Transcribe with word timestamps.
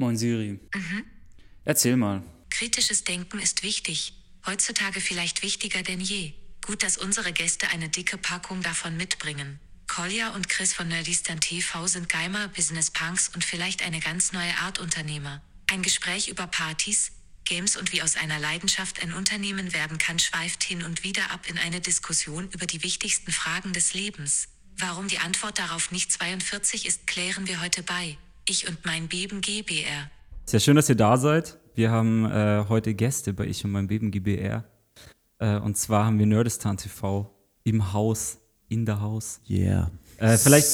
Moin 0.00 0.16
Siri. 0.16 0.58
Erzähl 1.66 1.94
mal. 1.94 2.22
Kritisches 2.48 3.04
Denken 3.04 3.38
ist 3.38 3.62
wichtig. 3.62 4.14
Heutzutage 4.46 4.98
vielleicht 4.98 5.42
wichtiger 5.42 5.82
denn 5.82 6.00
je. 6.00 6.32
Gut, 6.64 6.82
dass 6.82 6.96
unsere 6.96 7.34
Gäste 7.34 7.68
eine 7.68 7.90
dicke 7.90 8.16
Packung 8.16 8.62
davon 8.62 8.96
mitbringen. 8.96 9.60
Kolja 9.88 10.30
und 10.30 10.48
Chris 10.48 10.72
von 10.72 10.88
Nerdistan 10.88 11.38
TV 11.40 11.86
sind 11.86 12.08
Geimer, 12.08 12.48
Business 12.48 12.90
Punks 12.90 13.28
und 13.34 13.44
vielleicht 13.44 13.82
eine 13.82 14.00
ganz 14.00 14.32
neue 14.32 14.56
Art 14.62 14.78
Unternehmer. 14.78 15.42
Ein 15.70 15.82
Gespräch 15.82 16.28
über 16.28 16.46
Partys, 16.46 17.12
Games 17.44 17.76
und 17.76 17.92
wie 17.92 18.00
aus 18.00 18.16
einer 18.16 18.38
Leidenschaft 18.38 19.02
ein 19.02 19.12
Unternehmen 19.12 19.74
werden 19.74 19.98
kann, 19.98 20.18
schweift 20.18 20.64
hin 20.64 20.82
und 20.82 21.04
wieder 21.04 21.30
ab 21.30 21.46
in 21.46 21.58
eine 21.58 21.82
Diskussion 21.82 22.48
über 22.52 22.64
die 22.64 22.82
wichtigsten 22.82 23.32
Fragen 23.32 23.74
des 23.74 23.92
Lebens. 23.92 24.48
Warum 24.78 25.08
die 25.08 25.18
Antwort 25.18 25.58
darauf 25.58 25.90
nicht 25.90 26.10
42 26.10 26.86
ist, 26.86 27.06
klären 27.06 27.46
wir 27.46 27.60
heute 27.60 27.82
bei. 27.82 28.16
Ich 28.48 28.68
und 28.68 28.78
mein 28.84 29.08
Beben 29.08 29.40
GBR. 29.40 30.10
Ist 30.44 30.52
ja 30.52 30.60
schön, 30.60 30.76
dass 30.76 30.88
ihr 30.88 30.96
da 30.96 31.16
seid. 31.16 31.58
Wir 31.74 31.90
haben 31.90 32.24
äh, 32.24 32.64
heute 32.68 32.94
Gäste 32.94 33.32
bei 33.32 33.46
Ich 33.46 33.64
und 33.64 33.70
mein 33.70 33.86
Beben 33.86 34.10
GBR. 34.10 34.64
Äh, 35.38 35.58
und 35.58 35.76
zwar 35.76 36.06
haben 36.06 36.18
wir 36.18 36.26
Nerdistan 36.26 36.76
TV 36.76 37.30
im 37.64 37.92
Haus, 37.92 38.38
in 38.68 38.86
der 38.86 39.00
Haus. 39.00 39.40
Yeah. 39.48 39.90
Äh, 40.18 40.36
vielleicht, 40.36 40.66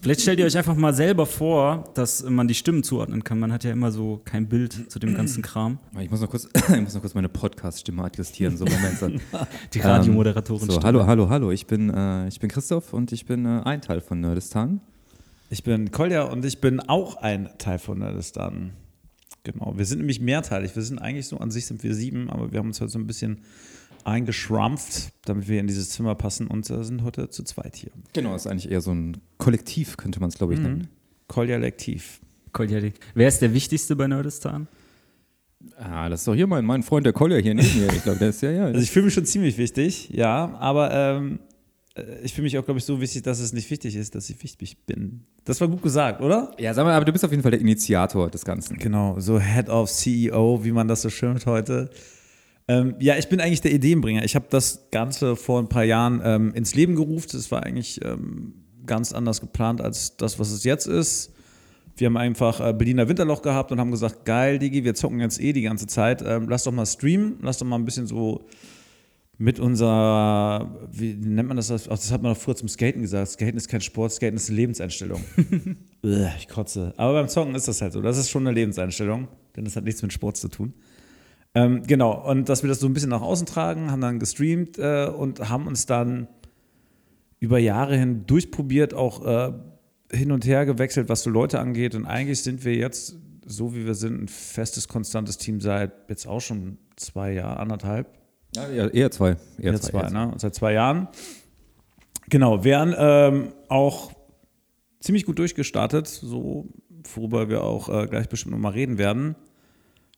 vielleicht 0.00 0.20
stellt 0.20 0.38
ihr 0.40 0.46
euch 0.46 0.56
einfach 0.58 0.74
mal 0.74 0.92
selber 0.92 1.24
vor, 1.26 1.90
dass 1.94 2.22
man 2.24 2.48
die 2.48 2.54
Stimmen 2.54 2.82
zuordnen 2.82 3.24
kann. 3.24 3.38
Man 3.38 3.52
hat 3.52 3.64
ja 3.64 3.72
immer 3.72 3.90
so 3.90 4.20
kein 4.24 4.48
Bild 4.48 4.90
zu 4.90 4.98
dem 4.98 5.14
ganzen 5.14 5.42
Kram. 5.42 5.78
Ich 5.98 6.10
muss 6.10 6.20
noch 6.20 6.30
kurz, 6.30 6.48
ich 6.54 6.80
muss 6.80 6.94
noch 6.94 7.00
kurz 7.00 7.14
meine 7.14 7.28
Podcast-Stimme 7.28 8.04
adjustieren. 8.04 8.56
So, 8.56 8.64
Moment. 8.66 8.98
So. 8.98 9.08
Die 9.72 9.80
Radiomoderatorin. 9.80 10.68
so, 10.68 10.82
hallo, 10.82 11.06
hallo, 11.06 11.30
hallo. 11.30 11.50
Ich 11.50 11.66
bin, 11.66 11.88
äh, 11.88 12.28
ich 12.28 12.40
bin 12.40 12.50
Christoph 12.50 12.92
und 12.92 13.12
ich 13.12 13.24
bin 13.24 13.46
äh, 13.46 13.62
ein 13.64 13.80
Teil 13.80 14.00
von 14.00 14.20
Nerdistan. 14.20 14.80
Ich 15.48 15.62
bin 15.62 15.92
Kolja 15.92 16.24
und 16.24 16.44
ich 16.44 16.60
bin 16.60 16.80
auch 16.80 17.16
ein 17.16 17.48
Teil 17.58 17.78
von 17.78 17.98
Nerdistan. 17.98 18.72
Genau, 19.44 19.74
wir 19.76 19.84
sind 19.84 19.98
nämlich 19.98 20.20
mehrteilig. 20.20 20.74
Wir 20.74 20.82
sind 20.82 20.98
eigentlich 20.98 21.28
so, 21.28 21.38
an 21.38 21.52
sich 21.52 21.66
sind 21.66 21.84
wir 21.84 21.94
sieben, 21.94 22.28
aber 22.30 22.50
wir 22.50 22.58
haben 22.58 22.66
uns 22.66 22.80
heute 22.80 22.90
so 22.90 22.98
ein 22.98 23.06
bisschen 23.06 23.42
eingeschrumpft, 24.04 25.12
damit 25.24 25.46
wir 25.48 25.60
in 25.60 25.68
dieses 25.68 25.90
Zimmer 25.90 26.16
passen 26.16 26.48
und 26.48 26.68
äh, 26.68 26.82
sind 26.82 27.04
heute 27.04 27.30
zu 27.30 27.44
zweit 27.44 27.76
hier. 27.76 27.90
Genau, 28.12 28.34
ist 28.34 28.46
eigentlich 28.48 28.70
eher 28.70 28.80
so 28.80 28.92
ein 28.92 29.18
Kollektiv, 29.38 29.96
könnte 29.96 30.18
man 30.18 30.30
es, 30.30 30.36
glaube 30.36 30.54
ich, 30.54 30.60
nennen. 30.60 30.88
Kolja 31.28 31.58
Lektiv. 31.58 32.20
Kolja, 32.52 32.80
Wer 33.14 33.28
ist 33.28 33.40
der 33.40 33.52
Wichtigste 33.52 33.94
bei 33.94 34.08
Nerdistan? 34.08 34.66
Ah, 35.78 36.08
das 36.08 36.20
ist 36.20 36.28
doch 36.28 36.34
hier 36.34 36.46
mein, 36.46 36.64
mein 36.64 36.82
Freund, 36.82 37.06
der 37.06 37.12
Kolja 37.12 37.38
hier 37.38 37.54
neben 37.54 37.80
mir. 37.80 37.92
Ich 37.92 38.02
glaube, 38.02 38.18
der 38.18 38.30
ist 38.30 38.42
ja, 38.42 38.50
ja. 38.50 38.64
Also 38.66 38.80
ich 38.80 38.90
fühle 38.90 39.06
mich 39.06 39.14
schon 39.14 39.26
ziemlich 39.26 39.58
wichtig, 39.58 40.08
ja, 40.10 40.54
aber 40.58 40.92
ähm, 40.92 41.38
äh, 41.38 41.45
ich 42.22 42.34
fühle 42.34 42.44
mich 42.44 42.58
auch, 42.58 42.64
glaube 42.64 42.78
ich, 42.78 42.84
so 42.84 43.00
wichtig, 43.00 43.22
dass 43.22 43.38
es 43.38 43.52
nicht 43.52 43.70
wichtig 43.70 43.96
ist, 43.96 44.14
dass 44.14 44.28
ich 44.28 44.42
wichtig 44.42 44.84
bin. 44.86 45.22
Das 45.44 45.60
war 45.60 45.68
gut 45.68 45.82
gesagt, 45.82 46.20
oder? 46.20 46.52
ja, 46.58 46.74
sag 46.74 46.84
mal, 46.84 46.94
aber 46.94 47.04
du 47.04 47.12
bist 47.12 47.24
auf 47.24 47.30
jeden 47.30 47.42
Fall 47.42 47.52
der 47.52 47.60
Initiator 47.60 48.30
des 48.30 48.44
Ganzen. 48.44 48.76
Genau, 48.78 49.18
so 49.18 49.40
Head 49.40 49.68
of 49.68 49.90
CEO, 49.90 50.64
wie 50.64 50.72
man 50.72 50.88
das 50.88 51.02
so 51.02 51.10
schimpft 51.10 51.46
heute. 51.46 51.90
Ähm, 52.68 52.96
ja, 52.98 53.16
ich 53.16 53.28
bin 53.28 53.40
eigentlich 53.40 53.60
der 53.60 53.72
Ideenbringer. 53.72 54.24
Ich 54.24 54.34
habe 54.34 54.46
das 54.50 54.88
Ganze 54.90 55.36
vor 55.36 55.60
ein 55.60 55.68
paar 55.68 55.84
Jahren 55.84 56.20
ähm, 56.24 56.52
ins 56.54 56.74
Leben 56.74 56.96
gerufen. 56.96 57.36
Es 57.36 57.50
war 57.50 57.62
eigentlich 57.62 58.04
ähm, 58.04 58.54
ganz 58.84 59.12
anders 59.12 59.40
geplant 59.40 59.80
als 59.80 60.16
das, 60.16 60.38
was 60.38 60.50
es 60.50 60.64
jetzt 60.64 60.86
ist. 60.86 61.32
Wir 61.96 62.06
haben 62.06 62.16
einfach 62.16 62.60
äh, 62.60 62.74
Berliner 62.74 63.08
Winterloch 63.08 63.40
gehabt 63.40 63.72
und 63.72 63.80
haben 63.80 63.90
gesagt, 63.90 64.24
geil, 64.24 64.58
Digi, 64.58 64.84
wir 64.84 64.94
zocken 64.94 65.20
jetzt 65.20 65.40
eh 65.40 65.52
die 65.52 65.62
ganze 65.62 65.86
Zeit. 65.86 66.22
Ähm, 66.26 66.46
lass 66.48 66.64
doch 66.64 66.72
mal 66.72 66.84
streamen, 66.84 67.38
lass 67.40 67.58
doch 67.58 67.66
mal 67.66 67.76
ein 67.76 67.84
bisschen 67.84 68.06
so 68.06 68.46
mit 69.38 69.60
unserer, 69.60 70.88
wie 70.90 71.14
nennt 71.14 71.48
man 71.48 71.58
das? 71.58 71.70
Ach, 71.70 71.88
das 71.88 72.10
hat 72.10 72.22
man 72.22 72.32
doch 72.32 72.40
früher 72.40 72.56
zum 72.56 72.68
Skaten 72.68 73.02
gesagt. 73.02 73.32
Skaten 73.32 73.56
ist 73.56 73.68
kein 73.68 73.82
Sport, 73.82 74.12
Skaten 74.12 74.36
ist 74.36 74.48
eine 74.48 74.56
Lebenseinstellung. 74.56 75.22
Ich 76.38 76.46
kotze. 76.46 76.94
Aber 76.98 77.14
beim 77.14 77.26
Zocken 77.26 77.56
ist 77.56 77.66
das 77.66 77.82
halt 77.82 77.92
so. 77.92 78.00
Das 78.00 78.16
ist 78.16 78.30
schon 78.30 78.46
eine 78.46 78.54
Lebenseinstellung, 78.54 79.26
denn 79.56 79.64
das 79.64 79.74
hat 79.74 79.82
nichts 79.82 80.02
mit 80.02 80.12
Sport 80.12 80.36
zu 80.36 80.46
tun. 80.46 80.72
Ähm, 81.52 81.82
genau, 81.84 82.30
und 82.30 82.48
dass 82.48 82.62
wir 82.62 82.68
das 82.68 82.78
so 82.78 82.86
ein 82.86 82.92
bisschen 82.92 83.10
nach 83.10 83.22
außen 83.22 83.44
tragen, 83.44 83.90
haben 83.90 84.02
dann 84.02 84.20
gestreamt 84.20 84.78
äh, 84.78 85.06
und 85.06 85.48
haben 85.48 85.66
uns 85.66 85.84
dann 85.84 86.28
über 87.40 87.58
Jahre 87.58 87.96
hin 87.96 88.24
durchprobiert, 88.26 88.94
auch 88.94 89.26
äh, 89.26 89.52
hin 90.12 90.30
und 90.30 90.46
her 90.46 90.64
gewechselt, 90.64 91.08
was 91.08 91.22
so 91.22 91.30
Leute 91.30 91.58
angeht. 91.58 91.96
Und 91.96 92.06
eigentlich 92.06 92.42
sind 92.42 92.64
wir 92.64 92.76
jetzt, 92.76 93.16
so 93.44 93.74
wie 93.74 93.84
wir 93.84 93.94
sind, 93.94 94.22
ein 94.22 94.28
festes, 94.28 94.86
konstantes 94.86 95.38
Team 95.38 95.60
seit 95.60 96.08
jetzt 96.08 96.28
auch 96.28 96.40
schon 96.40 96.78
zwei 96.94 97.32
Jahren, 97.32 97.58
anderthalb. 97.58 98.15
Ja, 98.56 98.68
eher, 98.68 98.94
eher 98.94 99.10
zwei. 99.10 99.36
Eher 99.58 99.72
Eher 99.72 99.80
zwei, 99.80 100.00
eher 100.00 100.10
ne? 100.10 100.32
Seit 100.38 100.54
zwei 100.54 100.72
Jahren. 100.72 101.08
Genau, 102.28 102.64
wären 102.64 102.94
ähm, 102.98 103.52
auch 103.68 104.12
ziemlich 105.00 105.26
gut 105.26 105.38
durchgestartet, 105.38 106.08
so 106.08 106.66
worüber 107.14 107.48
wir 107.48 107.62
auch 107.62 107.88
äh, 107.88 108.06
gleich 108.06 108.28
bestimmt 108.28 108.52
nochmal 108.52 108.72
reden 108.72 108.98
werden. 108.98 109.36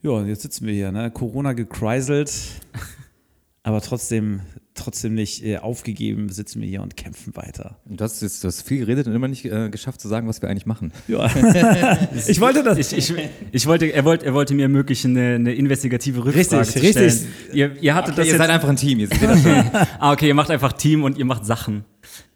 Ja, 0.00 0.22
jetzt 0.24 0.42
sitzen 0.42 0.66
wir 0.66 0.72
hier, 0.72 0.92
ne? 0.92 1.10
Corona 1.10 1.52
gekreiselt, 1.52 2.32
aber 3.62 3.80
trotzdem, 3.80 4.40
trotzdem 4.78 5.14
nicht 5.14 5.44
äh, 5.44 5.58
aufgegeben, 5.58 6.28
sitzen 6.28 6.60
wir 6.60 6.68
hier 6.68 6.82
und 6.82 6.96
kämpfen 6.96 7.36
weiter. 7.36 7.78
Du 7.84 8.02
hast, 8.02 8.22
jetzt, 8.22 8.42
du 8.42 8.48
hast 8.48 8.62
viel 8.62 8.78
geredet 8.78 9.06
und 9.06 9.14
immer 9.14 9.28
nicht 9.28 9.44
äh, 9.44 9.68
geschafft 9.68 10.00
zu 10.00 10.08
sagen, 10.08 10.28
was 10.28 10.40
wir 10.42 10.48
eigentlich 10.48 10.66
machen. 10.66 10.92
Ja. 11.06 11.26
ich 12.26 12.40
wollte 12.40 12.62
das. 12.62 12.78
Ich, 12.78 12.96
ich, 12.96 13.14
ich 13.52 13.66
wollte, 13.66 13.86
er, 13.86 14.04
wollte, 14.04 14.26
er 14.26 14.34
wollte 14.34 14.54
mir 14.54 14.62
ermöglichen, 14.62 15.16
eine, 15.16 15.34
eine 15.34 15.54
investigative 15.54 16.24
Rückfrage 16.24 16.60
Richtig, 16.60 16.72
zu 16.72 16.78
richtig. 16.80 17.12
stellen. 17.12 17.32
Ihr, 17.52 17.82
ihr 17.82 17.94
hattet 17.94 18.12
Okay, 18.12 18.16
das 18.18 18.26
ihr 18.26 18.32
jetzt, 18.32 18.38
seid 18.38 18.50
einfach 18.50 18.68
ein 18.68 18.76
Team, 18.76 18.98
ihr 19.00 19.08
seht 19.08 19.22
das 19.22 19.42
schon. 19.42 19.64
Ah, 19.98 20.12
okay, 20.12 20.28
ihr 20.28 20.34
macht 20.34 20.50
einfach 20.50 20.72
Team 20.72 21.02
und 21.02 21.18
ihr 21.18 21.24
macht 21.24 21.44
Sachen. 21.44 21.84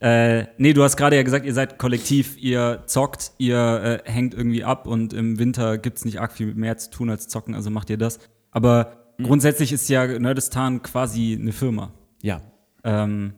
Äh, 0.01 0.47
nee, 0.59 0.73
du 0.73 0.83
hast 0.83 0.97
gerade 0.97 1.17
ja 1.17 1.23
gesagt, 1.23 1.47
ihr 1.47 1.55
seid 1.55 1.79
kollektiv, 1.79 2.37
ihr 2.39 2.83
zockt, 2.87 3.33
ihr 3.39 4.03
äh, 4.07 4.11
hängt 4.11 4.35
irgendwie 4.35 4.65
ab 4.65 4.87
und 4.87 5.13
im 5.13 5.39
Winter 5.39 5.79
gibt's 5.79 6.05
nicht 6.05 6.21
arg 6.21 6.33
viel 6.33 6.55
mehr 6.55 6.77
zu 6.77 6.91
tun 6.91 7.11
als 7.11 7.29
zocken, 7.29 7.55
also 7.55 7.71
macht 7.71 7.91
ihr 7.91 7.99
das. 7.99 8.19
Aber 8.51 9.15
grundsätzlich 9.23 9.73
ist 9.73 9.89
ja 9.89 10.07
Nerdistan 10.07 10.83
quasi 10.83 11.39
eine 11.41 11.53
Firma. 11.53 11.93
Ja. 12.23 12.41
Ähm, 12.85 13.35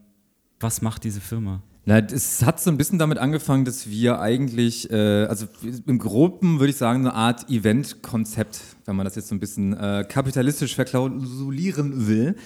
was 0.61 0.81
macht 0.81 1.05
diese 1.05 1.21
Firma? 1.21 1.63
Na, 1.87 1.99
es 1.99 2.43
hat 2.43 2.61
so 2.61 2.71
ein 2.71 2.79
bisschen 2.79 2.99
damit 2.99 3.19
angefangen, 3.19 3.67
dass 3.67 3.91
wir 3.91 4.19
eigentlich, 4.19 4.91
äh, 4.91 5.27
also 5.27 5.47
im 5.87 5.99
Groben 5.99 6.59
würde 6.59 6.71
ich 6.71 6.77
sagen, 6.77 7.01
eine 7.01 7.15
Art 7.15 7.51
Event-Konzept, 7.51 8.59
wenn 8.87 8.97
man 8.97 9.05
das 9.05 9.17
jetzt 9.17 9.29
so 9.29 9.35
ein 9.35 9.41
bisschen 9.41 9.75
äh, 9.75 10.07
kapitalistisch 10.09 10.75
verklausulieren 10.75 12.07
will. 12.07 12.37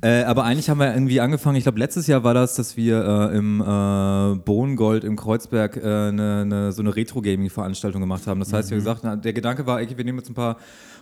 Äh, 0.00 0.22
aber 0.24 0.44
eigentlich 0.44 0.70
haben 0.70 0.78
wir 0.78 0.92
irgendwie 0.92 1.20
angefangen, 1.20 1.56
ich 1.56 1.64
glaube 1.64 1.78
letztes 1.78 2.06
Jahr 2.06 2.24
war 2.24 2.34
das, 2.34 2.54
dass 2.56 2.76
wir 2.76 3.30
äh, 3.32 3.36
im 3.36 3.60
äh, 3.60 4.36
Bohnengold 4.36 5.04
im 5.04 5.16
Kreuzberg 5.16 5.76
äh, 5.76 5.80
eine, 5.80 6.42
eine, 6.42 6.72
so 6.72 6.82
eine 6.82 6.96
Retro-Gaming-Veranstaltung 6.96 8.00
gemacht 8.00 8.26
haben. 8.26 8.40
Das 8.40 8.52
heißt, 8.52 8.70
wir 8.70 8.78
gesagt, 8.78 9.00
na, 9.04 9.16
der 9.16 9.32
Gedanke 9.32 9.66
war, 9.66 9.80
okay, 9.80 9.96
wir 9.96 10.04
nehmen 10.04 10.18
jetzt 10.18 10.30
ein 10.30 10.34
paar 10.34 10.56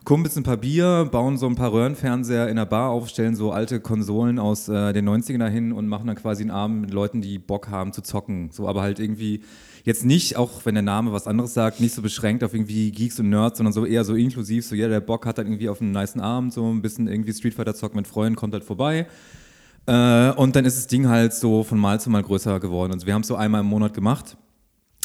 Kumpels, 0.05 0.37
ein 0.37 0.43
paar 0.43 0.57
Bier, 0.57 1.09
bauen 1.11 1.37
so 1.37 1.47
ein 1.47 1.55
paar 1.55 1.73
Röhrenfernseher 1.73 2.49
in 2.49 2.57
der 2.57 2.67
Bar 2.67 2.91
auf, 2.91 3.09
stellen 3.09 3.37
so 3.37 3.53
alte 3.53 3.81
Konsolen 3.81 4.39
aus 4.39 4.69
äh, 4.69 4.93
den 4.93 5.09
90ern 5.09 5.39
dahin 5.39 5.73
und 5.73 5.89
machen 5.89 6.07
dann 6.07 6.17
quasi 6.17 6.43
einen 6.43 6.51
Abend 6.51 6.81
mit 6.81 6.91
Leuten, 6.91 7.21
die 7.21 7.39
Bock 7.39 7.69
haben 7.69 7.93
zu 7.93 8.03
zocken. 8.03 8.51
So, 8.51 8.67
aber 8.67 8.83
halt 8.83 8.99
irgendwie 8.99 9.43
jetzt 9.85 10.05
nicht, 10.05 10.37
auch 10.37 10.65
wenn 10.65 10.75
der 10.75 10.83
Name 10.83 11.13
was 11.13 11.27
anderes 11.27 11.55
sagt, 11.55 11.81
nicht 11.81 11.95
so 11.95 12.03
beschränkt 12.03 12.45
auf 12.45 12.55
irgendwie 12.55 12.91
Geeks 12.91 13.19
und 13.21 13.31
Nerds, 13.31 13.59
sondern 13.59 13.73
so 13.73 13.85
eher 13.85 14.05
so 14.05 14.15
inklusiv, 14.15 14.67
so 14.67 14.75
jeder, 14.75 14.89
der 14.89 15.01
Bock 15.01 15.27
hat, 15.27 15.39
dann 15.39 15.47
irgendwie 15.47 15.69
auf 15.69 15.81
einen 15.81 15.93
niceen 15.93 16.21
Abend, 16.21 16.53
so 16.53 16.71
ein 16.71 16.83
bisschen 16.83 17.09
irgendwie 17.09 17.33
Street 17.33 17.55
Fighter 17.55 17.75
zocken 17.75 17.97
mit 17.97 18.07
Freunden, 18.07 18.37
kommt 18.37 18.53
halt 18.55 18.65
vorbei. 18.65 19.07
Äh, 19.87 20.31
und 20.33 20.57
dann 20.57 20.65
ist 20.65 20.77
das 20.77 20.87
Ding 20.87 21.09
halt 21.09 21.33
so 21.33 21.65
von 21.65 21.79
Mal 21.79 22.01
zu 22.01 22.11
Mal 22.11 22.23
größer 22.23 22.61
geworden. 22.61 22.93
Also 22.93 23.07
wir 23.07 23.15
haben 23.15 23.23
es 23.23 23.29
so 23.29 23.37
einmal 23.37 23.63
im 23.63 23.67
Monat 23.67 23.95
gemacht. 23.95 24.37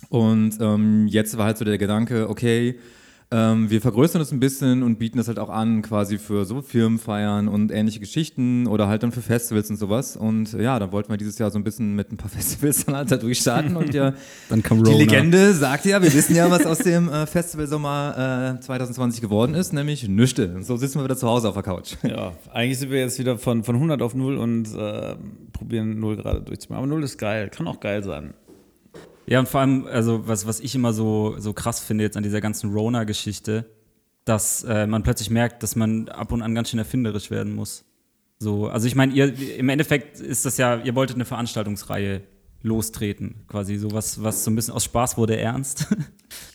Und 0.10 0.58
ähm, 0.60 1.08
jetzt 1.08 1.38
war 1.38 1.46
halt 1.46 1.58
so 1.58 1.66
der 1.66 1.78
Gedanke, 1.78 2.30
okay, 2.30 2.78
ähm, 3.36 3.70
wir 3.70 3.82
vergrößern 3.82 4.20
das 4.20 4.32
ein 4.32 4.40
bisschen 4.40 4.82
und 4.82 4.98
bieten 4.98 5.18
das 5.18 5.28
halt 5.28 5.40
auch 5.40 5.50
an, 5.50 5.82
quasi 5.82 6.18
für 6.18 6.46
so 6.46 6.62
Firmenfeiern 6.62 7.50
und 7.50 7.70
ähnliche 7.70 8.00
Geschichten 8.00 8.66
oder 8.66 8.88
halt 8.88 9.04
dann 9.04 9.12
für 9.12 9.22
Festivals 9.22 9.70
und 9.70 9.76
sowas. 9.76 10.16
Und 10.16 10.54
ja, 10.54 10.80
dann 10.80 10.94
wollten 10.94 11.10
wir 11.10 11.18
dieses 11.18 11.38
Jahr 11.38 11.52
so 11.52 11.60
ein 11.60 11.66
bisschen 11.66 11.96
mit 11.96 12.14
ein 12.14 12.18
paar 12.18 12.30
Festivals 12.36 12.86
dann 12.86 12.96
halt 12.96 13.12
da 13.12 13.18
durchstarten. 13.18 13.76
Und 13.76 13.94
ja, 13.94 14.14
Dann 14.50 14.64
kam 14.64 14.84
die. 14.84 14.92
Legende 14.94 15.54
sagt 15.54 15.86
ja, 15.86 16.02
wir 16.02 16.14
wissen 16.14 16.36
ja, 16.36 16.50
was 16.50 16.66
aus 16.66 16.78
dem 16.80 17.10
äh, 17.10 17.26
Festivalsommer 17.26 18.56
äh, 18.58 18.62
2020 18.62 19.22
geworden 19.22 19.54
ist, 19.54 19.74
nämlich 19.74 20.08
nüchte. 20.08 20.54
Und 20.56 20.64
so 20.64 20.78
sitzen 20.78 21.00
wir 21.00 21.04
wieder 21.04 21.18
zu 21.18 21.28
Hause 21.28 21.50
auf 21.50 21.56
der 21.56 21.64
Couch. 21.64 21.96
Ja, 22.06 22.34
eigentlich 22.54 22.80
sind 22.80 22.92
wir 22.92 23.00
jetzt 23.00 23.20
wieder 23.20 23.38
von, 23.38 23.64
von 23.64 23.76
100 23.76 24.02
auf 24.02 24.14
0 24.16 24.38
und 24.38 24.74
äh, 24.74 25.16
probieren 25.52 26.00
0 26.00 26.16
gerade 26.16 26.42
durchzumachen. 26.42 26.84
Aber 26.84 26.88
0 26.88 27.04
ist 27.04 27.18
geil, 27.18 27.50
kann 27.50 27.68
auch 27.68 27.80
geil 27.80 28.04
sein. 28.04 28.34
Ja, 29.28 29.40
und 29.40 29.50
vor 29.50 29.62
allem, 29.62 29.88
also 29.88 30.28
was, 30.28 30.46
was 30.46 30.60
ich 30.60 30.76
immer 30.76 30.94
so, 30.94 31.36
so 31.38 31.54
krass 31.54 31.80
finde 31.80 32.04
jetzt 32.04 32.18
an 32.18 32.24
dieser 32.24 32.42
ganzen 32.42 32.72
Rona-Geschichte, 32.72 33.66
dass 34.24 34.64
äh, 34.64 34.88
man 34.88 35.04
plötzlich 35.04 35.30
merkt, 35.30 35.64
dass 35.64 35.76
man 35.76 36.10
ab 36.10 36.32
und 36.32 36.42
an 36.42 36.56
ganz 36.56 36.70
schön 36.70 36.80
erfinderisch 36.80 37.32
werden 37.32 37.54
muss. 37.54 37.86
So, 38.38 38.68
also 38.68 38.88
ich 38.88 38.96
meine, 38.96 39.14
ihr 39.14 39.58
im 39.58 39.70
Endeffekt 39.70 40.20
ist 40.20 40.46
das 40.46 40.58
ja, 40.58 40.78
ihr 40.78 40.96
wolltet 40.96 41.16
eine 41.16 41.26
Veranstaltungsreihe 41.26 42.22
lostreten, 42.66 43.36
quasi 43.48 43.78
so 43.78 43.92
was, 43.92 44.22
was 44.22 44.44
so 44.44 44.50
ein 44.50 44.56
bisschen 44.56 44.74
aus 44.74 44.84
Spaß 44.84 45.18
wurde 45.18 45.38
ernst. 45.38 45.88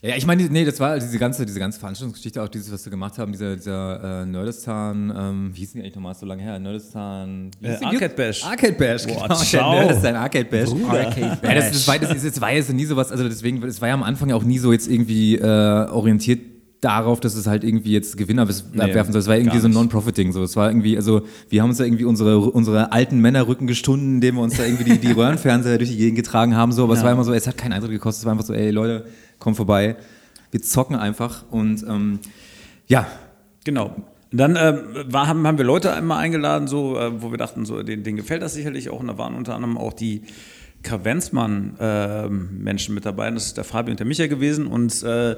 Ja, 0.02 0.14
ich 0.16 0.26
meine, 0.26 0.42
nee, 0.42 0.64
das 0.64 0.78
war 0.78 0.98
diese 0.98 1.18
ganze, 1.18 1.46
diese 1.46 1.58
ganze 1.58 1.78
Veranstaltungsgeschichte, 1.78 2.42
auch 2.42 2.48
dieses, 2.48 2.70
was 2.70 2.84
wir 2.84 2.90
gemacht 2.90 3.16
haben, 3.16 3.32
dieser, 3.32 3.56
dieser 3.56 4.22
äh, 4.22 4.26
Nerdistan, 4.26 5.10
ähm, 5.16 5.50
wie 5.54 5.60
hieß 5.60 5.72
denn 5.72 5.80
die 5.80 5.84
eigentlich 5.86 5.94
nochmal 5.94 6.14
so 6.14 6.26
lange 6.26 6.42
her? 6.42 6.58
Nerdistan. 6.58 7.50
wie 7.60 7.68
Äh? 7.68 7.84
Arcade 7.84 8.14
Bash. 8.14 8.44
Arcade 8.44 8.72
Bash, 8.74 9.06
Boah, 9.06 9.22
genau. 9.22 9.34
ciao. 9.36 9.72
Nerdistan 9.72 10.16
Arcade 10.16 10.44
Bash. 10.46 10.68
Arcade 10.70 11.38
Ja, 11.42 11.54
das, 11.54 11.70
das, 11.70 11.88
war, 11.88 11.98
das, 11.98 12.14
ist, 12.14 12.26
das 12.26 12.40
war 12.40 12.52
jetzt 12.52 12.70
nie 12.72 12.84
sowas, 12.84 13.10
also 13.10 13.26
deswegen, 13.26 13.62
es 13.62 13.80
war 13.80 13.88
ja 13.88 13.94
am 13.94 14.02
Anfang 14.02 14.28
ja 14.28 14.36
auch 14.36 14.44
nie 14.44 14.58
so 14.58 14.72
jetzt 14.72 14.88
irgendwie 14.88 15.36
äh, 15.36 15.44
orientiert 15.44 16.40
darauf, 16.80 17.20
dass 17.20 17.34
es 17.34 17.46
halt 17.46 17.62
irgendwie 17.62 17.92
jetzt 17.92 18.16
Gewinner 18.16 18.42
abwerfen 18.42 19.12
soll. 19.12 19.20
Es 19.20 19.28
war 19.28 19.36
irgendwie 19.36 19.58
so 19.58 19.66
ein 19.66 19.70
nicht. 19.70 19.78
Non-Profiting. 19.78 20.32
So. 20.32 20.42
Es 20.42 20.56
war 20.56 20.70
irgendwie, 20.70 20.96
also 20.96 21.22
wir 21.48 21.62
haben 21.62 21.68
uns 21.70 21.78
da 21.78 21.84
irgendwie 21.84 22.04
unsere, 22.04 22.38
unsere 22.40 22.92
alten 22.92 23.20
Männerrücken 23.20 23.66
gestunden, 23.66 24.14
indem 24.14 24.36
wir 24.36 24.42
uns 24.42 24.56
da 24.56 24.64
irgendwie 24.64 24.84
die, 24.84 24.98
die 24.98 25.12
Röhrenfernseher 25.12 25.76
durch 25.78 25.90
die 25.90 25.98
Gegend 25.98 26.16
getragen 26.16 26.56
haben. 26.56 26.72
So. 26.72 26.84
Aber 26.84 26.94
es 26.94 27.00
Ja. 27.00 27.06
war 27.06 27.12
immer 27.12 27.24
so, 27.24 27.32
es 27.34 27.46
hat 27.46 27.58
keinen 27.58 27.74
Eintritt 27.74 27.92
gekostet. 27.92 28.22
Es 28.22 28.26
war 28.26 28.32
einfach 28.32 28.46
so, 28.46 28.54
ey 28.54 28.70
Leute, 28.70 29.04
komm 29.38 29.54
vorbei. 29.54 29.96
Wir 30.50 30.62
zocken 30.62 30.96
einfach. 30.96 31.44
Und 31.50 31.84
ähm, 31.86 32.18
ja, 32.88 33.06
Genau. 33.64 33.94
Dann 34.32 34.56
ähm, 34.56 34.78
war, 35.12 35.26
haben, 35.26 35.44
haben 35.46 35.58
wir 35.58 35.64
Leute 35.64 35.92
einmal 35.92 36.18
eingeladen, 36.18 36.68
so, 36.68 36.96
äh, 36.98 37.20
wo 37.20 37.32
wir 37.32 37.36
dachten, 37.36 37.66
so, 37.66 37.82
denen, 37.82 38.04
denen 38.04 38.16
gefällt 38.16 38.42
das 38.42 38.54
sicherlich 38.54 38.88
auch. 38.88 39.00
Und 39.00 39.08
da 39.08 39.18
waren 39.18 39.34
unter 39.34 39.54
anderem 39.56 39.76
auch 39.76 39.92
die 39.92 40.22
Kavenzmann-Menschen 40.82 42.94
mit 42.94 43.04
dabei. 43.04 43.30
Das 43.30 43.46
ist 43.46 43.56
der 43.56 43.64
Fabi 43.64 43.90
und 43.90 43.98
der 44.00 44.06
Micha 44.06 44.26
gewesen. 44.28 44.66
Und 44.66 45.02
äh, 45.02 45.36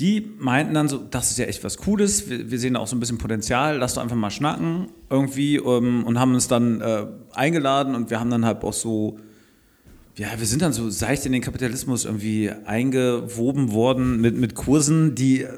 die 0.00 0.32
meinten 0.38 0.74
dann 0.74 0.88
so, 0.88 0.98
das 0.98 1.30
ist 1.30 1.38
ja 1.38 1.44
echt 1.44 1.62
was 1.62 1.78
Cooles. 1.78 2.28
Wir, 2.28 2.50
wir 2.50 2.58
sehen 2.58 2.74
da 2.74 2.80
auch 2.80 2.86
so 2.86 2.96
ein 2.96 3.00
bisschen 3.00 3.18
Potenzial. 3.18 3.78
Lass 3.78 3.94
doch 3.94 4.02
einfach 4.02 4.16
mal 4.16 4.30
schnacken 4.30 4.88
irgendwie. 5.08 5.56
Ähm, 5.56 6.04
und 6.04 6.18
haben 6.18 6.34
uns 6.34 6.48
dann 6.48 6.80
äh, 6.80 7.06
eingeladen 7.32 7.94
und 7.94 8.10
wir 8.10 8.18
haben 8.18 8.30
dann 8.30 8.44
halt 8.44 8.64
auch 8.64 8.72
so 8.72 9.18
ja, 10.16 10.28
wir 10.38 10.46
sind 10.46 10.62
dann 10.62 10.72
so 10.72 10.90
seicht 10.90 11.26
in 11.26 11.32
den 11.32 11.42
Kapitalismus 11.42 12.04
irgendwie 12.04 12.50
eingewoben 12.66 13.72
worden 13.72 14.20
mit, 14.20 14.36
mit 14.36 14.54
Kursen, 14.54 15.14
die 15.14 15.42
äh, 15.42 15.48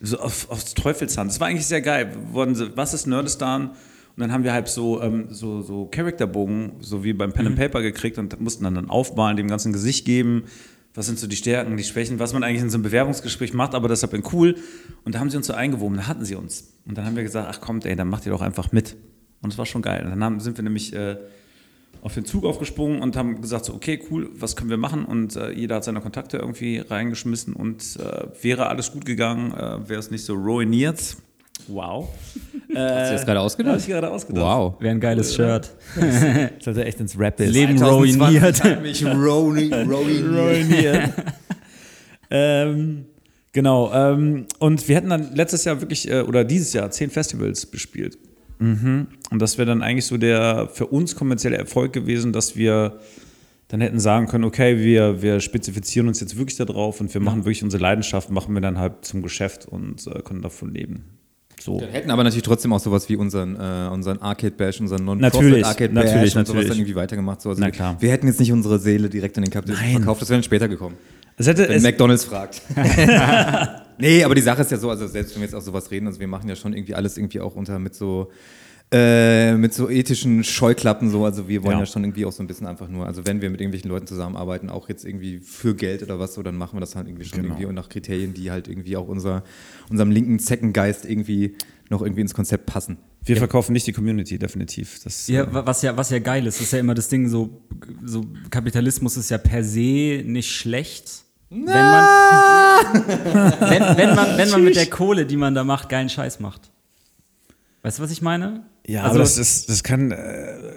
so 0.00 0.18
auf, 0.18 0.50
aufs 0.50 0.74
Teufelshand. 0.74 1.30
Das 1.30 1.40
war 1.40 1.48
eigentlich 1.48 1.66
sehr 1.66 1.80
geil. 1.80 2.12
Wurden 2.32 2.54
so, 2.54 2.76
was 2.76 2.94
ist 2.94 3.06
Nerdistan? 3.06 3.70
Und 3.70 4.22
dann 4.22 4.32
haben 4.32 4.42
wir 4.42 4.52
halt 4.52 4.68
so, 4.68 5.00
ähm, 5.00 5.26
so, 5.30 5.62
so 5.62 5.86
Charakterbogen, 5.86 6.72
so 6.80 7.04
wie 7.04 7.12
beim 7.12 7.32
Pen 7.32 7.46
and 7.46 7.56
Paper 7.56 7.82
gekriegt 7.82 8.18
und 8.18 8.40
mussten 8.40 8.64
dann, 8.64 8.74
dann 8.74 8.90
aufmalen, 8.90 9.36
dem 9.36 9.46
ganzen 9.46 9.72
Gesicht 9.72 10.04
geben. 10.04 10.44
Was 10.98 11.06
sind 11.06 11.20
so 11.20 11.28
die 11.28 11.36
Stärken, 11.36 11.76
die 11.76 11.84
Schwächen, 11.84 12.18
was 12.18 12.32
man 12.32 12.42
eigentlich 12.42 12.60
in 12.60 12.70
so 12.70 12.74
einem 12.74 12.82
Bewerbungsgespräch 12.82 13.54
macht, 13.54 13.76
aber 13.76 13.86
deshalb 13.86 14.14
in 14.14 14.24
cool. 14.32 14.56
Und 15.04 15.14
da 15.14 15.20
haben 15.20 15.30
sie 15.30 15.36
uns 15.36 15.46
so 15.46 15.52
eingewoben, 15.52 15.96
da 15.96 16.08
hatten 16.08 16.24
sie 16.24 16.34
uns. 16.34 16.72
Und 16.86 16.98
dann 16.98 17.04
haben 17.04 17.14
wir 17.14 17.22
gesagt, 17.22 17.46
ach 17.48 17.60
kommt, 17.60 17.86
ey, 17.86 17.94
dann 17.94 18.08
macht 18.08 18.26
ihr 18.26 18.32
doch 18.32 18.40
einfach 18.40 18.72
mit. 18.72 18.96
Und 19.40 19.52
es 19.52 19.58
war 19.58 19.64
schon 19.64 19.80
geil. 19.80 20.02
Und 20.02 20.10
dann 20.10 20.24
haben, 20.24 20.40
sind 20.40 20.58
wir 20.58 20.64
nämlich 20.64 20.92
äh, 20.92 21.16
auf 22.02 22.14
den 22.14 22.24
Zug 22.24 22.44
aufgesprungen 22.44 23.00
und 23.00 23.14
haben 23.14 23.40
gesagt, 23.40 23.66
so, 23.66 23.74
okay, 23.74 24.02
cool, 24.10 24.28
was 24.34 24.56
können 24.56 24.70
wir 24.70 24.76
machen? 24.76 25.04
Und 25.04 25.36
äh, 25.36 25.52
jeder 25.52 25.76
hat 25.76 25.84
seine 25.84 26.00
Kontakte 26.00 26.38
irgendwie 26.38 26.78
reingeschmissen 26.78 27.54
und 27.54 27.96
äh, 28.00 28.26
wäre 28.42 28.66
alles 28.66 28.90
gut 28.90 29.04
gegangen, 29.04 29.52
äh, 29.52 29.88
wäre 29.88 30.00
es 30.00 30.10
nicht 30.10 30.24
so 30.24 30.34
ruiniert. 30.34 31.16
Wow. 31.68 32.08
hast 32.74 33.10
du 33.10 33.14
das 33.14 33.24
gerade 33.24 33.40
ausgedacht? 33.40 33.72
Habe 33.72 33.80
ich 33.80 33.86
gerade 33.88 34.10
ausgedacht. 34.10 34.44
Wow. 34.44 34.74
Wäre 34.80 34.92
ein 34.94 35.00
geiles 35.00 35.34
Shirt. 35.34 35.70
Sollte 36.60 36.84
echt 36.84 37.00
ins 37.00 37.18
Rap 37.18 37.38
ist. 37.40 37.52
Leben 37.52 37.78
2020 37.78 38.20
ruiniert. 38.20 38.64
hat 38.64 38.82
mich 38.82 39.04
ruini- 39.04 39.84
ruiniert. 39.88 40.68
ruiniert. 40.68 41.12
ähm, 42.30 43.04
genau. 43.52 43.92
Ähm, 43.92 44.46
und 44.58 44.88
wir 44.88 44.96
hätten 44.96 45.10
dann 45.10 45.34
letztes 45.34 45.64
Jahr 45.64 45.80
wirklich, 45.80 46.10
äh, 46.10 46.20
oder 46.22 46.44
dieses 46.44 46.72
Jahr, 46.72 46.90
zehn 46.90 47.10
Festivals 47.10 47.66
bespielt. 47.66 48.18
Mhm. 48.58 49.06
Und 49.30 49.40
das 49.40 49.56
wäre 49.58 49.66
dann 49.66 49.82
eigentlich 49.82 50.06
so 50.06 50.16
der 50.16 50.68
für 50.72 50.86
uns 50.86 51.14
kommerzielle 51.14 51.56
Erfolg 51.56 51.92
gewesen, 51.92 52.32
dass 52.32 52.56
wir 52.56 52.98
dann 53.68 53.80
hätten 53.82 54.00
sagen 54.00 54.26
können, 54.26 54.44
okay, 54.44 54.78
wir, 54.78 55.20
wir 55.20 55.40
spezifizieren 55.40 56.08
uns 56.08 56.20
jetzt 56.20 56.38
wirklich 56.38 56.56
da 56.56 56.64
drauf 56.64 57.00
und 57.02 57.12
wir 57.12 57.20
machen 57.20 57.44
wirklich 57.44 57.62
unsere 57.62 57.82
Leidenschaft, 57.82 58.30
machen 58.30 58.54
wir 58.54 58.62
dann 58.62 58.78
halt 58.78 59.04
zum 59.04 59.22
Geschäft 59.22 59.66
und 59.66 60.06
äh, 60.06 60.22
können 60.22 60.40
davon 60.40 60.72
leben. 60.72 61.04
So. 61.60 61.80
Wir 61.80 61.88
hätten 61.88 62.10
aber 62.10 62.24
natürlich 62.24 62.44
trotzdem 62.44 62.72
auch 62.72 62.80
sowas 62.80 63.08
wie 63.08 63.16
unseren, 63.16 63.56
äh, 63.56 63.88
unseren 63.92 64.18
Arcade 64.18 64.54
Bash, 64.54 64.80
unseren 64.80 65.04
Natürlich, 65.04 65.32
Non-Profit 65.32 65.64
Arcade 65.64 65.92
Bash 65.92 66.04
natürlich, 66.04 66.22
und 66.22 66.30
sowas 66.30 66.48
natürlich. 66.48 66.68
dann 66.68 66.78
irgendwie 66.78 66.94
weitergemacht. 66.94 67.40
So. 67.42 67.48
Also 67.50 67.60
Na 67.60 67.70
klar. 67.70 67.96
Wir 68.00 68.10
hätten 68.10 68.26
jetzt 68.26 68.40
nicht 68.40 68.52
unsere 68.52 68.78
Seele 68.78 69.08
direkt 69.08 69.36
an 69.36 69.44
den 69.44 69.50
Kapitalismus 69.50 69.92
Nein. 69.92 70.02
verkauft, 70.02 70.22
das 70.22 70.28
wäre 70.28 70.38
dann 70.38 70.44
später 70.44 70.68
gekommen. 70.68 70.96
Es 71.36 71.46
hätte, 71.46 71.68
Wenn 71.68 71.76
es, 71.76 71.82
McDonalds 71.84 72.24
fragt. 72.24 72.62
nee, 73.98 74.24
aber 74.24 74.34
die 74.34 74.40
Sache 74.40 74.62
ist 74.62 74.72
ja 74.72 74.76
so, 74.76 74.90
also 74.90 75.06
selbst 75.06 75.34
wenn 75.34 75.42
wir 75.42 75.46
jetzt 75.46 75.54
auch 75.54 75.62
sowas 75.62 75.90
reden, 75.90 76.08
also 76.08 76.18
wir 76.18 76.26
machen 76.26 76.48
ja 76.48 76.56
schon 76.56 76.72
irgendwie 76.72 76.94
alles 76.94 77.16
irgendwie 77.16 77.40
auch 77.40 77.54
unter 77.54 77.78
mit 77.78 77.94
so 77.94 78.30
äh, 78.90 79.54
mit 79.56 79.74
so 79.74 79.90
ethischen 79.90 80.42
Scheuklappen 80.44 81.10
so, 81.10 81.24
also 81.24 81.46
wir 81.48 81.62
wollen 81.62 81.74
Ja. 81.74 81.80
ja. 81.80 81.86
schon 81.86 82.04
irgendwie 82.04 82.24
auch 82.24 82.32
so 82.32 82.42
ein 82.42 82.46
bisschen 82.46 82.66
einfach 82.66 82.88
nur, 82.88 83.06
also 83.06 83.26
wenn 83.26 83.42
wir 83.42 83.50
mit 83.50 83.60
irgendwelchen 83.60 83.90
Leuten 83.90 84.06
zusammenarbeiten, 84.06 84.70
auch 84.70 84.88
jetzt 84.88 85.04
irgendwie 85.04 85.38
für 85.40 85.74
Geld 85.74 86.02
oder 86.02 86.18
was 86.18 86.32
so, 86.34 86.42
dann 86.42 86.56
machen 86.56 86.76
wir 86.76 86.80
das 86.80 86.96
halt 86.96 87.06
irgendwie 87.06 87.24
schon 87.26 87.38
Genau. 87.42 87.50
irgendwie 87.54 87.66
und 87.66 87.74
nach 87.74 87.88
Kriterien, 87.90 88.32
die 88.32 88.50
halt 88.50 88.66
irgendwie 88.66 88.96
auch 88.96 89.06
unser, 89.08 89.42
unserem 89.90 90.10
linken 90.10 90.38
Zeckengeist 90.38 91.04
irgendwie 91.04 91.56
noch 91.90 92.00
irgendwie 92.02 92.22
ins 92.22 92.32
Konzept 92.34 92.66
passen. 92.66 92.96
wir 93.24 93.36
verkaufen 93.36 93.72
nicht 93.72 93.86
die 93.86 93.92
Community, 93.92 94.38
definitiv. 94.38 95.00
Das, 95.04 95.26
Ja, 95.28 95.52
wa- 95.52 95.66
was 95.66 95.82
ja, 95.82 95.94
was 95.96 96.08
ja 96.10 96.18
geil 96.18 96.46
ist, 96.46 96.60
ist 96.60 96.72
ja 96.72 96.78
immer 96.78 96.94
das 96.94 97.08
Ding, 97.08 97.28
so, 97.28 97.60
so 98.04 98.24
Kapitalismus 98.50 99.16
ist 99.18 99.30
ja 99.30 99.36
per 99.38 99.62
se 99.64 100.22
nicht 100.24 100.50
schlecht. 100.50 101.24
Wenn 101.50 101.64
man, 101.64 102.04
wenn, 103.60 103.96
wenn, 103.98 104.14
man, 104.14 104.36
wenn 104.38 104.50
man 104.50 104.64
mit 104.64 104.76
der 104.76 104.86
Kohle, 104.86 105.24
die 105.26 105.36
man 105.36 105.54
da 105.54 105.64
macht, 105.64 105.88
geilen 105.88 106.08
Scheiß 106.08 106.40
macht. 106.40 106.70
Weißt 107.82 107.98
du, 107.98 108.02
was 108.02 108.10
ich 108.10 108.20
meine? 108.22 108.64
Ja, 108.88 109.00
also, 109.02 109.10
aber 109.10 109.18
das, 109.18 109.36
ist, 109.36 109.68
das 109.68 109.82
kann, 109.82 110.12
äh, 110.12 110.16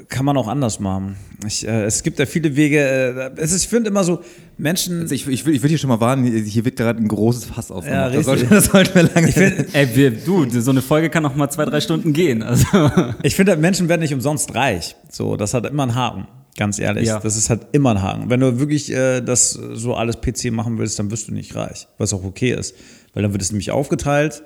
kann 0.10 0.26
man 0.26 0.36
auch 0.36 0.50
anders 0.50 0.82
machen. 0.82 1.16
Ich, 1.48 1.66
äh, 1.66 1.86
es 1.86 2.04
gibt 2.04 2.20
ja 2.20 2.26
viele 2.26 2.58
Wege. 2.58 2.78
Äh, 2.78 3.32
es 3.38 3.54
ist, 3.54 3.64
ich 3.64 3.70
finde 3.70 3.90
immer 3.90 4.04
so, 4.04 4.20
Menschen. 4.58 5.00
Also 5.00 5.16
ich, 5.16 5.26
ich, 5.28 5.46
will, 5.46 5.56
ich 5.56 5.64
will 5.64 5.70
hier 5.70 5.78
schon 5.78 5.88
mal 5.88 6.02
warnen, 6.02 6.26
hier- 6.44 6.66
wird 6.66 6.76
gerade 6.76 7.00
ein 7.00 7.08
großes 7.08 7.46
Fass 7.46 7.72
aufgemacht. 7.72 8.12
Ja, 8.12 8.18
das, 8.18 8.26
sollte, 8.26 8.46
das 8.48 8.66
sollten 8.66 8.96
wir 8.96 9.04
lange 9.04 9.34
ey, 9.74 9.96
wir, 9.96 10.12
du, 10.12 10.46
so 10.60 10.72
eine 10.72 10.82
Folge 10.82 11.10
kann 11.10 11.26
auch 11.26 11.36
mal 11.36 11.50
zwei, 11.50 11.64
drei 11.64 11.80
Stunden 11.80 12.12
gehen. 12.12 12.44
Also, 12.44 12.66
Ich 13.24 13.36
finde, 13.36 13.56
Menschen 13.56 13.88
werden 13.88 14.02
nicht 14.02 14.14
umsonst 14.14 14.54
reich. 14.56 14.98
So, 15.10 15.38
das 15.38 15.54
hat 15.54 15.66
immer 15.68 15.84
einen 15.84 15.96
Haken. 15.96 16.28
Ganz 16.58 16.80
ehrlich, 16.80 17.08
Ja. 17.08 17.20
das 17.22 17.38
ist 17.38 17.50
halt 17.50 17.68
immer 17.72 17.92
ein 17.92 18.02
Haken. 18.02 18.30
Wenn 18.30 18.42
du 18.42 18.60
wirklich 18.60 18.92
äh, 18.92 19.22
das 19.22 19.52
so 19.52 19.96
alles 19.96 20.20
PC 20.20 20.52
machen 20.52 20.78
willst, 20.80 21.00
dann 21.00 21.10
wirst 21.12 21.30
du 21.30 21.34
nicht 21.34 21.56
reich, 21.56 21.88
was 21.98 22.12
auch 22.12 22.26
okay 22.26 22.52
ist, 22.52 22.76
weil 23.14 23.24
dann 23.24 23.32
wird 23.32 23.42
es 23.42 23.52
nämlich 23.54 23.72
aufgeteilt, 23.72 24.44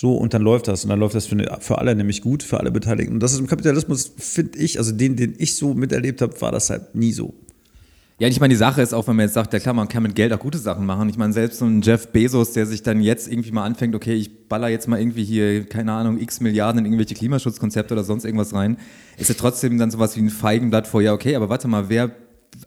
so 0.00 0.14
und 0.14 0.32
dann 0.32 0.40
läuft 0.40 0.66
das 0.66 0.82
und 0.82 0.88
dann 0.88 0.98
läuft 0.98 1.14
das 1.14 1.26
für, 1.26 1.34
eine, 1.34 1.58
für 1.60 1.76
alle 1.76 1.94
nämlich 1.94 2.22
gut, 2.22 2.42
für 2.42 2.58
alle 2.58 2.70
Beteiligten. 2.70 3.12
Und 3.12 3.22
das 3.22 3.34
ist 3.34 3.38
im 3.38 3.46
Kapitalismus, 3.46 4.10
finde 4.16 4.58
ich, 4.58 4.78
also 4.78 4.92
den, 4.92 5.14
den 5.14 5.34
ich 5.36 5.56
so 5.56 5.74
miterlebt 5.74 6.22
habe, 6.22 6.40
war 6.40 6.50
das 6.50 6.70
halt 6.70 6.94
nie 6.94 7.12
so. 7.12 7.34
Ja, 8.18 8.26
ich 8.26 8.40
meine, 8.40 8.54
die 8.54 8.58
Sache 8.58 8.80
ist 8.80 8.94
auch, 8.94 9.06
wenn 9.08 9.16
man 9.16 9.26
jetzt 9.26 9.34
sagt, 9.34 9.52
ja 9.52 9.58
klar, 9.58 9.74
man 9.74 9.88
kann 9.88 10.02
mit 10.02 10.14
Geld 10.14 10.32
auch 10.32 10.38
gute 10.38 10.56
Sachen 10.56 10.86
machen. 10.86 11.10
Ich 11.10 11.18
meine, 11.18 11.34
selbst 11.34 11.58
so 11.58 11.66
ein 11.66 11.82
Jeff 11.82 12.08
Bezos, 12.08 12.52
der 12.52 12.64
sich 12.64 12.82
dann 12.82 13.02
jetzt 13.02 13.30
irgendwie 13.30 13.52
mal 13.52 13.64
anfängt, 13.64 13.94
okay, 13.94 14.14
ich 14.14 14.48
baller 14.48 14.68
jetzt 14.68 14.88
mal 14.88 14.98
irgendwie 14.98 15.24
hier, 15.24 15.66
keine 15.66 15.92
Ahnung, 15.92 16.18
x 16.18 16.40
Milliarden 16.40 16.78
in 16.78 16.86
irgendwelche 16.86 17.14
Klimaschutzkonzepte 17.14 17.92
oder 17.92 18.04
sonst 18.04 18.24
irgendwas 18.24 18.54
rein, 18.54 18.78
ist 19.18 19.28
ja 19.28 19.34
trotzdem 19.38 19.76
dann 19.76 19.90
sowas 19.90 20.16
wie 20.16 20.20
ein 20.20 20.30
Feigenblatt 20.30 20.86
vor, 20.86 21.02
ja, 21.02 21.12
okay, 21.12 21.36
aber 21.36 21.50
warte 21.50 21.68
mal, 21.68 21.90
wer, 21.90 22.10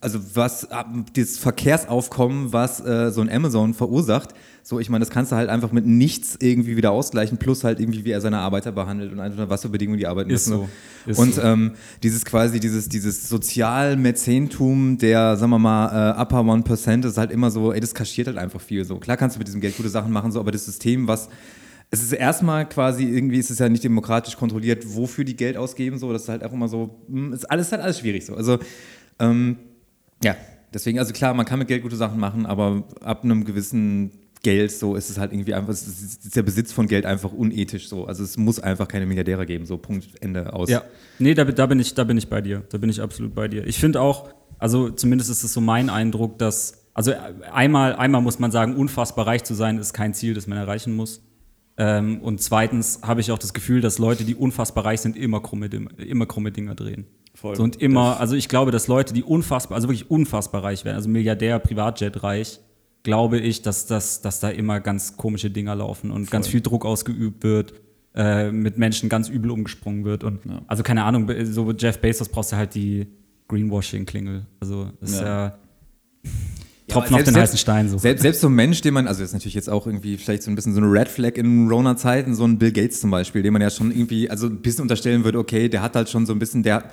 also 0.02 0.20
was, 0.36 0.68
das 1.16 1.38
Verkehrsaufkommen, 1.40 2.54
was 2.54 2.80
äh, 2.86 3.10
so 3.10 3.22
ein 3.22 3.30
Amazon 3.32 3.74
verursacht, 3.74 4.36
so, 4.66 4.80
ich 4.80 4.90
meine, 4.90 5.04
das 5.04 5.10
kannst 5.10 5.34
du 5.34 5.36
halt 5.36 5.50
einfach 5.50 5.74
mit 5.74 5.86
nichts 5.86 6.38
irgendwie 6.40 6.78
wieder 6.78 6.92
ausgleichen, 6.92 7.38
plus 7.38 7.66
halt 7.66 7.82
irgendwie, 7.82 8.06
wie 8.06 8.12
er 8.12 8.22
seine 8.22 8.38
Arbeiter 8.40 8.72
behandelt 8.72 9.12
und 9.12 9.20
einfach 9.20 9.50
was 9.50 9.62
für 9.62 9.68
Bedingungen 9.68 10.00
die 10.00 10.08
arbeiten 10.08 10.30
Ist 10.30 10.48
müssen. 10.48 10.70
so. 11.06 11.12
Ist 11.12 11.20
und 11.20 11.36
so. 11.36 11.42
ähm, 11.42 11.74
dieses 12.02 12.24
quasi, 12.24 12.62
dieses, 12.62 12.88
dieses 12.88 13.28
Sozialmäzentum 13.28 14.98
der, 14.98 15.36
sagen 15.36 15.52
wir 15.52 15.60
mal, 15.60 16.16
äh, 16.16 16.22
Upper 16.22 16.46
One 16.46 16.64
Percent 16.64 17.04
ist 17.04 17.18
halt 17.18 17.32
immer 17.32 17.52
so, 17.52 17.74
ey, 17.74 17.82
das 17.82 17.94
kaschiert 17.94 18.28
halt 18.28 18.38
einfach 18.38 18.62
viel 18.62 18.86
so. 18.86 19.00
Klar 19.00 19.18
kannst 19.18 19.36
du 19.36 19.40
mit 19.40 19.48
diesem 19.48 19.60
Geld 19.60 19.76
gute 19.76 19.90
Sachen 19.90 20.14
machen, 20.14 20.32
so, 20.32 20.40
aber 20.40 20.52
das 20.52 20.64
System, 20.66 21.10
was 21.10 21.28
es 21.92 22.02
ist 22.02 22.14
erstmal 22.14 22.68
quasi, 22.68 23.04
irgendwie 23.04 23.40
ist 23.40 23.52
es 23.52 23.60
ja 23.60 23.68
nicht 23.68 23.84
demokratisch 23.84 24.38
kontrolliert, 24.38 24.84
wofür 24.96 25.26
die 25.26 25.36
Geld 25.36 25.58
ausgeben, 25.58 26.00
so, 26.00 26.14
das 26.14 26.24
ist 26.24 26.30
halt 26.30 26.44
auch 26.44 26.54
immer 26.54 26.70
so, 26.70 27.02
hm, 27.10 27.34
ist 27.34 27.52
alles 27.52 27.70
halt 27.74 27.82
alles 27.82 28.00
schwierig 28.00 28.26
so. 28.26 28.34
Also, 28.34 28.60
ähm, 29.20 29.58
ja, 30.24 30.38
deswegen, 30.74 31.00
also 31.00 31.12
klar, 31.12 31.34
man 31.34 31.46
kann 31.46 31.60
mit 31.60 31.68
Geld 31.68 31.84
gute 31.84 31.98
Sachen 31.98 32.18
machen, 32.18 32.46
aber 32.46 32.84
ab 33.02 33.26
einem 33.26 33.44
gewissen 33.44 34.23
Geld, 34.44 34.72
so 34.72 34.96
ist 34.96 35.10
es 35.10 35.18
halt 35.18 35.32
irgendwie 35.32 35.54
einfach, 35.54 35.72
es 35.72 35.88
ist, 35.88 36.26
ist 36.26 36.36
der 36.36 36.44
Besitz 36.44 36.72
von 36.72 36.88
Geld 36.88 37.06
einfach 37.06 37.32
unethisch 37.32 37.88
so. 37.88 38.06
Also 38.06 38.24
es 38.24 38.38
muss 38.38 38.60
einfach 38.60 38.88
keine 38.88 39.06
Milliardäre 39.06 39.46
geben, 39.46 39.66
so 39.66 39.78
Punkt, 39.78 40.08
Ende 40.22 40.54
aus. 40.54 40.70
Ja, 40.70 40.84
nee, 41.18 41.34
da, 41.34 41.46
da, 41.46 41.66
bin 41.66 41.80
ich, 41.80 41.94
da 41.96 42.04
bin 42.04 42.18
ich 42.18 42.30
bei 42.30 42.42
dir. 42.42 42.64
Da 42.70 42.78
bin 42.78 42.90
ich 42.90 43.02
absolut 43.02 43.34
bei 43.34 43.48
dir. 43.48 43.66
Ich 43.66 43.80
finde 43.80 44.02
auch, 44.02 44.30
also 44.60 44.90
zumindest 44.90 45.30
ist 45.30 45.44
es 45.44 45.54
so 45.54 45.62
mein 45.62 45.90
Eindruck, 45.90 46.38
dass, 46.38 46.90
also 46.94 47.14
einmal, 47.52 47.96
einmal 47.96 48.22
muss 48.22 48.38
man 48.38 48.52
sagen, 48.52 48.76
unfassbar 48.76 49.28
reich 49.28 49.46
zu 49.46 49.54
sein, 49.54 49.78
ist 49.78 49.94
kein 49.94 50.14
Ziel, 50.14 50.34
das 50.34 50.46
man 50.46 50.58
erreichen 50.58 50.94
muss. 50.94 51.22
Ähm, 51.78 52.20
und 52.22 52.42
zweitens 52.42 53.00
habe 53.02 53.22
ich 53.22 53.32
auch 53.32 53.40
das 53.40 53.54
Gefühl, 53.54 53.80
dass 53.80 53.98
Leute, 53.98 54.26
die 54.26 54.36
unfassbar 54.36 54.86
reich 54.86 55.02
sind, 55.02 55.18
immer 55.18 55.42
krumme, 55.42 55.68
immer 55.98 56.26
krumme 56.26 56.52
Dinger 56.52 56.76
drehen. 56.76 57.08
Voll. 57.34 57.56
So, 57.56 57.64
und 57.64 57.82
immer, 57.82 58.20
also 58.20 58.36
ich 58.36 58.48
glaube, 58.48 58.72
dass 58.72 58.88
Leute, 58.88 59.14
die 59.14 59.24
unfassbar, 59.24 59.76
also 59.76 59.88
wirklich 59.88 60.12
unfassbar 60.12 60.64
reich 60.64 60.86
werden, 60.86 60.98
also 60.98 61.10
Milliardär, 61.10 61.58
Privatjet 61.60 62.22
reich, 62.24 62.60
glaube 63.04 63.38
ich, 63.38 63.62
dass, 63.62 63.86
dass, 63.86 64.22
dass 64.22 64.40
da 64.40 64.50
immer 64.50 64.80
ganz 64.80 65.18
komische 65.18 65.50
Dinger 65.50 65.76
laufen 65.76 66.10
und 66.12 66.32
ganz 66.32 66.48
viel 66.48 66.62
Druck 66.62 66.86
ausgeübt 66.86 67.44
wird, 67.44 67.74
äh, 68.16 68.52
mit 68.52 68.78
Menschen 68.78 69.10
ganz 69.10 69.30
übel 69.30 69.52
umgesprungen 69.52 70.06
wird. 70.06 70.24
Und 70.24 70.40
also 70.68 70.84
keine 70.84 71.04
Ahnung, 71.04 71.30
so 71.44 71.72
Jeff 71.72 72.00
Bezos 72.00 72.30
brauchst 72.30 72.54
du 72.54 72.56
halt 72.56 72.76
die 72.76 73.08
Greenwashing-Klingel. 73.50 74.46
Also 74.60 74.90
das 75.02 75.12
ist 75.12 75.22
Ja. 75.22 75.28
ja, 75.28 75.58
Tropfen 76.88 77.16
aber 77.16 77.24
auf 77.24 77.30
den 77.30 77.36
heißen 77.36 77.58
Stein. 77.58 77.90
So. 77.90 77.98
Selbst, 77.98 78.22
selbst 78.22 78.42
so 78.42 78.48
ein 78.48 78.54
Mensch, 78.54 78.82
den 78.82 78.94
man, 78.94 79.08
also 79.08 79.22
das 79.22 79.30
ist 79.30 79.34
natürlich 79.34 79.56
jetzt 79.56 79.70
auch 79.70 79.86
irgendwie 79.86 80.18
vielleicht 80.18 80.44
so 80.44 80.52
ein 80.52 80.56
bisschen 80.56 80.74
so 80.74 80.82
eine 80.82 80.92
Red 80.92 81.08
Flag 81.08 81.36
in 81.36 81.68
Rona-Zeiten, 81.68 82.36
so 82.36 82.46
ein 82.46 82.58
Bill 82.58 82.72
Gates 82.72 83.02
zum 83.02 83.12
Beispiel, 83.12 83.42
den 83.42 83.54
man 83.54 83.62
ja 83.62 83.70
schon 83.70 83.92
irgendwie, 83.92 84.30
also 84.30 84.48
ein 84.48 84.62
bisschen 84.62 84.84
unterstellen 84.84 85.24
würde, 85.24 85.40
okay, 85.40 85.70
der 85.70 85.82
hat 85.82 85.96
halt 85.96 86.10
schon 86.10 86.26
so 86.26 86.34
ein 86.34 86.40
bisschen, 86.40 86.64
der 86.64 86.86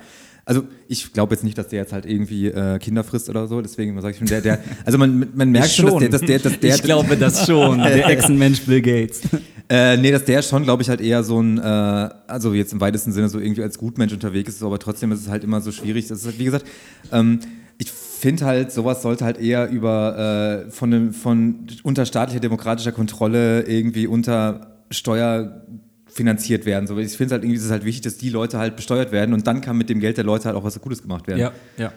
Also 0.45 0.63
ich 0.87 1.13
glaube 1.13 1.35
jetzt 1.35 1.43
nicht, 1.43 1.57
dass 1.57 1.67
der 1.67 1.79
jetzt 1.79 1.93
halt 1.93 2.05
irgendwie 2.05 2.47
äh, 2.47 2.79
Kinder 2.79 3.03
frisst 3.03 3.29
oder 3.29 3.47
so, 3.47 3.61
deswegen 3.61 3.99
sage 4.01 4.13
ich 4.13 4.17
schon, 4.17 4.27
der, 4.27 4.41
der, 4.41 4.59
also 4.85 4.97
man, 4.97 5.27
man 5.35 5.51
merkt 5.51 5.69
schon, 5.69 5.85
dass 5.85 5.99
der, 5.99 6.09
dass 6.09 6.21
der, 6.21 6.39
dass 6.39 6.59
der, 6.59 6.75
ich 6.75 6.81
glaube 6.81 7.15
das 7.15 7.45
schon, 7.45 7.77
der 7.77 8.07
Echsenmensch 8.09 8.61
Bill 8.61 8.81
Gates. 8.81 9.21
Äh, 9.69 9.97
nee, 9.97 10.11
dass 10.11 10.25
der 10.25 10.41
schon, 10.41 10.63
glaube 10.63 10.83
ich, 10.83 10.89
halt 10.89 10.99
eher 10.99 11.23
so 11.23 11.41
ein, 11.41 11.57
äh, 11.57 11.61
also 11.61 12.53
jetzt 12.53 12.73
im 12.73 12.81
weitesten 12.81 13.13
Sinne 13.13 13.29
so 13.29 13.39
irgendwie 13.39 13.63
als 13.63 13.77
Gutmensch 13.77 14.11
unterwegs 14.11 14.55
ist, 14.55 14.63
aber 14.63 14.79
trotzdem 14.79 15.11
ist 15.11 15.21
es 15.21 15.29
halt 15.29 15.43
immer 15.43 15.61
so 15.61 15.71
schwierig. 15.71 16.07
Das 16.07 16.19
ist 16.19 16.25
halt, 16.25 16.39
wie 16.39 16.45
gesagt, 16.45 16.65
ähm, 17.11 17.39
ich 17.77 17.91
finde 17.91 18.45
halt, 18.45 18.71
sowas 18.71 19.01
sollte 19.01 19.23
halt 19.23 19.39
eher 19.39 19.69
über 19.69 20.65
äh, 20.67 20.71
von, 20.71 21.13
von 21.13 21.67
unter 21.83 22.05
staatlicher 22.05 22.41
demokratischer 22.41 22.91
Kontrolle 22.91 23.61
irgendwie 23.61 24.07
unter 24.07 24.77
Steuer 24.91 25.65
finanziert 26.11 26.65
werden. 26.65 26.87
So, 26.87 26.97
ich 26.97 27.15
finde 27.15 27.33
halt 27.33 27.43
irgendwie 27.43 27.57
ist 27.57 27.65
es 27.65 27.71
halt 27.71 27.85
wichtig, 27.85 28.01
dass 28.03 28.17
die 28.17 28.29
Leute 28.29 28.57
halt 28.57 28.75
besteuert 28.75 29.11
werden 29.11 29.33
und 29.33 29.47
dann 29.47 29.61
kann 29.61 29.77
mit 29.77 29.89
dem 29.89 29.99
Geld 29.99 30.17
der 30.17 30.23
Leute 30.23 30.45
halt 30.45 30.55
auch 30.55 30.63
was 30.63 30.79
Gutes 30.81 31.01
gemacht 31.01 31.27
werden. 31.27 31.39
Ja, 31.39 31.51
ja. 31.77 31.93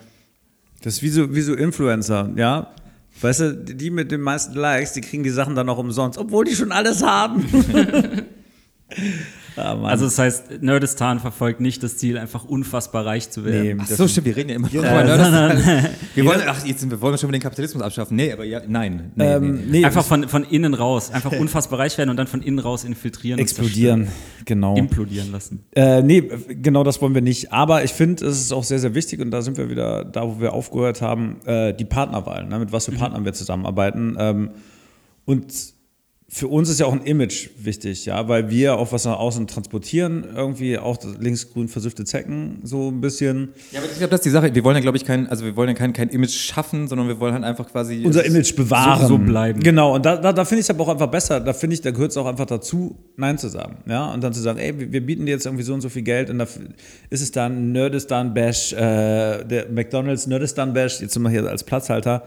Das 0.83 0.95
ist 0.95 1.03
wie 1.03 1.09
so, 1.09 1.35
wie 1.35 1.41
so 1.41 1.55
Influencer, 1.55 2.31
ja. 2.37 2.73
Weißt 3.21 3.41
du, 3.41 3.55
die 3.55 3.91
mit 3.91 4.11
den 4.11 4.21
meisten 4.21 4.55
Likes, 4.55 4.93
die 4.93 5.01
kriegen 5.01 5.23
die 5.23 5.31
Sachen 5.31 5.55
dann 5.55 5.69
auch 5.69 5.79
umsonst, 5.79 6.19
obwohl 6.19 6.45
die 6.45 6.55
schon 6.55 6.73
alles 6.73 7.03
haben. 7.03 7.45
Ah, 9.57 9.81
also 9.85 10.05
das 10.05 10.19
heißt, 10.19 10.63
Nerdistan 10.63 11.21
verfolgt 11.21 11.61
nicht 11.61 11.83
das 11.83 11.97
Ziel, 11.97 12.19
einfach 12.19 12.45
unfassbar 12.45 13.07
reich 13.07 13.31
zu 13.31 13.45
werden. 13.45 13.81
Ach 13.83 13.87
so, 13.87 14.09
stimmt, 14.09 14.27
wir 14.27 14.37
reden 14.37 14.51
ja 14.51 14.57
immer 14.57 14.67
noch 14.67 14.75
über 14.75 15.05
Nerdistan. 15.05 15.91
Wir 16.15 16.25
wollen, 16.25 16.41
ach, 16.47 16.65
jetzt, 16.67 16.89
wir 16.89 17.01
wollen 17.01 17.17
schon 17.17 17.29
mal 17.29 17.33
den 17.33 17.43
Kapitalismus 17.43 17.83
abschaffen. 17.83 18.17
Nee, 18.17 18.33
aber 18.33 18.45
ja, 18.45 18.63
nein. 18.67 19.13
Nee, 19.15 19.25
ähm, 19.25 19.55
nee. 19.55 19.79
Nee, 19.79 19.85
einfach 19.85 20.05
von, 20.05 20.29
von 20.29 20.45
innen 20.45 20.75
raus, 20.75 21.11
einfach 21.11 21.33
unfassbar 21.39 21.79
reich 21.79 21.97
werden 21.99 22.11
und 22.11 22.17
dann 22.17 22.27
von 22.27 22.43
innen 22.43 22.59
raus 22.59 22.85
infiltrieren. 22.85 23.39
Explodieren, 23.39 24.09
genau. 24.45 24.77
Implodieren 24.77 25.31
lassen. 25.31 25.65
Äh, 25.75 26.03
nee, 26.03 26.21
genau 26.49 26.83
das 26.83 27.01
wollen 27.01 27.15
wir 27.15 27.23
nicht. 27.23 27.53
Aber 27.53 27.85
ich 27.85 27.93
finde, 27.93 28.27
es 28.27 28.41
ist 28.41 28.53
auch 28.53 28.65
sehr, 28.65 28.81
sehr 28.81 28.95
wichtig 28.95 29.21
und 29.21 29.31
da 29.31 29.41
sind 29.41 29.57
wir 29.57 29.71
wieder 29.71 30.05
da, 30.05 30.27
wo 30.27 30.41
wir 30.41 30.53
aufgehört 30.53 31.01
haben, 31.01 31.37
äh, 31.47 31.73
die 31.73 31.85
Partnerwahl, 31.85 32.45
ne, 32.45 32.59
mit 32.59 32.73
was 32.73 32.87
für 32.87 32.93
mhm. 32.93 32.99
Partnern 32.99 33.25
wir 33.25 33.33
zusammenarbeiten. 33.33 34.17
Ähm, 34.19 34.51
und 35.25 35.74
für 36.27 36.49
uns 36.49 36.71
ist 36.71 36.81
ja 36.81 36.87
auch 36.87 36.93
ein 36.93 37.03
Image 37.03 37.51
wichtig, 37.59 38.07
ja, 38.07 38.27
weil 38.29 38.49
wir 38.49 38.79
auch 38.79 38.93
was 38.93 39.05
nach 39.05 39.19
außen 39.19 39.47
transportieren, 39.47 40.25
irgendwie 40.35 40.79
auch 40.79 40.99
linksgrün 41.21 41.69
versüffte 41.69 42.05
Zecken, 42.05 42.61
so 42.65 42.91
ein 42.91 43.01
bisschen. 43.03 43.51
Ja, 43.71 43.81
aber 43.81 43.89
ich 43.91 43.99
glaube, 43.99 44.11
das 44.11 44.21
ist 44.21 44.25
die 44.25 44.31
Sache. 44.31 44.55
Wir 44.55 44.65
wollen 44.65 44.75
ja, 44.75 44.81
glaube 44.81 44.97
ich, 44.97 45.05
kein, 45.05 45.29
also 45.29 45.45
wir 45.45 45.55
wollen 45.55 45.69
ja 45.69 45.75
kein, 45.75 45.93
kein 45.93 46.09
Image 46.09 46.33
schaffen, 46.33 46.89
sondern 46.89 47.09
wir 47.09 47.21
wollen 47.21 47.35
halt 47.35 47.45
einfach 47.45 47.71
quasi. 47.71 48.03
Unser 48.05 48.25
Image 48.25 48.57
bewahren. 48.57 49.03
So, 49.03 49.09
so 49.09 49.19
bleiben. 49.19 49.61
Genau, 49.61 49.95
und 49.95 50.07
da, 50.07 50.17
da, 50.17 50.33
da 50.33 50.45
finde 50.45 50.61
ich 50.61 50.67
es 50.67 50.71
aber 50.71 50.85
auch 50.85 50.89
einfach 50.89 51.11
besser. 51.11 51.41
Da 51.41 51.53
finde 51.53 51.75
ich, 51.75 51.83
da 51.83 51.91
gehört 51.91 52.11
es 52.11 52.17
auch 52.17 52.27
einfach 52.27 52.47
dazu, 52.47 52.97
Nein 53.17 53.37
zu 53.37 53.49
sagen, 53.49 53.79
ja, 53.87 54.13
und 54.13 54.25
dann 54.25 54.33
zu 54.33 54.41
sagen, 54.41 54.59
ey, 54.59 54.93
wir 54.93 55.05
bieten 55.05 55.27
dir 55.27 55.33
jetzt 55.33 55.45
irgendwie 55.45 55.65
so 55.65 55.75
und 55.75 55.83
so 55.83 55.91
viel 55.91 56.03
Geld 56.03 56.31
und 56.31 56.39
da 56.39 56.47
ist 57.11 57.21
es 57.21 57.33
dann 57.33 57.71
Nerdistan-Bash, 57.73 58.73
äh, 58.73 59.45
der 59.45 59.67
McDonalds 59.71 60.27
Nerdistan-Bash, 60.27 61.01
jetzt 61.01 61.13
sind 61.13 61.23
wir 61.23 61.31
hier 61.31 61.47
als 61.47 61.63
Platzhalter 61.63 62.25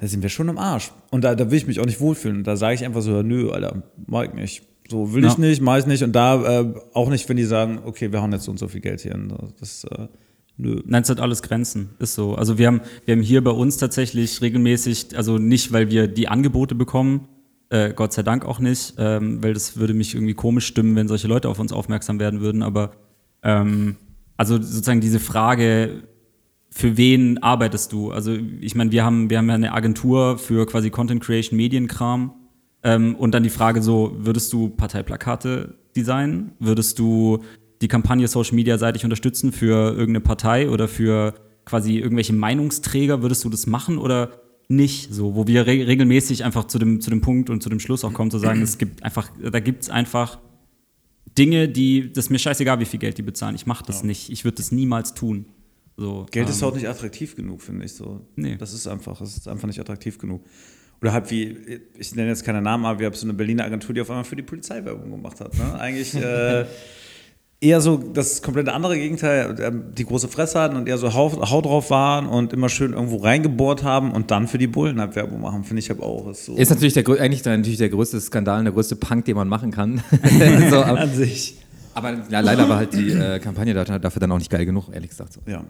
da 0.00 0.06
sind 0.06 0.22
wir 0.22 0.30
schon 0.30 0.48
im 0.48 0.56
Arsch. 0.56 0.92
Und 1.10 1.24
da, 1.24 1.34
da 1.34 1.50
will 1.50 1.58
ich 1.58 1.66
mich 1.66 1.78
auch 1.78 1.84
nicht 1.84 2.00
wohlfühlen. 2.00 2.38
Und 2.38 2.46
da 2.46 2.56
sage 2.56 2.74
ich 2.74 2.84
einfach 2.84 3.02
so, 3.02 3.22
nö, 3.22 3.50
Alter, 3.50 3.82
mag 4.06 4.30
ich 4.30 4.34
nicht. 4.34 4.62
So 4.88 5.12
will 5.12 5.22
ja. 5.22 5.28
ich 5.28 5.38
nicht, 5.38 5.60
mach 5.60 5.78
ich 5.78 5.86
nicht. 5.86 6.02
Und 6.02 6.12
da 6.12 6.60
äh, 6.60 6.74
auch 6.94 7.10
nicht, 7.10 7.28
wenn 7.28 7.36
die 7.36 7.44
sagen, 7.44 7.80
okay, 7.84 8.10
wir 8.10 8.22
haben 8.22 8.32
jetzt 8.32 8.44
so 8.44 8.50
und 8.50 8.58
so 8.58 8.66
viel 8.66 8.80
Geld 8.80 9.02
hier. 9.02 9.16
Das, 9.60 9.84
äh, 9.84 10.08
nö. 10.56 10.80
Nein, 10.86 11.02
es 11.02 11.10
hat 11.10 11.20
alles 11.20 11.42
Grenzen, 11.42 11.90
ist 11.98 12.14
so. 12.14 12.34
Also 12.34 12.56
wir 12.56 12.66
haben, 12.66 12.80
wir 13.04 13.12
haben 13.12 13.22
hier 13.22 13.44
bei 13.44 13.50
uns 13.50 13.76
tatsächlich 13.76 14.40
regelmäßig, 14.40 15.16
also 15.18 15.36
nicht, 15.36 15.70
weil 15.70 15.90
wir 15.90 16.08
die 16.08 16.28
Angebote 16.28 16.74
bekommen, 16.74 17.28
äh, 17.68 17.92
Gott 17.92 18.14
sei 18.14 18.22
Dank 18.22 18.46
auch 18.46 18.58
nicht, 18.58 18.94
ähm, 18.96 19.42
weil 19.42 19.52
das 19.52 19.76
würde 19.76 19.92
mich 19.92 20.14
irgendwie 20.14 20.34
komisch 20.34 20.66
stimmen, 20.66 20.96
wenn 20.96 21.08
solche 21.08 21.28
Leute 21.28 21.50
auf 21.50 21.58
uns 21.58 21.72
aufmerksam 21.72 22.18
werden 22.18 22.40
würden, 22.40 22.62
aber 22.62 22.92
ähm, 23.42 23.96
also 24.38 24.54
sozusagen 24.54 25.02
diese 25.02 25.20
Frage, 25.20 26.02
für 26.70 26.96
wen 26.96 27.38
arbeitest 27.42 27.92
du? 27.92 28.12
Also 28.12 28.36
ich 28.60 28.74
meine, 28.74 28.92
wir 28.92 29.04
haben, 29.04 29.28
wir 29.28 29.38
haben 29.38 29.48
ja 29.48 29.54
eine 29.54 29.72
Agentur 29.72 30.38
für 30.38 30.66
quasi 30.66 30.90
Content 30.90 31.22
Creation, 31.22 31.56
Medienkram. 31.56 32.32
Ähm, 32.82 33.16
und 33.16 33.32
dann 33.34 33.42
die 33.42 33.50
Frage 33.50 33.82
so, 33.82 34.16
würdest 34.18 34.52
du 34.52 34.70
Parteiplakate 34.70 35.74
designen? 35.96 36.52
Würdest 36.58 36.98
du 36.98 37.40
die 37.82 37.88
Kampagne 37.88 38.28
Social 38.28 38.54
Media 38.54 38.78
seitig 38.78 39.04
unterstützen 39.04 39.52
für 39.52 39.90
irgendeine 39.90 40.20
Partei 40.20 40.70
oder 40.70 40.86
für 40.86 41.34
quasi 41.64 41.98
irgendwelche 41.98 42.32
Meinungsträger? 42.32 43.22
Würdest 43.22 43.44
du 43.44 43.48
das 43.48 43.66
machen 43.66 43.98
oder 43.98 44.30
nicht? 44.68 45.12
So, 45.12 45.34
wo 45.34 45.46
wir 45.46 45.66
re 45.66 45.86
regelmäßig 45.86 46.44
einfach 46.44 46.64
zu 46.66 46.78
dem, 46.78 47.00
zu 47.00 47.10
dem 47.10 47.20
Punkt 47.20 47.50
und 47.50 47.62
zu 47.62 47.68
dem 47.68 47.80
Schluss 47.80 48.04
auch 48.04 48.12
kommen, 48.12 48.30
zu 48.30 48.38
sagen, 48.38 48.62
es 48.62 48.78
gibt 48.78 49.02
einfach, 49.02 49.28
da 49.42 49.60
gibt 49.60 49.82
es 49.82 49.90
einfach 49.90 50.38
Dinge, 51.36 51.68
die, 51.68 52.12
das 52.12 52.26
ist 52.26 52.30
mir 52.30 52.38
scheißegal, 52.38 52.80
wie 52.80 52.84
viel 52.84 53.00
Geld 53.00 53.18
die 53.18 53.22
bezahlen. 53.22 53.54
Ich 53.54 53.66
mache 53.66 53.84
das 53.84 54.00
ja. 54.00 54.06
nicht. 54.06 54.30
Ich 54.30 54.44
würde 54.44 54.56
das 54.56 54.72
niemals 54.72 55.14
tun. 55.14 55.46
So, 56.00 56.24
Geld 56.30 56.46
ähm, 56.46 56.52
ist 56.52 56.62
auch 56.62 56.74
nicht 56.74 56.88
attraktiv 56.88 57.36
genug, 57.36 57.60
finde 57.60 57.84
ich 57.84 57.92
so. 57.92 58.22
Nee. 58.34 58.56
Das 58.58 58.72
ist 58.72 58.86
einfach, 58.86 59.18
das 59.18 59.36
ist 59.36 59.46
einfach 59.46 59.66
nicht 59.66 59.78
attraktiv 59.78 60.16
genug. 60.16 60.42
Oder 61.02 61.12
halt 61.12 61.30
wie, 61.30 61.58
ich 61.98 62.14
nenne 62.14 62.28
jetzt 62.30 62.42
keine 62.42 62.62
Namen, 62.62 62.86
aber 62.86 63.00
wir 63.00 63.06
haben 63.06 63.14
so 63.14 63.26
eine 63.26 63.34
Berliner 63.34 63.64
Agentur, 63.64 63.94
die 63.94 64.00
auf 64.00 64.08
einmal 64.08 64.24
für 64.24 64.34
die 64.34 64.42
Polizei 64.42 64.82
Werbung 64.82 65.10
gemacht 65.10 65.40
hat. 65.40 65.52
Ne? 65.58 65.78
Eigentlich 65.78 66.14
äh, 66.14 66.64
eher 67.60 67.82
so 67.82 67.98
das 67.98 68.40
komplette 68.40 68.72
andere 68.72 68.96
Gegenteil, 68.96 69.54
ähm, 69.60 69.84
die 69.92 70.06
große 70.06 70.28
Fresse 70.28 70.58
hatten 70.58 70.76
und 70.76 70.88
eher 70.88 70.96
so 70.96 71.12
Haut, 71.12 71.66
drauf 71.66 71.90
waren 71.90 72.26
und 72.26 72.54
immer 72.54 72.70
schön 72.70 72.94
irgendwo 72.94 73.18
reingebohrt 73.18 73.82
haben 73.82 74.12
und 74.12 74.30
dann 74.30 74.48
für 74.48 74.56
die 74.56 74.68
Bullen 74.68 75.00
halt 75.00 75.16
Werbung 75.16 75.42
machen, 75.42 75.64
finde 75.64 75.80
ich 75.80 75.90
aber 75.90 76.04
auch. 76.04 76.30
Ist, 76.30 76.46
so. 76.46 76.56
ist 76.56 76.70
natürlich 76.70 76.94
der, 76.94 77.06
eigentlich 77.20 77.44
natürlich 77.44 77.76
der 77.76 77.90
größte 77.90 78.18
Skandal, 78.22 78.64
der 78.64 78.72
größte 78.72 78.96
Punk, 78.96 79.26
den 79.26 79.36
man 79.36 79.48
machen 79.48 79.70
kann. 79.70 80.02
so, 80.70 80.80
An 80.80 81.12
sich. 81.12 81.58
Aber 81.92 82.14
ja, 82.30 82.40
leider 82.40 82.66
war 82.70 82.78
halt 82.78 82.94
die 82.94 83.10
äh, 83.10 83.38
Kampagne 83.38 83.74
dafür 83.74 84.20
dann 84.20 84.32
auch 84.32 84.38
nicht 84.38 84.50
geil 84.50 84.64
genug, 84.64 84.88
ehrlich 84.94 85.10
gesagt. 85.10 85.34
So. 85.34 85.40
Ja. 85.44 85.62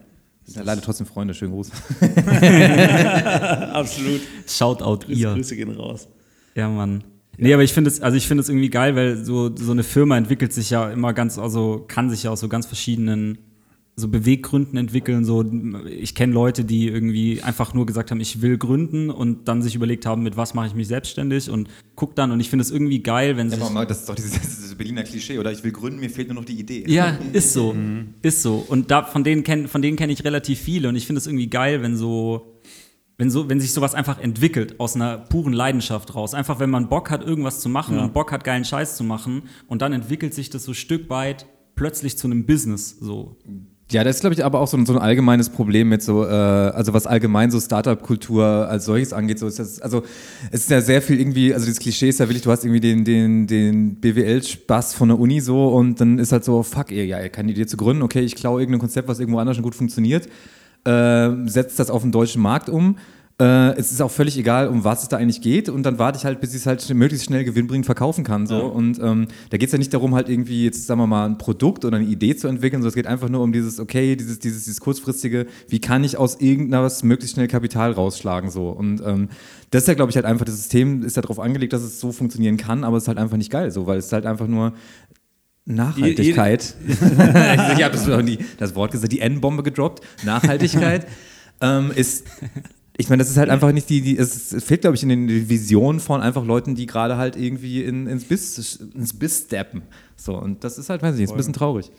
Ja, 0.54 0.62
leider 0.62 0.80
trotzdem 0.80 1.07
Freunde, 1.07 1.35
schönen 1.35 1.52
Gruß. 1.52 1.71
Absolut. 3.73 4.21
Shoutout 4.47 5.07
ihr. 5.09 5.35
Grüße 5.35 5.57
gehen 5.57 5.71
raus. 5.76 6.09
Ja, 6.54 6.69
Mann. 6.69 7.04
Nee, 7.37 7.54
aber 7.54 7.62
ich 7.62 7.73
finde 7.73 7.88
es, 7.88 8.00
also 8.00 8.16
ich 8.16 8.26
finde 8.26 8.42
es 8.42 8.49
irgendwie 8.49 8.69
geil, 8.69 8.97
weil 8.97 9.25
so, 9.25 9.54
so 9.57 9.73
eine 9.73 9.83
Firma 9.83 10.19
entwickelt 10.19 10.52
sich 10.52 10.71
ja 10.71 10.90
immer 10.90 11.14
ganz, 11.14 11.38
also 11.38 11.85
kann 11.88 12.11
sich 12.11 12.25
ja 12.25 12.30
aus 12.30 12.40
so 12.40 12.49
ganz 12.49 12.66
verschiedenen 12.66 13.38
so 13.97 14.09
Beweggründen 14.09 14.78
entwickeln. 14.78 15.25
So, 15.25 15.44
ich 15.87 16.14
kenne 16.14 16.32
Leute, 16.32 16.64
die 16.64 16.88
irgendwie 16.88 17.42
einfach 17.42 17.75
nur 17.75 17.87
gesagt 17.87 18.11
haben, 18.11 18.20
ich 18.20 18.42
will 18.42 18.59
gründen 18.59 19.11
und 19.11 19.47
dann 19.47 19.62
sich 19.62 19.75
überlegt 19.75 20.06
haben, 20.06 20.23
mit 20.23 20.37
was 20.37 20.54
mache 20.54 20.68
ich 20.68 20.75
mich 20.75 20.88
selbstständig 20.88 21.50
und 21.50 21.68
guck 21.94 22.16
dann. 22.16 22.32
Und 22.32 22.40
ich 22.40 22.50
finde 22.50 22.64
es 22.64 22.70
irgendwie 22.70 23.02
geil, 23.02 23.37
wenn 23.37 23.50
ja, 23.50 23.56
sich. 23.56 23.70
Mal, 23.70 23.87
das 23.87 24.00
ist 24.00 24.09
doch 24.09 24.14
dieses, 24.14 24.32
dieses, 24.40 24.75
Berliner 24.75 25.02
Klischee, 25.02 25.38
oder? 25.38 25.52
Ich 25.52 25.62
will 25.62 25.73
gründen, 25.73 26.00
mir 26.00 26.11
fehlt 26.11 26.28
nur 26.28 26.37
noch 26.37 26.44
die 26.44 26.59
Idee. 26.59 26.85
Ja, 26.88 27.18
ist 27.32 27.52
so. 27.52 27.75
Mhm. 27.75 28.14
Ist 28.23 28.42
so. 28.42 28.64
Und 28.66 28.90
da, 28.90 29.04
von 29.04 29.23
denen 29.23 29.44
kenne 29.44 29.68
kenn 29.68 30.11
ich 30.11 30.25
relativ 30.25 30.59
viele 30.59 30.88
und 30.88 30.97
ich 30.97 31.06
finde 31.06 31.18
es 31.18 31.26
irgendwie 31.26 31.49
geil, 31.49 31.82
wenn 31.82 31.97
so. 31.97 32.56
Wenn, 33.18 33.30
so, 33.30 33.50
wenn 33.50 33.61
sich 33.61 33.75
sowas 33.75 33.94
einfach 33.94 34.18
entwickelt 34.18 34.80
aus 34.80 34.97
einer 34.97 35.18
puren 35.18 35.52
Leidenschaft 35.52 36.14
raus. 36.14 36.32
Einfach, 36.32 36.59
wenn 36.59 36.70
man 36.70 36.88
Bock 36.88 37.11
hat, 37.11 37.23
irgendwas 37.23 37.61
zu 37.61 37.68
machen 37.68 37.97
ja. 37.97 38.04
und 38.04 38.14
Bock 38.14 38.32
hat, 38.32 38.44
geilen 38.44 38.64
Scheiß 38.64 38.97
zu 38.97 39.04
machen 39.04 39.42
und 39.66 39.82
dann 39.82 39.92
entwickelt 39.92 40.32
sich 40.32 40.49
das 40.49 40.64
so 40.64 40.73
Stück 40.73 41.11
weit 41.11 41.44
plötzlich 41.75 42.16
zu 42.16 42.26
einem 42.26 42.47
Business. 42.47 42.97
So. 42.99 43.37
Ja, 43.92 44.04
das 44.04 44.16
ist, 44.16 44.20
glaube 44.20 44.35
ich, 44.35 44.44
aber 44.44 44.61
auch 44.61 44.68
so 44.68 44.76
ein, 44.76 44.87
so 44.87 44.92
ein 44.92 44.99
allgemeines 44.99 45.49
Problem 45.49 45.88
mit 45.88 46.00
so, 46.00 46.25
äh, 46.25 46.28
also 46.28 46.92
was 46.94 47.06
allgemein 47.06 47.50
so 47.50 47.59
Startup-Kultur 47.59 48.44
als 48.44 48.85
solches 48.85 49.12
angeht. 49.12 49.40
So 49.40 49.49
ist 49.49 49.59
das, 49.59 49.80
also 49.80 50.04
es 50.52 50.62
ist 50.62 50.70
ja 50.70 50.80
sehr 50.80 51.02
viel 51.02 51.18
irgendwie, 51.18 51.52
also 51.52 51.66
dieses 51.66 51.80
Klischee 51.80 52.09
ist 52.09 52.20
ja 52.20 52.28
wirklich, 52.28 52.42
du 52.42 52.52
hast 52.52 52.64
irgendwie 52.64 52.80
den, 52.80 53.04
den, 53.04 53.49
den 53.49 53.97
BWL-Spaß 53.97 54.94
von 54.94 55.09
der 55.09 55.18
Uni 55.18 55.40
so 55.40 55.68
und 55.68 56.00
dann 56.00 56.20
ist 56.20 56.30
halt 56.30 56.44
so, 56.44 56.62
fuck, 56.62 56.92
ihr, 56.92 57.04
ja, 57.04 57.28
keine 57.28 57.50
Idee 57.50 57.66
zu 57.66 57.76
gründen, 57.76 58.02
okay, 58.02 58.20
ich 58.20 58.37
klaue 58.37 58.61
irgendein 58.61 58.80
Konzept, 58.80 59.09
was 59.09 59.18
irgendwo 59.18 59.40
anders 59.40 59.56
schon 59.56 59.64
gut 59.64 59.75
funktioniert, 59.75 60.28
äh, 60.85 61.30
setzt 61.47 61.80
das 61.80 61.90
auf 61.90 62.02
den 62.02 62.12
deutschen 62.12 62.42
Markt 62.42 62.68
um 62.68 62.97
äh, 63.40 63.75
es 63.78 63.90
ist 63.90 64.02
auch 64.02 64.11
völlig 64.11 64.37
egal, 64.37 64.68
um 64.68 64.85
was 64.85 65.02
es 65.02 65.09
da 65.09 65.16
eigentlich 65.16 65.40
geht. 65.40 65.70
Und 65.70 65.85
dann 65.85 65.99
warte 65.99 66.18
ich 66.18 66.26
halt, 66.26 66.40
bis 66.40 66.50
ich 66.50 66.61
es 66.61 66.66
halt 66.66 66.87
möglichst 66.94 67.25
schnell 67.26 67.42
gewinnbringend 67.42 67.87
verkaufen 67.87 68.23
kann. 68.23 68.47
So. 68.47 68.59
Ja. 68.59 68.64
Und 68.64 69.00
ähm, 69.02 69.28
da 69.49 69.56
geht 69.56 69.68
es 69.68 69.73
ja 69.73 69.78
nicht 69.78 69.94
darum, 69.94 70.14
halt 70.14 70.28
irgendwie 70.28 70.64
jetzt, 70.64 70.87
sagen 70.87 71.00
wir 71.00 71.06
mal, 71.06 71.25
ein 71.25 71.38
Produkt 71.38 71.87
oder 71.87 71.97
eine 71.97 72.06
Idee 72.06 72.37
zu 72.37 72.49
entwickeln, 72.49 72.82
sondern 72.82 72.90
es 72.90 72.94
geht 72.94 73.06
einfach 73.06 73.30
nur 73.30 73.40
um 73.40 73.52
dieses, 73.52 73.80
okay, 73.80 74.14
dieses, 74.14 74.40
dieses, 74.40 74.64
dieses 74.64 74.80
kurzfristige, 74.80 75.47
wie 75.68 75.80
kann 75.80 76.04
ich 76.04 76.18
aus 76.18 76.38
irgendwas 76.40 77.02
möglichst 77.02 77.35
schnell 77.35 77.49
Kapital 77.49 77.92
rausschlagen. 77.92 78.50
So. 78.50 78.68
Und 78.68 79.02
ähm, 79.06 79.30
das 79.70 79.85
ist 79.85 79.88
ja, 79.88 79.94
glaube 79.94 80.11
ich, 80.11 80.16
halt 80.16 80.26
einfach, 80.26 80.44
das 80.44 80.56
System 80.56 81.02
ist 81.02 81.16
ja 81.16 81.23
darauf 81.23 81.40
angelegt, 81.40 81.73
dass 81.73 81.82
es 81.82 81.99
so 81.99 82.12
funktionieren 82.12 82.59
kann, 82.59 82.85
aber 82.85 82.99
es 82.99 83.04
ist 83.04 83.09
halt 83.09 83.18
einfach 83.18 83.38
nicht 83.38 83.50
geil, 83.50 83.70
so, 83.70 83.87
weil 83.87 83.99
es 83.99 84.12
halt 84.12 84.26
einfach 84.26 84.49
nur 84.49 84.75
Nachhaltigkeit. 85.64 86.75
ich 86.88 87.85
habe 87.85 87.97
das, 87.97 88.06
das 88.59 88.75
Wort 88.75 88.92
gesagt, 88.92 89.12
die 89.12 89.20
N-Bombe 89.20 89.62
gedroppt. 89.62 90.04
Nachhaltigkeit 90.25 91.06
ähm, 91.62 91.90
ist 91.94 92.26
ich 93.00 93.09
meine, 93.09 93.23
das 93.23 93.30
ist 93.30 93.38
halt 93.38 93.49
einfach 93.49 93.73
nicht 93.73 93.88
die, 93.88 94.02
die 94.02 94.19
es 94.19 94.54
fehlt, 94.62 94.83
glaube 94.83 94.95
ich, 94.95 95.02
in 95.02 95.09
den 95.09 95.49
Visionen 95.49 96.00
von 96.00 96.21
einfach 96.21 96.45
Leuten, 96.45 96.75
die 96.75 96.85
gerade 96.85 97.16
halt 97.16 97.35
irgendwie 97.35 97.83
in, 97.83 98.07
ins 98.07 98.25
Biss, 98.25 98.78
ins 98.95 99.19
Biss 99.19 99.45
steppen. 99.47 99.83
So, 100.16 100.37
und 100.37 100.64
das 100.64 100.76
ist 100.76 100.90
halt, 100.90 101.02
weiß 101.02 101.14
ich 101.14 101.23
nicht, 101.23 101.30
ein 101.30 101.37
bisschen 101.37 101.54
traurig. 101.54 101.90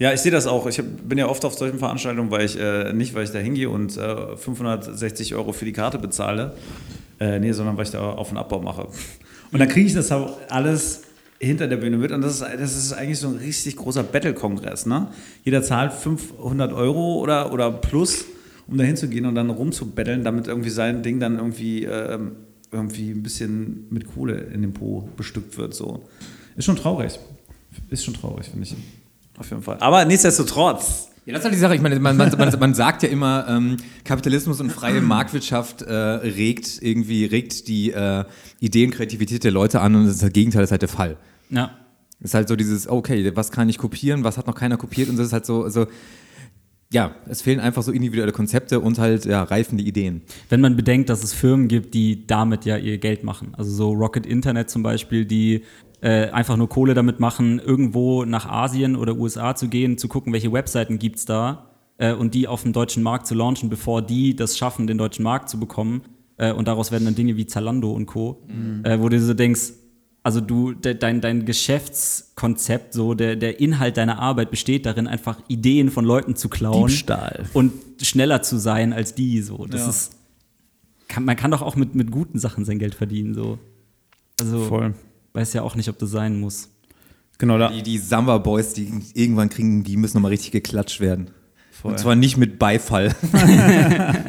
Ja, 0.00 0.12
ich 0.12 0.20
sehe 0.20 0.32
das 0.32 0.48
auch. 0.48 0.66
Ich 0.66 0.82
bin 0.82 1.16
ja 1.16 1.28
oft 1.28 1.44
auf 1.44 1.54
solchen 1.54 1.78
Veranstaltungen, 1.78 2.30
weil 2.32 2.44
ich 2.44 2.58
äh, 2.58 2.92
nicht, 2.92 3.14
weil 3.14 3.22
ich 3.22 3.30
da 3.30 3.38
hingehe 3.38 3.70
und 3.70 3.96
äh, 3.96 4.36
560 4.36 5.36
Euro 5.36 5.52
für 5.52 5.64
die 5.64 5.72
Karte 5.72 5.98
bezahle, 5.98 6.54
äh, 7.20 7.38
nee, 7.38 7.52
sondern 7.52 7.76
weil 7.76 7.84
ich 7.84 7.92
da 7.92 8.10
auf 8.10 8.28
den 8.30 8.36
Abbau 8.36 8.60
mache. 8.60 8.88
Und 9.52 9.60
dann 9.60 9.68
kriege 9.68 9.86
ich 9.86 9.94
das 9.94 10.10
alles 10.10 11.02
hinter 11.38 11.68
der 11.68 11.76
Bühne 11.76 12.00
wird. 12.00 12.10
Und 12.10 12.22
das 12.22 12.40
ist, 12.40 12.42
das 12.42 12.76
ist 12.76 12.92
eigentlich 12.92 13.20
so 13.20 13.28
ein 13.28 13.36
richtig 13.36 13.76
großer 13.76 14.02
Battle-Kongress. 14.02 14.86
Ne? 14.86 15.06
Jeder 15.44 15.62
zahlt 15.62 15.92
500 15.92 16.72
Euro 16.72 17.20
oder, 17.20 17.52
oder 17.52 17.70
plus, 17.70 18.24
um 18.66 18.78
da 18.78 18.84
hinzugehen 18.84 19.26
und 19.26 19.34
dann 19.34 19.50
rumzubetteln, 19.50 20.24
damit 20.24 20.48
irgendwie 20.48 20.70
sein 20.70 21.02
Ding 21.02 21.20
dann 21.20 21.36
irgendwie, 21.36 21.84
ähm, 21.84 22.32
irgendwie 22.72 23.10
ein 23.10 23.22
bisschen 23.22 23.86
mit 23.90 24.12
Kohle 24.12 24.34
in 24.52 24.62
dem 24.62 24.72
Po 24.72 25.08
bestückt 25.16 25.56
wird. 25.56 25.74
So. 25.74 26.08
Ist 26.56 26.64
schon 26.64 26.76
traurig. 26.76 27.18
Ist 27.90 28.04
schon 28.04 28.14
traurig, 28.14 28.48
finde 28.48 28.64
ich. 28.64 28.74
Auf 29.38 29.50
jeden 29.50 29.62
Fall. 29.62 29.78
Aber 29.80 30.04
nichtsdestotrotz. 30.04 31.10
Ja, 31.26 31.32
das 31.32 31.40
ist 31.40 31.44
halt 31.44 31.54
die 31.54 31.58
Sache. 31.58 31.74
Ich 31.74 31.80
meine, 31.80 31.98
man, 31.98 32.16
man, 32.16 32.30
man, 32.38 32.58
man 32.58 32.74
sagt 32.74 33.02
ja 33.02 33.08
immer, 33.08 33.46
ähm, 33.48 33.76
Kapitalismus 34.04 34.60
und 34.60 34.70
freie 34.70 35.00
Marktwirtschaft 35.02 35.82
äh, 35.82 35.92
regt 35.92 36.78
irgendwie 36.80 37.24
regt 37.24 37.68
die 37.68 37.90
äh, 37.92 38.24
Ideen, 38.60 38.90
Kreativität 38.90 39.44
der 39.44 39.50
Leute 39.50 39.80
an 39.80 39.94
und 39.96 40.06
das, 40.06 40.18
das 40.18 40.32
Gegenteil 40.32 40.62
ist 40.62 40.70
halt 40.70 40.82
der 40.82 40.88
Fall. 40.88 41.16
Ja. 41.50 41.72
Es 42.20 42.30
ist 42.30 42.34
halt 42.34 42.48
so 42.48 42.56
dieses, 42.56 42.88
okay, 42.88 43.32
was 43.34 43.50
kann 43.50 43.68
ich 43.68 43.76
kopieren, 43.76 44.24
was 44.24 44.38
hat 44.38 44.46
noch 44.46 44.54
keiner 44.54 44.76
kopiert 44.76 45.08
und 45.08 45.18
das 45.18 45.26
ist 45.26 45.32
halt 45.32 45.44
so, 45.44 45.64
also 45.64 45.86
ja, 46.92 47.16
es 47.28 47.42
fehlen 47.42 47.58
einfach 47.58 47.82
so 47.82 47.90
individuelle 47.90 48.32
Konzepte 48.32 48.80
und 48.80 48.98
halt 48.98 49.24
ja, 49.24 49.42
reifende 49.42 49.82
Ideen. 49.82 50.22
Wenn 50.48 50.60
man 50.60 50.76
bedenkt, 50.76 51.08
dass 51.08 51.24
es 51.24 51.32
Firmen 51.32 51.68
gibt, 51.68 51.94
die 51.94 52.26
damit 52.26 52.64
ja 52.64 52.76
ihr 52.76 52.98
Geld 52.98 53.24
machen. 53.24 53.54
Also 53.56 53.72
so 53.72 53.92
Rocket 53.92 54.24
Internet 54.24 54.70
zum 54.70 54.82
Beispiel, 54.82 55.24
die 55.24 55.62
äh, 56.00 56.28
einfach 56.30 56.56
nur 56.56 56.68
Kohle 56.68 56.94
damit 56.94 57.18
machen, 57.18 57.58
irgendwo 57.58 58.24
nach 58.24 58.46
Asien 58.46 58.94
oder 58.94 59.16
USA 59.16 59.56
zu 59.56 59.68
gehen, 59.68 59.98
zu 59.98 60.08
gucken, 60.08 60.32
welche 60.32 60.52
Webseiten 60.52 60.98
gibt's 60.98 61.24
da 61.24 61.70
äh, 61.98 62.12
und 62.12 62.34
die 62.34 62.46
auf 62.46 62.62
dem 62.62 62.72
deutschen 62.72 63.02
Markt 63.02 63.26
zu 63.26 63.34
launchen, 63.34 63.68
bevor 63.68 64.02
die 64.02 64.36
das 64.36 64.56
schaffen, 64.56 64.86
den 64.86 64.98
deutschen 64.98 65.24
Markt 65.24 65.48
zu 65.48 65.58
bekommen. 65.58 66.02
Äh, 66.36 66.52
und 66.52 66.68
daraus 66.68 66.92
werden 66.92 67.04
dann 67.04 67.14
Dinge 67.14 67.36
wie 67.36 67.46
Zalando 67.46 67.90
und 67.90 68.06
Co., 68.06 68.42
äh, 68.84 69.00
wo 69.00 69.08
du 69.08 69.18
so 69.20 69.34
denkst, 69.34 69.72
also 70.26 70.40
du, 70.40 70.72
de, 70.72 70.92
dein, 70.94 71.20
dein 71.20 71.44
Geschäftskonzept, 71.44 72.92
so 72.92 73.14
der, 73.14 73.36
der 73.36 73.60
Inhalt 73.60 73.96
deiner 73.96 74.18
Arbeit 74.18 74.50
besteht 74.50 74.84
darin, 74.84 75.06
einfach 75.06 75.38
Ideen 75.46 75.88
von 75.88 76.04
Leuten 76.04 76.34
zu 76.34 76.48
klauen 76.48 76.88
Diebstahl. 76.88 77.44
und 77.52 77.72
schneller 78.02 78.42
zu 78.42 78.58
sein 78.58 78.92
als 78.92 79.14
die. 79.14 79.40
So, 79.40 79.66
das 79.66 79.82
Ja. 79.82 79.88
ist, 79.88 80.16
kann, 81.06 81.24
man 81.24 81.36
kann 81.36 81.52
doch 81.52 81.62
auch 81.62 81.76
mit, 81.76 81.94
mit 81.94 82.10
guten 82.10 82.40
Sachen 82.40 82.64
sein 82.64 82.80
Geld 82.80 82.96
verdienen. 82.96 83.34
So, 83.34 83.60
also 84.40 84.64
Voll. 84.64 84.94
weiß 85.34 85.52
ja 85.52 85.62
auch 85.62 85.76
nicht, 85.76 85.88
ob 85.88 85.96
das 86.00 86.10
sein 86.10 86.40
muss. 86.40 86.70
Genau 87.38 87.56
da. 87.56 87.68
Die, 87.70 87.84
die 87.84 87.98
Samba 87.98 88.38
Boys, 88.38 88.72
die 88.72 88.92
irgendwann 89.14 89.48
kriegen, 89.48 89.84
die 89.84 89.96
müssen 89.96 90.16
nochmal 90.16 90.32
richtig 90.32 90.50
geklatscht 90.50 90.98
werden. 90.98 91.30
Voll. 91.70 91.92
Und 91.92 91.98
zwar 92.00 92.16
nicht 92.16 92.36
mit 92.36 92.58
Beifall. 92.58 93.14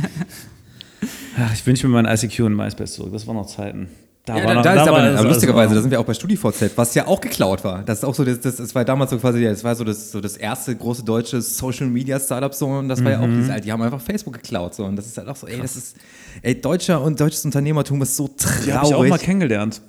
Ach, 1.40 1.54
ich 1.56 1.66
wünsche 1.66 1.88
mir 1.88 2.00
mein 2.00 2.06
ICQ 2.06 2.42
und 2.42 2.56
MySpace 2.56 2.94
zurück. 2.94 3.14
Das 3.14 3.26
waren 3.26 3.36
noch 3.38 3.48
Zeiten. 3.48 3.88
Da 4.28 4.38
Ja, 4.38 4.44
war 4.44 4.48
da, 4.48 4.54
noch, 4.56 4.62
da 4.64 4.74
ist 4.84 4.92
war 4.92 5.00
aber, 5.00 5.24
lustigerweise, 5.30 5.74
da 5.74 5.82
sind 5.82 5.90
wir 5.90 6.00
auch 6.02 6.06
bei 6.06 6.14
StudiVZ, 6.14 6.72
was 6.76 6.94
ja 6.96 7.08
auch 7.08 7.22
geklaut 7.22 7.64
war. 7.64 7.82
Das 7.84 8.00
ist 8.00 8.04
auch 8.04 8.14
so, 8.14 8.26
das, 8.26 8.42
das, 8.42 8.58
das 8.58 8.76
war 8.76 8.84
damals 8.84 9.10
so 9.12 9.18
quasi, 9.18 9.42
das 9.44 9.64
war 9.64 9.74
so 9.74 9.86
das, 9.86 10.12
so 10.12 10.20
das 10.20 10.36
erste 10.36 10.76
große 10.76 11.04
deutsche 11.04 11.42
Social 11.42 11.88
Media 11.88 12.20
Startup 12.20 12.54
so 12.54 12.68
und 12.68 12.90
das 12.90 13.02
war 13.06 13.12
ja 13.12 13.20
auch, 13.22 13.26
Mhm. 13.28 13.40
dieses, 13.48 13.62
die 13.62 13.72
haben 13.72 13.82
einfach 13.82 14.02
Facebook 14.02 14.34
geklaut 14.34 14.76
so 14.76 14.84
und 14.84 14.98
das 14.98 15.06
ist 15.08 15.18
halt 15.18 15.30
auch 15.30 15.36
so, 15.38 15.48
ey, 15.48 15.62
das 15.62 15.78
ist, 15.78 15.96
ey, 16.42 16.60
deutscher 16.60 17.02
und 17.02 17.18
deutsches 17.20 17.46
Unternehmertum 17.46 18.02
ist 18.02 18.18
so 18.18 18.28
traurig. 18.28 18.66
Die 18.66 18.74
habe 18.74 18.88
ich 18.88 18.94
auch 18.96 19.08
mal 19.08 19.18
kennengelernt. 19.18 19.82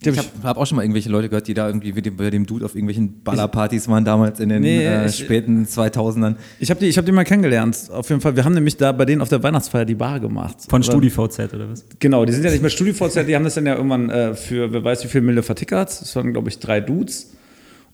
Ich 0.00 0.06
habe 0.16 0.28
hab 0.44 0.56
auch 0.58 0.66
schon 0.66 0.76
mal 0.76 0.82
irgendwelche 0.82 1.08
Leute 1.08 1.28
gehört, 1.28 1.48
die 1.48 1.54
da 1.54 1.66
irgendwie 1.66 1.90
dem, 2.00 2.16
bei 2.16 2.30
dem 2.30 2.46
Dude 2.46 2.64
auf 2.64 2.74
irgendwelchen 2.76 3.20
Ballerpartys 3.24 3.88
waren 3.88 4.04
damals 4.04 4.38
in 4.38 4.48
den 4.48 4.62
Nee, 4.62 4.84
äh, 4.86 5.06
ich- 5.06 5.16
späten 5.16 5.64
2000ern. 5.66 6.36
ich 6.60 6.70
habe 6.70 6.78
die, 6.78 6.86
ich 6.86 6.96
hab 6.98 7.04
die 7.04 7.10
mal 7.10 7.24
kennengelernt. 7.24 7.88
Auf 7.90 8.08
jeden 8.08 8.20
Fall. 8.20 8.36
Wir 8.36 8.44
haben 8.44 8.54
nämlich 8.54 8.76
da 8.76 8.92
bei 8.92 9.04
denen 9.04 9.20
auf 9.22 9.28
der 9.28 9.42
Weihnachtsfeier 9.42 9.84
die 9.84 9.96
Bar 9.96 10.20
gemacht. 10.20 10.56
Von 10.68 10.82
Oder- 10.82 10.92
StudiVZ 10.92 11.52
oder 11.52 11.68
was? 11.70 11.84
Genau, 11.98 12.24
die 12.24 12.32
sind 12.32 12.44
ja 12.44 12.50
nicht 12.52 12.60
mehr 12.62 12.70
StudiVZ, 12.70 13.26
die 13.26 13.34
haben 13.34 13.42
das 13.44 13.54
dann 13.54 13.66
ja 13.66 13.74
irgendwann 13.74 14.08
äh, 14.10 14.34
für 14.34 14.72
wer 14.72 14.84
weiß 14.84 15.02
wie 15.04 15.08
viel 15.08 15.20
Mille 15.20 15.42
vertickert. 15.42 15.88
Das 16.00 16.14
waren, 16.14 16.32
glaube 16.32 16.48
ich, 16.48 16.60
drei 16.60 16.80
Dudes. 16.80 17.32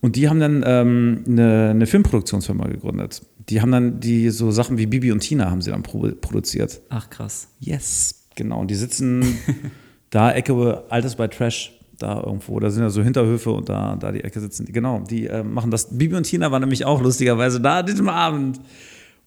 Und 0.02 0.16
die 0.16 0.28
haben 0.28 0.40
dann 0.40 0.62
ähm, 0.66 1.24
eine, 1.26 1.70
eine 1.70 1.86
Filmproduktionsfirma 1.86 2.66
gegründet. 2.68 3.22
Die 3.48 3.62
haben 3.62 3.72
dann 3.72 4.00
die 4.00 4.28
so 4.28 4.50
Sachen 4.50 4.76
wie 4.76 4.84
Bibi 4.84 5.10
und 5.10 5.20
Tina 5.20 5.50
haben 5.50 5.62
sie 5.62 5.70
dann 5.70 5.82
pro 5.82 6.10
produziert. 6.20 6.82
Ach 6.90 7.08
krass. 7.08 7.48
Yes. 7.60 8.26
Genau, 8.36 8.60
und 8.60 8.70
die 8.70 8.74
sitzen 8.74 9.24
da 10.10 10.30
Ecke 10.32 10.84
Altes 10.90 11.14
bei 11.14 11.28
Trash, 11.28 11.73
da 11.98 12.22
irgendwo. 12.24 12.58
Da 12.60 12.70
sind 12.70 12.82
ja 12.82 12.90
so 12.90 13.02
Hinterhöfe 13.02 13.50
und 13.50 13.68
da, 13.68 13.96
da 13.96 14.12
die 14.12 14.22
Ecke 14.22 14.40
sitzen. 14.40 14.66
Genau, 14.66 15.00
die 15.00 15.26
äh, 15.26 15.42
machen 15.42 15.70
das. 15.70 15.96
Bibi 15.96 16.16
und 16.16 16.24
Tina 16.24 16.50
waren 16.50 16.60
nämlich 16.60 16.84
auch 16.84 17.00
lustigerweise 17.00 17.60
da 17.60 17.80
an 17.80 17.86
diesem 17.86 18.08
Abend. 18.08 18.60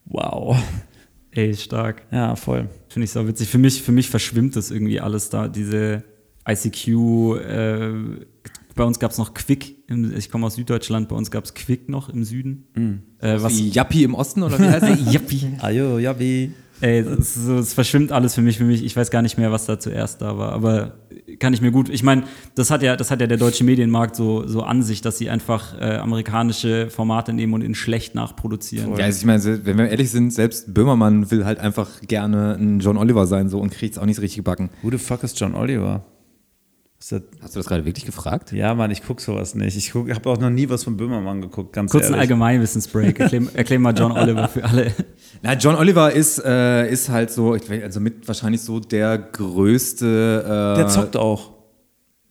Wow. 0.05 0.57
Ey, 1.31 1.53
stark. 1.55 2.03
Ja, 2.11 2.35
voll. 2.35 2.69
Finde 2.89 3.05
ich 3.05 3.11
so 3.11 3.27
witzig. 3.27 3.49
Für 3.49 3.57
mich, 3.57 3.81
für 3.81 3.91
mich 3.91 4.09
verschwimmt 4.09 4.55
das 4.55 4.71
irgendwie 4.71 4.99
alles 4.99 5.29
da. 5.29 5.47
Diese 5.47 6.03
ICQ, 6.47 6.87
äh, 6.87 7.91
bei 8.75 8.83
uns 8.83 8.99
gab 8.99 9.11
es 9.11 9.17
noch 9.17 9.33
Quick. 9.33 9.75
Im, 9.87 10.15
ich 10.15 10.31
komme 10.31 10.47
aus 10.47 10.55
Süddeutschland, 10.55 11.09
bei 11.09 11.15
uns 11.15 11.29
gab 11.29 11.43
es 11.43 11.53
Quick 11.53 11.89
noch 11.89 12.09
im 12.09 12.23
Süden. 12.23 13.01
Äh, 13.19 13.41
was, 13.41 13.57
Wie 13.57 13.69
Yappi 13.69 14.03
im 14.03 14.13
Osten 14.13 14.43
oder 14.43 14.57
wie 14.59 14.63
heißt 14.63 14.83
das? 14.83 15.13
Yappi. 15.13 15.41
Ajo, 15.59 15.99
ja, 15.99 16.17
wie. 16.19 16.53
Ey, 16.79 17.03
das 17.03 17.73
verschwimmt 17.73 18.11
alles 18.11 18.35
für 18.35 18.41
mich, 18.41 18.57
für 18.57 18.63
mich. 18.63 18.83
Ich 18.83 18.95
weiß 18.95 19.09
gar 19.09 19.23
nicht 19.23 19.37
mehr, 19.37 19.51
was 19.51 19.65
da 19.65 19.79
zuerst 19.79 20.21
da 20.21 20.37
war. 20.37 20.53
Aber 20.53 20.99
kann 21.39 21.53
ich 21.53 21.61
mir 21.61 21.71
gut. 21.71 21.89
Ich 21.89 22.03
meine, 22.03 22.23
das 22.55 22.71
hat 22.71 22.81
ja, 22.83 22.95
das 22.95 23.11
hat 23.11 23.21
ja 23.21 23.27
der 23.27 23.37
deutsche 23.37 23.63
Medienmarkt 23.63 24.15
so, 24.15 24.47
so 24.47 24.63
an 24.63 24.83
sich, 24.83 25.01
dass 25.01 25.17
sie 25.17 25.29
einfach 25.29 25.79
äh, 25.79 25.97
amerikanische 25.97 26.89
Formate 26.89 27.33
nehmen 27.33 27.53
und 27.53 27.61
in 27.61 27.75
schlecht 27.75 28.15
nachproduzieren. 28.15 28.95
Ja, 28.97 29.05
also 29.05 29.19
ich 29.19 29.25
meine, 29.25 29.65
wenn 29.65 29.77
wir 29.77 29.89
ehrlich 29.89 30.11
sind, 30.11 30.33
selbst 30.33 30.73
Böhmermann 30.73 31.29
will 31.31 31.45
halt 31.45 31.59
einfach 31.59 32.01
gerne 32.01 32.55
ein 32.59 32.79
John 32.79 32.97
Oliver 32.97 33.27
sein 33.27 33.49
so 33.49 33.59
und 33.59 33.71
kriegt 33.71 33.93
es 33.93 33.99
auch 33.99 34.05
nicht 34.05 34.17
so 34.17 34.21
richtig 34.21 34.37
gebacken. 34.37 34.69
Who 34.81 34.91
the 34.91 34.97
fuck 34.97 35.23
ist 35.23 35.39
John 35.39 35.55
Oliver? 35.55 36.03
Das, 36.99 37.21
Hast 37.41 37.55
du 37.55 37.59
das 37.59 37.67
gerade 37.67 37.85
wirklich 37.85 38.05
gefragt? 38.05 38.51
ja, 38.51 38.73
Mann, 38.73 38.89
ich 38.89 39.03
guck 39.05 39.21
sowas 39.21 39.53
nicht. 39.53 39.77
Ich 39.77 39.93
habe 39.93 40.29
auch 40.29 40.39
noch 40.39 40.49
nie 40.49 40.67
was 40.67 40.83
von 40.83 40.97
Böhmermann 40.97 41.41
geguckt, 41.41 41.71
ganz 41.73 41.91
Kurz 41.91 42.05
ein 42.05 42.13
ehrlich. 42.13 42.21
Allgemeinwissensbreak. 42.21 43.19
Erklär, 43.19 43.43
erklär 43.53 43.79
mal 43.79 43.95
John 43.95 44.11
Oliver 44.13 44.47
für 44.47 44.63
alle. 44.63 44.91
Na, 45.43 45.53
John 45.53 45.75
Oliver 45.75 46.11
ist, 46.11 46.43
äh, 46.43 46.89
ist 46.91 47.09
halt 47.09 47.29
so, 47.29 47.53
ich 47.55 47.69
weiß, 47.69 47.83
also 47.83 47.99
mit 47.99 48.27
wahrscheinlich 48.27 48.61
so 48.61 48.79
der 48.79 49.17
größte. 49.19 50.43
Äh, 50.75 50.77
Der 50.77 50.87
zockt 50.87 51.15
auch. 51.15 51.51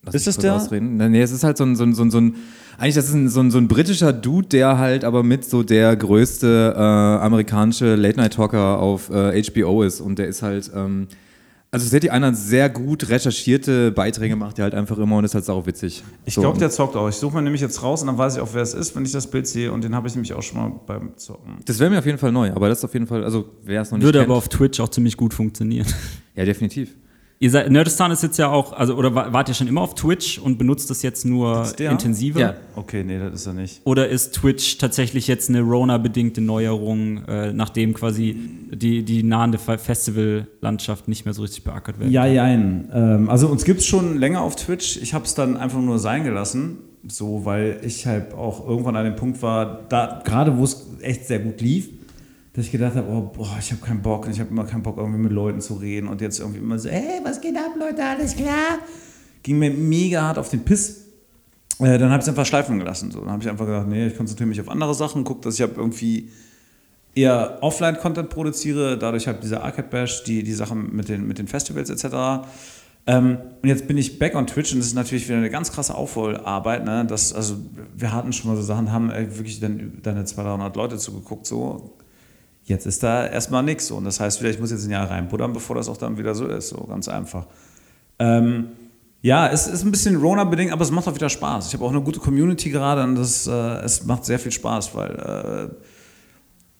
Lass 0.03 0.15
Ist 0.15 0.27
das 0.27 0.37
der? 0.37 0.55
Ausreden. 0.55 0.97
Nee, 0.97 1.21
es 1.21 1.31
ist 1.31 1.43
halt 1.43 1.57
so 1.57 1.63
ein, 1.63 1.75
so 1.75 1.83
ein, 1.83 1.93
so 1.95 2.03
ein, 2.03 2.11
so 2.11 2.19
ein 2.19 2.35
eigentlich 2.77 2.95
das 2.95 3.05
ist 3.07 3.13
ein, 3.13 3.27
so, 3.29 3.39
ein, 3.39 3.49
so 3.51 3.57
ein 3.57 3.67
britischer 3.67 4.13
Dude, 4.13 4.49
der 4.49 4.77
halt 4.77 5.03
aber 5.03 5.23
mit 5.23 5.43
so 5.45 5.63
der 5.63 5.95
größte 5.95 6.73
äh, 6.75 6.79
amerikanische 6.79 7.95
Late-Night-Talker 7.95 8.79
auf 8.79 9.09
äh, 9.09 9.41
HBO 9.43 9.81
ist. 9.83 9.99
Und 10.01 10.19
der 10.19 10.27
ist 10.27 10.43
halt, 10.43 10.69
ähm, 10.75 11.07
also 11.69 11.85
seht 11.87 12.03
ihr, 12.05 12.13
einer 12.13 12.33
sehr 12.33 12.69
gut 12.69 13.09
recherchierte 13.09 13.91
Beiträge 13.91 14.35
macht, 14.35 14.57
der 14.57 14.63
halt 14.63 14.73
einfach 14.73 14.97
immer 14.97 15.17
und 15.17 15.25
ist 15.25 15.35
halt 15.35 15.45
sau 15.45 15.65
witzig. 15.65 16.03
Ich 16.25 16.35
so, 16.35 16.41
glaube, 16.41 16.59
der 16.59 16.69
zockt 16.69 16.95
auch. 16.95 17.09
Ich 17.09 17.15
suche 17.15 17.35
mir 17.35 17.41
nämlich 17.41 17.61
jetzt 17.61 17.83
raus 17.83 18.01
und 18.01 18.07
dann 18.07 18.17
weiß 18.17 18.35
ich 18.35 18.41
auch, 18.41 18.49
wer 18.53 18.61
es 18.61 18.73
ist, 18.73 18.95
wenn 18.95 19.03
ich 19.03 19.11
das 19.11 19.27
Bild 19.27 19.47
sehe. 19.47 19.71
Und 19.71 19.83
den 19.83 19.93
habe 19.93 20.07
ich 20.07 20.15
nämlich 20.15 20.33
auch 20.33 20.41
schon 20.41 20.59
mal 20.59 20.71
beim 20.85 21.17
Zocken. 21.17 21.57
Das 21.65 21.79
wäre 21.79 21.89
mir 21.89 21.99
auf 21.99 22.05
jeden 22.05 22.17
Fall 22.17 22.31
neu, 22.31 22.51
aber 22.51 22.69
das 22.69 22.79
ist 22.79 22.85
auf 22.85 22.93
jeden 22.93 23.07
Fall, 23.07 23.23
also 23.23 23.49
wer 23.63 23.81
es 23.81 23.91
noch 23.91 23.97
nicht 23.97 24.05
Würde 24.05 24.19
kennt. 24.19 24.29
aber 24.29 24.37
auf 24.37 24.47
Twitch 24.47 24.79
auch 24.79 24.89
ziemlich 24.89 25.17
gut 25.17 25.33
funktionieren. 25.33 25.87
ja, 26.35 26.45
definitiv. 26.45 26.95
Ihr 27.39 27.51
seid, 27.51 27.69
Nerdistan 27.69 28.09
ist 28.09 28.23
jetzt 28.23 28.37
ja 28.39 28.49
auch, 28.49 28.73
also 28.73 28.95
oder 28.95 29.13
wa- 29.13 29.31
wart 29.31 29.47
ihr 29.47 29.53
schon 29.53 29.67
immer 29.67 29.81
auf 29.81 29.93
Twitch 29.93 30.39
und 30.39 30.57
benutzt 30.57 30.89
das 30.89 31.03
jetzt 31.03 31.23
nur 31.23 31.65
intensiver? 31.91 32.39
Ja. 32.39 32.53
Okay, 32.75 33.03
nee, 33.03 33.19
das 33.19 33.33
ist 33.41 33.45
er 33.45 33.53
nicht. 33.53 33.81
Oder 33.83 34.07
ist 34.09 34.31
Twitch 34.33 34.79
tatsächlich 34.79 35.27
jetzt 35.27 35.47
eine 35.49 35.61
Rona-bedingte 35.61 36.41
Neuerung, 36.41 37.23
äh, 37.27 37.53
nachdem 37.53 37.93
quasi 37.93 38.35
die, 38.73 39.03
die 39.03 39.21
nahende 39.21 39.59
Fe- 39.59 39.77
Festivallandschaft 39.77 41.07
nicht 41.07 41.25
mehr 41.25 41.33
so 41.35 41.43
richtig 41.43 41.63
beackert 41.63 41.99
wird? 41.99 42.09
Ja, 42.09 42.25
jein. 42.25 42.89
Ähm, 42.91 43.29
also 43.29 43.47
uns 43.49 43.65
gibt 43.65 43.81
es 43.81 43.85
schon 43.85 44.17
länger 44.17 44.41
auf 44.41 44.55
Twitch. 44.55 44.97
Ich 44.97 45.13
habe 45.13 45.25
es 45.25 45.35
dann 45.35 45.57
einfach 45.57 45.79
nur 45.79 45.99
sein 45.99 46.23
gelassen. 46.23 46.77
So, 47.07 47.45
weil 47.45 47.79
ich 47.85 48.05
halt 48.07 48.33
auch 48.33 48.67
irgendwann 48.67 48.95
an 48.97 49.05
dem 49.05 49.15
Punkt 49.15 49.41
war, 49.41 49.81
da 49.87 50.21
gerade 50.25 50.57
wo 50.57 50.63
es 50.63 50.87
echt 51.01 51.25
sehr 51.27 51.39
gut 51.39 51.61
lief, 51.61 51.87
dass 52.57 52.65
ich 52.65 52.71
gedacht 52.71 52.95
habe, 52.95 53.07
oh, 53.07 53.21
boah, 53.21 53.55
ich 53.59 53.71
habe 53.71 53.85
keinen 53.85 54.01
Bock 54.01 54.27
ich 54.27 54.39
habe 54.39 54.49
immer 54.49 54.65
keinen 54.65 54.81
Bock, 54.81 54.97
irgendwie 54.97 55.19
mit 55.19 55.31
Leuten 55.31 55.61
zu 55.61 55.75
reden 55.75 56.07
und 56.07 56.21
jetzt 56.21 56.39
irgendwie 56.39 56.57
immer 56.57 56.79
so, 56.79 56.89
hey, 56.89 57.21
was 57.23 57.39
geht 57.39 57.55
ab, 57.55 57.73
Leute, 57.77 58.03
alles 58.03 58.35
klar? 58.35 58.79
Ging 59.43 59.59
mir 59.59 59.69
mega 59.69 60.23
hart 60.23 60.39
auf 60.39 60.49
den 60.49 60.65
Piss. 60.65 61.05
Äh, 61.77 61.99
dann 61.99 62.09
habe 62.09 62.15
ich 62.15 62.23
es 62.23 62.29
einfach 62.29 62.47
schleifen 62.47 62.79
gelassen. 62.79 63.11
So. 63.11 63.19
Dann 63.19 63.29
habe 63.29 63.43
ich 63.43 63.49
einfach 63.49 63.67
gedacht, 63.67 63.87
nee, 63.87 64.07
ich 64.07 64.17
konzentriere 64.17 64.49
mich 64.49 64.59
auf 64.59 64.69
andere 64.69 64.95
Sachen, 64.95 65.23
gucke, 65.23 65.41
dass 65.41 65.53
ich 65.53 65.61
hab 65.61 65.77
irgendwie 65.77 66.31
eher 67.13 67.59
Offline-Content 67.61 68.29
produziere, 68.29 68.97
dadurch 68.97 69.27
halt 69.27 69.43
diese 69.43 69.61
Arcade 69.61 69.89
Bash, 69.89 70.23
die, 70.23 70.41
die 70.41 70.53
Sachen 70.53 70.95
mit 70.95 71.09
den, 71.09 71.27
mit 71.27 71.37
den 71.37 71.47
Festivals 71.47 71.91
etc. 71.91 72.47
Ähm, 73.05 73.37
und 73.61 73.69
jetzt 73.69 73.87
bin 73.87 73.99
ich 73.99 74.17
back 74.17 74.33
on 74.33 74.47
Twitch 74.47 74.73
und 74.73 74.79
das 74.79 74.87
ist 74.87 74.95
natürlich 74.95 75.27
wieder 75.27 75.37
eine 75.37 75.51
ganz 75.51 75.71
krasse 75.71 75.93
Aufholarbeit. 75.93 76.85
Ne? 76.85 77.05
Das, 77.07 77.33
also, 77.33 77.57
wir 77.95 78.11
hatten 78.13 78.33
schon 78.33 78.49
mal 78.49 78.57
so 78.57 78.63
Sachen, 78.63 78.91
haben 78.91 79.11
äh, 79.11 79.37
wirklich 79.37 79.59
dann 79.59 79.99
deine 80.01 80.25
200, 80.25 80.57
300 80.57 80.75
Leute 80.75 80.97
zugeguckt. 80.97 81.45
So. 81.45 81.93
Jetzt 82.67 82.85
ist 82.85 83.01
da 83.01 83.25
erstmal 83.25 83.63
nichts. 83.63 83.87
So. 83.87 83.95
Und 83.95 84.03
das 84.03 84.19
heißt, 84.19 84.41
wieder, 84.41 84.49
ich 84.49 84.59
muss 84.59 84.71
jetzt 84.71 84.85
ein 84.85 84.91
Jahr 84.91 85.09
reinbuddern, 85.09 85.53
bevor 85.53 85.77
das 85.77 85.87
auch 85.87 85.95
dann 85.95 86.17
wieder 86.17 86.35
so 86.35 86.45
ist. 86.45 86.69
So 86.69 86.83
ganz 86.83 87.07
einfach. 87.07 87.45
Ähm, 88.19 88.67
ja, 89.21 89.47
es 89.47 89.67
ist 89.67 89.83
ein 89.83 89.91
bisschen 89.91 90.17
Rona-bedingt, 90.17 90.71
aber 90.73 90.83
es 90.83 90.91
macht 90.91 91.07
auch 91.07 91.15
wieder 91.15 91.29
Spaß. 91.29 91.67
Ich 91.67 91.73
habe 91.73 91.85
auch 91.85 91.91
eine 91.91 92.01
gute 92.01 92.19
Community 92.19 92.69
gerade 92.69 93.03
und 93.03 93.15
das, 93.15 93.47
äh, 93.47 93.51
es 93.51 94.05
macht 94.05 94.25
sehr 94.25 94.37
viel 94.37 94.51
Spaß, 94.51 94.93
weil 94.95 95.11
äh, 95.11 95.75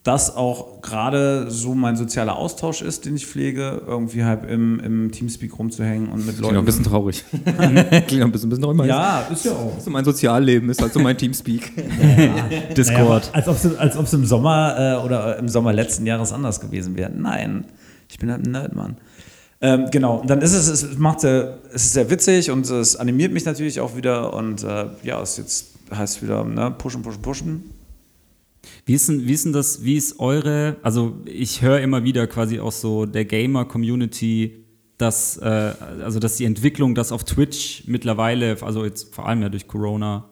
das 0.07 0.33
auch 0.35 0.81
gerade 0.81 1.51
so 1.51 1.75
mein 1.75 1.97
sozialer 1.97 2.37
Austausch 2.37 2.81
ist, 2.81 3.05
den 3.05 3.17
ich 3.17 3.27
pflege, 3.27 3.81
irgendwie 3.85 4.23
halt 4.23 4.49
im, 4.49 4.79
im 4.79 5.11
Teamspeak 5.11 5.59
rumzuhängen 5.59 6.07
und 6.07 6.25
mit 6.25 6.37
Klingt 6.37 6.45
auch 6.45 6.51
Leuten. 6.53 6.57
ein 6.59 6.65
bisschen 6.65 6.83
traurig. 6.85 7.25
Klingt 8.07 8.23
auch 8.23 8.27
ein 8.27 8.31
bisschen, 8.31 8.47
ein 8.47 8.49
bisschen 8.49 8.63
traurig. 8.63 8.87
ja, 8.87 9.27
ist 9.29 9.45
ja 9.45 9.51
auch. 9.51 9.77
So 9.79 9.91
mein 9.91 10.05
Sozialleben 10.05 10.69
ist 10.69 10.81
halt 10.81 10.93
so 10.93 10.99
mein 10.99 11.17
Teamspeak. 11.17 11.73
Discord. 12.75 13.31
Naja, 13.33 13.77
als 13.79 13.97
ob 13.97 14.05
es 14.05 14.13
im 14.13 14.25
Sommer 14.25 14.75
äh, 15.01 15.05
oder 15.05 15.37
im 15.37 15.49
Sommer 15.49 15.73
letzten 15.73 16.05
Jahres 16.05 16.31
anders 16.31 16.61
gewesen 16.61 16.95
wäre. 16.95 17.11
Nein, 17.11 17.65
ich 18.09 18.17
bin 18.17 18.31
halt 18.31 18.47
ein 18.47 18.51
Nerd, 18.51 18.75
Mann. 18.75 18.95
Ähm, 19.59 19.87
genau, 19.91 20.17
und 20.17 20.29
dann 20.29 20.41
ist 20.41 20.53
es, 20.53 20.67
es 20.67 20.97
macht 20.97 21.19
sehr, 21.19 21.57
es 21.73 21.85
ist 21.85 21.93
sehr 21.93 22.09
witzig 22.09 22.49
und 22.51 22.69
es 22.69 22.95
animiert 22.95 23.33
mich 23.33 23.43
natürlich 23.43 23.81
auch 23.81 23.97
wieder 23.97 24.33
und 24.33 24.63
äh, 24.63 24.85
ja, 25.03 25.21
es 25.21 25.35
jetzt 25.37 25.71
heißt 25.93 26.23
wieder, 26.23 26.45
ne, 26.45 26.71
pushen, 26.77 27.01
pushen, 27.01 27.21
pushen. 27.21 27.63
Wie 28.86 28.93
ist, 28.93 29.10
denn, 29.10 29.27
wie 29.27 29.34
ist 29.34 29.45
denn 29.45 29.53
das, 29.53 29.84
wie 29.84 29.95
ist 29.95 30.19
eure, 30.19 30.77
also 30.82 31.17
ich 31.25 31.62
höre 31.62 31.80
immer 31.82 32.03
wieder 32.03 32.27
quasi 32.27 32.60
aus 32.60 32.82
so 32.82 33.06
der 33.06 33.25
Gamer-Community, 33.25 34.63
dass, 34.97 35.38
äh, 35.38 35.45
also 36.03 36.19
dass 36.19 36.38
die 36.38 36.45
Entwicklung, 36.45 36.95
dass 36.95 37.12
auf 37.12 37.23
Twitch 37.23 37.84
mittlerweile, 37.88 38.58
also 38.62 38.84
jetzt 38.84 39.13
vor 39.13 39.27
allem 39.27 39.41
ja 39.41 39.49
durch 39.49 39.67
Corona, 39.67 40.30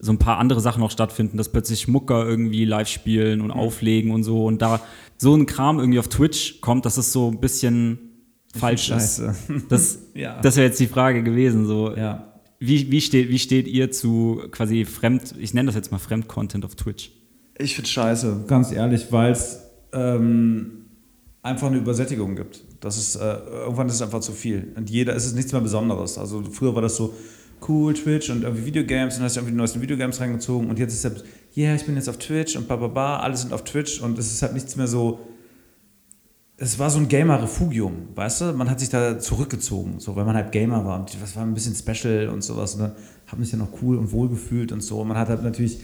so 0.00 0.12
ein 0.12 0.18
paar 0.18 0.38
andere 0.38 0.60
Sachen 0.60 0.82
auch 0.82 0.90
stattfinden, 0.90 1.36
dass 1.36 1.50
plötzlich 1.50 1.88
Mucker 1.88 2.24
irgendwie 2.26 2.64
live 2.64 2.88
spielen 2.88 3.40
und 3.40 3.50
auflegen 3.50 4.12
und 4.12 4.22
so 4.22 4.44
und 4.44 4.62
da 4.62 4.80
so 5.16 5.34
ein 5.34 5.46
Kram 5.46 5.80
irgendwie 5.80 5.98
auf 5.98 6.08
Twitch 6.08 6.60
kommt, 6.60 6.86
dass 6.86 6.98
es 6.98 7.12
so 7.12 7.28
ein 7.30 7.40
bisschen 7.40 7.98
falsch 8.54 8.90
ist. 8.90 9.22
Das, 9.68 9.98
Ja. 10.14 10.40
das 10.40 10.56
wäre 10.56 10.66
jetzt 10.66 10.78
die 10.80 10.86
Frage 10.86 11.22
gewesen. 11.22 11.66
So. 11.66 11.94
Ja. 11.96 12.32
Wie, 12.60 12.90
wie, 12.90 13.00
steht, 13.00 13.28
wie 13.28 13.38
steht 13.38 13.66
ihr 13.68 13.90
zu 13.90 14.42
quasi 14.50 14.84
Fremd, 14.84 15.34
ich 15.38 15.52
nenne 15.54 15.66
das 15.66 15.74
jetzt 15.74 15.90
mal 15.92 15.98
Fremd-Content 15.98 16.64
auf 16.64 16.74
Twitch? 16.76 17.10
Ich 17.58 17.74
finde 17.74 17.90
scheiße, 17.90 18.44
ganz 18.46 18.72
ehrlich, 18.72 19.10
weil 19.10 19.32
es 19.32 19.60
ähm, 19.92 20.84
einfach 21.42 21.66
eine 21.66 21.78
Übersättigung 21.78 22.36
gibt. 22.36 22.64
Das 22.80 22.96
ist, 22.96 23.16
äh, 23.16 23.38
irgendwann 23.64 23.88
ist 23.88 23.94
es 23.94 24.02
einfach 24.02 24.20
zu 24.20 24.32
viel. 24.32 24.72
Und 24.76 24.88
jeder, 24.90 25.16
es 25.16 25.26
ist 25.26 25.34
nichts 25.34 25.52
mehr 25.52 25.60
Besonderes. 25.60 26.18
Also 26.18 26.42
früher 26.44 26.74
war 26.74 26.82
das 26.82 26.96
so 26.96 27.14
cool, 27.68 27.94
Twitch 27.94 28.30
und 28.30 28.42
irgendwie 28.42 28.66
Videogames 28.66 29.18
und 29.18 29.24
hast 29.24 29.36
du 29.36 29.40
irgendwie 29.40 29.52
die 29.52 29.58
neuesten 29.58 29.80
Videogames 29.80 30.20
reingezogen 30.20 30.70
und 30.70 30.78
jetzt 30.78 30.94
ist 30.94 31.04
es, 31.04 31.24
ja, 31.54 31.64
yeah, 31.64 31.74
ich 31.74 31.84
bin 31.84 31.96
jetzt 31.96 32.08
auf 32.08 32.18
Twitch 32.18 32.54
und 32.56 32.68
bababa, 32.68 33.18
alle 33.18 33.36
sind 33.36 33.52
auf 33.52 33.64
Twitch 33.64 34.00
und 34.00 34.18
es 34.18 34.32
ist 34.32 34.42
halt 34.42 34.54
nichts 34.54 34.76
mehr 34.76 34.86
so. 34.86 35.18
Es 36.60 36.78
war 36.78 36.90
so 36.90 36.98
ein 36.98 37.08
Gamer-Refugium, 37.08 38.08
weißt 38.16 38.40
du? 38.40 38.52
Man 38.52 38.68
hat 38.68 38.80
sich 38.80 38.88
da 38.88 39.18
zurückgezogen, 39.18 40.00
so, 40.00 40.16
weil 40.16 40.24
man 40.24 40.34
halt 40.34 40.50
Gamer 40.50 40.84
war. 40.84 40.98
Und 40.98 41.16
das 41.22 41.36
war 41.36 41.44
ein 41.44 41.54
bisschen 41.54 41.74
special 41.74 42.28
und 42.28 42.42
sowas. 42.42 42.74
Und 42.74 42.80
dann 42.80 42.92
hat 43.28 43.38
mich 43.38 43.52
ja 43.52 43.58
noch 43.58 43.68
cool 43.80 43.96
und 43.96 44.10
wohl 44.10 44.28
gefühlt 44.28 44.72
und 44.72 44.80
so. 44.80 45.00
Und 45.00 45.06
man 45.06 45.16
hat 45.16 45.28
halt 45.28 45.44
natürlich 45.44 45.78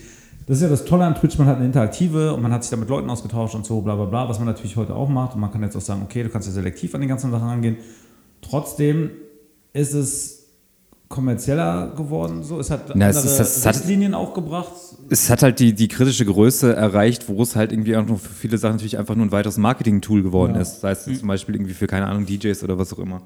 das 0.47 0.59
ist 0.59 0.63
ja 0.63 0.69
das 0.69 0.85
Tolle 0.85 1.05
an 1.05 1.15
Twitch, 1.15 1.39
man 1.39 1.47
hat 1.47 1.57
eine 1.57 1.67
Interaktive 1.67 2.35
und 2.35 2.43
man 2.43 2.53
hat 2.53 2.63
sich 2.65 2.71
da 2.71 2.77
mit 2.77 2.89
Leuten 2.89 3.09
ausgetauscht 3.11 3.55
und 3.55 3.65
so, 3.65 3.81
bla 3.81 3.95
bla 3.95 4.05
bla, 4.05 4.29
was 4.29 4.39
man 4.39 4.47
natürlich 4.47 4.77
heute 4.77 4.95
auch 4.95 5.09
macht. 5.09 5.35
Und 5.35 5.41
man 5.41 5.51
kann 5.51 5.63
jetzt 5.63 5.77
auch 5.77 5.81
sagen, 5.81 6.03
okay, 6.05 6.23
du 6.23 6.29
kannst 6.29 6.49
ja 6.49 6.53
selektiv 6.55 6.95
an 6.95 7.01
die 7.01 7.07
ganzen 7.07 7.31
Sachen 7.31 7.49
rangehen. 7.49 7.77
Trotzdem 8.43 9.11
ist 9.73 9.95
es 9.95 10.41
kommerzieller 11.09 11.93
geworden. 11.97 12.43
So, 12.43 12.59
es 12.59 12.71
hat 12.71 12.91
Na, 12.95 13.09
es 13.09 13.17
andere 13.19 13.35
es 13.43 13.67
hat- 13.67 13.75
Richtlinien 13.77 14.15
auch 14.15 14.35
gebracht. 14.35 14.73
es 15.11 15.31
hat 15.31 15.43
halt 15.43 15.61
die, 15.61 15.73
die 15.73 15.89
kritische 15.89 16.25
Größe 16.25 16.75
erreicht, 16.75 17.29
wo 17.29 17.41
es 17.43 17.55
halt 17.57 17.73
irgendwie 17.73 17.97
auch 17.97 18.07
noch 18.07 18.19
für 18.19 18.33
viele 18.33 18.59
Sachen 18.59 18.77
natürlich 18.77 18.99
einfach 18.99 19.15
nur 19.15 19.27
ein 19.27 19.33
weiteres 19.33 19.57
Marketing-Tool 19.57 20.23
geworden 20.23 20.55
Ja. 20.57 20.63
ist. 20.63 20.81
Sei 20.81 20.91
es 20.91 21.05
zum 21.05 21.29
Beispiel 21.29 21.55
irgendwie 21.55 21.75
für, 21.75 21.87
keine 21.87 22.07
Ahnung, 22.07 22.27
DJs 22.27 22.63
oder 22.65 22.79
was 22.79 22.93
auch 22.93 22.99
immer. 22.99 23.23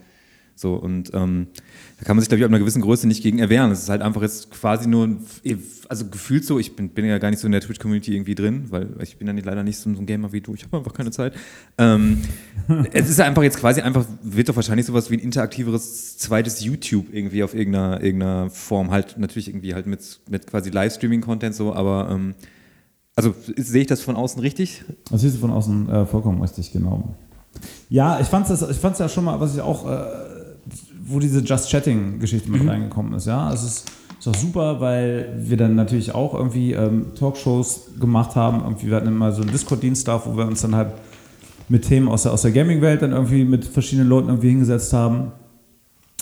So, 0.55 0.75
und 0.75 1.13
ähm, 1.15 1.47
da 1.99 2.05
kann 2.05 2.17
man 2.17 2.21
sich, 2.23 2.29
glaube 2.29 2.39
ich, 2.41 2.45
ab 2.45 2.51
einer 2.51 2.61
gewissen 2.61 2.81
Größe 2.81 3.09
nicht 3.09 3.23
gegen 3.25 3.39
erwehren. 3.41 3.73
Es 3.73 3.81
ist 3.83 3.89
halt 3.89 4.03
einfach 4.03 4.23
jetzt 4.23 4.51
quasi 4.53 4.89
nur, 4.89 5.07
ein- 5.09 5.19
also 5.89 6.07
gefühlt 6.07 6.45
so, 6.45 6.59
ich 6.59 6.77
bin, 6.77 6.91
bin 6.91 7.05
ja 7.05 7.19
gar 7.19 7.31
nicht 7.31 7.41
so 7.41 7.47
in 7.47 7.53
der 7.53 7.61
Twitch-Community 7.61 8.15
irgendwie 8.15 8.35
drin, 8.37 8.67
weil 8.71 8.89
ich 9.03 9.17
bin 9.17 9.27
ja 9.27 9.33
nicht, 9.33 9.47
leider 9.47 9.65
nicht 9.65 9.79
so 9.79 9.91
ein 9.91 10.07
Gamer 10.07 10.33
wie 10.33 10.41
du, 10.41 10.55
ich 10.55 10.63
habe 10.65 10.77
einfach 10.79 10.93
keine 10.93 11.11
Zeit. 11.11 11.33
Ähm, 11.77 12.19
es 12.93 13.11
ist 13.11 13.21
einfach 13.21 13.43
jetzt 13.43 13.59
quasi 13.59 13.81
einfach, 13.81 14.05
wird 14.23 14.49
doch 14.49 14.55
wahrscheinlich 14.57 14.87
sowas 14.87 15.11
wie 15.11 15.15
ein 15.17 15.21
interaktiveres 15.21 16.19
zweites 16.19 16.63
YouTube 16.65 17.07
irgendwie 17.13 17.43
auf 17.43 17.55
irgendeiner, 17.55 18.03
irgendeiner 18.03 18.51
Form, 18.51 18.91
halt 18.93 19.19
natürlich 19.19 19.49
irgendwie 19.49 19.75
halt 19.75 19.87
mit, 19.87 20.21
mit 20.31 20.47
quasi 20.47 20.71
Livestreaming-Content 20.71 21.55
so, 21.55 21.75
aber 21.75 22.11
ähm, 22.13 22.35
also 23.17 23.35
sehe 23.57 23.81
ich 23.81 23.89
das 23.89 24.03
von 24.03 24.15
außen 24.15 24.41
richtig? 24.41 24.85
Das 25.11 25.23
siehst 25.23 25.35
du 25.35 25.41
von 25.41 25.51
außen 25.51 25.89
äh, 25.91 26.07
vollkommen 26.07 26.41
richtig, 26.41 26.71
genau. 26.71 27.17
Ja, 27.89 28.21
ich 28.21 28.29
fand 28.29 28.49
es 28.49 28.63
ich 28.63 28.77
fand's 28.77 29.01
ja 29.01 29.09
schon 29.09 29.25
mal, 29.25 29.41
was 29.41 29.55
ich 29.57 29.61
auch, 29.61 29.91
äh, 29.91 30.05
wo 31.09 31.19
diese 31.19 31.41
Just 31.41 31.71
Chatting-Geschichte 31.71 32.51
mit 32.51 32.67
reingekommen 32.67 33.15
ist, 33.15 33.27
ja. 33.27 33.53
Es 33.53 33.63
ist, 33.63 33.91
ist 34.19 34.29
auch 34.29 34.35
super, 34.35 34.81
weil 34.81 35.33
wir 35.39 35.57
dann 35.57 35.75
natürlich 35.75 36.15
auch 36.15 36.35
irgendwie 36.35 36.73
ähm, 36.73 37.07
Talkshows 37.19 37.93
gemacht 38.01 38.37
haben. 38.37 38.63
Irgendwie, 38.63 38.89
wir 38.89 38.97
hatten 38.97 39.09
immer 39.09 39.33
so 39.33 39.43
einen 39.43 39.51
Discord-Dienst 39.51 40.07
da, 40.07 40.21
wo 40.25 40.37
wir 40.37 40.47
uns 40.47 40.63
dann 40.63 40.75
halt 40.75 40.93
mit 41.69 41.87
Themen 41.87 42.09
aus 42.09 42.23
der, 42.23 42.33
aus 42.33 42.43
der 42.43 42.53
Gaming-Welt 42.53 43.03
dann 43.03 43.13
irgendwie 43.13 43.45
mit 43.45 43.65
verschiedenen 43.65 44.09
Leuten 44.09 44.29
irgendwie 44.29 44.51
hingesetzt 44.51 44.93
haben. 44.93 45.33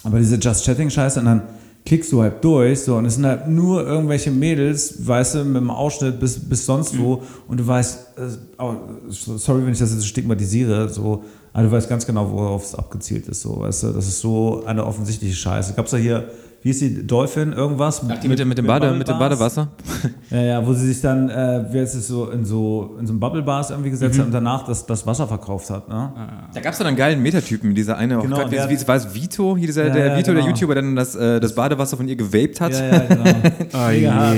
Aber 0.03 0.19
diese 0.19 0.37
Just 0.37 0.65
Chatting-Scheiße, 0.65 1.21
und 1.21 1.27
dann 1.27 1.43
klickst 1.85 2.13
du 2.13 2.21
halt 2.21 2.45
durch, 2.45 2.81
so, 2.81 2.97
und 2.97 3.07
es 3.07 3.15
sind 3.15 3.25
halt 3.25 3.49
nur 3.49 3.87
irgendwelche 3.87 4.31
Mädels, 4.31 5.07
weißt 5.07 5.37
du, 5.37 5.45
mit 5.45 5.57
dem 5.57 5.71
Ausschnitt 5.71 6.19
bis, 6.21 6.39
bis 6.39 6.67
sonst 6.67 6.99
wo, 6.99 7.23
und 7.49 7.59
du 7.59 7.67
weißt, 7.67 8.19
äh, 8.19 8.23
oh, 8.59 8.75
sorry, 9.09 9.65
wenn 9.65 9.73
ich 9.73 9.79
das 9.79 9.95
jetzt 9.95 10.07
stigmatisiere, 10.07 10.89
so, 10.89 11.25
aber 11.57 11.65
du 11.65 11.73
weißt 11.73 11.89
ganz 11.89 12.07
genau, 12.07 12.31
worauf 12.31 12.65
es 12.65 12.75
abgezielt 12.75 13.27
ist, 13.29 13.41
so, 13.43 13.61
weißt 13.61 13.85
du, 13.85 13.93
das 13.93 14.07
ist 14.07 14.21
so 14.21 14.63
eine 14.67 14.85
offensichtliche 14.85 15.35
Scheiße. 15.35 15.73
Gab's 15.75 15.91
da 15.91 15.97
hier, 15.97 16.29
wie 16.63 16.71
ist 16.71 16.81
die, 16.81 17.07
Dolphin, 17.07 17.53
irgendwas? 17.53 18.03
Ach, 18.09 18.19
die 18.19 18.29
mit, 18.29 18.39
dem- 18.41 18.49
mit, 18.49 18.59
dem, 18.59 18.67
Bade, 18.67 18.91
mit 18.93 19.07
dem? 19.09 19.19
Badewasser? 19.19 19.69
Ja, 20.31 20.41
ja, 20.43 20.67
wo 20.67 20.73
sie 20.75 20.89
sich 20.89 21.01
dann, 21.01 21.31
äh, 21.31 21.65
wie 21.71 21.79
heißt 21.79 21.95
es 21.95 22.09
so, 22.09 22.29
in 22.31 22.45
so, 22.45 22.97
in 22.99 23.07
so 23.07 23.13
einem 23.13 23.21
Bubble-Bars 23.21 23.71
irgendwie 23.71 23.91
gesetzt 23.91 24.19
hat 24.19 24.27
und 24.27 24.33
danach 24.33 24.65
das, 24.65 24.85
das 24.85 25.07
Wasser 25.07 25.29
verkauft 25.29 25.71
hat, 25.71 25.89
ne? 25.89 26.11
Da 26.53 26.61
gab 26.61 26.73
es 26.73 26.79
dann 26.79 26.89
einen 26.89 26.97
geilen 26.97 27.23
Metatypen, 27.23 27.75
dieser 27.75 27.97
eine, 27.97 28.19
Genau, 28.19 28.37
oh 28.37 28.43
Gott, 28.43 28.53
der- 28.53 28.69
wie, 28.69 28.89
war 28.89 28.97
es 28.97 29.15
Vito, 29.15 29.57
hier 29.57 29.69
dieser, 29.69 29.87
Ja, 29.87 29.93
der 29.95 30.07
ja, 30.09 30.19
Vito, 30.19 30.33
der 30.33 30.43
genau. 30.43 30.47
YouTuber, 30.49 30.75
der 30.75 30.83
dann 30.83 30.97
das, 30.97 31.15
äh, 31.15 31.39
das 31.41 31.55
Badewasser 31.55 31.97
von 31.97 32.09
ihr 32.09 32.17
gewaped 32.17 32.61
hat. 32.61 32.73
Ja, 32.73 32.85
ja, 32.87 32.99
genau. 33.07 33.25
Hart. 34.13 34.37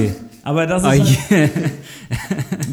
Aber 0.49 0.67
das 0.67 0.83
ist, 0.83 0.87
Ah, 0.87 0.91
halt, 0.91 1.31
yeah. 1.31 1.49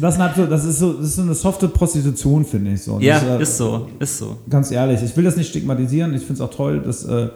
das, 0.00 0.16
so, 0.16 0.46
das, 0.46 0.64
ist 0.64 0.78
so, 0.78 0.92
das 0.94 1.06
ist 1.06 1.16
so 1.16 1.22
eine 1.22 1.34
softe 1.34 1.68
Prostitution, 1.68 2.44
finde 2.46 2.72
ich. 2.72 2.82
So. 2.82 2.98
ja, 3.00 3.20
das, 3.20 3.38
äh, 3.38 3.42
ist 3.42 3.56
so, 3.58 3.86
ist 3.98 4.18
so. 4.18 4.38
Ganz 4.48 4.70
ehrlich, 4.70 5.02
ich 5.02 5.14
will 5.14 5.24
das 5.24 5.36
nicht 5.36 5.50
stigmatisieren. 5.50 6.14
Ich 6.14 6.22
finde 6.22 6.34
es 6.34 6.40
auch 6.40 6.54
toll, 6.54 6.80
dass 6.80 7.04
äh, 7.04 7.28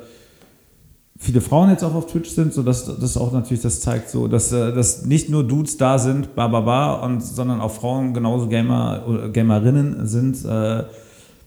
viele 1.18 1.42
Frauen 1.42 1.68
jetzt 1.68 1.84
auch 1.84 1.94
auf 1.94 2.06
Twitch 2.06 2.30
sind, 2.30 2.54
so 2.54 2.62
dass 2.62 2.86
das 2.86 3.18
auch 3.18 3.32
natürlich 3.32 3.62
das 3.62 3.82
zeigt, 3.82 4.08
so 4.08 4.28
dass, 4.28 4.50
äh, 4.50 4.72
dass 4.72 5.04
nicht 5.04 5.28
nur 5.28 5.44
Dudes 5.44 5.76
da 5.76 5.98
sind, 5.98 6.34
ba 6.34 6.48
ba 6.48 6.60
ba, 6.60 6.94
und 7.04 7.20
sondern 7.20 7.60
auch 7.60 7.72
Frauen 7.72 8.14
genauso 8.14 8.48
Gamer 8.48 9.04
oder 9.06 9.28
Gamerinnen 9.28 10.06
sind 10.06 10.42
äh, 10.46 10.84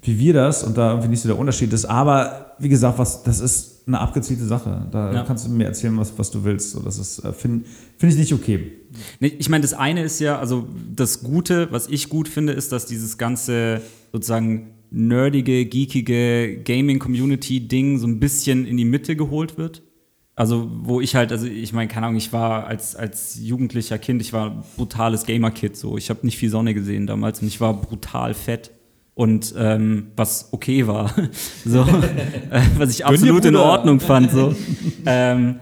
wie 0.03 0.19
wir 0.19 0.33
das 0.33 0.63
und 0.63 0.77
da 0.77 0.89
irgendwie 0.89 1.07
nicht 1.07 1.21
so 1.21 1.29
der 1.29 1.39
Unterschied 1.39 1.73
ist. 1.73 1.85
Aber 1.85 2.51
wie 2.59 2.69
gesagt, 2.69 2.99
was 2.99 3.23
das 3.23 3.39
ist 3.39 3.72
eine 3.85 3.99
abgezielte 3.99 4.45
Sache. 4.45 4.87
Da 4.91 5.13
Ja. 5.13 5.23
kannst 5.23 5.45
du 5.45 5.51
mir 5.51 5.65
erzählen, 5.65 5.97
was, 5.97 6.17
was 6.17 6.31
du 6.31 6.43
willst. 6.43 6.71
So, 6.71 6.79
das 6.79 6.97
ist 6.97 7.19
äh, 7.19 7.33
finde 7.33 7.65
find 7.97 8.13
ich 8.13 8.17
nicht 8.19 8.33
okay. 8.33 8.71
Ich 9.19 9.49
meine, 9.49 9.61
das 9.63 9.73
eine 9.73 10.03
ist 10.03 10.19
ja, 10.19 10.39
also 10.39 10.67
das 10.95 11.21
Gute, 11.23 11.71
was 11.71 11.87
ich 11.87 12.09
gut 12.09 12.27
finde, 12.27 12.53
ist, 12.53 12.71
dass 12.71 12.85
dieses 12.85 13.17
ganze 13.17 13.81
sozusagen 14.11 14.69
nerdige, 14.91 15.65
geekige 15.65 16.61
Gaming-Community-Ding 16.63 17.97
so 17.97 18.07
ein 18.07 18.19
bisschen 18.19 18.65
in 18.65 18.77
die 18.77 18.85
Mitte 18.85 19.15
geholt 19.15 19.57
wird. 19.57 19.81
Also, 20.35 20.69
wo 20.83 20.99
ich 20.99 21.15
halt, 21.15 21.31
also 21.31 21.45
ich 21.45 21.73
meine, 21.73 21.87
keine 21.87 22.07
Ahnung, 22.07 22.17
ich 22.17 22.33
war 22.33 22.65
als, 22.65 22.95
als 22.95 23.37
jugendlicher 23.39 23.99
Kind, 23.99 24.19
ich 24.21 24.33
war 24.33 24.49
ein 24.49 24.63
brutales 24.77 25.25
Gamer-Kid, 25.27 25.77
so. 25.77 25.95
Ich 25.97 26.09
habe 26.09 26.25
nicht 26.25 26.37
viel 26.39 26.49
Sonne 26.49 26.73
gesehen 26.73 27.05
damals 27.05 27.41
und 27.41 27.47
ich 27.47 27.61
war 27.61 27.79
brutal 27.79 28.33
fett. 28.33 28.71
Und 29.15 29.53
ähm, 29.57 30.07
was 30.15 30.49
okay 30.51 30.87
war, 30.87 31.13
so, 31.65 31.81
äh, 32.49 32.61
was 32.77 32.89
ich 32.89 33.05
absolut 33.05 33.45
in. 33.45 33.55
Ordnung 33.55 33.99
fand, 33.99 34.31
so. 34.31 34.55
ähm, 35.05 35.59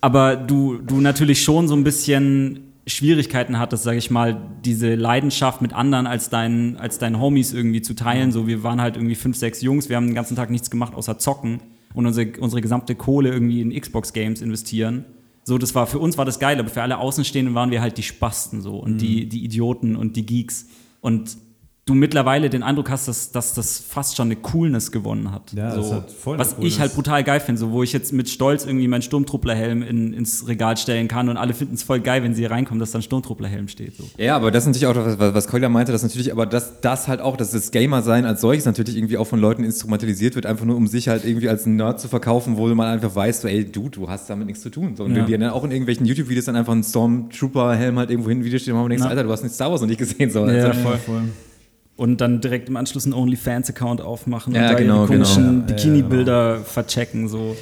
aber 0.00 0.36
du, 0.36 0.78
du 0.78 1.00
natürlich 1.00 1.42
schon 1.42 1.68
so 1.68 1.74
ein 1.74 1.84
bisschen 1.84 2.66
Schwierigkeiten 2.86 3.58
hattest, 3.58 3.82
sage 3.82 3.98
ich 3.98 4.10
mal, 4.10 4.40
diese 4.64 4.94
Leidenschaft 4.94 5.60
mit 5.60 5.72
anderen 5.72 6.06
als 6.06 6.30
deinen, 6.30 6.76
als 6.76 6.98
deinen 6.98 7.18
Homies 7.18 7.52
irgendwie 7.52 7.82
zu 7.82 7.94
teilen. 7.94 8.30
So, 8.30 8.46
wir 8.46 8.62
waren 8.62 8.80
halt 8.80 8.96
irgendwie 8.96 9.16
fünf, 9.16 9.36
sechs 9.36 9.62
Jungs, 9.62 9.88
wir 9.88 9.96
haben 9.96 10.06
den 10.06 10.14
ganzen 10.14 10.36
Tag 10.36 10.50
nichts 10.50 10.70
gemacht 10.70 10.94
außer 10.94 11.18
zocken 11.18 11.60
und 11.94 12.06
unsere, 12.06 12.38
unsere 12.38 12.60
gesamte 12.60 12.94
Kohle 12.94 13.30
irgendwie 13.30 13.60
in 13.60 13.78
Xbox-Games 13.78 14.42
investieren. 14.42 15.04
So, 15.42 15.58
das 15.58 15.74
war 15.74 15.86
für 15.86 15.98
uns 15.98 16.18
war 16.18 16.24
das 16.24 16.38
geil, 16.38 16.58
aber 16.58 16.68
für 16.68 16.82
alle 16.82 16.98
Außenstehenden 16.98 17.54
waren 17.54 17.70
wir 17.70 17.80
halt 17.80 17.98
die 17.98 18.02
Spasten 18.02 18.60
so 18.60 18.76
und 18.76 18.98
die, 18.98 19.28
die 19.28 19.44
Idioten 19.44 19.96
und 19.96 20.16
die 20.16 20.26
Geeks. 20.26 20.66
Und 21.00 21.36
du 21.86 21.94
mittlerweile 21.94 22.50
den 22.50 22.64
Eindruck 22.64 22.90
hast, 22.90 23.06
dass, 23.06 23.30
dass 23.30 23.54
das 23.54 23.78
fast 23.78 24.16
schon 24.16 24.26
eine 24.26 24.34
Coolness 24.34 24.90
gewonnen 24.90 25.30
hat. 25.30 25.52
Ja, 25.52 25.70
so, 25.70 25.80
das 25.82 25.92
hat 25.92 26.10
voll 26.10 26.34
eine 26.34 26.40
was 26.44 26.56
ich 26.58 26.80
halt 26.80 26.92
brutal 26.94 27.22
geil 27.22 27.38
finde, 27.38 27.60
so 27.60 27.70
wo 27.70 27.84
ich 27.84 27.92
jetzt 27.92 28.12
mit 28.12 28.28
Stolz 28.28 28.66
irgendwie 28.66 28.88
meinen 28.88 29.02
Sturmtrupplerhelm 29.02 29.82
in, 29.82 30.12
ins 30.12 30.48
Regal 30.48 30.76
stellen 30.76 31.06
kann 31.06 31.28
und 31.28 31.36
alle 31.36 31.54
finden 31.54 31.74
es 31.76 31.84
voll 31.84 32.00
geil, 32.00 32.24
wenn 32.24 32.34
sie 32.34 32.40
hier 32.42 32.50
reinkommen, 32.50 32.80
dass 32.80 32.90
da 32.90 32.98
ein 32.98 33.02
Sturmtrupplerhelm 33.02 33.68
steht. 33.68 33.96
So. 33.96 34.02
Ja, 34.18 34.34
aber 34.34 34.50
das 34.50 34.64
ist 34.64 34.74
natürlich 34.74 34.86
auch, 34.88 34.96
was, 34.96 35.32
was 35.34 35.46
Kolja 35.46 35.68
meinte, 35.68 35.92
dass 35.92 36.02
natürlich, 36.02 36.32
aber 36.32 36.44
das, 36.44 36.80
das 36.80 37.06
halt 37.06 37.20
auch, 37.20 37.36
dass 37.36 37.52
das 37.52 37.70
Gamer-Sein 37.70 38.26
als 38.26 38.40
solches 38.40 38.64
natürlich 38.64 38.96
irgendwie 38.96 39.16
auch 39.16 39.28
von 39.28 39.38
Leuten 39.38 39.62
instrumentalisiert 39.62 40.34
wird, 40.34 40.44
einfach 40.44 40.64
nur 40.64 40.74
um 40.76 40.88
sich 40.88 41.06
halt 41.06 41.24
irgendwie 41.24 41.48
als 41.48 41.66
ein 41.66 41.76
Nerd 41.76 42.00
zu 42.00 42.08
verkaufen, 42.08 42.56
wo 42.56 42.66
man 42.74 42.88
einfach 42.88 43.14
weiß, 43.14 43.42
so, 43.42 43.48
ey, 43.48 43.64
du, 43.64 43.88
du 43.90 44.08
hast 44.08 44.28
damit 44.28 44.48
nichts 44.48 44.62
zu 44.62 44.70
tun. 44.70 44.96
So, 44.96 45.04
und 45.04 45.12
Ja. 45.12 45.18
wenn 45.18 45.26
dir 45.26 45.38
dann 45.38 45.50
auch 45.50 45.62
in 45.62 45.70
irgendwelchen 45.70 46.04
YouTube-Videos 46.04 46.46
dann 46.46 46.56
einfach 46.56 46.72
ein 46.72 46.82
Stormtrooper-Helm 46.82 47.96
halt 47.96 48.10
irgendwo 48.10 48.28
hin 48.28 48.40
ein 48.40 48.44
Video 48.44 48.58
steht, 48.58 48.74
und 48.74 48.80
man 48.80 48.88
denkt, 48.88 49.04
Ja. 49.04 49.10
Alter, 49.10 49.22
du 49.22 49.30
hast 49.30 49.44
nicht 49.44 49.54
Star 49.54 49.70
Wars 49.70 49.80
noch 49.80 49.86
nicht 49.88 49.98
gesehen. 49.98 50.32
So, 50.32 50.40
Ja, 50.48 50.64
also, 50.66 50.80
voll. 50.80 50.98
voll. 50.98 51.22
Und 51.96 52.20
dann 52.20 52.40
direkt 52.40 52.68
im 52.68 52.76
Anschluss 52.76 53.04
einen 53.04 53.14
OnlyFans-Account 53.14 54.00
aufmachen 54.00 54.54
Ja, 54.54 54.62
und 54.62 54.72
da 54.72 54.78
genau, 54.78 54.98
ihre 55.00 55.06
komischen 55.06 55.42
genau. 55.44 55.52
Ja, 55.52 55.60
ja, 55.60 55.66
Bikini-Bilder 55.66 56.56
verchecken. 56.60 57.28
So. 57.28 57.56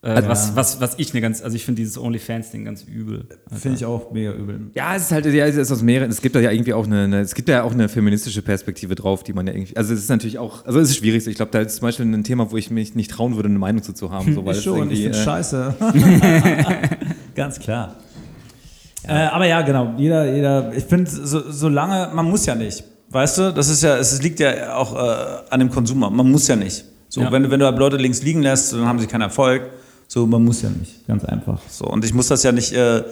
Äh, 0.00 0.10
Also- 0.10 0.28
was, 0.28 0.56
was, 0.56 0.80
was 0.80 0.94
ich 0.98 1.12
eine 1.12 1.20
ganz, 1.20 1.42
also 1.42 1.56
ich 1.56 1.64
finde 1.64 1.80
dieses 1.82 1.98
OnlyFans-Ding 1.98 2.64
ganz 2.64 2.84
übel. 2.84 3.26
Finde 3.52 3.76
ich 3.78 3.84
auch 3.84 4.12
mega 4.12 4.32
übel. 4.32 4.70
Ja, 4.74 4.94
es 4.94 5.02
ist 5.02 5.12
halt, 5.12 5.26
ja, 5.26 5.44
es 5.44 5.56
ist 5.56 5.72
aus 5.72 5.82
mehreren, 5.82 6.08
es 6.10 6.22
gibt 6.22 6.36
da 6.36 6.40
ja 6.40 6.50
irgendwie 6.52 6.72
auch 6.72 6.86
eine, 6.86 7.02
eine, 7.04 7.20
es 7.20 7.34
gibt 7.34 7.48
da 7.48 7.52
ja 7.54 7.62
auch 7.64 7.72
eine 7.72 7.88
feministische 7.88 8.40
Perspektive 8.42 8.94
drauf, 8.94 9.22
die 9.24 9.32
man 9.32 9.46
ja 9.48 9.52
irgendwie, 9.52 9.76
also 9.76 9.92
es 9.92 10.00
ist 10.00 10.08
natürlich 10.08 10.38
auch, 10.38 10.64
also 10.64 10.78
es 10.78 10.90
ist 10.90 10.96
schwierig, 10.98 11.26
ich 11.26 11.34
glaube, 11.34 11.50
da 11.50 11.58
ist 11.60 11.76
zum 11.76 11.82
Beispiel 11.88 12.06
ein 12.06 12.22
Thema, 12.24 12.50
wo 12.52 12.56
ich 12.56 12.70
mich 12.70 12.94
nicht 12.94 13.10
trauen 13.10 13.34
würde, 13.36 13.48
eine 13.48 13.58
Meinung 13.58 13.82
zu, 13.82 13.92
zu 13.92 14.10
haben, 14.12 14.34
so, 14.34 14.44
weil 14.46 14.52
ich 14.52 14.58
es 14.58 14.64
schon, 14.64 14.90
ich 14.90 15.02
finde 15.02 15.18
äh, 15.18 15.22
scheiße. 15.24 15.74
Ganz 17.34 17.58
klar. 17.58 17.96
Äh, 19.02 19.12
aber 19.12 19.46
ja, 19.46 19.62
genau. 19.62 19.94
Jeder, 19.96 20.32
jeder, 20.34 20.72
ich 20.76 20.84
finde, 20.84 21.10
so, 21.10 21.50
solange, 21.50 22.10
man 22.14 22.26
muss 22.26 22.46
ja 22.46 22.54
nicht. 22.54 22.84
Weißt 23.10 23.38
du, 23.38 23.52
das 23.52 23.68
ist 23.68 23.82
ja, 23.82 23.96
es 23.96 24.20
liegt 24.22 24.38
ja 24.40 24.76
auch 24.76 24.94
äh, 24.94 24.98
an 25.50 25.60
dem 25.60 25.70
Konsumer. 25.70 26.10
Man 26.10 26.30
muss 26.30 26.46
ja 26.48 26.56
nicht. 26.56 26.84
So, 27.08 27.22
Ja. 27.22 27.32
wenn, 27.32 27.44
du- 27.44 27.50
wenn 27.50 27.60
du 27.60 27.66
halt 27.66 27.78
Leute 27.78 27.96
links 27.96 28.22
liegen 28.22 28.42
lässt, 28.42 28.72
dann 28.72 28.84
haben 28.86 28.98
sie 28.98 29.06
keinen 29.06 29.22
Erfolg. 29.22 29.62
So, 30.08 30.26
man 30.26 30.44
muss 30.44 30.62
ja 30.62 30.68
nicht. 30.70 31.06
Ganz 31.06 31.24
einfach. 31.24 31.60
So, 31.70 31.86
und 31.86 32.04
ich 32.04 32.12
muss 32.14 32.28
das 32.28 32.42
ja 32.42 32.52
nicht, 32.52 32.72
äh, 32.72 33.02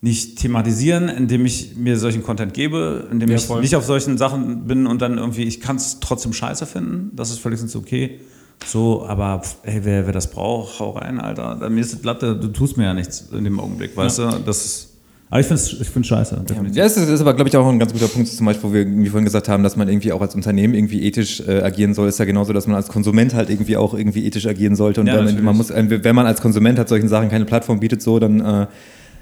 nicht 0.00 0.38
thematisieren, 0.38 1.08
indem 1.08 1.46
ich 1.46 1.76
mir 1.76 1.98
solchen 1.98 2.22
Content 2.22 2.52
gebe, 2.54 3.08
indem 3.10 3.30
Ja, 3.30 3.36
ich 3.36 3.44
voll. 3.46 3.60
nicht 3.60 3.74
auf 3.76 3.84
solchen 3.84 4.18
Sachen 4.18 4.66
bin 4.66 4.86
und 4.86 5.02
dann 5.02 5.18
irgendwie, 5.18 5.44
ich 5.44 5.60
kann 5.60 5.76
es 5.76 5.98
trotzdem 6.00 6.32
scheiße 6.32 6.66
finden. 6.66 7.10
Das 7.14 7.30
ist 7.30 7.38
völlig 7.40 7.60
okay. 7.74 8.20
So, 8.66 9.04
aber 9.06 9.40
pff, 9.42 9.56
ey, 9.64 9.80
wer, 9.84 10.06
wer 10.06 10.12
das 10.12 10.30
braucht, 10.30 10.78
hau 10.80 10.90
rein, 10.92 11.20
Alter. 11.20 11.68
Mir 11.70 11.80
ist 11.80 11.92
das 11.94 12.02
Latte, 12.04 12.36
du 12.36 12.48
tust 12.48 12.76
mir 12.76 12.84
ja 12.84 12.94
nichts 12.94 13.26
in 13.32 13.44
dem 13.44 13.60
Augenblick, 13.60 13.96
weißt 13.96 14.18
du? 14.18 14.40
Das 14.44 14.64
ist, 14.64 14.88
aber 15.28 15.40
ich 15.40 15.46
finde 15.46 15.60
es 15.60 15.72
ich 15.72 15.88
find's 15.88 16.08
scheiße, 16.08 16.36
definitiv. 16.48 16.76
Ja, 16.76 16.84
das 16.84 16.96
ist, 16.96 17.04
das 17.04 17.14
ist 17.14 17.20
aber, 17.20 17.34
glaube 17.34 17.48
ich, 17.48 17.56
auch 17.56 17.66
ein 17.66 17.80
ganz 17.80 17.92
guter 17.92 18.06
Punkt, 18.06 18.28
zum 18.28 18.46
Beispiel, 18.46 18.70
wo 18.70 18.72
wir 18.72 18.80
irgendwie 18.82 19.08
vorhin 19.08 19.24
gesagt 19.24 19.48
haben, 19.48 19.64
dass 19.64 19.76
man 19.76 19.88
irgendwie 19.88 20.12
auch 20.12 20.20
als 20.20 20.36
Unternehmen 20.36 20.74
irgendwie 20.74 21.02
ethisch 21.02 21.40
äh, 21.40 21.62
agieren 21.62 21.94
soll, 21.94 22.08
ist 22.08 22.18
ja 22.18 22.24
genauso, 22.24 22.52
dass 22.52 22.68
man 22.68 22.76
als 22.76 22.88
Konsument 22.88 23.34
halt 23.34 23.50
irgendwie 23.50 23.76
auch 23.76 23.94
irgendwie 23.94 24.24
ethisch 24.24 24.46
agieren 24.46 24.76
sollte. 24.76 25.00
Und 25.00 25.08
Ja, 25.08 25.24
wenn, 25.24 25.42
man, 25.42 25.56
muss, 25.56 25.70
wenn 25.70 26.14
man 26.14 26.26
als 26.26 26.40
Konsument 26.40 26.78
halt 26.78 26.88
solchen 26.88 27.08
Sachen 27.08 27.28
keine 27.28 27.44
Plattform 27.44 27.80
bietet, 27.80 28.02
so, 28.02 28.20
dann, 28.20 28.40
äh, 28.40 28.66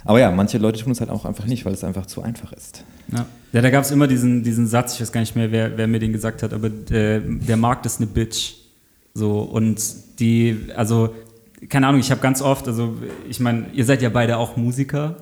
aber 0.05 0.21
ja, 0.21 0.31
manche 0.31 0.59
Leute 0.59 0.83
tun 0.83 0.93
es 0.93 1.01
halt 1.01 1.09
auch 1.09 1.25
einfach 1.25 1.47
nicht, 1.47 1.65
weil 1.65 1.73
es 1.73 1.83
einfach 1.83 2.05
zu 2.05 2.23
einfach 2.23 2.53
ist. 2.53 2.85
Ja, 3.11 3.25
ja 3.53 3.63
da 3.63 3.71
gab 3.71 3.85
es 3.85 3.91
immer 3.91 4.07
diesen, 4.07 4.43
diesen 4.43 4.67
Satz, 4.67 4.95
ich 4.95 5.01
weiß 5.01 5.11
gar 5.11 5.21
nicht 5.23 5.35
mehr, 5.35 5.51
wer, 5.51 5.79
wer 5.79 5.87
mir 5.87 6.01
den 6.01 6.13
gesagt 6.13 6.43
hat, 6.43 6.53
aber 6.53 6.67
äh, 6.91 7.21
der 7.25 7.57
Markt 7.57 7.87
ist 7.87 8.01
eine 8.01 8.09
Bitch. 8.09 8.57
So, 9.15 9.41
und 9.41 9.81
die, 10.19 10.59
also, 10.77 11.15
keine 11.71 11.87
Ahnung, 11.87 12.01
ich 12.01 12.11
habe 12.11 12.21
ganz 12.21 12.43
oft, 12.43 12.69
also, 12.69 12.95
ich 13.29 13.41
meine, 13.41 13.67
ihr 13.73 13.87
seid 13.87 14.03
ja 14.03 14.11
beide 14.11 14.37
auch 14.37 14.59
Musiker. 14.59 15.17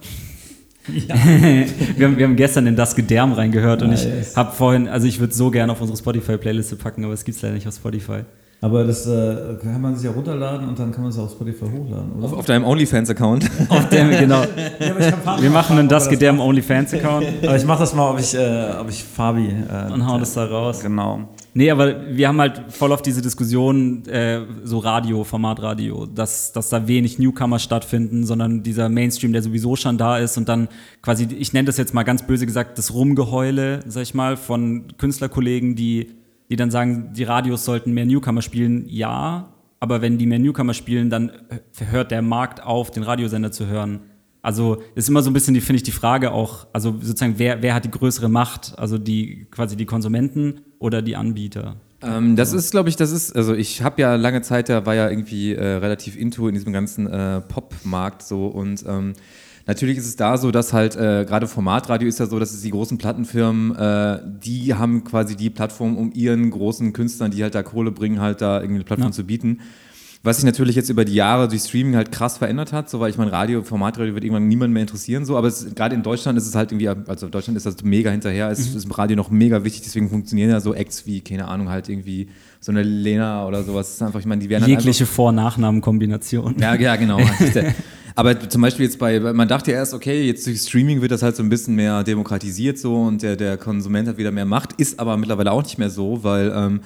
wir, 1.96 2.06
haben, 2.06 2.18
wir 2.18 2.26
haben 2.26 2.36
gestern 2.36 2.66
in 2.66 2.76
das 2.76 2.94
Gedärm 2.96 3.32
reingehört 3.32 3.82
und 3.82 3.90
Nice. 3.90 4.06
ich 4.30 4.36
habe 4.36 4.52
vorhin, 4.52 4.88
also 4.88 5.06
ich 5.06 5.20
würde 5.20 5.32
so 5.32 5.50
gerne 5.50 5.72
auf 5.72 5.80
unsere 5.80 5.96
Spotify-Playliste 5.96 6.76
packen, 6.76 7.04
aber 7.04 7.14
es 7.14 7.24
gibt 7.24 7.36
es 7.36 7.42
leider 7.42 7.54
nicht 7.54 7.68
auf 7.68 7.74
Spotify. 7.74 8.22
Aber 8.60 8.84
das 8.84 9.06
äh, 9.08 9.56
kann 9.60 9.80
man 9.80 9.96
sich 9.96 10.04
ja 10.04 10.12
runterladen 10.12 10.68
und 10.68 10.78
dann 10.78 10.92
kann 10.92 11.02
man 11.02 11.10
es 11.10 11.18
auf 11.18 11.32
Spotify 11.32 11.64
hochladen, 11.64 12.12
oder? 12.16 12.26
Auf, 12.26 12.32
auf 12.32 12.44
deinem 12.46 12.64
OnlyFans-Account. 12.64 13.50
Auf 13.68 13.88
dem, 13.88 14.10
genau. 14.10 14.42
Ja, 14.42 15.42
Wir 15.42 15.50
machen 15.50 15.78
einen 15.80 15.88
das 15.88 16.08
Gedärm 16.08 16.38
OnlyFans-Account 16.38 17.26
Aber 17.42 17.56
ich 17.56 17.64
mache 17.64 17.80
das 17.80 17.92
mal, 17.92 18.08
ob 18.12 18.20
ich, 18.20 18.34
äh, 18.34 18.70
ob 18.80 18.88
ich 18.88 19.02
Fabi. 19.02 19.48
Äh, 19.48 19.92
und 19.92 20.06
hauen 20.06 20.20
das 20.20 20.34
da 20.34 20.44
raus. 20.44 20.78
Genau. 20.80 21.28
Nee, 21.54 21.70
aber 21.70 22.16
wir 22.16 22.28
haben 22.28 22.40
halt 22.40 22.72
voll 22.72 22.92
auf 22.92 23.02
diese 23.02 23.20
Diskussion, 23.20 24.06
äh, 24.06 24.40
so 24.64 24.78
Radio, 24.78 25.22
Formatradio, 25.22 26.06
dass, 26.06 26.52
dass 26.52 26.70
da 26.70 26.88
wenig 26.88 27.18
Newcomer 27.18 27.58
stattfinden, 27.58 28.24
sondern 28.24 28.62
dieser 28.62 28.88
Mainstream, 28.88 29.34
der 29.34 29.42
sowieso 29.42 29.76
schon 29.76 29.98
da 29.98 30.16
ist 30.16 30.38
und 30.38 30.48
dann 30.48 30.68
quasi, 31.02 31.26
ich 31.26 31.52
nenne 31.52 31.66
das 31.66 31.76
jetzt 31.76 31.92
mal 31.92 32.04
ganz 32.04 32.26
böse 32.26 32.46
gesagt, 32.46 32.78
das 32.78 32.94
Rumgeheule, 32.94 33.80
sag 33.86 34.02
ich 34.02 34.14
mal, 34.14 34.38
von 34.38 34.96
Künstlerkollegen, 34.96 35.76
die, 35.76 36.12
die 36.48 36.56
dann 36.56 36.70
sagen, 36.70 37.12
die 37.12 37.24
Radios 37.24 37.66
sollten 37.66 37.92
mehr 37.92 38.06
Newcomer 38.06 38.40
spielen. 38.40 38.86
Ja, 38.88 39.52
aber 39.78 40.00
wenn 40.00 40.16
die 40.16 40.26
mehr 40.26 40.38
Newcomer 40.38 40.72
spielen, 40.72 41.10
dann 41.10 41.32
hört 41.90 42.12
der 42.12 42.22
Markt 42.22 42.62
auf, 42.62 42.90
den 42.90 43.02
Radiosender 43.02 43.52
zu 43.52 43.66
hören. 43.66 44.00
Also 44.40 44.82
ist 44.96 45.08
immer 45.08 45.22
so 45.22 45.30
ein 45.30 45.34
bisschen, 45.34 45.54
finde 45.60 45.76
ich, 45.76 45.82
die 45.84 45.92
Frage 45.92 46.32
auch, 46.32 46.66
also 46.72 46.96
sozusagen, 47.00 47.34
wer, 47.38 47.62
wer 47.62 47.74
hat 47.74 47.84
die 47.84 47.90
größere 47.90 48.28
Macht? 48.28 48.76
Also 48.76 48.98
die 48.98 49.46
quasi 49.50 49.76
die 49.76 49.86
Konsumenten 49.86 50.62
oder 50.82 51.00
die 51.02 51.16
Anbieter? 51.16 51.76
Ähm, 52.02 52.36
das 52.36 52.52
ist, 52.52 52.72
glaube 52.72 52.88
ich, 52.88 52.96
das 52.96 53.12
ist, 53.12 53.34
also 53.36 53.54
ich 53.54 53.82
habe 53.82 54.02
ja 54.02 54.16
lange 54.16 54.42
Zeit, 54.42 54.68
da 54.68 54.84
war 54.86 54.94
ja 54.94 55.08
irgendwie 55.08 55.54
äh, 55.54 55.64
relativ 55.76 56.16
into 56.18 56.48
in 56.48 56.54
diesem 56.54 56.72
ganzen 56.72 57.06
äh, 57.06 57.40
Pop-Markt 57.40 58.22
so 58.22 58.46
und 58.48 58.84
ähm, 58.88 59.12
natürlich 59.66 59.98
ist 59.98 60.06
es 60.06 60.16
da 60.16 60.36
so, 60.36 60.50
dass 60.50 60.72
halt 60.72 60.96
äh, 60.96 61.24
gerade 61.24 61.46
Formatradio 61.46 62.08
ist 62.08 62.18
ja 62.18 62.26
so, 62.26 62.40
dass 62.40 62.52
es 62.52 62.62
die 62.62 62.70
großen 62.70 62.98
Plattenfirmen, 62.98 63.76
äh, 63.76 64.18
die 64.44 64.74
haben 64.74 65.04
quasi 65.04 65.36
die 65.36 65.50
Plattform, 65.50 65.96
um 65.96 66.10
ihren 66.12 66.50
großen 66.50 66.92
Künstlern, 66.92 67.30
die 67.30 67.42
halt 67.44 67.54
da 67.54 67.62
Kohle 67.62 67.92
bringen, 67.92 68.20
halt 68.20 68.40
da 68.40 68.56
irgendwie 68.56 68.76
eine 68.76 68.84
Plattform 68.84 69.10
Ja. 69.10 69.14
zu 69.16 69.24
bieten. 69.24 69.60
Was 70.24 70.36
sich 70.36 70.44
natürlich 70.44 70.76
jetzt 70.76 70.88
über 70.88 71.04
die 71.04 71.14
Jahre 71.14 71.48
durch 71.48 71.62
Streaming 71.62 71.96
halt 71.96 72.12
krass 72.12 72.38
verändert 72.38 72.72
hat, 72.72 72.88
so 72.88 73.00
weil 73.00 73.10
ich 73.10 73.18
meine, 73.18 73.32
Radio, 73.32 73.62
Formatradio 73.62 74.14
wird 74.14 74.22
irgendwann 74.22 74.46
niemand 74.46 74.72
mehr 74.72 74.82
interessieren, 74.82 75.24
so, 75.24 75.36
aber 75.36 75.50
gerade 75.74 75.96
in 75.96 76.04
Deutschland 76.04 76.38
ist 76.38 76.46
es 76.46 76.54
halt 76.54 76.70
irgendwie, 76.70 76.88
also 76.88 77.26
in 77.26 77.32
Deutschland 77.32 77.56
ist 77.56 77.66
das 77.66 77.82
mega 77.82 78.10
hinterher, 78.10 78.48
es 78.48 78.60
ist 78.60 78.84
im 78.84 78.92
Radio 78.92 79.16
noch 79.16 79.30
mega 79.30 79.64
wichtig, 79.64 79.82
deswegen 79.82 80.08
funktionieren 80.08 80.50
ja 80.50 80.60
so 80.60 80.74
Acts 80.74 81.06
wie, 81.06 81.22
keine 81.22 81.48
Ahnung, 81.48 81.70
halt 81.70 81.88
irgendwie 81.88 82.28
so 82.60 82.70
eine 82.70 82.84
Lena 82.84 83.48
oder 83.48 83.64
sowas. 83.64 83.88
Das 83.88 83.96
ist 83.96 84.02
einfach, 84.02 84.20
ich 84.20 84.26
meine, 84.26 84.40
die 84.40 84.48
werden 84.48 84.62
halt 84.62 84.70
Jegliche 84.70 85.06
Vor- 85.06 85.30
und 85.30 85.34
Nachnamen-Kombination. 85.34 86.54
ja, 86.60 86.76
ja, 86.76 86.94
genau. 86.94 87.18
Aber 88.14 88.48
zum 88.48 88.60
Beispiel 88.62 88.84
jetzt 88.84 88.98
bei, 88.98 89.18
man 89.18 89.48
dachte 89.48 89.70
ja 89.72 89.78
erst, 89.78 89.94
okay, 89.94 90.26
jetzt 90.26 90.46
durch 90.46 90.60
Streaming 90.60 91.00
wird 91.00 91.10
das 91.10 91.22
halt 91.22 91.34
so 91.34 91.42
ein 91.42 91.48
bisschen 91.48 91.74
mehr 91.74 92.04
demokratisiert 92.04 92.78
so 92.78 92.94
und 92.94 93.22
der, 93.22 93.36
der 93.36 93.56
Konsument 93.56 94.06
hat 94.06 94.18
wieder 94.18 94.30
mehr 94.30 94.44
Macht, 94.44 94.74
ist 94.74 95.00
aber 95.00 95.16
mittlerweile 95.16 95.50
auch 95.50 95.62
nicht 95.62 95.78
mehr 95.78 95.90
so, 95.90 96.22
weil 96.22 96.52
ähm, 96.54 96.80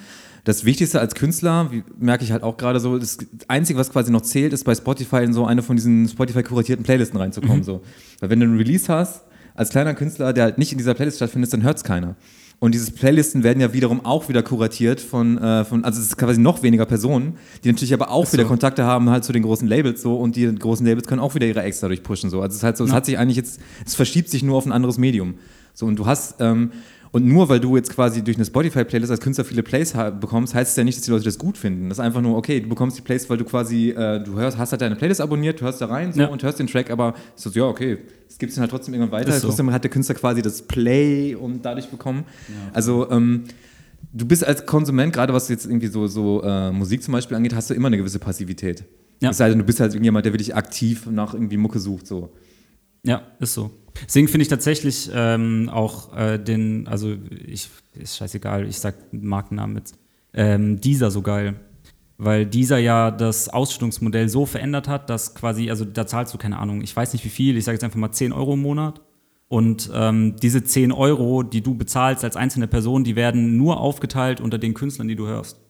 das 0.46 0.64
Wichtigste 0.64 1.00
als 1.00 1.16
Künstler, 1.16 1.72
wie, 1.72 1.82
merke 1.98 2.22
ich 2.22 2.30
halt 2.30 2.44
auch 2.44 2.56
gerade 2.56 2.78
so, 2.78 2.96
das 2.98 3.18
Einzige, 3.48 3.80
was 3.80 3.90
quasi 3.90 4.12
noch 4.12 4.20
zählt, 4.20 4.52
ist 4.52 4.62
bei 4.62 4.76
Spotify 4.76 5.24
in 5.24 5.32
so 5.32 5.44
eine 5.44 5.60
von 5.60 5.74
diesen 5.74 6.08
Spotify-kuratierten 6.08 6.84
Playlisten 6.84 7.18
reinzukommen. 7.18 7.64
So. 7.64 7.82
Weil 8.20 8.30
wenn 8.30 8.38
du 8.38 8.46
einen 8.46 8.56
Release 8.56 8.86
hast, 8.86 9.24
als 9.56 9.70
kleiner 9.70 9.92
Künstler, 9.94 10.32
der 10.32 10.44
halt 10.44 10.58
nicht 10.58 10.70
in 10.70 10.78
dieser 10.78 10.94
Playlist 10.94 11.16
stattfindet, 11.16 11.52
dann 11.52 11.64
hört 11.64 11.78
es 11.78 11.84
keiner. 11.84 12.14
Und 12.60 12.76
diese 12.76 12.92
Playlisten 12.92 13.42
werden 13.42 13.60
ja 13.60 13.72
wiederum 13.72 14.06
auch 14.06 14.28
wieder 14.28 14.44
kuratiert 14.44 15.00
von, 15.00 15.36
äh, 15.36 15.64
von 15.64 15.84
also 15.84 16.00
es 16.00 16.06
ist 16.06 16.16
quasi 16.16 16.40
noch 16.40 16.62
weniger 16.62 16.86
Personen, 16.86 17.36
die 17.64 17.68
natürlich 17.72 17.92
aber 17.92 18.12
auch 18.12 18.32
wieder 18.32 18.44
Kontakte 18.44 18.84
haben 18.84 19.10
halt 19.10 19.24
zu 19.24 19.32
den 19.32 19.42
großen 19.42 19.66
Labels 19.66 20.00
so 20.00 20.16
und 20.16 20.36
die 20.36 20.54
großen 20.54 20.86
Labels 20.86 21.08
können 21.08 21.20
auch 21.20 21.34
wieder 21.34 21.46
ihre 21.46 21.62
Acts 21.62 21.80
dadurch 21.80 22.04
pushen 22.04 22.30
so. 22.30 22.40
Also 22.40 22.52
es 22.52 22.58
ist 22.58 22.62
halt 22.62 22.76
so, 22.76 22.84
es 22.84 22.92
hat 22.92 23.04
sich 23.04 23.18
eigentlich 23.18 23.36
jetzt, 23.36 23.60
es 23.84 23.96
verschiebt 23.96 24.30
sich 24.30 24.44
nur 24.44 24.56
auf 24.56 24.64
ein 24.64 24.72
anderes 24.72 24.96
Medium. 24.96 25.34
So 25.74 25.86
und 25.86 25.96
du 25.98 26.06
hast 26.06 26.36
ähm, 26.40 26.70
und 27.12 27.26
nur 27.26 27.48
weil 27.48 27.60
du 27.60 27.76
jetzt 27.76 27.90
quasi 27.94 28.22
durch 28.22 28.36
eine 28.36 28.44
Spotify-Playlist 28.44 29.10
als 29.10 29.20
Künstler 29.20 29.44
viele 29.44 29.62
Plays 29.62 29.94
bekommst, 30.20 30.54
heißt 30.54 30.70
es 30.70 30.76
ja 30.76 30.84
nicht, 30.84 30.98
dass 30.98 31.04
die 31.04 31.10
Leute 31.10 31.24
das 31.24 31.38
gut 31.38 31.56
finden. 31.58 31.88
Das 31.88 31.98
ist 31.98 32.04
einfach 32.04 32.20
nur, 32.20 32.36
okay, 32.36 32.60
du 32.60 32.68
bekommst 32.68 32.98
die 32.98 33.02
Plays, 33.02 33.28
weil 33.30 33.38
du 33.38 33.44
quasi, 33.44 33.90
äh, 33.90 34.22
du 34.22 34.34
hörst, 34.34 34.58
hast 34.58 34.72
halt 34.72 34.82
deine 34.82 34.96
Playlist 34.96 35.20
abonniert, 35.20 35.60
du 35.60 35.64
hörst 35.64 35.80
da 35.80 35.86
rein 35.86 36.12
so, 36.12 36.20
Ja. 36.20 36.26
und 36.28 36.42
hörst 36.42 36.58
den 36.58 36.66
Track, 36.66 36.90
aber 36.90 37.14
so, 37.34 37.50
ja, 37.50 37.64
okay, 37.64 37.98
es 38.28 38.38
gibt 38.38 38.52
es 38.52 38.58
halt 38.58 38.70
trotzdem 38.70 38.94
irgendwann 38.94 39.12
weiter. 39.20 39.32
So. 39.32 39.48
Trotzdem 39.48 39.70
hat 39.72 39.84
der 39.84 39.90
Künstler 39.90 40.14
quasi 40.14 40.42
das 40.42 40.62
Play 40.62 41.34
und 41.34 41.64
dadurch 41.64 41.88
bekommen. 41.88 42.24
Also, 42.72 43.10
ähm, 43.10 43.44
du 44.12 44.26
bist 44.26 44.46
als 44.46 44.66
Konsument, 44.66 45.12
gerade 45.12 45.32
was 45.32 45.48
jetzt 45.48 45.66
irgendwie 45.66 45.88
so, 45.88 46.06
so 46.06 46.42
äh, 46.42 46.70
Musik 46.72 47.02
zum 47.02 47.12
Beispiel 47.12 47.36
angeht, 47.36 47.54
hast 47.54 47.70
du 47.70 47.74
immer 47.74 47.86
eine 47.88 47.96
gewisse 47.96 48.18
Passivität. 48.18 48.84
Ja. 49.20 49.30
Es 49.30 49.38
sei 49.38 49.48
denn, 49.48 49.58
du 49.58 49.64
bist 49.64 49.80
halt 49.80 49.92
irgendjemand, 49.92 50.26
der 50.26 50.32
wirklich 50.32 50.54
aktiv 50.54 51.06
nach 51.10 51.32
irgendwie 51.32 51.56
Mucke 51.56 51.78
sucht. 51.78 52.06
So. 52.06 52.32
Ja, 53.02 53.22
ist 53.40 53.54
so. 53.54 53.70
Deswegen 54.04 54.28
finde 54.28 54.42
ich 54.42 54.48
tatsächlich 54.48 55.10
ähm, 55.14 55.70
auch 55.72 56.16
äh, 56.16 56.38
den, 56.38 56.86
also 56.86 57.14
ich, 57.46 57.70
ist 57.94 58.16
scheißegal, 58.16 58.66
ich 58.66 58.78
sag 58.78 58.94
Markennamen 59.12 59.76
jetzt, 59.76 59.96
ähm, 60.34 60.80
dieser 60.80 61.10
so 61.10 61.22
geil. 61.22 61.54
Weil 62.18 62.46
dieser 62.46 62.78
ja 62.78 63.10
das 63.10 63.48
Ausstellungsmodell 63.48 64.28
so 64.28 64.46
verändert 64.46 64.88
hat, 64.88 65.10
dass 65.10 65.34
quasi, 65.34 65.68
also 65.68 65.84
da 65.84 66.06
zahlst 66.06 66.32
du 66.32 66.38
keine 66.38 66.58
Ahnung, 66.58 66.80
ich 66.80 66.96
weiß 66.96 67.12
nicht 67.12 67.24
wie 67.24 67.30
viel, 67.30 67.56
ich 67.56 67.64
sage 67.64 67.74
jetzt 67.74 67.84
einfach 67.84 67.98
mal 67.98 68.12
10 68.12 68.32
Euro 68.32 68.54
im 68.54 68.62
Monat. 68.62 69.02
Und 69.48 69.90
ähm, 69.94 70.34
diese 70.42 70.64
10 70.64 70.92
Euro, 70.92 71.42
die 71.42 71.60
du 71.60 71.74
bezahlst 71.74 72.24
als 72.24 72.36
einzelne 72.36 72.66
Person, 72.66 73.04
die 73.04 73.16
werden 73.16 73.56
nur 73.56 73.80
aufgeteilt 73.80 74.40
unter 74.40 74.58
den 74.58 74.74
Künstlern, 74.74 75.08
die 75.08 75.16
du 75.16 75.26
hörst 75.26 75.60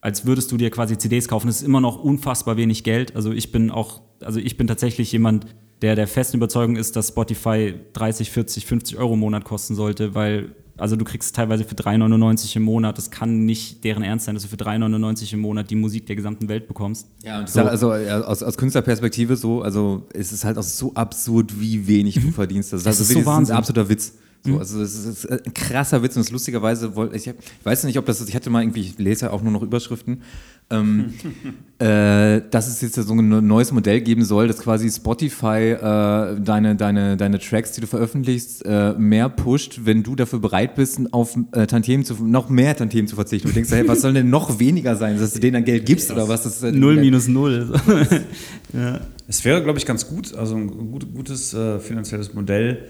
als 0.00 0.26
würdest 0.26 0.52
du 0.52 0.56
dir 0.56 0.70
quasi 0.70 0.96
CDs 0.96 1.28
kaufen. 1.28 1.48
Das 1.48 1.56
ist 1.56 1.66
immer 1.66 1.80
noch 1.80 2.02
unfassbar 2.02 2.56
wenig 2.56 2.84
Geld. 2.84 3.16
Also 3.16 3.32
ich 3.32 3.50
bin 3.50 3.70
auch, 3.70 4.02
also 4.20 4.38
ich 4.40 4.56
bin 4.56 4.66
tatsächlich 4.66 5.10
jemand, 5.12 5.46
der 5.82 5.94
der 5.94 6.06
festen 6.08 6.36
Überzeugung 6.38 6.76
ist, 6.76 6.96
dass 6.96 7.08
Spotify 7.08 7.74
30, 7.92 8.30
40, 8.30 8.66
50 8.66 8.98
Euro 8.98 9.14
im 9.14 9.20
Monat 9.20 9.44
kosten 9.44 9.74
sollte, 9.74 10.14
weil 10.14 10.54
also 10.76 10.94
du 10.94 11.04
kriegst 11.04 11.34
teilweise 11.34 11.64
für 11.64 11.74
3,99 11.74 12.56
im 12.56 12.62
Monat. 12.62 12.96
Das 12.98 13.10
kann 13.10 13.44
nicht 13.44 13.82
deren 13.82 14.04
Ernst 14.04 14.26
sein, 14.26 14.36
dass 14.36 14.44
du 14.44 14.48
für 14.48 14.56
3,99 14.56 15.32
im 15.34 15.40
Monat 15.40 15.70
die 15.70 15.74
Musik 15.74 16.06
der 16.06 16.14
gesamten 16.14 16.48
Welt 16.48 16.68
bekommst. 16.68 17.08
Ja, 17.24 17.40
und 17.40 17.48
So. 17.50 17.62
also 17.62 17.92
aus, 17.92 18.44
aus 18.44 18.56
Künstlerperspektive 18.56 19.36
so, 19.36 19.62
also 19.62 20.06
es 20.14 20.32
ist 20.32 20.44
halt 20.44 20.56
auch 20.56 20.62
so 20.62 20.94
absurd, 20.94 21.60
wie 21.60 21.88
wenig 21.88 22.14
du 22.14 22.30
verdienst. 22.30 22.72
Das 22.72 22.82
ist, 22.82 22.86
also 22.86 23.02
ist 23.02 23.08
so 23.08 23.14
das 23.14 23.20
ist 23.22 23.26
Wahnsinn. 23.26 23.54
ein 23.54 23.58
absoluter 23.58 23.88
Witz. 23.88 24.14
So, 24.46 24.56
also 24.56 24.78
das 24.78 24.94
ist 24.94 25.28
ein 25.28 25.52
krasser 25.52 26.00
Witz 26.04 26.14
und 26.14 26.24
das 26.24 26.30
lustigerweise 26.30 26.94
wollte 26.94 27.16
ich, 27.16 27.26
ich 27.26 27.34
weiß 27.64 27.82
nicht, 27.82 27.98
ob 27.98 28.06
das 28.06 28.20
ist, 28.20 28.28
ich 28.28 28.36
hatte 28.36 28.50
mal 28.50 28.62
irgendwie, 28.62 28.82
ich 28.82 28.96
lese 28.98 29.26
ja 29.26 29.32
auch 29.32 29.42
nur 29.42 29.50
noch 29.50 29.62
Überschriften, 29.62 30.22
ähm, 30.70 31.14
äh, 31.78 32.42
dass 32.50 32.68
es 32.68 32.80
jetzt 32.80 32.94
so 32.96 33.14
ein 33.14 33.46
neues 33.46 33.72
Modell 33.72 34.00
geben 34.00 34.24
soll, 34.24 34.48
dass 34.48 34.58
quasi 34.58 34.90
Spotify 34.90 35.72
äh, 35.72 36.40
deine, 36.40 36.76
deine, 36.76 37.16
deine 37.16 37.38
Tracks, 37.38 37.72
die 37.72 37.80
du 37.80 37.86
veröffentlichst, 37.86 38.64
äh, 38.66 38.94
mehr 38.94 39.28
pusht, 39.28 39.80
wenn 39.84 40.02
du 40.02 40.14
dafür 40.14 40.40
bereit 40.40 40.74
bist, 40.74 41.00
auf 41.12 41.36
äh, 41.52 41.66
Tantiemen 41.66 42.04
zu, 42.04 42.14
noch 42.24 42.48
mehr 42.48 42.76
Tantiemen 42.76 43.06
zu 43.06 43.16
verzichten. 43.16 43.48
Du 43.48 43.54
denkst, 43.54 43.70
hey, 43.70 43.86
was 43.88 44.02
soll 44.02 44.12
denn 44.12 44.28
noch 44.30 44.58
weniger 44.58 44.96
sein, 44.96 45.18
dass 45.18 45.32
du 45.32 45.40
denen 45.40 45.54
dann 45.54 45.64
Geld 45.64 45.86
gibst 45.86 46.10
oder 46.10 46.28
was? 46.28 46.42
Das, 46.42 46.62
äh, 46.62 46.72
Null 46.72 46.96
minus 46.96 47.28
null. 47.28 47.72
ja. 48.72 49.00
Es 49.26 49.44
wäre, 49.44 49.62
glaube 49.62 49.78
ich, 49.78 49.86
ganz 49.86 50.08
gut, 50.08 50.34
also 50.34 50.56
ein 50.56 50.90
gut, 50.90 51.14
gutes 51.14 51.54
äh, 51.54 51.78
finanzielles 51.78 52.34
Modell, 52.34 52.88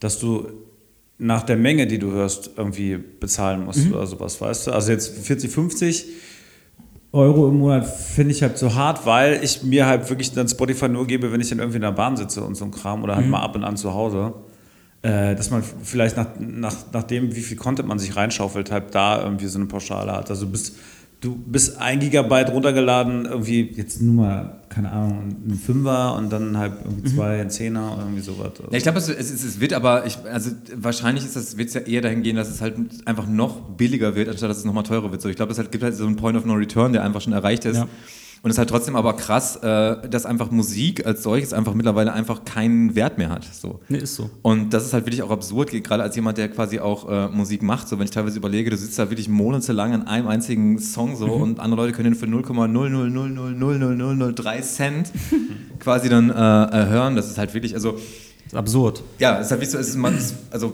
dass 0.00 0.18
du 0.18 0.48
nach 1.18 1.42
der 1.44 1.56
Menge, 1.56 1.86
die 1.86 1.98
du 1.98 2.10
hörst, 2.10 2.50
irgendwie 2.56 2.98
bezahlen 2.98 3.64
musst 3.64 3.86
mhm. 3.86 3.94
oder 3.94 4.06
sowas, 4.06 4.40
weißt 4.40 4.66
du? 4.66 4.72
Also 4.72 4.92
jetzt 4.92 5.16
40, 5.26 5.50
50 5.50 6.06
Euro 7.16 7.48
im 7.48 7.58
Monat 7.58 7.86
finde 7.86 8.32
ich 8.32 8.42
halt 8.42 8.58
so 8.58 8.74
hart, 8.74 9.06
weil 9.06 9.42
ich 9.42 9.62
mir 9.62 9.86
halt 9.86 10.08
wirklich 10.08 10.32
dann 10.32 10.48
Spotify 10.48 10.88
nur 10.88 11.06
gebe, 11.06 11.32
wenn 11.32 11.40
ich 11.40 11.48
dann 11.48 11.58
irgendwie 11.58 11.76
in 11.76 11.82
der 11.82 11.92
Bahn 11.92 12.16
sitze 12.16 12.42
und 12.42 12.54
so 12.54 12.64
ein 12.64 12.70
Kram 12.70 13.02
oder 13.02 13.16
halt 13.16 13.24
mhm. 13.24 13.32
mal 13.32 13.40
ab 13.40 13.56
und 13.56 13.64
an 13.64 13.76
zu 13.76 13.94
Hause. 13.94 14.34
Äh, 15.02 15.34
dass 15.34 15.50
man 15.50 15.62
vielleicht 15.62 16.16
nach, 16.16 16.28
nach, 16.38 16.74
nach 16.92 17.02
dem, 17.02 17.34
wie 17.34 17.40
viel 17.40 17.56
Content 17.56 17.88
man 17.88 17.98
sich 17.98 18.16
reinschaufelt, 18.16 18.70
halt 18.70 18.94
da 18.94 19.22
irgendwie 19.22 19.46
so 19.46 19.58
eine 19.58 19.66
Pauschale 19.66 20.12
hat. 20.12 20.30
Also 20.30 20.46
bis 20.46 20.76
du 21.26 21.34
bist 21.34 21.78
ein 21.78 21.98
Gigabyte 21.98 22.50
runtergeladen, 22.50 23.24
irgendwie 23.24 23.72
jetzt 23.74 24.00
nur 24.00 24.14
mal, 24.14 24.60
keine 24.68 24.92
Ahnung, 24.92 25.36
ein 25.48 25.54
Fünfer 25.54 26.14
und 26.14 26.30
dann 26.30 26.56
halt 26.56 26.74
irgendwie 26.84 27.08
mhm. 27.08 27.14
zwei, 27.14 27.40
ein 27.40 27.50
Zehner 27.50 27.94
oder 27.94 28.02
irgendwie 28.02 28.20
sowas. 28.20 28.50
Also. 28.50 28.70
Ja, 28.70 28.76
ich 28.76 28.84
glaube, 28.84 28.98
es, 28.98 29.08
es, 29.08 29.32
es, 29.32 29.60
wird 29.60 29.72
aber, 29.72 30.06
ich, 30.06 30.18
also 30.32 30.52
wahrscheinlich 30.76 31.24
ist 31.24 31.34
das, 31.34 31.56
wird 31.56 31.68
es 31.68 31.74
ja 31.74 31.80
eher 31.80 32.00
dahin 32.00 32.22
gehen, 32.22 32.36
dass 32.36 32.48
es 32.48 32.60
halt 32.60 32.76
einfach 33.06 33.26
noch 33.26 33.60
billiger 33.60 34.14
wird, 34.14 34.28
anstatt 34.28 34.50
dass 34.50 34.58
es 34.58 34.64
nochmal 34.64 34.84
teurer 34.84 35.10
wird. 35.10 35.20
So, 35.20 35.28
ich 35.28 35.34
glaube, 35.34 35.50
es 35.50 35.58
halt, 35.58 35.72
gibt 35.72 35.82
halt 35.82 35.96
so 35.96 36.06
einen 36.06 36.14
Point 36.14 36.38
of 36.38 36.44
No 36.44 36.54
Return, 36.54 36.92
der 36.92 37.02
einfach 37.02 37.20
schon 37.20 37.32
erreicht 37.32 37.64
ist. 37.64 37.78
Ja. 37.78 37.88
Und 38.42 38.50
es 38.50 38.54
ist 38.54 38.58
halt 38.58 38.70
trotzdem 38.70 38.96
aber 38.96 39.14
krass, 39.14 39.56
äh, 39.56 40.08
dass 40.08 40.26
einfach 40.26 40.50
Musik 40.50 41.06
als 41.06 41.22
solches 41.22 41.52
einfach 41.52 41.74
mittlerweile 41.74 42.12
einfach 42.12 42.44
keinen 42.44 42.94
Wert 42.94 43.18
mehr 43.18 43.30
hat. 43.30 43.44
So. 43.44 43.80
Nee, 43.88 43.98
ist 43.98 44.16
so. 44.16 44.30
Und 44.42 44.72
das 44.72 44.84
ist 44.84 44.92
halt 44.92 45.06
wirklich 45.06 45.22
auch 45.22 45.30
absurd, 45.30 45.70
gerade 45.70 46.02
als 46.02 46.16
jemand, 46.16 46.38
der 46.38 46.48
quasi 46.48 46.78
auch 46.78 47.08
äh, 47.08 47.28
Musik 47.28 47.62
macht. 47.62 47.88
So, 47.88 47.98
wenn 47.98 48.04
ich 48.04 48.10
teilweise 48.10 48.38
überlege, 48.38 48.70
du 48.70 48.76
sitzt 48.76 48.98
da 48.98 49.10
wirklich 49.10 49.28
monatelang 49.28 49.94
an 49.94 50.06
einem 50.06 50.28
einzigen 50.28 50.78
Song 50.78 51.16
so 51.16 51.26
mhm. 51.26 51.42
und 51.42 51.60
andere 51.60 51.82
Leute 51.82 51.92
können 51.92 52.12
den 52.12 52.18
für 52.18 52.26
0,000000003 52.26 54.62
Cent 54.62 55.10
quasi 55.80 56.08
dann 56.08 56.30
äh, 56.30 56.34
äh, 56.34 56.86
hören. 56.88 57.16
Das 57.16 57.28
ist 57.28 57.38
halt 57.38 57.54
wirklich, 57.54 57.74
also. 57.74 57.92
Das 57.92 58.52
ist 58.52 58.54
absurd. 58.54 59.02
Ja, 59.18 59.40
es 59.40 59.46
ist 59.46 59.50
halt 59.50 59.60
wie 59.60 59.66
so, 59.66 59.78
es 59.78 59.88
ist, 59.88 59.96
man, 59.96 60.16
also 60.52 60.72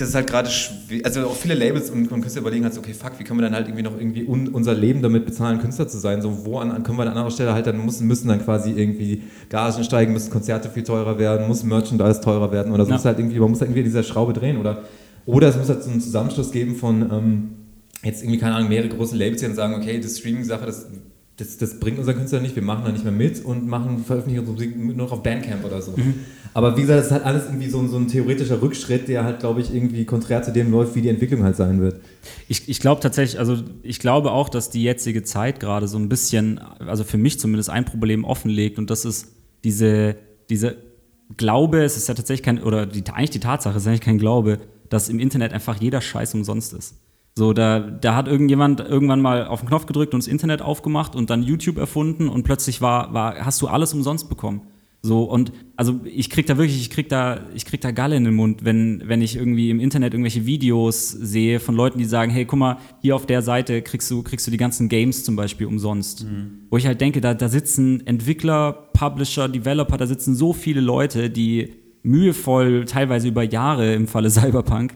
das 0.00 0.10
ist 0.10 0.14
halt 0.14 0.28
gerade 0.28 0.48
schwer. 0.48 1.02
Also 1.04 1.26
auch 1.26 1.36
viele 1.36 1.54
Labels 1.54 1.90
und, 1.90 2.10
und 2.10 2.20
Künstler 2.20 2.40
überlegen 2.40 2.64
halt 2.64 2.76
okay, 2.76 2.94
fuck, 2.94 3.12
wie 3.18 3.24
können 3.24 3.38
wir 3.38 3.44
dann 3.44 3.54
halt 3.54 3.68
irgendwie 3.68 3.82
noch 3.82 3.98
irgendwie 3.98 4.24
un, 4.24 4.48
unser 4.48 4.74
Leben 4.74 5.02
damit 5.02 5.26
bezahlen, 5.26 5.60
Künstler 5.60 5.88
zu 5.88 5.98
sein? 5.98 6.22
So, 6.22 6.44
wo 6.44 6.58
an, 6.58 6.82
können 6.82 6.96
wir 6.96 7.02
an 7.02 7.08
anderer 7.08 7.30
Stelle 7.30 7.52
halt 7.52 7.66
dann 7.66 7.84
müssen, 7.84 8.06
müssen 8.06 8.28
dann 8.28 8.42
quasi 8.42 8.70
irgendwie 8.70 9.22
Gagen 9.50 9.84
steigen, 9.84 10.12
müssen 10.12 10.30
Konzerte 10.30 10.70
viel 10.70 10.84
teurer 10.84 11.18
werden, 11.18 11.46
muss 11.48 11.62
Merchandise 11.62 12.20
teurer 12.20 12.50
werden 12.50 12.72
oder 12.72 12.84
so. 12.84 12.90
Ja. 12.90 12.96
Muss 12.96 13.04
halt 13.04 13.18
irgendwie, 13.18 13.38
man 13.38 13.50
muss 13.50 13.60
halt 13.60 13.70
irgendwie 13.70 13.84
dieser 13.84 14.02
Schraube 14.02 14.32
drehen 14.32 14.56
oder, 14.56 14.84
oder 15.26 15.48
es 15.48 15.56
muss 15.56 15.68
halt 15.68 15.82
so 15.82 15.90
einen 15.90 16.00
Zusammenschluss 16.00 16.50
geben 16.50 16.76
von 16.76 17.02
ähm, 17.10 17.50
jetzt 18.02 18.22
irgendwie, 18.22 18.38
keine 18.38 18.54
Ahnung, 18.54 18.68
mehrere 18.70 18.88
große 18.88 19.16
Labels, 19.16 19.40
die 19.40 19.46
dann 19.46 19.54
sagen, 19.54 19.74
okay, 19.74 20.00
das 20.00 20.18
Streaming-Sache, 20.18 20.64
das 20.64 20.86
das, 21.40 21.56
das, 21.56 21.80
bringt 21.80 21.98
unser 21.98 22.14
Künstler 22.14 22.40
nicht, 22.40 22.54
wir 22.54 22.62
machen 22.62 22.84
da 22.84 22.92
nicht 22.92 23.04
mehr 23.04 23.12
mit 23.12 23.44
und 23.44 23.66
machen, 23.66 24.04
veröffentlichen 24.04 24.40
unsere 24.40 24.54
Musik 24.54 24.76
nur 24.76 24.94
noch 24.94 25.12
auf 25.12 25.22
Bandcamp 25.22 25.64
oder 25.64 25.80
so. 25.80 25.92
Mhm. 25.96 26.14
Aber 26.52 26.76
wie 26.76 26.82
gesagt, 26.82 26.98
das 26.98 27.06
ist 27.06 27.12
halt 27.12 27.24
alles 27.24 27.46
irgendwie 27.46 27.68
so, 27.68 27.86
so 27.86 27.96
ein 27.96 28.08
theoretischer 28.08 28.60
Rückschritt, 28.60 29.08
der 29.08 29.24
halt, 29.24 29.40
glaube 29.40 29.60
ich, 29.60 29.74
irgendwie 29.74 30.04
konträr 30.04 30.42
zu 30.42 30.52
dem 30.52 30.70
läuft, 30.70 30.94
wie 30.94 31.00
die 31.00 31.08
Entwicklung 31.08 31.42
halt 31.42 31.56
sein 31.56 31.80
wird. 31.80 32.00
Ich, 32.48 32.68
ich 32.68 32.80
glaube 32.80 33.00
tatsächlich, 33.00 33.38
also 33.38 33.56
ich 33.82 34.00
glaube 34.00 34.32
auch, 34.32 34.48
dass 34.48 34.68
die 34.68 34.82
jetzige 34.82 35.22
Zeit 35.22 35.60
gerade 35.60 35.88
so 35.88 35.98
ein 35.98 36.08
bisschen, 36.08 36.58
also 36.58 37.04
für 37.04 37.18
mich 37.18 37.40
zumindest 37.40 37.70
ein 37.70 37.84
Problem 37.84 38.24
offenlegt 38.24 38.78
und 38.78 38.90
das 38.90 39.04
ist 39.04 39.28
diese, 39.64 40.16
diese 40.50 40.76
Glaube, 41.36 41.84
es 41.84 41.96
ist 41.96 42.08
ja 42.08 42.14
tatsächlich 42.14 42.42
kein, 42.42 42.60
oder 42.62 42.86
die, 42.86 43.04
eigentlich 43.12 43.30
die 43.30 43.40
Tatsache, 43.40 43.76
es 43.76 43.84
ist 43.84 43.86
eigentlich 43.86 44.00
kein 44.00 44.18
Glaube, 44.18 44.58
dass 44.88 45.08
im 45.08 45.20
Internet 45.20 45.52
einfach 45.52 45.80
jeder 45.80 46.00
Scheiß 46.00 46.34
umsonst 46.34 46.72
ist. 46.74 46.96
So, 47.34 47.52
da, 47.52 47.80
da 47.80 48.16
hat 48.16 48.28
irgendjemand 48.28 48.80
irgendwann 48.80 49.20
mal 49.20 49.46
auf 49.46 49.60
den 49.60 49.68
Knopf 49.68 49.86
gedrückt 49.86 50.14
und 50.14 50.22
das 50.22 50.28
Internet 50.28 50.62
aufgemacht 50.62 51.14
und 51.14 51.30
dann 51.30 51.42
YouTube 51.42 51.78
erfunden 51.78 52.28
und 52.28 52.42
plötzlich 52.42 52.80
war, 52.80 53.14
war, 53.14 53.44
hast 53.44 53.62
du 53.62 53.68
alles 53.68 53.94
umsonst 53.94 54.28
bekommen. 54.28 54.62
So, 55.02 55.22
und 55.22 55.52
also 55.76 56.00
ich 56.04 56.28
krieg 56.28 56.44
da 56.44 56.58
wirklich, 56.58 56.78
ich 56.78 56.90
krieg 56.90 57.08
da, 57.08 57.46
ich 57.54 57.64
krieg 57.64 57.80
da 57.80 57.90
Galle 57.90 58.16
in 58.16 58.24
den 58.24 58.34
Mund, 58.34 58.66
wenn, 58.66 59.02
wenn 59.06 59.22
ich 59.22 59.34
irgendwie 59.34 59.70
im 59.70 59.80
Internet 59.80 60.12
irgendwelche 60.12 60.44
Videos 60.44 61.10
sehe 61.10 61.58
von 61.58 61.74
Leuten, 61.74 61.98
die 61.98 62.04
sagen, 62.04 62.30
hey, 62.30 62.44
guck 62.44 62.58
mal, 62.58 62.76
hier 63.00 63.16
auf 63.16 63.24
der 63.24 63.40
Seite 63.40 63.80
kriegst 63.80 64.10
du, 64.10 64.22
kriegst 64.22 64.46
du 64.46 64.50
die 64.50 64.58
ganzen 64.58 64.90
Games 64.90 65.24
zum 65.24 65.36
Beispiel 65.36 65.66
umsonst. 65.66 66.24
Mhm. 66.24 66.66
Wo 66.68 66.76
ich 66.76 66.86
halt 66.86 67.00
denke, 67.00 67.22
da, 67.22 67.32
da 67.32 67.48
sitzen 67.48 68.06
Entwickler, 68.06 68.72
Publisher, 68.92 69.48
Developer, 69.48 69.96
da 69.96 70.06
sitzen 70.06 70.34
so 70.34 70.52
viele 70.52 70.82
Leute, 70.82 71.30
die 71.30 71.79
mühevoll, 72.02 72.84
teilweise 72.84 73.28
über 73.28 73.42
Jahre 73.42 73.94
im 73.94 74.06
Falle 74.06 74.30
Cyberpunk, 74.30 74.94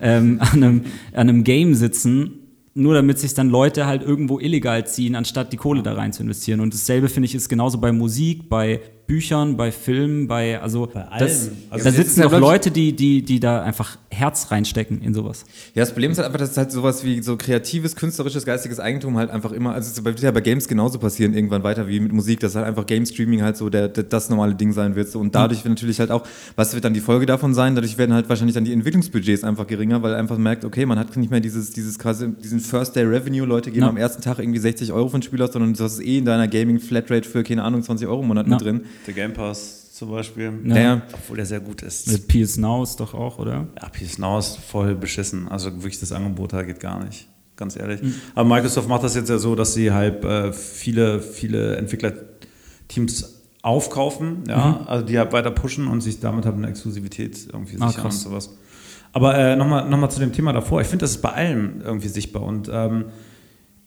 ähm, 0.00 0.38
an, 0.40 0.62
einem, 0.62 0.80
an 1.12 1.28
einem 1.28 1.44
Game 1.44 1.74
sitzen 1.74 2.44
nur 2.78 2.94
damit 2.94 3.18
sich 3.18 3.34
dann 3.34 3.50
Leute 3.50 3.86
halt 3.86 4.02
irgendwo 4.02 4.38
illegal 4.38 4.86
ziehen, 4.86 5.16
anstatt 5.16 5.52
die 5.52 5.56
Kohle 5.56 5.82
da 5.82 5.94
rein 5.94 6.12
zu 6.12 6.22
investieren. 6.22 6.60
Und 6.60 6.72
dasselbe 6.72 7.08
finde 7.08 7.26
ich 7.26 7.34
ist 7.34 7.48
genauso 7.48 7.78
bei 7.78 7.90
Musik, 7.90 8.48
bei 8.48 8.80
Büchern, 9.08 9.56
bei 9.56 9.72
Filmen, 9.72 10.28
bei 10.28 10.60
also 10.60 10.86
bei 10.86 11.06
das, 11.18 11.50
also 11.70 11.82
da 11.82 11.90
sitzen 11.90 12.20
doch 12.20 12.38
Leute, 12.38 12.70
die, 12.70 12.94
die, 12.94 13.22
die 13.22 13.40
da 13.40 13.62
einfach 13.62 13.96
Herz 14.10 14.50
reinstecken 14.50 15.00
in 15.00 15.14
sowas. 15.14 15.46
Ja, 15.74 15.80
das 15.80 15.92
Problem 15.92 16.12
ist 16.12 16.18
halt 16.18 16.26
einfach, 16.26 16.40
dass 16.40 16.50
es 16.50 16.58
halt 16.58 16.70
sowas 16.70 17.02
wie 17.04 17.22
so 17.22 17.38
kreatives, 17.38 17.96
künstlerisches, 17.96 18.44
geistiges 18.44 18.78
Eigentum 18.78 19.16
halt 19.16 19.30
einfach 19.30 19.52
immer, 19.52 19.72
also 19.72 19.90
es 19.90 20.04
wird 20.04 20.20
ja 20.20 20.30
bei 20.30 20.42
Games 20.42 20.68
genauso 20.68 20.98
passieren 20.98 21.32
irgendwann 21.32 21.62
weiter 21.62 21.88
wie 21.88 22.00
mit 22.00 22.12
Musik, 22.12 22.40
dass 22.40 22.54
halt 22.54 22.66
einfach 22.66 22.84
Game 22.84 23.06
Streaming 23.06 23.40
halt 23.40 23.56
so 23.56 23.70
der, 23.70 23.88
der 23.88 24.04
das 24.04 24.28
normale 24.28 24.54
Ding 24.54 24.72
sein 24.72 24.94
wird. 24.94 25.08
So. 25.08 25.20
Und 25.20 25.34
dadurch 25.34 25.64
wird 25.64 25.72
natürlich 25.72 26.00
halt 26.00 26.10
auch, 26.10 26.26
was 26.54 26.74
wird 26.74 26.84
dann 26.84 26.92
die 26.92 27.00
Folge 27.00 27.24
davon 27.24 27.54
sein? 27.54 27.74
Dadurch 27.74 27.96
werden 27.96 28.12
halt 28.12 28.28
wahrscheinlich 28.28 28.56
dann 28.56 28.66
die 28.66 28.74
Entwicklungsbudgets 28.74 29.42
einfach 29.42 29.66
geringer, 29.66 30.02
weil 30.02 30.16
einfach 30.16 30.36
merkt, 30.36 30.66
okay, 30.66 30.84
man 30.84 30.98
hat 30.98 31.16
nicht 31.16 31.30
mehr 31.30 31.40
dieses, 31.40 31.70
dieses 31.70 31.98
quasi, 31.98 32.28
diesen 32.28 32.60
First 32.60 32.94
Day 32.94 33.04
Revenue, 33.04 33.46
Leute 33.46 33.70
geben 33.70 33.84
ja. 33.84 33.88
am 33.88 33.96
ersten 33.96 34.20
Tag 34.20 34.38
irgendwie 34.38 34.58
60 34.58 34.92
Euro 34.92 35.08
von 35.08 35.22
Spieler, 35.22 35.50
sondern 35.50 35.72
das 35.72 35.94
ist 35.94 36.00
eh 36.00 36.18
in 36.18 36.26
deiner 36.26 36.46
Gaming 36.46 36.78
Flatrate 36.78 37.26
für, 37.26 37.42
keine 37.42 37.62
Ahnung, 37.62 37.82
20 37.82 38.06
Euro 38.06 38.20
im 38.20 38.28
Monat 38.28 38.46
ja. 38.46 38.52
mit 38.52 38.60
drin. 38.60 38.82
Der 39.06 39.14
Game 39.14 39.32
Pass 39.32 39.92
zum 39.94 40.10
Beispiel. 40.10 40.52
Ja. 40.64 40.76
ja. 40.76 41.02
Obwohl 41.12 41.36
der 41.36 41.46
sehr 41.46 41.60
gut 41.60 41.82
ist. 41.82 42.06
Mit 42.10 42.28
PS 42.28 42.56
Now 42.56 42.82
ist 42.82 43.00
doch 43.00 43.14
auch, 43.14 43.38
oder? 43.38 43.66
Ja, 43.80 43.88
PS 43.88 44.18
Now 44.18 44.38
ist 44.38 44.58
voll 44.58 44.94
beschissen. 44.94 45.48
Also 45.48 45.74
wirklich 45.76 45.98
das 46.00 46.12
Angebot 46.12 46.52
da 46.52 46.62
geht 46.62 46.80
gar 46.80 47.02
nicht. 47.02 47.28
Ganz 47.56 47.76
ehrlich. 47.76 48.00
Mhm. 48.02 48.14
Aber 48.36 48.48
Microsoft 48.48 48.88
macht 48.88 49.02
das 49.02 49.16
jetzt 49.16 49.28
ja 49.28 49.38
so, 49.38 49.56
dass 49.56 49.74
sie 49.74 49.90
halt 49.90 50.24
äh, 50.24 50.52
viele, 50.52 51.20
viele 51.20 51.76
Entwicklerteams 51.76 53.34
aufkaufen, 53.62 54.44
ja, 54.46 54.80
mhm. 54.80 54.86
also 54.88 55.04
die 55.04 55.18
halt 55.18 55.32
weiter 55.32 55.50
pushen 55.50 55.88
und 55.88 56.00
sich 56.00 56.20
damit 56.20 56.46
halt 56.46 56.54
eine 56.54 56.68
Exklusivität 56.68 57.48
irgendwie 57.52 57.76
ah, 57.80 57.88
sichern 57.88 58.06
und 58.06 58.12
sowas. 58.12 58.56
Aber 59.12 59.36
äh, 59.36 59.56
nochmal 59.56 59.88
noch 59.88 59.98
mal 59.98 60.08
zu 60.08 60.20
dem 60.20 60.32
Thema 60.32 60.52
davor. 60.52 60.80
Ich 60.80 60.86
finde, 60.86 61.02
das 61.02 61.12
ist 61.12 61.22
bei 61.22 61.32
allem 61.32 61.80
irgendwie 61.82 62.08
sichtbar 62.08 62.42
und 62.44 62.70
ähm, 62.72 63.06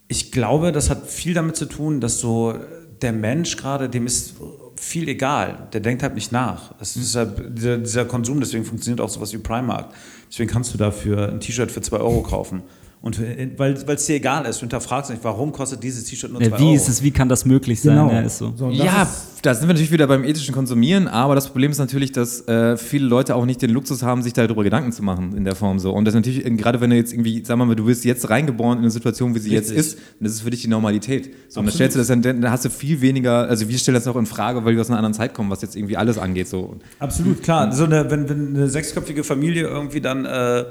ich 0.09 0.33
glaube, 0.33 0.73
das 0.73 0.89
hat 0.89 1.07
viel 1.07 1.33
damit 1.33 1.55
zu 1.55 1.65
tun, 1.65 2.01
dass 2.01 2.19
so 2.19 2.53
der 3.01 3.13
Mensch 3.13 3.55
gerade, 3.55 3.87
dem 3.87 4.05
ist 4.05 4.35
viel 4.81 5.07
egal. 5.07 5.67
Der 5.73 5.79
denkt 5.79 6.01
halt 6.01 6.15
nicht 6.15 6.31
nach. 6.31 6.71
Halt 6.71 6.95
dieser, 6.95 7.25
dieser 7.27 8.05
Konsum, 8.05 8.39
deswegen 8.39 8.65
funktioniert 8.65 8.99
auch 8.99 9.09
sowas 9.09 9.31
wie 9.31 9.37
Primark. 9.37 9.93
Deswegen 10.29 10.49
kannst 10.49 10.73
du 10.73 10.77
dafür 10.79 11.29
ein 11.29 11.39
T-Shirt 11.39 11.71
für 11.71 11.81
2 11.81 11.97
Euro 11.97 12.23
kaufen. 12.23 12.63
Und 13.03 13.19
weil 13.57 13.73
es 13.73 14.05
dir 14.05 14.15
egal 14.15 14.45
ist, 14.45 14.57
du 14.57 14.61
hinterfragst 14.61 15.09
nicht, 15.09 15.23
warum 15.23 15.51
kostet 15.51 15.81
dieses 15.81 16.03
T-Shirt 16.03 16.31
nur 16.31 16.39
2 16.39 16.45
ja, 16.45 16.53
Euro. 16.53 16.63
Wie 16.63 16.75
ist 16.75 16.87
es, 16.87 17.01
wie 17.01 17.09
kann 17.09 17.29
das 17.29 17.45
möglich 17.45 17.81
sein? 17.81 17.95
Genau. 17.95 18.11
Ja, 18.11 18.21
ist 18.21 18.37
so. 18.37 18.53
so 18.55 18.69
ja, 18.69 19.09
da 19.41 19.55
sind 19.55 19.67
wir 19.67 19.73
natürlich 19.73 19.91
wieder 19.91 20.05
beim 20.05 20.23
ethischen 20.23 20.53
Konsumieren, 20.53 21.07
aber 21.07 21.33
das 21.33 21.47
Problem 21.47 21.71
ist 21.71 21.79
natürlich, 21.79 22.11
dass 22.11 22.47
äh, 22.47 22.77
viele 22.77 23.07
Leute 23.07 23.35
auch 23.35 23.45
nicht 23.45 23.59
den 23.63 23.71
Luxus 23.71 24.03
haben, 24.03 24.21
sich 24.21 24.33
darüber 24.33 24.63
Gedanken 24.63 24.91
zu 24.91 25.01
machen 25.01 25.35
in 25.35 25.45
der 25.45 25.55
Form 25.55 25.79
so. 25.79 25.93
Und 25.93 26.05
das 26.05 26.13
natürlich, 26.13 26.43
gerade 26.57 26.79
wenn 26.79 26.91
du 26.91 26.95
jetzt 26.95 27.11
irgendwie, 27.11 27.43
sag 27.43 27.57
mal, 27.57 27.73
du 27.73 27.85
bist 27.85 28.05
jetzt 28.05 28.29
reingeboren 28.29 28.77
in 28.77 28.83
eine 28.83 28.91
Situation, 28.91 29.33
wie 29.33 29.39
sie 29.39 29.55
Richtig. 29.55 29.75
jetzt 29.75 29.93
ist, 29.93 29.97
und 30.19 30.25
das 30.25 30.33
ist 30.33 30.41
für 30.41 30.51
dich 30.51 30.61
die 30.61 30.67
Normalität. 30.67 31.33
So, 31.47 31.59
und 31.59 31.65
dann 31.65 31.73
stellst 31.73 31.95
du 31.95 31.99
das 31.99 32.07
dann, 32.07 32.21
dann 32.21 32.51
hast 32.51 32.65
du 32.65 32.69
viel 32.69 33.01
weniger, 33.01 33.47
also 33.47 33.67
wir 33.67 33.79
stellen 33.79 33.95
das 33.95 34.07
auch 34.07 34.15
in 34.15 34.27
Frage, 34.27 34.63
weil 34.63 34.75
wir 34.75 34.81
aus 34.81 34.89
einer 34.89 34.97
anderen 34.97 35.15
Zeit 35.15 35.33
kommen, 35.33 35.49
was 35.49 35.63
jetzt 35.63 35.75
irgendwie 35.75 35.97
alles 35.97 36.19
angeht. 36.19 36.47
So. 36.47 36.77
Absolut, 36.99 37.41
klar. 37.41 37.71
So 37.71 37.85
eine, 37.85 38.11
wenn, 38.11 38.29
wenn 38.29 38.55
eine 38.55 38.67
sechsköpfige 38.67 39.23
Familie 39.23 39.63
irgendwie 39.63 40.01
dann 40.01 40.25
äh, 40.25 40.65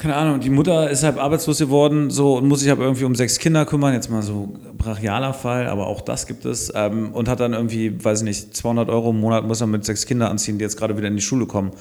keine 0.00 0.16
Ahnung, 0.16 0.40
die 0.40 0.50
Mutter 0.50 0.88
ist 0.88 1.04
halt 1.04 1.18
arbeitslos 1.18 1.58
geworden 1.58 2.10
so 2.10 2.38
und 2.38 2.48
muss 2.48 2.60
sich 2.60 2.70
aber 2.70 2.84
irgendwie 2.84 3.04
um 3.04 3.14
sechs 3.14 3.38
Kinder 3.38 3.66
kümmern, 3.66 3.92
jetzt 3.92 4.10
mal 4.10 4.22
so 4.22 4.48
brachialer 4.78 5.34
Fall, 5.34 5.66
aber 5.66 5.86
auch 5.86 6.00
das 6.00 6.26
gibt 6.26 6.46
es 6.46 6.72
ähm, 6.74 7.12
und 7.12 7.28
hat 7.28 7.40
dann 7.40 7.52
irgendwie, 7.52 8.02
weiß 8.02 8.20
ich 8.20 8.24
nicht, 8.24 8.56
200 8.56 8.88
Euro 8.88 9.10
im 9.10 9.20
Monat 9.20 9.46
muss 9.46 9.60
er 9.60 9.66
mit 9.66 9.84
sechs 9.84 10.06
Kindern 10.06 10.30
anziehen, 10.30 10.58
die 10.58 10.64
jetzt 10.64 10.78
gerade 10.78 10.96
wieder 10.96 11.08
in 11.08 11.16
die 11.16 11.22
Schule 11.22 11.46
kommen. 11.46 11.72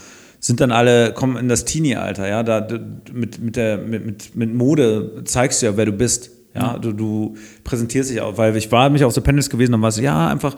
Sind 0.42 0.60
dann 0.60 0.72
alle, 0.72 1.14
kommen 1.14 1.38
in 1.38 1.48
das 1.48 1.66
Teenie-Alter, 1.66 2.28
ja, 2.28 2.44
da 2.44 2.68
mit, 3.14 3.40
mit, 3.40 3.56
der, 3.56 3.78
mit, 3.78 4.06
mit, 4.06 4.36
mit 4.36 4.54
Mode 4.54 5.24
zeigst 5.24 5.62
du 5.62 5.68
ja, 5.68 5.78
wer 5.78 5.86
du 5.86 5.94
bist. 5.94 6.32
Ja, 6.60 6.78
du, 6.78 6.94
du 6.94 7.36
präsentierst 7.64 8.10
dich 8.12 8.22
auch, 8.22 8.38
weil 8.38 8.56
ich 8.56 8.72
war 8.72 8.90
mich 8.90 9.04
auf 9.04 9.14
so 9.14 9.22
Panels 9.22 9.50
gewesen 9.50 9.74
und 9.74 9.82
war 9.82 9.92
so, 9.92 10.02
ja, 10.02 10.28
einfach 10.28 10.56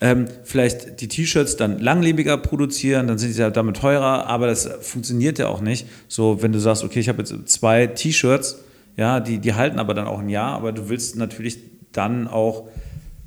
ähm, 0.00 0.26
vielleicht 0.44 1.00
die 1.00 1.08
T-Shirts 1.08 1.56
dann 1.56 1.78
langlebiger 1.78 2.36
produzieren, 2.38 3.06
dann 3.06 3.18
sind 3.18 3.32
sie 3.32 3.40
ja 3.40 3.50
damit 3.50 3.76
teurer, 3.76 4.26
aber 4.26 4.46
das 4.46 4.68
funktioniert 4.80 5.38
ja 5.38 5.48
auch 5.48 5.60
nicht. 5.60 5.86
So, 6.08 6.42
wenn 6.42 6.52
du 6.52 6.58
sagst, 6.58 6.84
okay, 6.84 7.00
ich 7.00 7.08
habe 7.08 7.18
jetzt 7.18 7.34
zwei 7.48 7.86
T-Shirts, 7.86 8.58
ja, 8.96 9.20
die, 9.20 9.38
die 9.38 9.54
halten 9.54 9.78
aber 9.78 9.94
dann 9.94 10.06
auch 10.06 10.20
ein 10.20 10.28
Jahr, 10.28 10.54
aber 10.54 10.72
du 10.72 10.88
willst 10.88 11.16
natürlich 11.16 11.58
dann 11.92 12.28
auch 12.28 12.68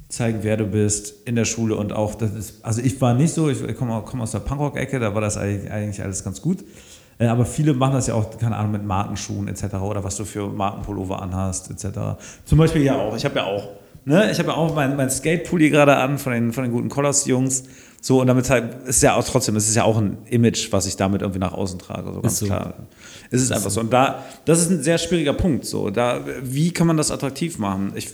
zeigen, 0.10 0.40
wer 0.42 0.58
du 0.58 0.66
bist 0.66 1.28
in 1.28 1.36
der 1.36 1.46
Schule 1.46 1.76
und 1.76 1.92
auch, 1.92 2.16
das 2.16 2.34
ist, 2.34 2.64
also 2.64 2.82
ich 2.82 3.00
war 3.02 3.14
nicht 3.14 3.34
so, 3.34 3.50
ich 3.50 3.76
komme 3.76 4.02
komm 4.06 4.22
aus 4.22 4.32
der 4.32 4.40
Punkrock-Ecke, 4.40 5.00
da 5.00 5.14
war 5.14 5.22
das 5.22 5.38
eigentlich, 5.38 5.72
eigentlich 5.72 6.02
alles 6.02 6.24
ganz 6.24 6.42
gut. 6.42 6.64
Äh, 7.18 7.28
Aber 7.28 7.46
viele 7.46 7.74
machen 7.74 7.94
das 7.94 8.08
ja 8.08 8.14
auch, 8.14 8.38
keine 8.38 8.56
Ahnung, 8.56 8.74
mit 8.74 8.86
Markenschuhen 8.86 9.48
etc. 9.48 9.76
oder 9.76 10.04
was 10.04 10.18
du 10.18 10.26
für 10.26 10.48
Markenpullover 10.48 11.22
anhast 11.22 11.70
etc. 11.72 12.18
Zum 12.46 12.58
Beispiel 12.58 12.84
ja 12.84 12.96
auch. 12.96 13.16
Ich 13.16 13.26
habe 13.26 13.36
ja 13.36 13.46
auch, 13.46 13.70
ne, 14.06 14.32
ich 14.32 14.40
habe 14.40 14.50
ja 14.50 14.56
auch 14.56 14.76
mein, 14.76 14.96
mein 14.96 15.10
Skate-Pulli 15.10 15.70
gerade 15.70 15.96
an 15.96 16.18
von 16.18 16.34
den, 16.34 16.54
von 16.54 16.64
den 16.64 16.72
guten 16.72 16.90
Collars-Jungs. 16.90 17.64
So, 18.02 18.22
und 18.22 18.28
damit 18.28 18.50
halt, 18.50 18.88
ist 18.88 19.02
ja 19.02 19.16
auch 19.16 19.24
trotzdem, 19.24 19.56
es 19.56 19.68
ist 19.68 19.76
ja 19.76 19.84
auch 19.84 19.98
ein 19.98 20.20
Image, 20.30 20.72
was 20.72 20.86
ich 20.86 20.96
damit 20.96 21.22
irgendwie 21.22 21.40
nach 21.40 21.54
außen 21.54 21.80
trage. 21.80 22.14
So, 22.14 22.22
ganz 22.22 22.38
so. 22.38 22.46
klar. 22.46 22.74
Es 23.32 23.42
ist 23.42 23.52
einfach 23.52 23.72
so. 23.72 23.80
Und 23.80 23.92
da, 23.92 24.24
das 24.46 24.60
ist 24.60 24.70
ein 24.70 24.84
sehr 24.84 25.00
schwieriger 25.00 25.34
Punkt. 25.34 25.66
So, 25.66 25.90
da, 25.90 26.22
wie 26.44 26.72
kann 26.72 26.86
man 26.86 26.98
das 26.98 27.10
attraktiv 27.10 27.58
machen? 27.58 27.94
Ich 27.96 28.14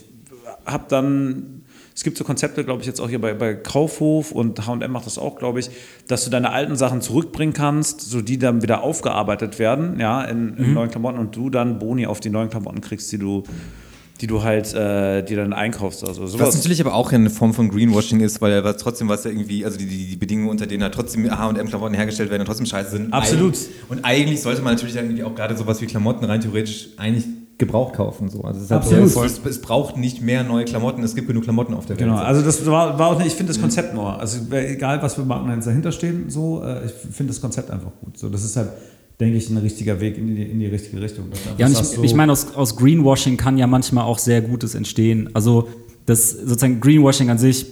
habe 0.64 0.84
dann 0.88 1.62
es 1.94 2.04
gibt 2.04 2.16
so 2.16 2.24
Konzepte, 2.24 2.64
glaube 2.64 2.80
ich, 2.80 2.86
jetzt 2.86 3.00
auch 3.00 3.08
hier 3.08 3.20
bei, 3.20 3.34
bei 3.34 3.54
Kaufhof 3.54 4.32
und 4.32 4.66
HM 4.66 4.90
macht 4.90 5.06
das 5.06 5.18
auch, 5.18 5.36
glaube 5.38 5.60
ich, 5.60 5.70
dass 6.08 6.24
du 6.24 6.30
deine 6.30 6.50
alten 6.52 6.76
Sachen 6.76 7.00
zurückbringen 7.00 7.52
kannst, 7.52 8.00
so 8.00 8.22
die 8.22 8.38
dann 8.38 8.62
wieder 8.62 8.82
aufgearbeitet 8.82 9.58
werden, 9.58 10.00
ja, 10.00 10.22
in, 10.24 10.56
in 10.56 10.72
neuen 10.74 10.90
Klamotten 10.90 11.18
und 11.18 11.36
du 11.36 11.50
dann 11.50 11.78
Boni 11.78 12.06
auf 12.06 12.20
die 12.20 12.30
neuen 12.30 12.48
Klamotten 12.50 12.80
kriegst, 12.80 13.12
die 13.12 13.18
du, 13.18 13.42
die 14.20 14.26
du 14.28 14.42
halt, 14.42 14.72
äh, 14.72 15.22
die 15.22 15.34
dann 15.34 15.52
einkaufst. 15.52 16.04
Also 16.06 16.22
Was 16.22 16.32
sowas. 16.32 16.54
natürlich 16.54 16.80
aber 16.80 16.94
auch 16.94 17.10
eine 17.12 17.28
Form 17.28 17.52
von 17.54 17.68
Greenwashing 17.70 18.20
ist, 18.20 18.40
weil 18.40 18.52
er 18.52 18.76
trotzdem 18.76 19.08
was 19.08 19.24
ja 19.24 19.30
irgendwie, 19.32 19.64
also 19.64 19.76
die, 19.78 19.86
die, 19.86 20.06
die 20.10 20.16
Bedingungen, 20.16 20.48
unter 20.48 20.66
denen 20.66 20.82
halt 20.84 20.94
trotzdem 20.94 21.28
H&M-Klamotten 21.30 21.94
hergestellt 21.94 22.30
werden 22.30 22.42
und 22.42 22.46
trotzdem 22.46 22.66
scheiße 22.66 22.90
sind. 22.90 23.12
Absolut. 23.12 23.54
Eig- 23.54 23.68
Und 23.88 24.04
eigentlich 24.04 24.40
sollte 24.40 24.62
man 24.62 24.74
natürlich 24.74 24.94
dann 24.94 25.06
irgendwie 25.06 25.24
auch 25.24 25.34
gerade 25.34 25.56
sowas 25.56 25.80
wie 25.82 25.86
Klamotten 25.86 26.24
rein 26.24 26.40
theoretisch 26.40 26.90
eigentlich 26.96 27.24
gebraucht 27.66 27.94
kaufen. 27.94 28.28
So. 28.28 28.42
Also 28.42 28.60
es, 28.60 28.70
halt 28.70 28.82
Absolut. 28.82 29.08
So, 29.08 29.22
es, 29.24 29.40
es 29.44 29.60
braucht 29.60 29.96
nicht 29.96 30.20
mehr 30.20 30.42
neue 30.44 30.64
Klamotten, 30.64 31.02
es 31.02 31.14
gibt 31.14 31.28
genug 31.28 31.44
Klamotten 31.44 31.74
auf 31.74 31.86
der 31.86 31.96
Welt. 31.96 32.06
Genau, 32.08 32.18
So. 32.18 32.24
also 32.24 32.42
das 32.42 32.66
war, 32.66 32.98
war 32.98 33.08
auch 33.08 33.18
nicht, 33.18 33.28
ich 33.28 33.34
finde 33.34 33.52
das 33.52 33.60
Konzept 33.60 33.94
nur, 33.94 34.18
also 34.18 34.38
egal 34.54 35.00
was 35.02 35.14
für 35.14 35.24
Marken 35.24 35.48
dahinter 35.64 35.92
stehen, 35.92 36.28
so, 36.28 36.62
äh, 36.62 36.86
ich 36.86 36.92
finde 36.92 37.32
das 37.32 37.40
Konzept 37.40 37.70
einfach 37.70 37.92
gut. 38.00 38.18
So, 38.18 38.28
das 38.28 38.44
ist 38.44 38.56
halt, 38.56 38.68
denke 39.20 39.36
ich, 39.36 39.48
ein 39.50 39.56
richtiger 39.58 40.00
Weg 40.00 40.18
in 40.18 40.26
die, 40.34 40.42
in 40.42 40.58
die 40.60 40.66
richtige 40.66 41.00
Richtung. 41.00 41.26
Ja, 41.58 41.66
und 41.66 41.72
ich, 41.72 41.78
so- 41.78 42.02
ich 42.02 42.14
meine, 42.14 42.32
aus, 42.32 42.54
aus 42.54 42.76
Greenwashing 42.76 43.36
kann 43.36 43.56
ja 43.58 43.66
manchmal 43.66 44.04
auch 44.04 44.18
sehr 44.18 44.40
Gutes 44.42 44.74
entstehen. 44.74 45.30
Also 45.34 45.68
das 46.06 46.30
sozusagen 46.32 46.80
Greenwashing 46.80 47.30
an 47.30 47.38
sich 47.38 47.66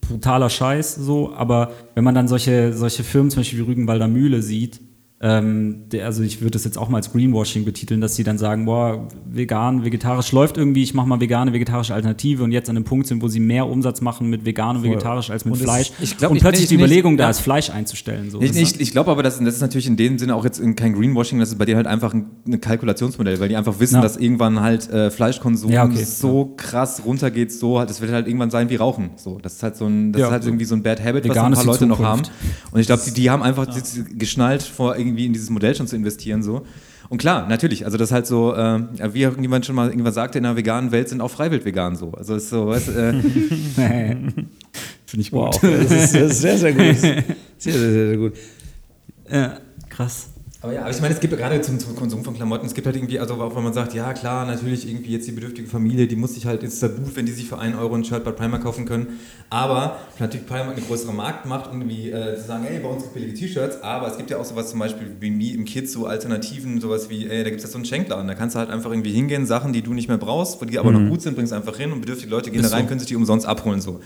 brutaler 0.00 0.50
Scheiß 0.50 0.96
so, 0.96 1.32
aber 1.34 1.70
wenn 1.94 2.02
man 2.04 2.14
dann 2.14 2.26
solche, 2.28 2.72
solche 2.72 3.04
Firmen 3.04 3.30
zum 3.30 3.40
Beispiel 3.40 3.60
wie 3.60 3.62
Rügenwalder 3.62 4.08
Mühle 4.08 4.42
sieht, 4.42 4.80
ähm, 5.24 5.84
der, 5.92 6.06
also 6.06 6.22
ich 6.24 6.40
würde 6.40 6.50
das 6.50 6.64
jetzt 6.64 6.76
auch 6.76 6.88
mal 6.88 6.96
als 6.98 7.12
Greenwashing 7.12 7.64
betiteln, 7.64 8.00
dass 8.00 8.16
sie 8.16 8.24
dann 8.24 8.38
sagen, 8.38 8.64
boah, 8.64 9.06
vegan, 9.24 9.84
vegetarisch 9.84 10.32
läuft 10.32 10.56
irgendwie, 10.56 10.82
ich 10.82 10.94
mache 10.94 11.06
mal 11.08 11.20
vegane, 11.20 11.52
vegetarische 11.52 11.94
Alternative 11.94 12.42
und 12.42 12.50
jetzt 12.50 12.68
an 12.68 12.74
einem 12.76 12.84
Punkt 12.84 13.06
sind, 13.06 13.22
wo 13.22 13.28
sie 13.28 13.38
mehr 13.38 13.68
Umsatz 13.68 14.00
machen 14.00 14.28
mit 14.28 14.44
vegan 14.44 14.78
und 14.78 14.82
vegetarisch 14.82 15.30
als 15.30 15.44
mit 15.44 15.54
Und 15.54 15.60
Fleisch. 15.60 15.92
ich 16.00 16.16
glaub, 16.18 16.32
und 16.32 16.38
ich- 16.38 16.42
plötzlich 16.42 16.64
ich- 16.64 16.68
die 16.70 16.74
Überlegung, 16.74 17.16
da 17.16 17.24
ja. 17.24 17.30
ist 17.30 17.38
Fleisch 17.38 17.70
einzustellen. 17.70 18.30
So. 18.30 18.40
Ich, 18.40 18.56
ich, 18.56 18.80
ich 18.80 18.90
glaube 18.90 19.12
aber, 19.12 19.22
das, 19.22 19.38
das 19.38 19.54
ist 19.54 19.60
natürlich 19.60 19.86
in 19.86 19.96
dem 19.96 20.18
Sinne 20.18 20.34
auch 20.34 20.44
jetzt 20.44 20.60
kein 20.76 20.92
Greenwashing, 20.92 21.38
das 21.38 21.50
ist 21.50 21.58
bei 21.58 21.66
denen 21.66 21.76
halt 21.76 21.86
einfach 21.86 22.12
ein, 22.14 22.26
ein 22.48 22.60
Kalkulationsmodell, 22.60 23.38
weil 23.38 23.48
die 23.48 23.54
einfach 23.56 23.78
wissen, 23.78 23.94
Ja. 23.96 24.00
dass 24.00 24.16
irgendwann 24.16 24.60
halt 24.60 24.90
äh, 24.90 25.10
Fleischkonsum 25.12 25.70
Ja, 25.70 25.84
okay. 25.84 26.02
so 26.02 26.54
krass 26.56 27.02
runtergeht, 27.06 27.52
so 27.52 27.78
halt, 27.78 27.90
das 27.90 28.00
wird 28.00 28.10
halt 28.10 28.26
irgendwann 28.26 28.50
sein 28.50 28.70
wie 28.70 28.76
Rauchen. 28.76 29.10
So, 29.14 29.38
das 29.40 29.54
ist 29.54 29.62
halt 29.62 29.76
so 29.76 29.86
ein, 29.86 30.10
das 30.10 30.20
Ja. 30.20 30.26
ist 30.26 30.32
halt 30.32 30.44
irgendwie 30.46 30.64
so 30.64 30.74
ein 30.74 30.82
Bad 30.82 31.00
Habit, 31.00 31.22
was 31.28 31.30
Vegan 31.30 31.46
ein 31.46 31.52
ist 31.52 31.58
paar 31.60 31.66
Leute 31.66 31.86
noch 31.86 32.00
haben. 32.00 32.24
Zukunft. 32.24 32.72
Und 32.72 32.80
ich 32.80 32.86
glaube, 32.88 33.02
die, 33.06 33.12
die 33.12 33.30
haben 33.30 33.42
einfach 33.44 33.68
geschnallt, 34.18 34.62
vor 34.64 34.96
irgendwie 34.96 35.11
in 35.18 35.32
dieses 35.32 35.50
Modell 35.50 35.74
schon 35.74 35.86
zu 35.86 35.96
investieren 35.96 36.42
so. 36.42 36.66
Und 37.08 37.18
klar, 37.18 37.46
natürlich, 37.46 37.84
also 37.84 37.98
das 37.98 38.08
ist 38.08 38.12
halt 38.12 38.26
so, 38.26 38.54
äh, 38.54 38.80
wie 39.12 39.22
irgendjemand 39.22 39.66
schon 39.66 39.74
mal 39.74 39.90
irgendwann 39.90 40.14
sagte, 40.14 40.38
in 40.38 40.46
einer 40.46 40.56
veganen 40.56 40.92
Welt 40.92 41.08
sind 41.08 41.20
auch 41.20 41.30
Freiwild 41.30 41.64
vegan 41.64 41.94
so. 41.94 42.12
Also 42.12 42.34
ist 42.36 42.48
so, 42.48 42.68
weißt, 42.68 42.88
äh, 42.88 43.12
Finde 45.12 45.20
ich 45.26 45.30
gut. 45.30 45.40
Wow, 45.40 45.60
das 45.60 45.90
ist, 45.90 46.14
das 46.14 46.22
ist 46.30 46.40
sehr, 46.40 46.56
sehr 46.56 46.72
gut. 46.72 46.96
Sehr, 46.96 47.24
sehr, 47.58 47.72
sehr, 47.78 48.06
sehr 48.08 48.16
gut. 48.16 48.32
Ja, 49.30 49.58
krass. 49.90 50.31
Aber 50.62 50.72
ja, 50.72 50.82
aber 50.82 50.90
ich 50.90 51.00
meine, 51.00 51.12
es 51.12 51.18
gibt 51.18 51.32
ja 51.32 51.38
gerade 51.38 51.60
zum, 51.60 51.80
zum 51.80 51.96
Konsum 51.96 52.22
von 52.22 52.34
Klamotten, 52.34 52.66
es 52.66 52.74
gibt 52.74 52.86
halt 52.86 52.94
irgendwie, 52.94 53.18
also 53.18 53.34
auch 53.34 53.56
wenn 53.56 53.64
man 53.64 53.72
sagt, 53.72 53.94
ja 53.94 54.12
klar, 54.12 54.46
natürlich 54.46 54.88
irgendwie 54.88 55.10
jetzt 55.10 55.26
die 55.26 55.32
bedürftige 55.32 55.66
Familie, 55.66 56.06
die 56.06 56.14
muss 56.14 56.34
sich 56.34 56.46
halt 56.46 56.62
ins 56.62 56.78
Tabu, 56.78 57.02
wenn 57.14 57.26
die 57.26 57.32
sich 57.32 57.48
für 57.48 57.58
einen 57.58 57.74
Euro 57.74 57.96
ein 57.96 58.04
Shirt 58.04 58.22
bei 58.22 58.30
Primark 58.30 58.62
kaufen 58.62 58.84
können. 58.84 59.18
Aber 59.50 59.98
natürlich 60.20 60.46
Primark 60.46 60.76
eine 60.76 60.86
größere 60.86 61.12
Marktmacht, 61.12 61.66
irgendwie 61.72 62.10
äh, 62.10 62.36
zu 62.36 62.46
sagen, 62.46 62.64
ey, 62.64 62.78
bei 62.78 62.88
uns 62.88 63.02
gibt 63.02 63.14
billige 63.14 63.34
T-Shirts, 63.34 63.82
aber 63.82 64.06
es 64.06 64.16
gibt 64.16 64.30
ja 64.30 64.38
auch 64.38 64.44
sowas 64.44 64.70
zum 64.70 64.78
Beispiel 64.78 65.08
wie 65.18 65.50
im 65.50 65.64
Kids, 65.64 65.92
so 65.92 66.06
Alternativen, 66.06 66.80
sowas 66.80 67.10
wie, 67.10 67.28
ey, 67.28 67.42
da 67.42 67.50
gibt 67.50 67.56
es 67.56 67.64
ja 67.64 67.68
so 67.68 67.78
einen 67.78 67.84
Schenkladen, 67.84 68.28
da 68.28 68.36
kannst 68.36 68.54
du 68.54 68.60
halt 68.60 68.70
einfach 68.70 68.92
irgendwie 68.92 69.10
hingehen, 69.10 69.46
Sachen, 69.46 69.72
die 69.72 69.82
du 69.82 69.94
nicht 69.94 70.06
mehr 70.06 70.18
brauchst, 70.18 70.60
die 70.70 70.78
aber 70.78 70.92
noch 70.92 71.08
gut 71.08 71.22
sind, 71.22 71.34
bringst 71.34 71.52
einfach 71.52 71.76
hin 71.76 71.90
und 71.90 72.02
bedürftige 72.02 72.30
Leute 72.30 72.52
gehen 72.52 72.62
da 72.62 72.68
rein, 72.68 72.86
können 72.86 73.00
sich 73.00 73.08
die 73.08 73.16
umsonst 73.16 73.46
abholen 73.46 73.80
so. 73.80 74.00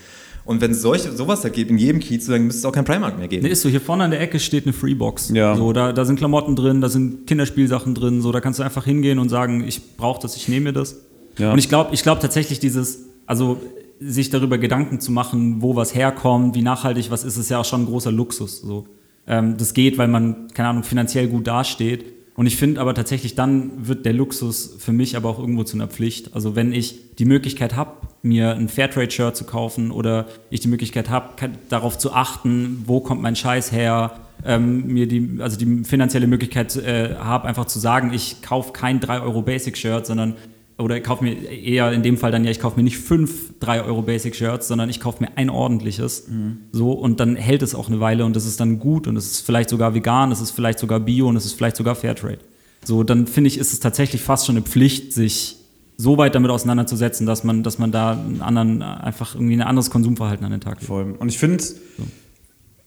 Und 0.46 0.60
wenn 0.60 0.70
es 0.70 0.80
solche, 0.80 1.10
sowas 1.10 1.40
da 1.40 1.48
gibt 1.48 1.70
in 1.72 1.76
jedem 1.76 2.00
Kiez, 2.00 2.26
dann 2.26 2.44
müsste 2.44 2.60
es 2.60 2.64
auch 2.64 2.72
kein 2.72 2.84
Primark 2.84 3.18
mehr 3.18 3.26
geben. 3.26 3.42
Nee, 3.42 3.50
ist 3.50 3.62
so, 3.62 3.68
hier 3.68 3.80
vorne 3.80 4.04
an 4.04 4.12
der 4.12 4.20
Ecke 4.20 4.38
steht 4.38 4.64
eine 4.64 4.72
Freebox. 4.72 5.30
Ja. 5.30 5.56
So, 5.56 5.72
da, 5.72 5.92
da 5.92 6.04
sind 6.04 6.16
Klamotten 6.16 6.54
drin, 6.54 6.80
da 6.80 6.88
sind 6.88 7.26
Kinderspielsachen 7.26 7.94
drin, 7.96 8.22
so, 8.22 8.30
da 8.30 8.40
kannst 8.40 8.60
du 8.60 8.62
einfach 8.62 8.84
hingehen 8.84 9.18
und 9.18 9.28
sagen, 9.28 9.64
ich 9.66 9.96
brauche 9.96 10.22
das, 10.22 10.36
ich 10.36 10.46
nehme 10.46 10.66
mir 10.66 10.72
das. 10.72 11.00
Ja. 11.36 11.52
Und 11.52 11.58
ich 11.58 11.68
glaube 11.68 11.92
ich 11.92 12.02
glaub 12.02 12.20
tatsächlich 12.20 12.60
dieses, 12.60 13.06
also 13.26 13.60
sich 13.98 14.30
darüber 14.30 14.56
Gedanken 14.58 15.00
zu 15.00 15.10
machen, 15.10 15.62
wo 15.62 15.74
was 15.74 15.94
herkommt, 15.94 16.54
wie 16.54 16.62
nachhaltig 16.62 17.10
was 17.10 17.24
ist, 17.24 17.36
ist 17.36 17.50
ja 17.50 17.58
auch 17.58 17.64
schon 17.64 17.82
ein 17.82 17.86
großer 17.86 18.12
Luxus. 18.12 18.60
So. 18.60 18.86
Ähm, 19.26 19.56
das 19.56 19.74
geht, 19.74 19.98
weil 19.98 20.08
man, 20.08 20.48
keine 20.54 20.68
Ahnung, 20.68 20.84
finanziell 20.84 21.28
gut 21.28 21.46
dasteht. 21.46 22.04
Und 22.36 22.46
ich 22.46 22.56
finde 22.56 22.80
aber 22.80 22.94
tatsächlich, 22.94 23.34
dann 23.34 23.88
wird 23.88 24.04
der 24.04 24.12
Luxus 24.12 24.76
für 24.78 24.92
mich 24.92 25.16
aber 25.16 25.30
auch 25.30 25.38
irgendwo 25.38 25.64
zu 25.64 25.76
einer 25.76 25.88
Pflicht. 25.88 26.34
Also 26.34 26.54
wenn 26.54 26.72
ich 26.72 27.16
die 27.16 27.24
Möglichkeit 27.24 27.74
habe, 27.74 27.92
mir 28.26 28.52
ein 28.54 28.68
Fairtrade-Shirt 28.68 29.36
zu 29.36 29.44
kaufen 29.44 29.90
oder 29.90 30.26
ich 30.50 30.60
die 30.60 30.68
Möglichkeit 30.68 31.10
habe, 31.10 31.50
darauf 31.68 31.98
zu 31.98 32.12
achten, 32.12 32.82
wo 32.86 33.00
kommt 33.00 33.22
mein 33.22 33.36
Scheiß 33.36 33.72
her, 33.72 34.12
ähm, 34.44 34.86
mir 34.86 35.08
die, 35.08 35.38
also 35.40 35.56
die 35.56 35.84
finanzielle 35.84 36.26
Möglichkeit 36.26 36.76
äh, 36.76 37.14
habe, 37.16 37.48
einfach 37.48 37.66
zu 37.66 37.78
sagen, 37.78 38.12
ich 38.12 38.42
kaufe 38.42 38.72
kein 38.72 39.00
3 39.00 39.20
Euro 39.20 39.42
Basic-Shirt, 39.42 40.06
sondern 40.06 40.34
oder 40.78 40.98
ich 40.98 41.04
kaufe 41.04 41.24
mir 41.24 41.34
eher 41.50 41.92
in 41.92 42.02
dem 42.02 42.18
Fall 42.18 42.30
dann 42.30 42.44
ja, 42.44 42.50
ich 42.50 42.60
kaufe 42.60 42.76
mir 42.76 42.82
nicht 42.82 42.98
fünf 42.98 43.58
3 43.60 43.84
Euro 43.84 44.02
Basic 44.02 44.36
Shirts, 44.36 44.68
sondern 44.68 44.90
ich 44.90 45.00
kaufe 45.00 45.24
mir 45.24 45.30
ein 45.36 45.48
ordentliches. 45.48 46.26
So, 46.72 46.92
und 46.92 47.18
dann 47.18 47.36
hält 47.36 47.62
es 47.62 47.74
auch 47.74 47.88
eine 47.88 48.00
Weile 48.00 48.26
und 48.26 48.36
das 48.36 48.44
ist 48.44 48.60
dann 48.60 48.78
gut 48.78 49.06
und 49.06 49.16
es 49.16 49.30
ist 49.30 49.40
vielleicht 49.40 49.70
sogar 49.70 49.94
vegan, 49.94 50.32
es 50.32 50.40
ist 50.40 50.50
vielleicht 50.50 50.78
sogar 50.78 51.00
Bio 51.00 51.28
und 51.28 51.36
es 51.36 51.46
ist 51.46 51.54
vielleicht 51.54 51.76
sogar 51.76 51.94
Fairtrade. 51.94 52.40
So, 52.84 53.04
dann 53.04 53.26
finde 53.26 53.48
ich, 53.48 53.58
ist 53.58 53.72
es 53.72 53.80
tatsächlich 53.80 54.20
fast 54.20 54.46
schon 54.46 54.56
eine 54.56 54.64
Pflicht, 54.64 55.12
sich 55.14 55.55
so 55.96 56.18
weit 56.18 56.34
damit 56.34 56.50
auseinanderzusetzen, 56.50 57.26
dass 57.26 57.42
man, 57.44 57.62
dass 57.62 57.78
man 57.78 57.90
da 57.92 58.12
einen 58.12 58.42
anderen, 58.42 58.82
einfach 58.82 59.34
irgendwie 59.34 59.54
ein 59.54 59.62
anderes 59.62 59.90
Konsumverhalten 59.90 60.44
an 60.44 60.52
den 60.52 60.60
Tag 60.60 60.74
legt. 60.74 60.86
Voll. 60.86 61.14
Und 61.18 61.28
ich 61.28 61.38
finde, 61.38 61.64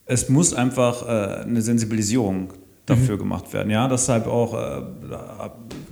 es 0.05 0.29
muss 0.29 0.53
einfach 0.53 1.07
äh, 1.07 1.41
eine 1.43 1.61
Sensibilisierung 1.61 2.53
dafür 2.85 3.15
Mhm. 3.15 3.19
gemacht 3.19 3.53
werden. 3.53 3.69
Ja, 3.69 3.87
deshalb 3.87 4.27
auch, 4.27 4.53
äh, 4.53 4.81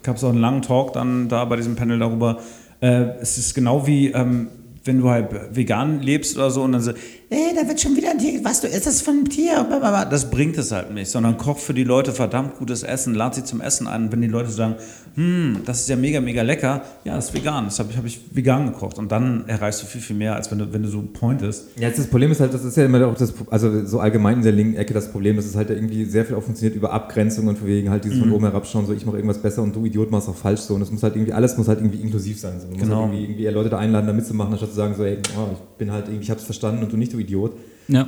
gab 0.03 0.15
es 0.17 0.23
auch 0.23 0.29
einen 0.29 0.39
langen 0.41 0.61
Talk 0.61 0.93
dann 0.93 1.29
da 1.29 1.45
bei 1.45 1.55
diesem 1.55 1.75
Panel 1.75 1.99
darüber. 1.99 2.39
Äh, 2.81 3.17
es 3.21 3.37
ist 3.37 3.53
genau 3.53 3.85
wie, 3.87 4.11
ähm, 4.11 4.47
wenn 4.83 4.99
du 4.99 5.09
halt 5.09 5.29
vegan 5.55 6.01
lebst 6.01 6.37
oder 6.37 6.49
so 6.49 6.63
und 6.63 6.71
dann 6.71 6.81
so, 6.81 6.91
ey, 7.29 7.53
da 7.55 7.67
wird 7.67 7.79
schon 7.81 7.95
wieder 7.95 8.11
ein 8.11 8.17
Tier, 8.19 8.39
was 8.43 8.61
du 8.61 8.67
isst, 8.67 8.85
das 8.85 8.95
ist 8.95 9.01
von 9.01 9.15
einem 9.15 9.29
Tier. 9.29 9.63
blablabla." 9.63 10.05
Das 10.05 10.29
bringt 10.29 10.57
es 10.57 10.71
halt 10.71 10.93
nicht, 10.93 11.09
sondern 11.09 11.37
koch 11.37 11.57
für 11.59 11.73
die 11.73 11.83
Leute 11.83 12.11
verdammt 12.13 12.57
gutes 12.57 12.83
Essen, 12.83 13.15
lad 13.15 13.35
sie 13.35 13.43
zum 13.43 13.61
Essen 13.61 13.87
ein. 13.87 14.03
Und 14.05 14.11
wenn 14.11 14.21
die 14.21 14.27
Leute 14.27 14.49
sagen, 14.49 14.75
hm, 15.15 15.61
das 15.65 15.81
ist 15.81 15.89
ja 15.89 15.95
mega, 15.95 16.21
mega 16.21 16.41
lecker, 16.43 16.83
ja, 17.03 17.15
das 17.15 17.25
ist 17.29 17.33
vegan, 17.33 17.65
das 17.65 17.79
habe 17.79 17.89
ich, 17.91 17.97
hab 17.97 18.05
ich 18.05 18.19
vegan 18.31 18.67
gekocht. 18.67 18.97
Und 18.99 19.11
dann 19.11 19.45
erreichst 19.47 19.81
du 19.81 19.87
viel, 19.87 20.01
viel 20.01 20.15
mehr, 20.15 20.35
als 20.35 20.51
wenn 20.51 20.59
du, 20.59 20.71
wenn 20.71 20.83
du 20.83 20.89
so 20.89 21.01
pointest. 21.01 21.69
Ja, 21.79 21.87
jetzt 21.87 21.99
das 21.99 22.07
Problem 22.07 22.31
ist 22.31 22.39
halt, 22.39 22.53
das 22.53 22.63
ist 22.63 22.77
ja 22.77 22.85
immer 22.85 23.05
auch 23.07 23.15
das, 23.15 23.33
also 23.49 23.85
so 23.85 23.99
allgemein 23.99 24.37
in 24.37 24.43
der 24.43 24.51
linken 24.53 24.75
Ecke 24.77 24.93
das 24.93 25.11
Problem, 25.11 25.35
dass 25.35 25.45
es 25.45 25.55
halt 25.55 25.69
irgendwie 25.69 26.05
sehr 26.05 26.23
viel 26.25 26.35
auch 26.35 26.43
funktioniert 26.43 26.75
über 26.75 26.93
Abgrenzung 26.93 27.47
und 27.47 27.57
von 27.57 27.67
wegen 27.67 27.89
halt 27.89 28.05
dieses 28.05 28.19
von 28.19 28.31
oben 28.31 28.45
herabschauen, 28.45 28.85
so 28.85 28.93
ich 28.93 29.05
mache 29.05 29.17
irgendwas 29.17 29.39
besser 29.41 29.63
und 29.63 29.75
du 29.75 29.85
Idiot 29.85 30.11
machst 30.11 30.29
auch 30.29 30.35
falsch 30.35 30.61
so 30.61 30.75
und 30.75 30.81
es 30.83 30.91
muss 30.91 31.01
halt 31.03 31.15
irgendwie, 31.15 31.33
alles 31.33 31.57
muss 31.57 31.67
halt 31.67 31.79
irgendwie 31.79 31.99
inklusiv 32.01 32.39
sein. 32.39 32.59
So. 32.59 32.67
Du 32.67 32.73
musst 32.73 32.83
Genau. 32.83 33.01
halt 33.01 33.05
irgendwie, 33.13 33.23
irgendwie 33.23 33.47
Leute 33.47 33.69
da 33.69 33.79
einladen, 33.79 34.07
da 34.07 34.13
mitzumachen, 34.13 34.51
anstatt 34.53 34.69
zu 34.69 34.75
sagen 34.75 34.93
so, 34.95 35.03
ey, 35.03 35.17
oh, 35.37 35.47
ich 35.53 35.77
bin 35.77 35.91
halt 35.91 36.05
irgendwie, 36.07 36.23
ich 36.23 36.31
hab's 36.31 36.43
verstanden 36.43 36.83
und 36.83 36.91
du 36.93 36.97
nicht, 36.97 37.16
du 37.17 37.21
Idiot. 37.23 37.53
Ja. 37.87 38.07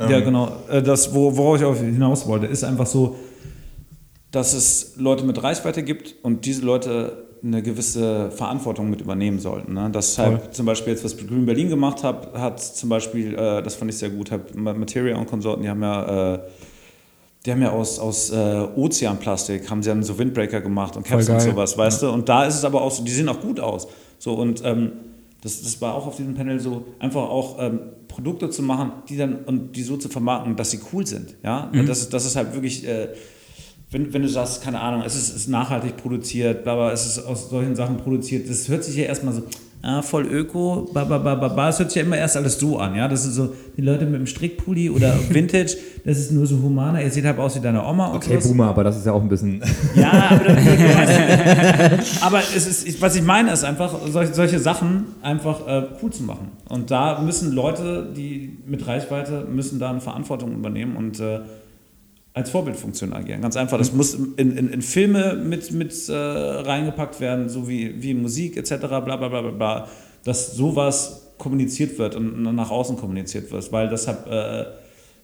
Ja, 0.00 0.20
genau. 0.20 0.52
Äh, 0.70 0.82
Das, 0.82 1.12
wo- 1.14 1.36
worauf 1.36 1.56
ich 1.58 1.64
auch 1.64 1.76
hinaus 1.76 2.26
wollte, 2.26 2.46
ist 2.46 2.62
einfach 2.64 2.86
so, 2.86 3.16
dass 4.30 4.52
es 4.52 4.94
Leute 4.96 5.24
mit 5.24 5.42
Reichweite 5.42 5.82
gibt 5.82 6.14
und 6.22 6.44
diese 6.44 6.62
Leute 6.62 7.24
eine 7.42 7.62
gewisse 7.62 8.30
Verantwortung 8.32 8.90
mit 8.90 9.00
übernehmen 9.00 9.38
sollten. 9.38 9.72
Ne? 9.74 9.90
Deshalb 9.94 10.54
zum 10.54 10.66
Beispiel 10.66 10.92
jetzt, 10.92 11.04
was 11.04 11.16
Green 11.16 11.46
Berlin 11.46 11.68
gemacht 11.68 12.02
hat, 12.02 12.32
hat 12.34 12.60
zum 12.60 12.88
Beispiel, 12.88 13.34
äh, 13.34 13.62
das 13.62 13.76
fand 13.76 13.90
ich 13.90 13.96
sehr 13.96 14.10
gut, 14.10 14.30
hat 14.30 14.54
Materia 14.56 15.16
und 15.16 15.26
Konsorten, 15.26 15.62
die 15.62 15.68
haben 15.68 15.82
ja 15.82 16.34
äh, 16.34 16.38
die 17.46 17.52
haben 17.52 17.62
ja 17.62 17.70
aus, 17.70 18.00
aus 18.00 18.30
äh, 18.30 18.66
Ozeanplastik, 18.76 19.70
haben 19.70 19.82
sie 19.82 19.88
dann 19.90 20.02
so 20.02 20.18
Windbreaker 20.18 20.60
gemacht 20.60 20.96
und 20.96 21.04
Caps 21.04 21.28
und 21.28 21.36
sowas, 21.52 21.78
weißt 21.78 22.02
du? 22.02 22.10
Und 22.10 22.28
da 22.28 22.44
ist 22.44 22.56
es 22.56 22.64
aber 22.64 22.82
auch 22.82 22.90
so, 22.90 23.04
die 23.04 23.12
sehen 23.12 23.28
auch 23.28 23.40
gut 23.40 23.60
aus. 23.60 23.86
So 24.18 24.34
und 24.34 24.60
ähm, 24.64 24.90
das, 25.42 25.62
das 25.62 25.80
war 25.80 25.94
auch 25.94 26.06
auf 26.06 26.16
diesem 26.16 26.34
Panel 26.34 26.58
so, 26.60 26.84
einfach 26.98 27.22
auch 27.22 27.56
ähm, 27.60 27.80
Produkte 28.08 28.50
zu 28.50 28.62
machen, 28.62 28.90
die 29.08 29.16
dann 29.16 29.44
und 29.44 29.76
die 29.76 29.82
so 29.82 29.96
zu 29.96 30.08
vermarkten, 30.08 30.56
dass 30.56 30.70
sie 30.72 30.80
cool 30.92 31.06
sind. 31.06 31.36
Ja, 31.44 31.70
Mhm. 31.72 31.86
das, 31.86 32.00
ist- 32.00 32.12
das 32.12 32.24
ist 32.26 32.36
halt 32.36 32.54
wirklich. 32.54 32.86
Äh, 32.86 33.08
wenn, 33.90 34.12
wenn 34.12 34.20
du 34.20 34.28
sagst, 34.28 34.62
keine 34.62 34.80
Ahnung, 34.80 35.00
es 35.06 35.14
ist, 35.16 35.34
ist 35.34 35.48
nachhaltig 35.48 35.96
produziert, 35.96 36.62
bla 36.62 36.74
bla, 36.74 36.92
es 36.92 37.06
ist 37.06 37.20
aus 37.24 37.48
solchen 37.48 37.74
Sachen 37.74 37.96
produziert, 37.96 38.46
das 38.50 38.68
hört 38.68 38.84
sich 38.84 38.96
ja 38.96 39.04
erstmal 39.04 39.32
so, 39.32 39.42
ah, 39.82 40.02
voll 40.02 40.26
öko, 40.26 40.88
ba, 40.92 41.04
ba, 41.04 41.18
ba, 41.18 41.34
ba, 41.34 41.48
ba, 41.48 41.68
es 41.68 41.78
hört 41.78 41.90
sich 41.90 42.00
ja 42.00 42.06
immer 42.06 42.16
erst 42.16 42.36
alles 42.36 42.58
so 42.58 42.78
an, 42.78 42.96
ja, 42.96 43.06
das 43.06 43.24
ist 43.24 43.34
so, 43.34 43.54
die 43.76 43.82
Leute 43.82 44.04
mit 44.06 44.14
dem 44.20 44.26
Strickpulli 44.26 44.90
oder 44.90 45.14
Vintage, 45.30 45.76
das 46.04 46.18
ist 46.18 46.32
nur 46.32 46.46
so 46.46 46.60
humaner, 46.60 47.02
ihr 47.02 47.10
seht 47.10 47.24
halt 47.24 47.38
aus 47.38 47.56
wie 47.56 47.60
deine 47.60 47.84
Oma 47.84 48.08
und 48.08 48.16
Okay, 48.16 48.32
sowas. 48.34 48.48
Boomer, 48.48 48.68
aber 48.68 48.84
das 48.84 48.96
ist 48.96 49.06
ja 49.06 49.12
auch 49.12 49.22
ein 49.22 49.28
bisschen. 49.28 49.62
Ja, 49.94 50.30
aber, 50.30 50.44
das, 50.44 52.22
aber 52.22 52.38
es 52.40 52.66
ist, 52.66 53.00
was 53.00 53.16
ich 53.16 53.22
meine, 53.22 53.52
ist 53.52 53.64
einfach, 53.64 53.94
solche, 54.10 54.34
solche 54.34 54.58
Sachen 54.58 55.06
einfach 55.22 55.66
äh, 55.66 55.86
cool 56.02 56.12
zu 56.12 56.24
machen. 56.24 56.50
Und 56.68 56.90
da 56.90 57.20
müssen 57.20 57.52
Leute, 57.52 58.08
die 58.16 58.58
mit 58.66 58.86
Reichweite, 58.86 59.46
müssen 59.50 59.78
da 59.78 59.90
eine 59.90 60.00
Verantwortung 60.00 60.52
übernehmen 60.52 60.96
und 60.96 61.20
äh, 61.20 61.40
als 62.38 62.50
Vorbildfunktion 62.50 63.12
agieren. 63.12 63.42
Ganz 63.42 63.56
einfach. 63.56 63.76
Das 63.78 63.92
muss 63.92 64.14
in, 64.14 64.56
in, 64.56 64.68
in 64.70 64.82
Filme 64.82 65.34
mit, 65.34 65.72
mit 65.72 66.08
äh, 66.08 66.14
reingepackt 66.14 67.20
werden, 67.20 67.48
so 67.48 67.68
wie, 67.68 68.02
wie 68.02 68.14
Musik 68.14 68.56
etc. 68.56 68.76
Bla 68.86 69.00
bla 69.00 69.16
bla 69.28 69.42
bla 69.42 69.50
bla. 69.50 69.88
Dass 70.24 70.54
sowas 70.54 71.32
kommuniziert 71.38 71.98
wird 71.98 72.16
und 72.16 72.42
nach 72.42 72.70
außen 72.70 72.96
kommuniziert 72.96 73.50
wird, 73.52 73.70
weil 73.72 73.88
deshalb 73.88 74.26
äh, 74.26 74.64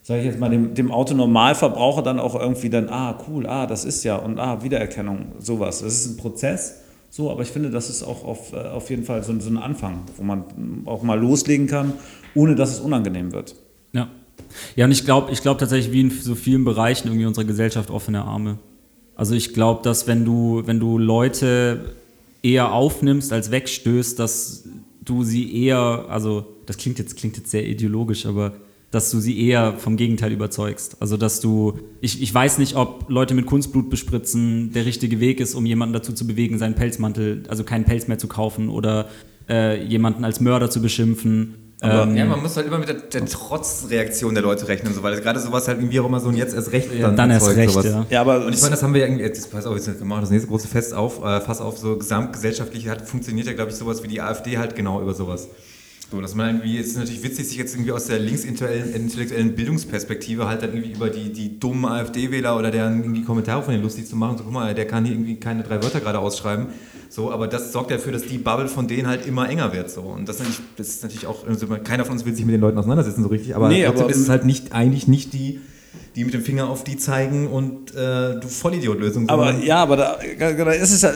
sage 0.02 0.20
ich 0.20 0.26
jetzt 0.26 0.38
mal, 0.38 0.50
dem, 0.50 0.74
dem 0.74 0.92
Autonormalverbraucher 0.92 2.02
dann 2.02 2.20
auch 2.20 2.38
irgendwie 2.38 2.70
dann, 2.70 2.88
ah, 2.90 3.18
cool, 3.28 3.46
ah, 3.46 3.66
das 3.66 3.84
ist 3.84 4.04
ja 4.04 4.16
und 4.16 4.38
ah, 4.38 4.62
Wiedererkennung, 4.62 5.32
sowas. 5.40 5.80
Das 5.80 5.92
ist 5.94 6.06
ein 6.06 6.16
Prozess, 6.16 6.80
so, 7.10 7.30
aber 7.30 7.42
ich 7.42 7.48
finde, 7.48 7.70
das 7.70 7.90
ist 7.90 8.02
auch 8.02 8.24
auf, 8.24 8.52
äh, 8.52 8.56
auf 8.68 8.90
jeden 8.90 9.04
Fall 9.04 9.22
so, 9.22 9.32
ein- 9.32 9.40
so 9.40 9.50
ein 9.50 9.56
Anfang, 9.58 10.02
wo 10.16 10.22
man 10.22 10.44
auch 10.86 11.02
mal 11.02 11.18
loslegen 11.18 11.66
kann, 11.66 11.94
ohne 12.34 12.54
dass 12.54 12.70
es 12.72 12.80
unangenehm 12.80 13.32
wird. 13.32 13.56
Ja. 14.76 14.84
Und 14.86 14.92
ich 14.92 15.04
glaube 15.04 15.32
ich 15.32 15.42
glaub 15.42 15.58
tatsächlich, 15.58 15.92
wie 15.92 16.00
in 16.00 16.10
so 16.10 16.34
vielen 16.34 16.64
Bereichen 16.64 17.08
irgendwie 17.08 17.26
unserer 17.26 17.44
Gesellschaft 17.44 17.90
offene 17.90 18.24
Arme. 18.24 18.58
Also 19.16 19.34
ich 19.34 19.54
glaube, 19.54 19.82
dass 19.82 20.06
wenn 20.06 20.24
du, 20.24 20.62
wenn 20.66 20.80
du 20.80 20.98
Leute 20.98 21.94
eher 22.42 22.72
aufnimmst 22.72 23.32
als 23.32 23.50
wegstößt, 23.50 24.18
dass 24.18 24.68
du 25.04 25.22
sie 25.22 25.64
eher, 25.64 26.06
also 26.08 26.46
das 26.66 26.76
klingt 26.78 26.98
jetzt, 26.98 27.16
klingt 27.16 27.36
jetzt 27.36 27.50
sehr 27.50 27.66
ideologisch, 27.66 28.26
aber 28.26 28.54
dass 28.90 29.10
du 29.10 29.18
sie 29.18 29.40
eher 29.40 29.76
vom 29.78 29.96
Gegenteil 29.96 30.32
überzeugst. 30.32 30.96
Also 31.00 31.16
dass 31.16 31.40
du, 31.40 31.78
ich, 32.00 32.22
ich 32.22 32.32
weiß 32.32 32.58
nicht, 32.58 32.76
ob 32.76 33.06
Leute 33.08 33.34
mit 33.34 33.46
Kunstblut 33.46 33.90
bespritzen 33.90 34.72
der 34.72 34.86
richtige 34.86 35.20
Weg 35.20 35.40
ist, 35.40 35.54
um 35.54 35.66
jemanden 35.66 35.94
dazu 35.94 36.12
zu 36.12 36.26
bewegen, 36.26 36.58
seinen 36.58 36.74
Pelzmantel, 36.74 37.42
also 37.48 37.64
keinen 37.64 37.84
Pelz 37.84 38.06
mehr 38.06 38.18
zu 38.18 38.28
kaufen 38.28 38.68
oder 38.68 39.08
äh, 39.48 39.84
jemanden 39.84 40.24
als 40.24 40.40
Mörder 40.40 40.70
zu 40.70 40.80
beschimpfen. 40.80 41.63
Ähm, 41.82 42.16
ja, 42.16 42.24
man 42.24 42.40
muss 42.40 42.56
halt 42.56 42.66
immer 42.66 42.78
mit 42.78 42.88
der, 42.88 42.94
der 42.94 43.26
Trotzreaktion 43.26 44.34
der 44.34 44.42
Leute 44.42 44.68
rechnen, 44.68 44.94
so, 44.94 45.02
weil 45.02 45.20
gerade 45.20 45.38
sowas 45.40 45.68
halt 45.68 45.78
irgendwie 45.78 46.00
auch 46.00 46.06
immer 46.06 46.20
so 46.20 46.28
ein 46.28 46.36
jetzt 46.36 46.54
erst 46.54 46.72
recht 46.72 46.88
Ja, 46.94 47.10
dann 47.10 47.30
erst 47.30 47.48
recht, 47.48 47.72
sowas. 47.72 47.84
ja. 47.84 48.06
Ja, 48.08 48.20
aber 48.22 48.46
Und 48.46 48.54
ich 48.54 48.60
meine, 48.60 48.70
das 48.70 48.82
haben 48.82 48.94
wir 48.94 49.00
ja 49.02 49.06
irgendwie, 49.06 49.24
jetzt 49.24 49.50
pass 49.50 49.66
auf, 49.66 49.76
jetzt 49.76 49.88
machen 50.00 50.08
wir 50.08 50.20
das 50.20 50.30
nächste 50.30 50.48
große 50.48 50.68
Fest 50.68 50.94
auf, 50.94 51.22
äh, 51.22 51.40
Fass 51.40 51.60
auf, 51.60 51.76
so 51.76 51.96
gesamtgesellschaftlich 51.98 52.88
hat, 52.88 53.06
funktioniert 53.06 53.46
ja, 53.46 53.52
glaube 53.52 53.70
ich, 53.70 53.76
sowas 53.76 54.02
wie 54.02 54.08
die 54.08 54.20
AfD 54.20 54.56
halt 54.56 54.76
genau 54.76 55.02
über 55.02 55.12
sowas. 55.12 55.48
So, 56.10 56.20
dass 56.20 56.34
man 56.34 56.56
irgendwie, 56.56 56.78
es 56.78 56.88
ist 56.88 56.96
natürlich 56.96 57.22
witzig, 57.24 57.48
sich 57.48 57.56
jetzt 57.56 57.74
irgendwie 57.74 57.90
aus 57.92 58.06
der 58.06 58.18
linksintellektuellen 58.18 58.94
intellektuellen 58.94 59.54
Bildungsperspektive 59.54 60.46
halt 60.46 60.62
dann 60.62 60.72
irgendwie 60.72 60.92
über 60.92 61.10
die, 61.10 61.32
die 61.32 61.58
dummen 61.58 61.86
AfD-Wähler 61.86 62.56
oder 62.56 62.70
deren 62.70 63.00
irgendwie 63.02 63.24
Kommentare 63.24 63.62
von 63.62 63.72
denen 63.72 63.82
lustig 63.82 64.06
zu 64.06 64.14
machen. 64.14 64.38
So, 64.38 64.44
guck 64.44 64.52
mal, 64.52 64.74
der 64.74 64.86
kann 64.86 65.04
hier 65.04 65.14
irgendwie 65.14 65.40
keine 65.40 65.64
drei 65.64 65.82
Wörter 65.82 66.00
gerade 66.00 66.20
ausschreiben. 66.20 66.66
So, 67.14 67.30
aber 67.30 67.46
das 67.46 67.70
sorgt 67.70 67.92
dafür, 67.92 68.10
dass 68.10 68.22
die 68.22 68.38
Bubble 68.38 68.66
von 68.66 68.88
denen 68.88 69.06
halt 69.06 69.24
immer 69.24 69.48
enger 69.48 69.72
wird. 69.72 69.88
So. 69.88 70.00
Und 70.00 70.28
das 70.28 70.36
ist 70.36 70.40
natürlich, 70.48 70.60
das 70.76 70.88
ist 70.88 71.02
natürlich 71.04 71.26
auch, 71.28 71.46
also 71.46 71.68
keiner 71.84 72.04
von 72.04 72.14
uns 72.14 72.24
will 72.24 72.34
sich 72.34 72.44
mit 72.44 72.54
den 72.54 72.60
Leuten 72.60 72.76
auseinandersetzen 72.76 73.22
so 73.22 73.28
richtig, 73.28 73.54
aber 73.54 73.68
Nee, 73.68 73.84
trotzdem 73.84 74.02
aber- 74.02 74.10
ist 74.10 74.18
es 74.18 74.28
halt 74.28 74.44
nicht, 74.44 74.72
eigentlich 74.72 75.06
nicht 75.06 75.32
die, 75.32 75.60
die 76.16 76.24
mit 76.24 76.34
dem 76.34 76.42
Finger 76.42 76.68
auf 76.68 76.82
die 76.82 76.96
zeigen 76.96 77.46
und 77.46 77.94
äh, 77.94 78.40
du 78.40 78.48
Vollidiot-Lösung. 78.48 79.28
Aber 79.28 79.52
ja, 79.60 79.76
aber 79.76 79.96
da, 79.96 80.16
da 80.40 80.72
ist 80.72 80.90
es 80.92 81.02
ja, 81.02 81.12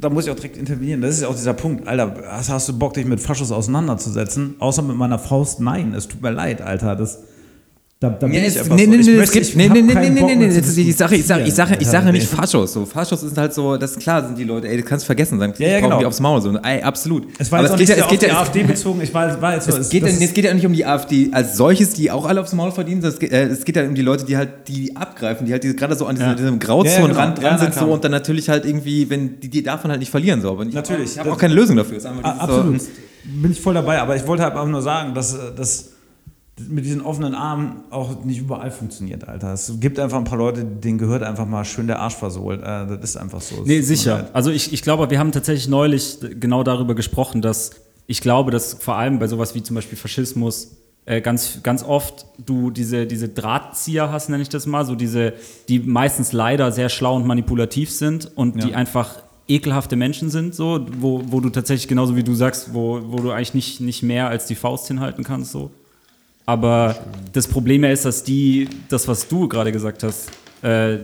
da 0.00 0.10
muss 0.10 0.24
ich 0.24 0.32
auch 0.32 0.34
direkt 0.34 0.56
intervenieren. 0.56 1.00
Das 1.00 1.14
ist 1.14 1.22
ja 1.22 1.28
auch 1.28 1.34
dieser 1.36 1.54
Punkt, 1.54 1.86
Alter, 1.86 2.12
hast, 2.28 2.50
hast 2.50 2.68
du 2.68 2.76
Bock, 2.76 2.94
dich 2.94 3.06
mit 3.06 3.20
Faschos 3.20 3.52
auseinanderzusetzen? 3.52 4.56
Außer 4.58 4.82
mit 4.82 4.96
meiner 4.96 5.20
Faust? 5.20 5.60
Nein, 5.60 5.94
es 5.94 6.08
tut 6.08 6.22
mir 6.22 6.30
leid, 6.32 6.60
Alter. 6.60 6.96
Das, 6.96 7.20
da, 7.98 8.10
da 8.10 8.26
ich 8.26 8.36
es, 8.36 8.56
nee, 8.56 8.62
so. 8.62 8.74
nee, 8.74 8.86
nee, 8.88 9.10
es 9.16 9.32
gibt, 9.32 9.56
nee, 9.56 9.68
nee, 9.70 9.80
nee, 9.80 9.94
nee, 9.94 10.10
nee, 10.10 10.36
nee, 10.36 10.46
ist, 10.48 10.76
ich 10.76 10.94
sage, 10.94 11.16
ich 11.16 11.24
sage, 11.24 11.44
ich 11.44 11.54
sage, 11.54 11.76
ich 11.80 11.88
sage 11.88 12.12
nicht. 12.12 12.28
Faschos, 12.28 12.74
so 12.74 12.84
Faschos 12.84 13.22
sind 13.22 13.38
halt 13.38 13.54
so, 13.54 13.78
das 13.78 13.92
ist 13.92 14.00
klar, 14.00 14.22
sind 14.22 14.36
die 14.36 14.44
Leute, 14.44 14.68
ey, 14.68 14.76
das 14.76 14.84
kannst 14.84 15.04
du 15.04 15.06
vergessen, 15.06 15.38
sein, 15.38 15.54
Ja, 15.56 15.68
ja, 15.68 15.80
genau. 15.80 15.98
die 15.98 16.04
aufs 16.04 16.20
Maul, 16.20 16.42
so, 16.42 16.54
ey, 16.58 16.82
absolut. 16.82 17.26
Es 17.38 17.50
war 17.50 17.60
Aber 17.60 17.68
jetzt 17.68 17.72
auch 17.72 17.78
geht 17.78 17.88
nicht 17.88 17.98
ja, 17.98 18.04
es 18.04 18.42
auf 18.42 18.52
die 18.52 18.60
AfD 18.60 18.62
bezogen. 18.64 19.00
Ich 19.00 19.14
war, 19.14 19.40
war 19.40 19.54
jetzt 19.54 19.70
so, 19.70 19.78
es 19.78 19.88
geht, 19.88 20.02
ja, 20.02 20.08
es 20.08 20.34
geht 20.34 20.44
ja 20.44 20.52
nicht 20.52 20.66
um 20.66 20.74
die 20.74 20.84
AfD 20.84 21.30
als 21.32 21.56
solches, 21.56 21.94
die 21.94 22.10
auch 22.10 22.26
alle 22.26 22.42
aufs 22.42 22.52
Maul 22.52 22.70
verdienen, 22.70 23.00
sondern 23.00 23.14
es 23.14 23.18
geht, 23.18 23.32
äh, 23.32 23.44
es 23.44 23.64
geht 23.64 23.76
ja 23.76 23.86
um 23.86 23.94
die 23.94 24.02
Leute, 24.02 24.26
die 24.26 24.36
halt 24.36 24.68
die 24.68 24.94
abgreifen, 24.94 25.46
die 25.46 25.52
halt 25.52 25.64
diese, 25.64 25.74
gerade 25.74 25.94
so 25.96 26.04
an 26.04 26.16
dieser, 26.16 26.28
Ja. 26.28 26.34
diesem 26.34 26.58
Grauzonenrand 26.58 27.36
genau. 27.36 27.48
dran 27.48 27.58
sind 27.58 27.74
so 27.74 27.86
und 27.86 28.04
dann 28.04 28.12
natürlich 28.12 28.50
halt 28.50 28.66
irgendwie, 28.66 29.08
wenn 29.08 29.40
die, 29.40 29.48
die 29.48 29.62
davon 29.62 29.90
halt 29.90 30.00
nicht 30.00 30.10
verlieren 30.10 30.42
so. 30.42 30.50
Aber 30.50 30.66
ich, 30.66 30.74
Natürlich. 30.74 31.12
Ich 31.12 31.18
habe 31.18 31.32
auch 31.32 31.38
keine 31.38 31.54
Lösung 31.54 31.76
dafür. 31.76 31.96
Es 31.96 32.04
ist 32.04 32.10
Absolut. 32.10 32.82
Bin 33.24 33.50
ich 33.50 33.60
voll 33.60 33.72
dabei. 33.72 34.00
Aber 34.00 34.14
ich 34.16 34.26
wollte 34.26 34.42
halt 34.42 34.54
auch 34.54 34.66
nur 34.66 34.82
sagen, 34.82 35.14
dass 35.14 35.32
äh, 35.32 35.38
das 35.56 35.95
mit 36.68 36.84
diesen 36.86 37.02
offenen 37.02 37.34
Armen 37.34 37.82
auch 37.90 38.24
nicht 38.24 38.38
überall 38.38 38.70
funktioniert, 38.70 39.28
Alter. 39.28 39.52
Es 39.52 39.72
gibt 39.78 39.98
einfach 39.98 40.16
ein 40.16 40.24
paar 40.24 40.38
Leute, 40.38 40.64
denen 40.64 40.96
gehört 40.96 41.22
einfach 41.22 41.46
mal 41.46 41.64
schön 41.64 41.86
der 41.86 41.98
Arsch 42.00 42.14
versohlt. 42.14 42.60
Äh, 42.62 42.86
das 42.86 43.00
ist 43.02 43.16
einfach 43.16 43.40
so. 43.42 43.62
Nee, 43.64 43.82
sicher. 43.82 44.30
Also 44.32 44.50
ich, 44.50 44.72
ich 44.72 44.82
glaube, 44.82 45.10
wir 45.10 45.18
haben 45.18 45.32
tatsächlich 45.32 45.68
neulich 45.68 46.18
genau 46.40 46.62
darüber 46.62 46.94
gesprochen, 46.94 47.42
dass 47.42 47.72
ich 48.06 48.20
glaube, 48.20 48.50
dass 48.50 48.74
vor 48.74 48.96
allem 48.96 49.18
bei 49.18 49.26
sowas 49.26 49.54
wie 49.54 49.62
zum 49.62 49.74
Beispiel 49.76 49.98
Faschismus 49.98 50.76
äh, 51.04 51.20
ganz, 51.20 51.60
ganz 51.62 51.82
oft 51.82 52.24
du 52.44 52.70
diese, 52.70 53.06
diese 53.06 53.28
Drahtzieher 53.28 54.10
hast, 54.10 54.28
nenne 54.30 54.42
ich 54.42 54.48
das 54.48 54.64
mal, 54.66 54.84
so 54.86 54.94
diese, 54.94 55.34
die 55.68 55.80
meistens 55.80 56.32
leider 56.32 56.72
sehr 56.72 56.88
schlau 56.88 57.16
und 57.16 57.26
manipulativ 57.26 57.90
sind 57.90 58.30
und 58.34 58.62
die 58.62 58.70
Ja. 58.70 58.76
einfach 58.76 59.16
ekelhafte 59.48 59.94
Menschen 59.94 60.30
sind, 60.30 60.54
so, 60.54 60.86
wo, 60.98 61.22
wo 61.26 61.40
du 61.40 61.50
tatsächlich 61.50 61.86
genauso 61.86 62.16
wie 62.16 62.24
du 62.24 62.34
sagst, 62.34 62.74
wo, 62.74 63.00
wo 63.04 63.18
du 63.18 63.30
eigentlich 63.30 63.54
nicht, 63.54 63.80
nicht 63.80 64.02
mehr 64.02 64.28
als 64.28 64.46
die 64.46 64.54
Faust 64.56 64.88
hinhalten 64.88 65.22
kannst, 65.22 65.52
so. 65.52 65.70
Aber 66.46 66.96
das 67.32 67.48
Problem 67.48 67.84
ja 67.84 67.90
ist, 67.90 68.04
dass 68.04 68.22
die, 68.22 68.68
das, 68.88 69.08
was 69.08 69.28
du 69.28 69.48
gerade 69.48 69.72
gesagt 69.72 70.04
hast, 70.04 70.30
äh, 70.62 70.98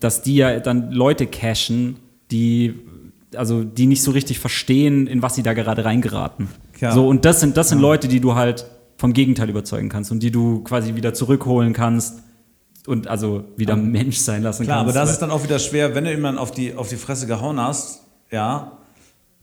dass 0.00 0.22
die 0.22 0.36
ja 0.36 0.60
dann 0.60 0.92
Leute 0.92 1.26
cashen, 1.26 1.96
die, 2.30 2.74
also 3.34 3.64
die 3.64 3.86
nicht 3.86 4.02
so 4.02 4.12
richtig 4.12 4.38
verstehen, 4.38 5.06
in 5.08 5.20
was 5.20 5.34
sie 5.34 5.42
da 5.42 5.52
gerade 5.52 5.84
reingeraten. 5.84 6.48
Ja. 6.80 6.92
So, 6.92 7.08
und 7.08 7.24
das 7.24 7.40
sind, 7.40 7.56
das 7.56 7.70
sind 7.70 7.80
Leute, 7.80 8.06
die 8.06 8.20
du 8.20 8.34
halt 8.36 8.66
vom 8.96 9.12
Gegenteil 9.12 9.50
überzeugen 9.50 9.88
kannst 9.88 10.12
und 10.12 10.22
die 10.22 10.30
du 10.30 10.62
quasi 10.62 10.94
wieder 10.94 11.12
zurückholen 11.12 11.72
kannst 11.72 12.20
und 12.86 13.08
also 13.08 13.44
wieder 13.56 13.76
Mensch 13.76 14.18
sein 14.18 14.42
lassen 14.42 14.64
Klar, 14.64 14.78
aber 14.78 14.92
kannst. 14.92 14.96
das 14.96 15.12
ist 15.12 15.18
dann 15.22 15.30
auch 15.30 15.42
wieder 15.42 15.58
schwer, 15.58 15.94
wenn 15.94 16.04
du 16.04 16.10
jemanden 16.10 16.38
auf 16.38 16.52
die, 16.52 16.74
auf 16.74 16.88
die 16.88 16.96
Fresse 16.96 17.26
gehauen 17.26 17.58
hast, 17.58 18.02
ja, 18.30 18.78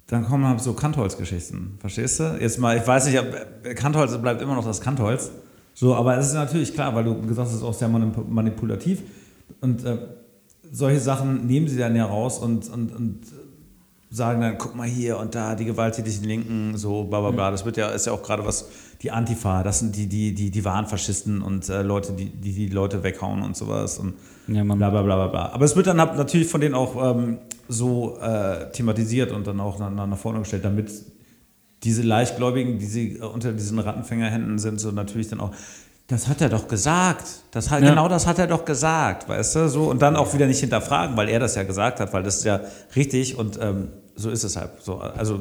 dann 0.08 0.26
kommen 0.26 0.46
halt 0.46 0.60
so 0.60 0.74
Kantholz-Geschichten. 0.74 1.78
Verstehst 1.80 2.20
du? 2.20 2.38
Jetzt 2.40 2.60
mal, 2.60 2.78
ich 2.78 2.86
weiß 2.86 3.08
nicht, 3.08 3.18
ob 3.18 3.76
Kantholz 3.76 4.18
bleibt 4.18 4.42
immer 4.42 4.56
noch 4.56 4.66
das 4.66 4.82
Kantholz. 4.82 5.32
So, 5.82 5.96
aber 5.96 6.16
es 6.16 6.28
ist 6.28 6.36
natürlich 6.36 6.76
klar, 6.76 6.94
weil 6.94 7.04
du 7.04 7.16
gesagt 7.22 7.40
hast, 7.48 7.54
es 7.54 7.62
ist 7.62 7.64
auch 7.64 7.74
sehr 7.74 7.90
manip- 7.90 8.28
manipulativ. 8.30 9.02
Und 9.62 9.84
äh, 9.84 9.98
solche 10.72 11.00
Sachen 11.00 11.48
nehmen 11.48 11.68
sie 11.68 11.76
dann 11.76 11.96
ja 11.96 12.06
raus 12.06 12.38
und, 12.38 12.70
und, 12.70 12.96
und 12.96 13.22
sagen 14.12 14.42
dann, 14.42 14.60
guck 14.60 14.76
mal 14.76 14.88
hier 14.88 15.18
und 15.18 15.34
da, 15.34 15.56
die 15.56 15.66
gewalttätigen 15.66 16.24
Linken, 16.24 16.78
so 16.78 17.06
bla 17.06 17.20
bla 17.22 17.32
bla. 17.32 17.50
Das 17.50 17.66
wird 17.66 17.78
ja, 17.78 17.90
ist 17.90 18.06
ja 18.06 18.14
auch 18.14 18.22
gerade 18.22 18.46
was, 18.46 18.68
die 19.02 19.10
Antifa, 19.10 19.64
das 19.64 19.80
sind 19.80 19.96
die, 19.96 20.06
die, 20.06 20.36
die, 20.36 20.52
die 20.52 20.64
wahren 20.66 20.86
Faschisten 20.86 21.42
und 21.42 21.68
äh, 21.68 21.82
Leute, 21.82 22.14
die, 22.14 22.26
die 22.30 22.54
die 22.54 22.68
Leute 22.68 23.02
weghauen 23.02 23.42
und 23.42 23.58
sowas. 23.58 23.98
Und 23.98 24.14
Ja, 24.50 24.64
Mann. 24.64 24.78
bla 24.78 24.92
bla 24.92 25.02
bla 25.02 25.16
bla 25.16 25.28
bla. 25.30 25.50
Aber 25.52 25.66
es 25.66 25.76
wird 25.76 25.88
dann 25.88 25.98
natürlich 25.98 26.48
von 26.48 26.62
denen 26.62 26.76
auch 26.76 27.16
ähm, 27.18 27.40
so 27.68 28.20
äh, 28.20 28.72
thematisiert 28.72 29.32
und 29.32 29.48
dann 29.48 29.60
auch 29.60 29.80
nach, 29.80 29.90
nach 30.06 30.18
vorne 30.20 30.38
gestellt, 30.42 30.64
damit 30.64 30.92
diese 31.84 32.02
Leichtgläubigen, 32.04 32.80
die 32.80 32.86
sie 32.86 33.14
äh, 33.18 33.22
unter 33.24 33.52
diesen 33.54 33.80
Rattenfängerhänden 33.80 34.60
sind, 34.60 34.80
so 34.80 34.92
natürlich 34.92 35.30
dann 35.30 35.40
auch, 35.40 35.52
das 36.08 36.28
hat 36.28 36.42
er 36.42 36.50
doch 36.50 36.68
gesagt. 36.68 37.26
Das 37.52 37.70
hat, 37.72 37.82
Ja. 37.82 37.90
Genau 37.90 38.08
das 38.10 38.28
hat 38.28 38.38
er 38.40 38.48
doch 38.48 38.66
gesagt, 38.66 39.30
weißt 39.30 39.56
du? 39.56 39.70
So, 39.70 39.84
und 39.90 40.02
dann 40.02 40.16
auch 40.16 40.34
wieder 40.34 40.46
nicht 40.48 40.60
hinterfragen, 40.60 41.16
weil 41.18 41.30
er 41.30 41.40
das 41.40 41.56
ja 41.56 41.64
gesagt 41.64 42.00
hat, 42.00 42.14
weil 42.14 42.24
das 42.24 42.38
ist 42.38 42.46
ja 42.46 42.60
richtig 42.96 43.38
und 43.38 43.58
ähm, 43.62 43.88
so 44.16 44.30
ist 44.30 44.44
es 44.44 44.56
halt. 44.58 44.72
So, 44.82 44.98
also, 44.98 45.40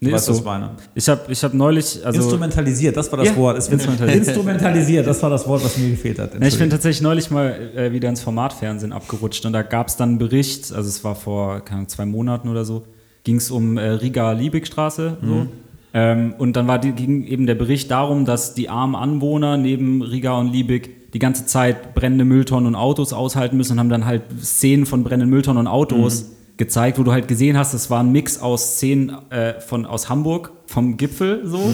Nee, 0.00 0.12
was 0.12 0.26
so. 0.26 0.34
ich 0.34 0.44
meine. 0.44 0.70
Ich 0.94 1.08
habe 1.08 1.20
ich 1.28 1.42
hab 1.42 1.54
neulich, 1.54 2.04
also 2.04 2.20
instrumentalisiert, 2.20 2.94
das 2.94 3.10
war 3.10 3.18
das 3.20 3.28
Ja, 3.28 3.36
Wort. 3.36 3.56
Instrumentalisiert. 3.56 4.26
instrumentalisiert, 4.26 5.06
das 5.06 5.22
war 5.22 5.30
das 5.30 5.46
Wort, 5.46 5.64
was 5.64 5.78
mir 5.78 5.88
gefehlt 5.90 6.18
hat. 6.18 6.32
Ich 6.42 6.58
bin 6.58 6.68
tatsächlich 6.68 7.00
neulich 7.00 7.30
mal 7.30 7.52
äh, 7.74 7.90
wieder 7.90 8.10
ins 8.10 8.20
Formatfernsehen 8.20 8.92
abgerutscht 8.92 9.46
und 9.46 9.54
da 9.54 9.62
gab 9.62 9.88
es 9.88 9.96
dann 9.96 10.10
einen 10.10 10.18
Bericht, 10.18 10.72
also 10.74 10.88
es 10.88 11.04
war 11.04 11.14
vor 11.14 11.60
keine 11.60 11.78
Ahnung, 11.78 11.88
zwei 11.88 12.04
Monaten 12.04 12.48
oder 12.48 12.66
so, 12.66 12.84
ging 13.24 13.36
es 13.36 13.50
um 13.50 13.76
äh, 13.76 13.88
Riga-Liebigstraße. 13.88 15.18
So. 15.22 15.46
Ähm, 15.94 16.34
und 16.38 16.56
dann 16.56 16.66
war 16.66 16.78
die, 16.78 16.92
ging 16.92 17.24
eben 17.24 17.46
der 17.46 17.54
Bericht 17.54 17.90
darum, 17.90 18.24
dass 18.24 18.54
die 18.54 18.68
armen 18.68 18.94
Anwohner 18.94 19.56
neben 19.56 20.02
Riga 20.02 20.38
und 20.38 20.52
Liebig, 20.52 21.12
die 21.12 21.18
ganze 21.20 21.46
Zeit 21.46 21.94
brennende 21.94 22.24
Mülltonnen 22.24 22.66
und 22.66 22.74
Autos 22.74 23.12
aushalten 23.12 23.56
müssen 23.56 23.72
und 23.72 23.78
haben 23.78 23.88
dann 23.88 24.04
halt 24.04 24.22
Szenen 24.42 24.86
von 24.86 25.04
brennenden 25.04 25.30
Mülltonnen 25.30 25.60
und 25.60 25.66
Autos 25.68 26.32
gezeigt, 26.56 26.98
wo 26.98 27.04
du 27.04 27.12
halt 27.12 27.28
gesehen 27.28 27.56
hast, 27.56 27.74
es 27.74 27.90
war 27.90 28.00
ein 28.00 28.10
Mix 28.12 28.40
aus 28.40 28.74
Szenen 28.74 29.10
äh, 29.30 29.60
von, 29.60 29.86
aus 29.86 30.08
Hamburg, 30.08 30.52
vom 30.66 30.96
Gipfel 30.96 31.42
so. 31.44 31.72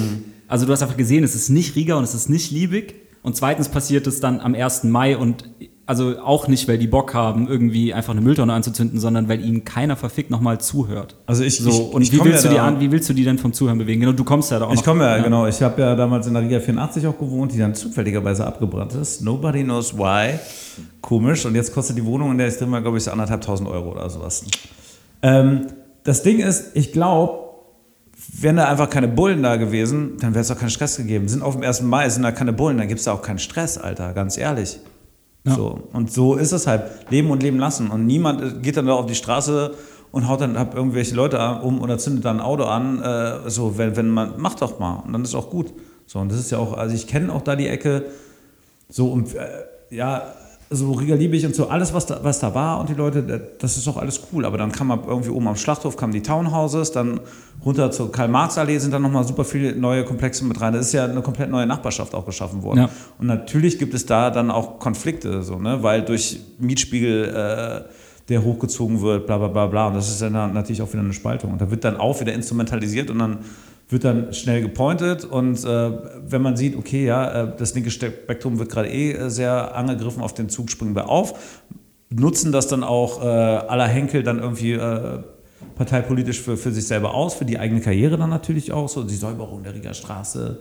Also 0.48 0.66
du 0.66 0.72
hast 0.72 0.82
einfach 0.82 0.96
gesehen, 0.96 1.24
es 1.24 1.34
ist 1.34 1.48
nicht 1.48 1.76
Riga 1.76 1.96
und 1.96 2.05
es 2.05 2.14
ist 2.14 2.28
nicht 2.28 2.51
Liebig. 2.51 2.94
Und 3.22 3.36
zweitens 3.36 3.68
passiert 3.68 4.07
es 4.07 4.20
dann 4.20 4.40
am 4.40 4.55
1. 4.55 4.84
Mai 4.84 5.16
und 5.16 5.48
also 5.91 6.18
auch 6.20 6.49
nicht, 6.49 6.66
weil 6.68 6.78
die 6.78 6.86
Bock 6.86 7.12
haben, 7.14 7.49
irgendwie 7.49 7.93
einfach 7.93 8.12
eine 8.12 8.20
Mülltonne 8.22 8.53
anzuzünden, 8.53 8.99
sondern 8.99 9.28
weil 9.28 9.45
ihnen 9.45 9.64
keiner 9.64 9.97
verfickt 9.97 10.30
nochmal 10.30 10.59
zuhört. 10.61 11.16
Also 11.26 11.43
ich- 11.45 11.59
so, 11.59 11.68
ich- 11.68 11.80
und 11.95 12.03
ich 12.03 12.12
wie 12.12 12.24
willst 12.24 12.45
ja 12.45 12.51
du 12.51 12.55
die 12.57 12.61
an, 12.61 12.80
wie 12.80 12.91
willst 12.93 13.09
du 13.09 13.12
die 13.12 13.24
denn 13.24 13.38
vom 13.38 13.53
Zuhören 13.53 13.76
bewegen? 13.78 14.01
Genau, 14.01 14.12
du 14.12 14.24
kommst 14.24 14.51
ja 14.51 14.59
da 14.59 14.66
auch 14.66 14.72
Ich 14.72 14.82
komme 14.84 15.05
ja, 15.05 15.18
genau. 15.22 15.47
Ich 15.47 15.61
habe 15.62 15.82
ja 15.82 15.95
damals 15.95 16.26
in 16.26 16.34
der 16.34 16.43
Riga 16.43 16.61
84 16.61 17.07
auch 17.07 17.18
gewohnt, 17.18 17.53
die 17.53 17.59
dann 17.59 17.74
zufälligerweise 17.74 18.47
abgebrannt 18.47 18.95
ist. 18.95 19.20
Nobody 19.22 19.64
knows 19.64 19.97
why. 19.99 20.38
Komisch. 21.01 21.45
Und 21.45 21.55
jetzt 21.57 21.74
kostet 21.74 21.97
die 21.99 22.05
Wohnung, 22.07 22.30
in 22.30 22.38
der 22.38 22.49
ich 22.49 22.57
drin 22.57 22.70
war, 22.70 22.80
glaube 22.80 22.97
ich, 22.97 23.05
so 23.05 23.11
anderthalbtausend 23.11 23.68
Euro 23.68 23.91
oder 23.93 24.09
sowas. 24.09 24.45
Ähm, 25.22 25.66
das 26.05 26.22
Ding 26.22 26.38
ist, 26.38 26.76
ich 26.76 26.93
glaube, 26.93 27.38
wären 28.41 28.57
da 28.57 28.68
einfach 28.68 28.88
keine 28.88 29.09
Bullen 29.09 29.43
da 29.43 29.57
gewesen, 29.57 30.12
dann 30.20 30.34
wäre 30.34 30.43
es 30.43 30.51
auch 30.51 30.59
keinen 30.59 30.70
Stress 30.70 30.97
gegeben. 30.97 31.28
Sind 31.28 31.43
auf 31.43 31.55
dem 31.55 31.62
1. 31.64 31.82
Mai, 31.82 32.09
sind 32.09 32.22
da 32.22 32.32
keine 32.32 32.53
Bullen, 32.53 32.78
dann 32.78 32.88
gibt 32.88 33.01
es 33.01 33.05
da 33.05 33.12
auch 33.12 33.22
keinen 33.22 33.38
Stress, 33.38 33.76
Alter, 33.76 34.12
ganz 34.12 34.38
ehrlich. 34.38 34.78
So. 35.45 35.88
Und 35.93 36.12
so 36.12 36.34
ist 36.34 36.53
es 36.53 36.66
halt. 36.66 37.11
Leben 37.11 37.30
und 37.30 37.43
leben 37.43 37.59
lassen. 37.59 37.91
Und 37.91 38.07
niemand 38.07 38.62
geht 38.62 38.76
dann 38.76 38.86
da 38.86 38.93
auf 38.93 39.07
die 39.07 39.14
Straße 39.14 39.74
und 40.12 40.28
haut 40.28 40.41
dann 40.41 40.59
hab 40.59 40.74
irgendwelche 40.74 41.14
Leute 41.14 41.38
um 41.62 41.80
oder 41.80 41.99
zündet 41.99 42.24
dann 42.24 42.41
ein 42.41 42.45
Auto 42.45 42.64
an. 42.64 43.03
Äh, 43.03 43.51
so, 43.51 43.78
wenn, 43.78 43.97
wenn 43.97 44.11
man, 44.11 44.34
mach 44.36 44.55
doch 44.55 44.78
mal. 44.78 45.03
Und 45.07 45.12
dann 45.12 45.22
ist 45.22 45.34
auch 45.34 45.51
gut. 45.51 45.72
So, 46.07 46.18
und 46.18 46.30
das 46.30 46.38
ist 46.38 46.51
ja 46.51 46.59
auch, 46.59 46.72
also 46.72 46.95
ich 46.95 47.07
kenne 47.07 47.32
auch 47.32 47.43
da 47.43 47.55
die 47.55 47.68
Ecke, 47.68 48.07
so 48.88 49.12
und 49.12 49.34
äh, 49.34 49.47
ja, 49.91 50.24
so 50.72 50.92
Riga 50.92 51.16
Liebig 51.16 51.44
und 51.44 51.54
so, 51.54 51.68
alles, 51.68 51.92
was 51.92 52.06
da, 52.06 52.20
was 52.22 52.38
da 52.38 52.54
war 52.54 52.78
und 52.78 52.88
die 52.88 52.94
Leute, 52.94 53.22
da- 53.24 53.40
das 53.58 53.76
ist 53.76 53.88
auch 53.88 53.96
alles 53.96 54.20
cool. 54.32 54.44
Aber 54.44 54.56
dann 54.56 54.70
kam 54.70 54.86
man 54.86 55.00
irgendwie 55.04 55.30
oben 55.30 55.48
am 55.48 55.56
Schlachthof, 55.56 55.96
kamen 55.96 56.12
die 56.12 56.22
Townhouses, 56.22 56.92
dann 56.92 57.18
runter 57.64 57.90
zur 57.90 58.12
Karl-Marx-Allee 58.12 58.78
sind 58.78 58.92
dann 58.94 59.02
nochmal 59.02 59.24
super 59.26 59.44
viele 59.44 59.74
neue 59.74 60.04
Komplexe 60.04 60.44
mit 60.44 60.60
rein. 60.60 60.72
Das 60.72 60.86
ist 60.86 60.92
ja 60.92 61.04
eine 61.06 61.22
komplett 61.22 61.50
neue 61.50 61.66
Nachbarschaft 61.66 62.14
auch 62.14 62.24
geschaffen 62.24 62.62
worden. 62.62 62.78
Ja. 62.82 62.88
Und 63.18 63.26
natürlich 63.26 63.78
gibt 63.80 63.94
es 63.94 64.06
da 64.06 64.30
dann 64.30 64.50
auch 64.52 64.78
Konflikte, 64.78 65.42
so, 65.42 65.58
ne? 65.58 65.82
weil 65.82 66.02
durch 66.02 66.38
Mietspiegel, 66.58 67.24
äh, 67.86 67.90
der 68.28 68.44
hochgezogen 68.44 69.00
wird, 69.00 69.26
bla 69.26 69.38
bla 69.38 69.48
bla 69.48 69.66
bla. 69.66 69.88
Und 69.88 69.94
das 69.94 70.08
ist 70.08 70.22
dann 70.22 70.32
natürlich 70.54 70.80
auch 70.82 70.92
wieder 70.92 71.02
eine 71.02 71.12
Spaltung. 71.12 71.50
Und 71.50 71.60
da 71.60 71.68
wird 71.68 71.82
dann 71.82 71.96
auch 71.96 72.20
wieder 72.20 72.32
instrumentalisiert 72.32 73.10
und 73.10 73.18
dann 73.18 73.38
wird 73.91 74.05
dann 74.05 74.32
schnell 74.32 74.62
gepointet. 74.62 75.24
Und 75.24 75.64
äh, 75.64 75.91
wenn 76.26 76.43
man 76.43 76.57
sieht, 76.57 76.76
okay, 76.76 77.05
ja, 77.05 77.45
äh, 77.45 77.57
das 77.57 77.74
linke 77.74 77.91
Spektrum 77.91 78.59
wird 78.59 78.70
gerade 78.70 78.88
eh 78.88 79.12
äh, 79.12 79.30
sehr 79.30 79.74
angegriffen, 79.74 80.22
auf 80.22 80.32
den 80.34 80.49
Zug 80.49 80.70
springen 80.70 80.95
wir 80.95 81.09
auf, 81.09 81.61
nutzen 82.09 82.53
das 82.53 82.66
dann 82.66 82.82
auch 82.82 83.22
äh, 83.22 83.26
aller 83.26 83.86
Henkel 83.86 84.22
dann 84.22 84.38
irgendwie 84.38 84.72
äh, 84.72 85.18
parteipolitisch 85.76 86.41
für, 86.41 86.57
für 86.57 86.72
sich 86.72 86.86
selber 86.86 87.14
aus, 87.14 87.34
für 87.34 87.45
die 87.45 87.59
eigene 87.59 87.80
Karriere 87.80 88.16
dann 88.16 88.30
natürlich 88.30 88.72
auch, 88.72 88.88
so 88.88 89.03
die 89.03 89.14
Säuberung 89.14 89.62
der 89.62 89.74
Rieger 89.74 89.95
Straße, 89.95 90.61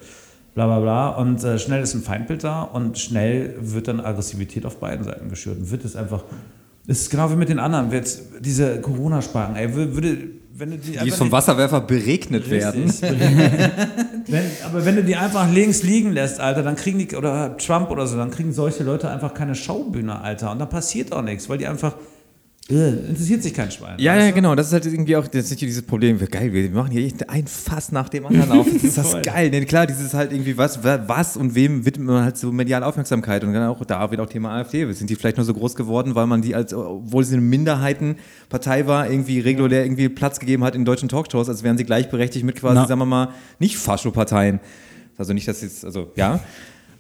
bla 0.56 0.66
bla 0.66 0.80
bla. 0.80 1.10
Und 1.10 1.44
äh, 1.44 1.58
schnell 1.60 1.82
ist 1.82 1.94
ein 1.94 2.02
Feindbild 2.02 2.44
da 2.44 2.64
und 2.64 2.98
schnell 2.98 3.56
wird 3.60 3.88
dann 3.88 4.00
Aggressivität 4.00 4.66
auf 4.66 4.78
beiden 4.78 5.04
Seiten 5.06 5.30
geschürt. 5.30 5.58
Und 5.58 5.72
wird 5.72 5.86
es 5.86 5.96
einfach, 5.96 6.24
es 6.88 7.02
ist 7.02 7.10
genau 7.10 7.32
wie 7.32 7.36
mit 7.36 7.50
den 7.50 7.60
anderen, 7.60 7.92
wird 7.92 8.20
diese 8.40 8.80
Corona-Sprachen, 8.82 9.56
ey, 9.56 9.68
wür- 9.68 9.94
würde, 9.94 10.18
wenn 10.60 10.72
du 10.72 10.78
die 10.78 10.98
Die 10.98 11.12
vom 11.12 11.32
Wasserwerfer 11.32 11.82
beregnet 11.82 12.50
werden. 12.50 12.86
Wenn, 14.28 14.44
aber 14.64 14.86
wenn 14.86 14.96
du 14.96 15.04
die 15.04 15.16
einfach 15.16 15.52
links 15.52 15.82
liegen 15.82 16.12
lässt, 16.12 16.40
Alter, 16.40 16.62
dann 16.62 16.76
kriegen 16.76 17.00
die, 17.00 17.16
oder 17.16 17.58
Trump 17.58 17.90
oder 17.90 18.06
so, 18.06 18.16
dann 18.16 18.30
kriegen 18.30 18.54
solche 18.54 18.84
Leute 18.84 19.10
einfach 19.10 19.34
keine 19.34 19.56
Schaubühne, 19.56 20.22
Alter. 20.22 20.52
Und 20.52 20.60
dann 20.60 20.70
passiert 20.70 21.12
auch 21.14 21.24
nichts, 21.24 21.50
weil 21.50 21.58
die 21.58 21.66
einfach, 21.66 21.96
interessiert 22.70 23.42
sich 23.42 23.54
kein 23.54 23.72
Schwein. 23.72 23.96
Ja, 23.98 24.16
ja, 24.16 24.30
genau. 24.30 24.54
Das 24.54 24.68
ist 24.68 24.74
halt 24.74 24.86
irgendwie 24.86 25.16
auch 25.16 25.28
das 25.28 25.46
ist 25.46 25.50
nicht 25.50 25.62
dieses 25.62 25.82
Problem. 25.82 26.20
Geil, 26.20 26.54
wir 26.54 26.70
machen 26.70 26.92
hier 26.92 27.04
echt 27.04 27.28
ein 27.28 27.48
Fass 27.48 27.92
nach 27.92 28.10
dem 28.10 28.28
anderen 28.28 28.52
auf. 28.52 28.68
Das 28.72 28.84
ist 28.84 28.98
das 28.98 29.22
geil. 29.24 29.50
Nee, 29.50 29.66
klar, 29.66 29.88
dieses 29.88 30.14
halt 30.14 30.32
irgendwie, 30.32 30.56
was, 30.56 30.84
was 30.84 31.36
und 31.36 31.56
wem 31.56 31.84
widmet 31.86 32.08
man 32.08 32.24
halt 32.24 32.38
so 32.38 32.52
mediale 32.52 32.86
Aufmerksamkeit. 32.86 33.44
Und 33.44 33.54
dann 33.54 33.68
auch 33.70 33.84
da 33.86 34.12
wird 34.12 34.22
auch 34.22 34.30
Thema 34.30 34.52
AfD. 34.52 34.92
Sind 34.94 35.10
die 35.10 35.16
vielleicht 35.16 35.38
nur 35.38 35.48
so 35.48 35.54
groß 35.56 35.76
geworden, 35.76 36.14
weil 36.14 36.28
man 36.28 36.44
die 36.44 36.54
als, 36.54 36.72
obwohl 36.74 37.24
sie 37.24 37.34
eine 37.34 37.42
Minderheitenpartei 37.42 38.86
war, 38.86 39.10
irgendwie 39.10 39.40
regulär 39.40 39.84
irgendwie 39.84 40.08
Platz 40.10 40.40
gegeben 40.40 40.64
hat 40.64 40.76
in 40.76 40.86
deutschen 40.86 41.10
Talkshows, 41.10 41.50
als 41.50 41.64
wären 41.64 41.78
sie 41.78 41.86
gleichberechtigt 41.86 42.46
mit 42.46 42.58
quasi, 42.58 42.76
Na. 42.76 42.86
sagen 42.86 43.00
wir 43.00 43.06
mal, 43.06 43.30
nicht 43.58 43.78
Faschoparteien. 43.78 44.60
Also 45.18 45.34
nicht, 45.34 45.48
dass 45.48 45.62
jetzt, 45.62 45.84
also 45.84 46.12
ja. 46.16 46.40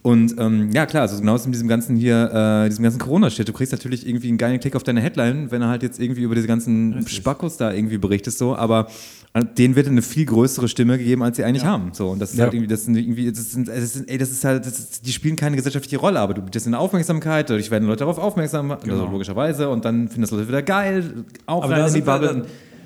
Und 0.09 0.35
ähm, 0.39 0.71
ja, 0.73 0.85
klar, 0.85 1.03
also 1.03 1.17
genau 1.19 1.35
in 1.37 1.51
diesem 1.51 1.67
ganzen 1.67 1.95
hier, 1.95 2.63
äh, 2.65 2.69
diesem 2.69 2.83
ganzen 2.83 2.99
Corona-Shit. 2.99 3.47
Du 3.47 3.53
kriegst 3.53 3.71
natürlich 3.71 4.07
irgendwie 4.07 4.27
einen 4.29 4.37
geilen 4.37 4.59
Klick 4.59 4.75
auf 4.75 4.83
deine 4.83 5.01
Headline, 5.01 5.51
wenn 5.51 5.61
du 5.61 5.67
halt 5.67 5.83
jetzt 5.83 5.99
irgendwie 5.99 6.21
über 6.23 6.35
diese 6.35 6.47
ganzen 6.47 7.05
Spackos 7.07 7.57
da 7.57 7.71
irgendwie 7.71 7.97
berichtest, 7.97 8.37
so, 8.37 8.55
aber 8.55 8.87
äh, 9.33 9.43
denen 9.57 9.75
wird 9.75 9.87
eine 9.87 10.01
viel 10.01 10.25
größere 10.25 10.67
Stimme 10.67 10.97
gegeben, 10.97 11.21
als 11.23 11.37
sie 11.37 11.43
eigentlich 11.43 11.65
haben. 11.65 11.91
So, 11.93 12.09
und 12.09 12.19
das 12.19 12.31
ist 12.31 12.37
Ja. 12.37 12.45
halt 12.45 12.53
irgendwie, 12.53 12.67
das 12.67 12.85
sind 12.85 12.95
irgendwie, 12.95 13.31
das 13.31 13.51
sind, 13.51 13.67
das 13.67 13.93
sind, 13.93 14.09
ey, 14.09 14.17
das 14.17 14.31
ist 14.31 14.43
halt, 14.43 14.65
das 14.65 14.79
ist, 14.79 15.05
die 15.05 15.11
spielen 15.11 15.35
keine 15.35 15.55
gesellschaftliche 15.55 15.97
Rolle, 15.97 16.19
aber 16.19 16.33
du 16.33 16.41
bietest 16.41 16.65
eine 16.67 16.79
Aufmerksamkeit, 16.79 17.49
dadurch 17.49 17.69
werden 17.69 17.87
Leute 17.87 17.99
darauf 17.99 18.17
aufmerksam, 18.17 18.71
also 18.71 19.05
logischerweise, 19.05 19.69
und 19.69 19.85
dann 19.85 20.07
finden 20.07 20.21
das 20.21 20.31
Leute 20.31 20.47
wieder 20.47 20.61
geil, 20.63 21.25
auch 21.45 21.63
Aber 21.63 21.73
rein 21.73 21.81
da 21.81 21.87
in 21.87 21.93
die 21.93 21.99
sind, 21.99 22.07
wir, 22.07 22.13
Bubble. 22.19 22.41
da, 22.41 22.45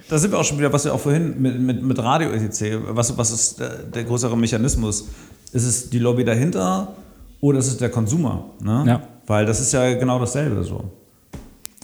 da 0.09 0.17
sind 0.17 0.31
wir 0.31 0.39
auch 0.39 0.43
schon 0.43 0.57
wieder, 0.57 0.73
was 0.73 0.83
wir 0.85 0.93
auch 0.93 0.99
vorhin 0.99 1.41
mit, 1.41 1.59
mit, 1.59 1.81
mit 1.83 1.99
Radio 1.99 2.31
etc. 2.31 2.79
Was, 2.89 3.17
was 3.17 3.31
ist 3.31 3.59
der, 3.59 3.77
der 3.83 4.03
größere 4.03 4.37
Mechanismus? 4.37 5.07
Ist 5.53 5.65
es 5.65 5.89
die 5.89 5.99
Lobby 5.99 6.23
dahinter 6.25 6.95
oder 7.43 7.59
ist 7.59 7.67
es 7.67 7.75
der 7.77 7.89
Konsumer? 7.89 8.45
Ne? 8.63 8.83
Ja. 8.87 9.01
Weil 9.27 9.45
das 9.45 9.59
ist 9.59 9.73
ja 9.73 9.95
genau 9.95 10.17
dasselbe 10.17 10.63
so, 10.63 10.85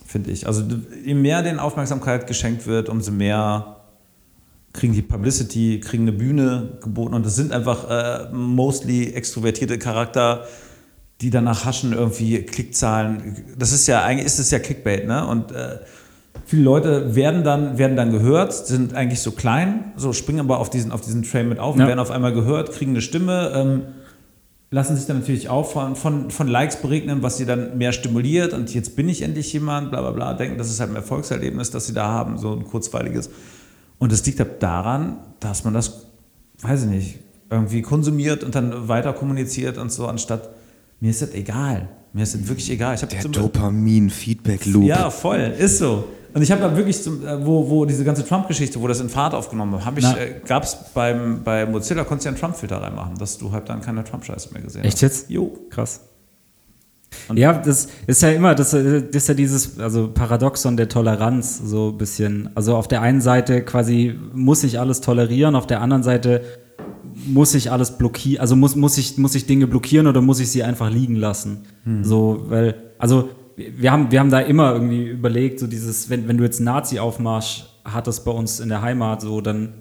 finde 0.05 0.31
ich. 0.31 0.47
Also 0.47 0.63
je 1.05 1.13
mehr 1.13 1.43
denen 1.43 1.59
Aufmerksamkeit 1.59 2.27
geschenkt 2.27 2.65
wird, 2.65 2.87
umso 2.87 3.11
mehr 3.11 3.75
kriegen 4.71 4.93
die 4.93 5.01
Publicity, 5.01 5.81
kriegen 5.81 6.03
eine 6.03 6.13
Bühne 6.13 6.77
geboten 6.81 7.13
und 7.13 7.25
das 7.25 7.35
sind 7.35 7.51
einfach 7.51 7.89
äh, 7.89 8.29
mostly 8.31 9.11
extrovertierte 9.13 9.77
Charakter, 9.77 10.45
die 11.19 11.29
danach 11.29 11.65
haschen 11.65 11.91
irgendwie 11.91 12.41
Klickzahlen. 12.43 13.35
Das 13.57 13.73
ist 13.73 13.85
ja 13.87 14.03
eigentlich 14.03 14.27
ist 14.27 14.39
es 14.39 14.51
ja 14.51 14.59
Clickbait, 14.59 15.05
ne? 15.07 15.27
Und 15.27 15.51
äh, 15.51 15.79
viele 16.45 16.61
Leute 16.63 17.15
werden 17.15 17.43
dann, 17.43 17.77
werden 17.77 17.97
dann 17.97 18.11
gehört, 18.13 18.53
sind 18.53 18.93
eigentlich 18.93 19.19
so 19.19 19.31
klein, 19.31 19.91
so 19.97 20.13
springen 20.13 20.39
aber 20.39 20.59
auf 20.59 20.69
diesen, 20.69 20.93
auf 20.93 21.01
diesen 21.01 21.23
Train 21.23 21.49
mit 21.49 21.59
auf 21.59 21.75
und 21.75 21.81
Ja. 21.81 21.87
werden 21.87 21.99
auf 21.99 22.11
einmal 22.11 22.31
gehört, 22.33 22.71
kriegen 22.71 22.91
eine 22.91 23.01
Stimme, 23.01 23.51
ähm, 23.53 23.81
lassen 24.71 24.95
sich 24.95 25.07
dann 25.07 25.19
natürlich 25.19 25.49
auch 25.49 25.69
von, 25.69 25.95
von, 25.95 26.29
von 26.29 26.47
Likes 26.47 26.81
beregnen, 26.81 27.23
was 27.23 27.37
sie 27.37 27.45
dann 27.45 27.77
mehr 27.77 27.91
stimuliert 27.91 28.53
und 28.53 28.73
jetzt 28.73 28.95
bin 28.95 29.09
ich 29.09 29.21
endlich 29.23 29.51
jemand, 29.53 29.89
bla 29.89 30.01
bla 30.01 30.11
bla, 30.11 30.33
denken, 30.33 30.57
das 30.57 30.69
ist 30.69 30.79
halt 30.79 30.91
ein 30.91 30.95
Erfolgserlebnis, 30.95 31.71
das 31.71 31.87
sie 31.87 31.93
da 31.93 32.07
haben, 32.07 32.37
so 32.37 32.53
ein 32.53 32.63
kurzweiliges. 32.63 33.29
Und 33.97 34.11
es 34.11 34.25
liegt 34.25 34.39
halt 34.39 34.61
daran, 34.61 35.17
dass 35.39 35.63
man 35.63 35.73
das, 35.73 36.05
weiß 36.61 36.83
ich 36.83 36.89
nicht, 36.89 37.19
irgendwie 37.49 37.81
konsumiert 37.81 38.43
und 38.43 38.53
dann 38.53 38.87
weiter 38.87 39.13
kommuniziert 39.13 39.77
und 39.77 39.91
so, 39.91 40.07
anstatt, 40.07 40.49
mir 40.99 41.09
ist 41.09 41.21
das 41.21 41.33
egal. 41.33 41.89
Mir 42.13 42.23
ist 42.23 42.35
das 42.35 42.47
wirklich 42.47 42.69
egal. 42.71 42.95
Ich 42.95 43.01
hab 43.01 43.09
Der 43.09 43.23
Dopamin-Feedback-Loop. 43.23 44.83
ja, 44.83 45.09
voll, 45.09 45.53
ist 45.57 45.79
so. 45.79 46.05
Und 46.33 46.41
ich 46.41 46.51
habe 46.51 46.61
da 46.61 46.75
wirklich, 46.77 47.01
zum, 47.01 47.25
äh, 47.25 47.45
wo, 47.45 47.69
wo 47.69 47.85
diese 47.85 48.03
ganze 48.03 48.25
Trump-Geschichte, 48.25 48.79
wo 48.81 48.87
das 48.87 48.99
in 48.99 49.09
Fahrt 49.09 49.33
aufgenommen 49.33 49.73
war, 49.73 49.85
hab 49.85 49.97
ich, 49.97 50.03
Na. 50.03 50.17
äh, 50.17 50.35
gab 50.45 50.63
es 50.63 50.77
beim, 50.93 51.43
bei 51.43 51.65
Mozilla, 51.65 52.03
konntest 52.03 52.25
du 52.25 52.29
ja 52.29 52.33
einen 52.33 52.39
Trump-Filter 52.39 52.81
reinmachen, 52.81 53.17
dass 53.17 53.37
du 53.37 53.51
halt 53.51 53.67
dann 53.69 53.81
keine 53.81 54.03
Trump-Scheiße 54.03 54.53
mehr 54.53 54.61
gesehen 54.61 54.83
Echt 54.83 54.93
hast. 54.95 55.01
jetzt? 55.01 55.29
Jo. 55.29 55.57
Krass. 55.69 56.01
ja, 57.33 57.53
das 57.53 57.87
ist 58.05 58.21
ja 58.21 58.29
immer, 58.29 58.53
das, 58.53 58.73
äh, 58.73 59.01
das 59.01 59.23
ist 59.23 59.27
ja 59.27 59.33
dieses 59.33 59.79
also 59.79 60.09
Paradoxon 60.09 60.77
der 60.77 60.87
Toleranz, 60.87 61.61
so 61.63 61.89
ein 61.89 61.97
bisschen. 61.97 62.49
Also 62.53 62.75
auf 62.75 62.87
der 62.87 63.01
einen 63.01 63.21
Seite 63.21 63.63
quasi 63.63 64.15
muss 64.33 64.63
ich 64.63 64.79
alles 64.79 65.01
tolerieren, 65.01 65.55
auf 65.55 65.65
der 65.65 65.81
anderen 65.81 66.03
Seite 66.03 66.43
muss 67.25 67.55
ich 67.55 67.71
alles 67.71 67.97
blockieren, 67.97 68.39
also 68.39 68.55
muss, 68.55 68.75
muss, 68.75 68.97
ich, 68.97 69.17
muss 69.17 69.33
ich 69.35 69.45
Dinge 69.47 69.67
blockieren 69.67 70.07
oder 70.07 70.21
muss 70.21 70.39
ich 70.39 70.51
sie 70.51 70.63
einfach 70.63 70.89
liegen 70.89 71.15
lassen? 71.15 71.65
So, 72.01 72.45
weil, 72.47 72.75
also 72.97 73.29
wir 73.77 73.91
haben, 73.91 74.11
wir 74.11 74.19
haben 74.19 74.29
da 74.29 74.39
immer 74.39 74.73
irgendwie 74.73 75.07
überlegt, 75.07 75.59
so 75.59 75.67
dieses, 75.67 76.09
wenn, 76.09 76.27
wenn 76.27 76.37
du 76.37 76.43
jetzt 76.43 76.59
einen 76.59 76.65
Nazi-Aufmarsch 76.65 77.65
hattest 77.83 78.25
bei 78.25 78.31
uns 78.31 78.59
in 78.59 78.69
der 78.69 78.81
Heimat, 78.81 79.21
so, 79.21 79.41
dann 79.41 79.73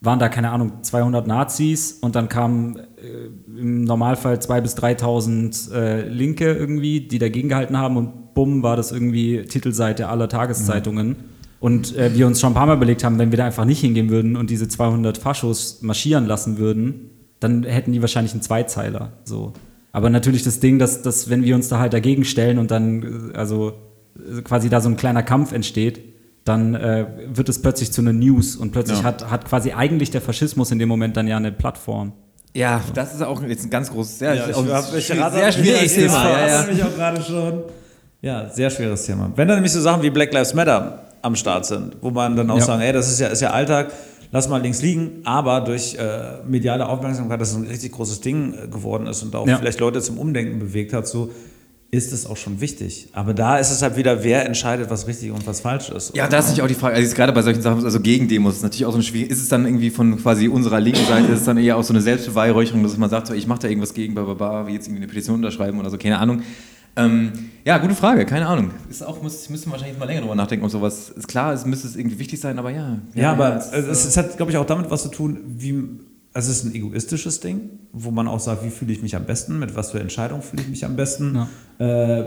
waren 0.00 0.18
da, 0.18 0.28
keine 0.28 0.50
Ahnung, 0.50 0.82
200 0.82 1.26
Nazis 1.26 1.92
und 1.92 2.14
dann 2.14 2.28
kamen 2.28 2.76
äh, 2.76 3.58
im 3.58 3.84
Normalfall 3.84 4.36
2.000 4.36 4.60
bis 4.60 4.76
3.000 4.76 5.72
äh, 5.72 6.08
Linke 6.08 6.52
irgendwie, 6.52 7.00
die 7.00 7.18
dagegen 7.18 7.48
gehalten 7.48 7.76
haben 7.76 7.96
und 7.96 8.34
bumm, 8.34 8.62
war 8.62 8.76
das 8.76 8.92
irgendwie 8.92 9.44
Titelseite 9.44 10.08
aller 10.08 10.28
Tageszeitungen. 10.28 11.16
Und 11.58 11.96
äh, 11.96 12.14
wir 12.14 12.26
uns 12.26 12.40
schon 12.40 12.52
ein 12.52 12.54
paar 12.54 12.66
Mal 12.66 12.76
überlegt 12.76 13.02
haben, 13.02 13.18
wenn 13.18 13.32
wir 13.32 13.38
da 13.38 13.46
einfach 13.46 13.64
nicht 13.64 13.80
hingehen 13.80 14.10
würden 14.10 14.36
und 14.36 14.50
diese 14.50 14.68
200 14.68 15.16
Faschos 15.16 15.80
marschieren 15.82 16.26
lassen 16.26 16.58
würden, 16.58 17.10
dann 17.40 17.64
hätten 17.64 17.92
die 17.92 18.00
wahrscheinlich 18.00 18.32
einen 18.32 18.42
Zweizeiler. 18.42 19.12
So. 19.24 19.54
Aber 19.96 20.10
natürlich 20.10 20.42
das 20.42 20.60
Ding, 20.60 20.78
dass, 20.78 21.00
dass 21.00 21.30
wenn 21.30 21.42
wir 21.42 21.54
uns 21.54 21.68
da 21.68 21.78
halt 21.78 21.94
dagegen 21.94 22.26
stellen 22.26 22.58
und 22.58 22.70
dann 22.70 23.30
äh, 23.32 23.38
also 23.38 23.72
äh, 24.18 24.42
quasi 24.42 24.68
da 24.68 24.82
so 24.82 24.90
ein 24.90 24.98
kleiner 24.98 25.22
Kampf 25.22 25.52
entsteht, 25.52 26.02
dann 26.44 26.74
äh, 26.74 27.06
wird 27.28 27.48
es 27.48 27.62
plötzlich 27.62 27.92
zu 27.92 28.02
einer 28.02 28.12
News 28.12 28.56
und 28.56 28.72
plötzlich 28.72 28.98
Ja. 28.98 29.04
hat, 29.04 29.30
hat 29.30 29.46
quasi 29.46 29.72
eigentlich 29.72 30.10
der 30.10 30.20
Faschismus 30.20 30.70
in 30.70 30.78
dem 30.78 30.90
Moment 30.90 31.16
dann 31.16 31.26
ja 31.26 31.38
eine 31.38 31.50
Plattform. 31.50 32.12
Ja, 32.54 32.82
das 32.92 33.14
ist 33.14 33.22
auch 33.22 33.42
jetzt 33.42 33.64
ein 33.64 33.70
ganz 33.70 33.90
großes, 33.90 34.20
ja, 34.20 34.34
Ja, 34.34 34.48
ich, 34.50 34.54
auch 34.54 34.66
hab, 34.68 34.94
ich 34.94 35.10
rate 35.18 35.36
sehr 35.36 35.52
schwieriges 35.52 35.96
ich 35.96 36.02
Thema. 36.04 36.28
Ja, 36.30 36.46
ja. 36.46 36.66
mich 36.70 36.84
auch 36.84 36.94
gerade 36.94 37.22
schon. 37.22 37.62
Ja, 38.20 38.50
sehr 38.50 38.68
schweres 38.68 39.06
Thema. 39.06 39.32
Wenn 39.34 39.48
dann 39.48 39.56
nämlich 39.56 39.72
so 39.72 39.80
Sachen 39.80 40.02
wie 40.02 40.10
Black 40.10 40.30
Lives 40.34 40.52
Matter 40.52 41.04
am 41.22 41.34
Start 41.36 41.64
sind, 41.64 41.96
wo 42.02 42.10
man 42.10 42.36
dann 42.36 42.50
auch 42.50 42.58
Ja. 42.58 42.64
sagen, 42.66 42.82
ey, 42.82 42.92
das 42.92 43.10
ist 43.10 43.18
ja, 43.18 43.28
ist 43.28 43.40
ja 43.40 43.50
Alltag, 43.52 43.92
lass 44.32 44.48
mal 44.48 44.60
links 44.60 44.82
liegen, 44.82 45.20
aber 45.24 45.60
durch 45.60 45.94
äh, 45.96 46.42
mediale 46.46 46.86
Aufmerksamkeit, 46.88 47.40
dass 47.40 47.50
es 47.50 47.56
ein 47.56 47.66
richtig 47.66 47.92
großes 47.92 48.20
Ding 48.20 48.54
äh, 48.54 48.68
geworden 48.68 49.06
ist 49.06 49.22
und 49.22 49.34
auch 49.34 49.46
Ja. 49.46 49.58
vielleicht 49.58 49.80
Leute 49.80 50.00
zum 50.00 50.18
Umdenken 50.18 50.58
bewegt 50.58 50.92
hat, 50.92 51.06
so 51.06 51.30
ist 51.92 52.12
es 52.12 52.26
auch 52.26 52.36
schon 52.36 52.60
wichtig. 52.60 53.08
Aber 53.12 53.32
da 53.32 53.58
ist 53.58 53.70
es 53.70 53.80
halt 53.80 53.96
wieder, 53.96 54.24
wer 54.24 54.44
entscheidet, 54.44 54.90
was 54.90 55.06
richtig 55.06 55.30
und 55.30 55.46
was 55.46 55.60
falsch 55.60 55.88
ist. 55.88 56.14
Ja, 56.16 56.26
da 56.26 56.38
ist 56.38 56.46
natürlich 56.46 56.62
auch 56.62 56.66
die 56.68 56.74
Frage, 56.74 56.96
also 56.96 57.14
gerade 57.14 57.32
bei 57.32 57.42
solchen 57.42 57.62
Sachen, 57.62 57.84
also 57.84 58.00
Gegendemos 58.00 58.56
ist 58.56 58.62
natürlich 58.62 58.84
auch 58.86 58.90
so 58.92 58.98
ein 58.98 59.02
schwierig, 59.04 59.30
ist 59.30 59.40
es 59.40 59.48
dann 59.48 59.64
irgendwie 59.64 59.90
von 59.90 60.16
quasi 60.20 60.48
unserer 60.48 60.80
linken 60.80 61.06
Seite, 61.06 61.32
ist 61.32 61.38
es 61.40 61.44
dann 61.44 61.56
eher 61.58 61.76
auch 61.76 61.84
so 61.84 61.92
eine 61.92 62.02
Selbstbeweihräucherung, 62.02 62.82
dass 62.82 62.96
man 62.96 63.08
sagt, 63.08 63.28
so, 63.28 63.34
ich 63.34 63.46
mache 63.46 63.60
da 63.60 63.68
irgendwas 63.68 63.94
gegen, 63.94 64.14
bla, 64.14 64.24
bla, 64.24 64.34
bla, 64.34 64.66
wie 64.66 64.72
jetzt 64.72 64.88
irgendwie 64.88 65.04
eine 65.04 65.06
Petition 65.06 65.36
unterschreiben 65.36 65.78
oder 65.78 65.88
so, 65.88 65.96
keine 65.96 66.18
Ahnung. 66.18 66.42
Ähm, 66.96 67.32
ja, 67.64 67.78
gute 67.78 67.94
Frage, 67.94 68.24
keine 68.24 68.46
Ahnung. 68.46 68.70
Ist 68.88 69.02
auch, 69.02 69.22
muss, 69.22 69.50
müssen 69.50 69.66
wir 69.66 69.72
wahrscheinlich 69.72 69.98
mal 69.98 70.06
länger 70.06 70.22
drüber 70.22 70.34
nachdenken 70.34 70.64
und 70.64 70.70
sowas. 70.70 71.10
Ist 71.10 71.28
klar, 71.28 71.52
es 71.52 71.66
müsste 71.66 71.86
es 71.88 71.96
irgendwie 71.96 72.18
wichtig 72.18 72.40
sein, 72.40 72.58
aber 72.58 72.70
ja. 72.70 72.98
Ja, 73.14 73.32
aber 73.32 73.56
es 73.56 73.66
es, 73.66 73.84
ist, 73.84 73.88
es, 73.88 74.06
es 74.06 74.16
hat, 74.16 74.36
glaube 74.36 74.52
ich, 74.52 74.58
auch 74.58 74.66
damit 74.66 74.90
was 74.90 75.02
zu 75.02 75.08
tun, 75.08 75.40
wie. 75.46 75.84
Also 76.32 76.50
es 76.50 76.58
ist 76.58 76.64
ein 76.64 76.74
egoistisches 76.74 77.40
Ding, 77.40 77.70
wo 77.92 78.10
man 78.10 78.28
auch 78.28 78.40
sagt, 78.40 78.62
wie 78.62 78.68
fühle 78.68 78.92
ich 78.92 79.00
mich 79.00 79.16
am 79.16 79.24
besten, 79.24 79.58
mit 79.58 79.74
was 79.74 79.92
für 79.92 80.00
Entscheidungen 80.00 80.42
fühle 80.42 80.62
ich 80.62 80.68
mich 80.68 80.84
am 80.84 80.94
besten. 80.94 81.46
Äh, 81.78 82.24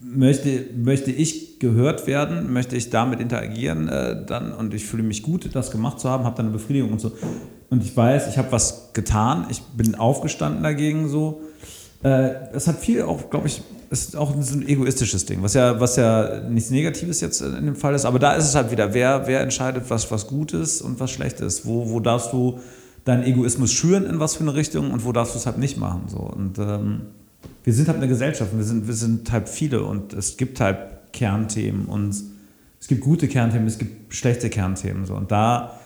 möchte, 0.00 0.64
möchte 0.76 1.12
ich 1.12 1.58
gehört 1.58 2.08
werden, 2.08 2.52
möchte 2.52 2.76
ich 2.76 2.90
damit 2.90 3.20
interagieren 3.20 3.88
äh, 3.88 4.24
dann 4.26 4.52
und 4.52 4.74
ich 4.74 4.84
fühle 4.84 5.04
mich 5.04 5.22
gut, 5.22 5.48
das 5.54 5.70
gemacht 5.70 6.00
zu 6.00 6.08
haben, 6.10 6.24
habe 6.24 6.36
dann 6.36 6.46
eine 6.46 6.52
Befriedigung 6.52 6.92
und 6.92 7.00
so. 7.00 7.12
Und 7.70 7.84
ich 7.84 7.96
weiß, 7.96 8.28
ich 8.28 8.38
habe 8.38 8.52
was 8.52 8.90
getan, 8.92 9.46
ich 9.48 9.62
bin 9.62 9.94
aufgestanden 9.94 10.62
dagegen 10.62 11.08
so. 11.08 11.42
Äh, 12.02 12.30
es 12.52 12.66
hat 12.66 12.78
viel 12.78 13.02
auch, 13.02 13.30
glaube 13.30 13.46
ich, 13.48 13.62
ist 13.90 14.16
auch 14.16 14.34
ein 14.34 14.68
egoistisches 14.68 15.26
Ding, 15.26 15.42
was 15.42 15.54
ja, 15.54 15.80
was 15.80 15.96
ja 15.96 16.40
nichts 16.48 16.70
Negatives 16.70 17.20
jetzt 17.20 17.40
in 17.40 17.66
dem 17.66 17.76
Fall 17.76 17.94
ist. 17.94 18.04
Aber 18.04 18.18
da 18.18 18.34
ist 18.34 18.44
es 18.44 18.54
halt 18.54 18.70
wieder, 18.70 18.94
wer, 18.94 19.26
wer 19.26 19.40
entscheidet, 19.40 19.84
was, 19.88 20.10
was 20.10 20.26
gut 20.26 20.52
ist 20.52 20.82
und 20.82 20.98
was 20.98 21.10
schlecht 21.10 21.40
ist. 21.40 21.66
Wo, 21.66 21.90
wo 21.90 22.00
darfst 22.00 22.32
du 22.32 22.58
deinen 23.04 23.22
Egoismus 23.22 23.72
schüren 23.72 24.04
in 24.04 24.18
was 24.18 24.34
für 24.34 24.42
eine 24.42 24.54
Richtung 24.54 24.90
und 24.90 25.04
wo 25.04 25.12
darfst 25.12 25.34
du 25.34 25.38
es 25.38 25.46
halt 25.46 25.58
nicht 25.58 25.78
machen. 25.78 26.02
So. 26.08 26.18
Und 26.18 26.58
ähm, 26.58 27.02
wir 27.62 27.72
sind 27.72 27.88
halt 27.88 27.98
eine 27.98 28.08
Gesellschaft 28.08 28.52
und 28.52 28.58
wir 28.58 28.64
sind, 28.64 28.86
wir 28.86 28.94
sind 28.94 29.30
halt 29.30 29.48
viele 29.48 29.82
und 29.84 30.12
es 30.12 30.36
gibt 30.36 30.60
halt 30.60 30.78
Kernthemen 31.12 31.86
und 31.86 32.14
es 32.80 32.88
gibt 32.88 33.00
gute 33.00 33.28
Kernthemen, 33.28 33.66
es 33.66 33.78
gibt 33.78 34.12
schlechte 34.14 34.50
Kernthemen. 34.50 35.06
So. 35.06 35.14
Und 35.14 35.30
da 35.30 35.78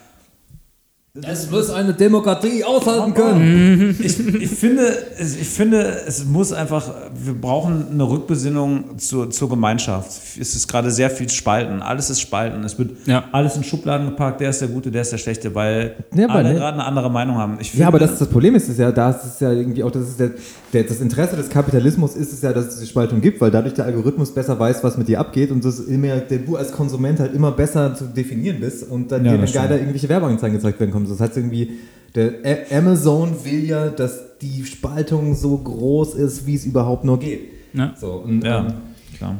es 1.27 1.51
muss 1.51 1.71
eine 1.71 1.93
Demokratie 1.93 2.63
aushalten 2.63 3.15
können. 3.15 3.97
ich, 3.99 4.19
ich, 4.21 4.51
finde, 4.51 4.83
es- 5.19 5.35
ich 5.37 5.49
finde, 5.49 6.03
es 6.07 6.25
muss 6.25 6.53
einfach, 6.53 6.89
wir 7.25 7.35
brauchen 7.35 7.87
eine 7.91 8.09
Rückbesinnung 8.09 8.97
zur, 8.99 9.29
zur 9.31 9.49
Gemeinschaft. 9.49 10.09
Es 10.39 10.55
ist 10.55 10.69
gerade 10.69 10.89
sehr 10.93 11.11
viel 11.11 11.29
Spalten. 11.29 11.83
Alles 11.83 12.11
ist 12.11 12.21
Spalten. 12.21 12.63
Es 12.63 12.79
wird 12.79 12.93
Ja. 13.09 13.25
alles 13.33 13.57
in 13.57 13.65
Schubladen 13.65 14.11
gepackt. 14.11 14.41
Der 14.41 14.51
ist 14.51 14.61
der 14.61 14.69
Gute, 14.69 14.91
der 14.93 15.03
ist 15.03 15.11
der 15.11 15.19
Schlechte, 15.19 15.53
weil 15.53 15.97
Ja, 16.15 16.29
alle 16.29 16.51
ne- 16.51 16.55
gerade 16.55 16.75
eine 16.75 16.85
andere 16.85 17.11
Meinung 17.11 17.37
haben. 17.37 17.59
Ich 17.61 17.75
Ja, 17.75 17.89
aber 17.89 17.99
finde- 17.99 18.13
das, 18.13 18.21
das 18.21 18.29
Problem 18.29 18.55
ist 18.55 18.69
es 18.69 18.79
ja, 18.79 18.93
da 18.93 19.11
ist 19.11 19.25
es 19.25 19.41
ja 19.41 19.51
irgendwie 19.51 19.83
auch, 19.83 19.91
das 19.91 20.09
ist 20.11 20.21
der, 20.21 20.31
das 20.73 21.01
Interesse 21.01 21.37
des 21.37 21.49
Kapitalismus 21.49 22.15
ist 22.15 22.33
es 22.33 22.43
ja, 22.43 22.53
dass 22.53 22.67
es 22.67 22.81
die 22.81 22.87
Spaltung 22.87 23.21
gibt, 23.21 23.41
weil 23.41 23.51
dadurch 23.51 23.75
der 23.75 23.87
Algorithmus 23.87 24.33
besser 24.33 24.59
weiß, 24.59 24.85
was 24.85 24.97
mit 24.97 25.09
dir 25.09 25.19
abgeht 25.19 25.51
und 25.51 25.65
das 25.65 25.81
immer, 25.81 26.17
der 26.19 26.39
du 26.39 26.57
als 26.57 26.73
Konsument 26.73 27.19
halt 27.19 27.35
immer 27.35 27.51
besser 27.53 27.95
zu 27.95 28.05
definieren 28.05 28.61
bist 28.61 28.89
und 28.89 29.11
dann 29.11 29.25
Ja, 29.25 29.37
dir 29.37 29.53
geiler 29.53 29.77
irgendwelche 29.77 30.09
Werbeanzeigen 30.09 30.57
gezeigt 30.57 30.79
werden 30.79 30.93
kommen. 30.93 31.09
Das 31.09 31.21
heißt 31.21 31.37
irgendwie, 31.37 31.73
der 32.15 32.35
Amazon 32.73 33.45
will 33.45 33.65
ja, 33.65 33.89
dass 33.89 34.39
die 34.41 34.65
Spaltung 34.65 35.35
so 35.35 35.57
groß 35.59 36.15
ist, 36.15 36.47
wie 36.47 36.55
es 36.55 36.65
überhaupt 36.65 37.05
nur 37.05 37.19
geht. 37.19 37.41
Ja. 37.73 37.95
So, 38.01 38.13
und, 38.25 38.45
Ja, 38.45 38.61
ähm, 38.61 38.73
klar. 39.17 39.37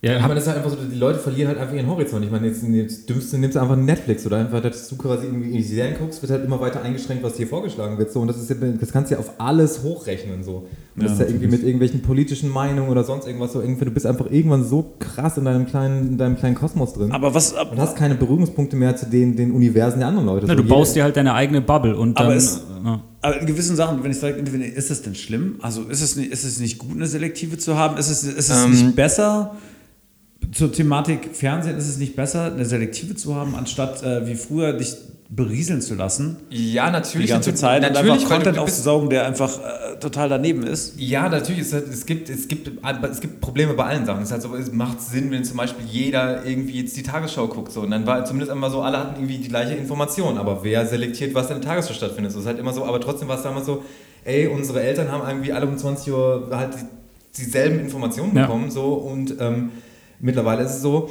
Ja, 0.00 0.14
ich 0.16 0.22
meine, 0.22 0.34
das 0.36 0.44
ist 0.44 0.48
halt 0.48 0.58
einfach 0.58 0.70
so, 0.70 0.76
die 0.76 0.96
Leute 0.96 1.18
verlieren 1.18 1.48
halt 1.48 1.58
einfach 1.58 1.74
ihren 1.74 1.88
Horizont. 1.88 2.24
Ich 2.24 2.30
meine, 2.30 2.46
jetzt, 2.46 2.62
jetzt 2.62 3.08
dümmste 3.10 3.36
nimmst 3.36 3.56
du 3.56 3.60
einfach 3.60 3.74
Netflix 3.74 4.24
oder 4.24 4.36
einfach, 4.36 4.62
dass 4.62 4.88
du 4.88 4.96
quasi 4.96 5.26
irgendwie 5.26 5.48
in 5.48 5.56
die 5.56 5.62
Serien 5.64 5.96
guckst, 5.98 6.22
wird 6.22 6.30
halt 6.30 6.44
immer 6.44 6.60
weiter 6.60 6.82
eingeschränkt, 6.82 7.24
was 7.24 7.34
dir 7.34 7.48
vorgeschlagen 7.48 7.98
wird. 7.98 8.12
So, 8.12 8.20
und 8.20 8.28
das, 8.28 8.36
ist 8.36 8.48
ja, 8.48 8.54
das 8.56 8.92
kannst 8.92 9.10
du 9.10 9.16
ja 9.16 9.20
auf 9.20 9.32
alles 9.38 9.82
hochrechnen. 9.82 10.44
So. 10.44 10.68
Und 10.94 11.02
das 11.02 11.12
ist 11.14 11.20
ja 11.20 11.26
irgendwie 11.26 11.48
mit 11.48 11.62
irgendwelchen 11.64 12.00
politischen 12.02 12.48
Meinungen 12.48 12.90
oder 12.90 13.02
sonst 13.02 13.26
irgendwas 13.26 13.52
so. 13.52 13.60
Irgendwie, 13.60 13.86
du 13.86 13.90
bist 13.90 14.06
einfach 14.06 14.30
irgendwann 14.30 14.64
so 14.64 14.94
krass 15.00 15.36
in 15.36 15.44
deinem 15.44 15.66
kleinen, 15.66 16.10
in 16.10 16.18
deinem 16.18 16.36
kleinen 16.36 16.54
Kosmos 16.54 16.92
drin. 16.94 17.10
Aber 17.10 17.34
was, 17.34 17.52
und 17.54 17.78
hast 17.78 17.96
keine 17.96 18.14
Berührungspunkte 18.14 18.76
mehr 18.76 18.94
zu 18.94 19.06
den, 19.06 19.34
den 19.34 19.50
Universen 19.50 19.98
der 19.98 20.06
anderen 20.08 20.26
Leute. 20.28 20.46
Na, 20.46 20.54
so, 20.56 20.62
du 20.62 20.68
baust 20.68 20.94
dir 20.94 21.02
halt 21.02 21.16
deine 21.16 21.34
eigene 21.34 21.60
Bubble 21.60 21.96
und 21.96 22.16
Aber 22.18 22.28
dann. 22.28 22.38
es- 22.38 22.62
ja. 22.84 23.02
Aber 23.20 23.40
in 23.40 23.46
gewissen 23.46 23.74
Sachen, 23.74 24.04
wenn 24.04 24.12
ich 24.12 24.20
direkt 24.20 24.38
interveniere, 24.38 24.70
ist 24.70 24.92
es 24.92 25.02
denn 25.02 25.16
schlimm? 25.16 25.56
Also 25.60 25.82
ist 25.82 26.02
es 26.02 26.14
nicht, 26.14 26.30
ist 26.30 26.44
es 26.44 26.60
nicht 26.60 26.78
gut, 26.78 26.92
eine 26.94 27.08
selektive 27.08 27.58
zu 27.58 27.76
haben? 27.76 27.96
Ist 27.98 28.10
es, 28.10 28.22
ist 28.22 28.48
es 28.48 28.64
Ähm, 28.64 28.70
nicht 28.70 28.94
besser? 28.94 29.56
Zur 30.52 30.72
Thematik 30.72 31.30
Fernsehen 31.34 31.76
ist 31.76 31.88
es 31.88 31.98
nicht 31.98 32.16
besser, 32.16 32.52
eine 32.52 32.64
selektive 32.64 33.14
zu 33.14 33.34
haben, 33.34 33.54
anstatt 33.54 34.02
äh, 34.02 34.26
wie 34.26 34.34
früher 34.34 34.72
dich 34.72 34.94
berieseln 35.30 35.82
zu 35.82 35.94
lassen 35.94 36.38
Ja, 36.48 36.86
die 36.86 36.92
natürlich. 36.92 37.28
ganze 37.28 37.50
natürlich- 37.50 37.60
Zeit 37.60 37.82
und 37.86 37.92
natürlich, 37.92 38.12
einfach 38.14 38.30
weil 38.30 38.36
Content 38.38 38.58
aufzusaugen, 38.58 39.10
der 39.10 39.26
einfach 39.26 39.58
äh, 39.58 39.98
total 40.00 40.30
daneben 40.30 40.62
ist. 40.62 40.94
Ja, 40.98 41.28
natürlich. 41.28 41.60
Es, 41.60 41.72
es, 41.74 42.06
gibt, 42.06 42.30
es, 42.30 42.48
gibt, 42.48 42.70
es 43.10 43.20
gibt 43.20 43.40
Probleme 43.42 43.74
bei 43.74 43.84
allen 43.84 44.06
Sachen. 44.06 44.22
Es, 44.22 44.32
halt 44.32 44.40
so, 44.40 44.54
es 44.56 44.72
macht 44.72 45.02
Sinn, 45.02 45.30
wenn 45.30 45.44
zum 45.44 45.58
Beispiel 45.58 45.84
jeder 45.86 46.46
irgendwie 46.46 46.80
jetzt 46.80 46.96
die 46.96 47.02
Tagesschau 47.02 47.46
guckt. 47.48 47.72
So. 47.72 47.82
Und 47.82 47.90
dann 47.90 48.06
war 48.06 48.24
zumindest 48.24 48.50
immer 48.50 48.70
so, 48.70 48.80
alle 48.80 48.98
hatten 48.98 49.16
irgendwie 49.20 49.36
die 49.36 49.48
gleiche 49.48 49.74
Information. 49.74 50.38
Aber 50.38 50.64
wer 50.64 50.86
selektiert, 50.86 51.34
was 51.34 51.50
in 51.50 51.60
der 51.60 51.68
Tagesschau 51.68 51.92
stattfindet? 51.92 52.32
So 52.32 52.40
ist 52.40 52.46
halt 52.46 52.58
immer 52.58 52.72
so. 52.72 52.86
Aber 52.86 52.98
trotzdem 52.98 53.28
war 53.28 53.36
es 53.36 53.42
damals 53.42 53.66
so, 53.66 53.82
ey, 54.24 54.46
unsere 54.46 54.80
Eltern 54.82 55.12
haben 55.12 55.28
irgendwie 55.28 55.52
alle 55.52 55.66
um 55.66 55.76
20 55.76 56.10
Uhr 56.10 56.48
halt 56.52 56.70
die, 56.74 57.42
dieselben 57.42 57.80
Informationen 57.80 58.34
Ja. 58.34 58.46
bekommen. 58.46 58.70
So. 58.70 58.94
Und 58.94 59.34
ähm, 59.40 59.72
mittlerweile 60.20 60.62
ist 60.64 60.76
es 60.76 60.82
so, 60.82 61.10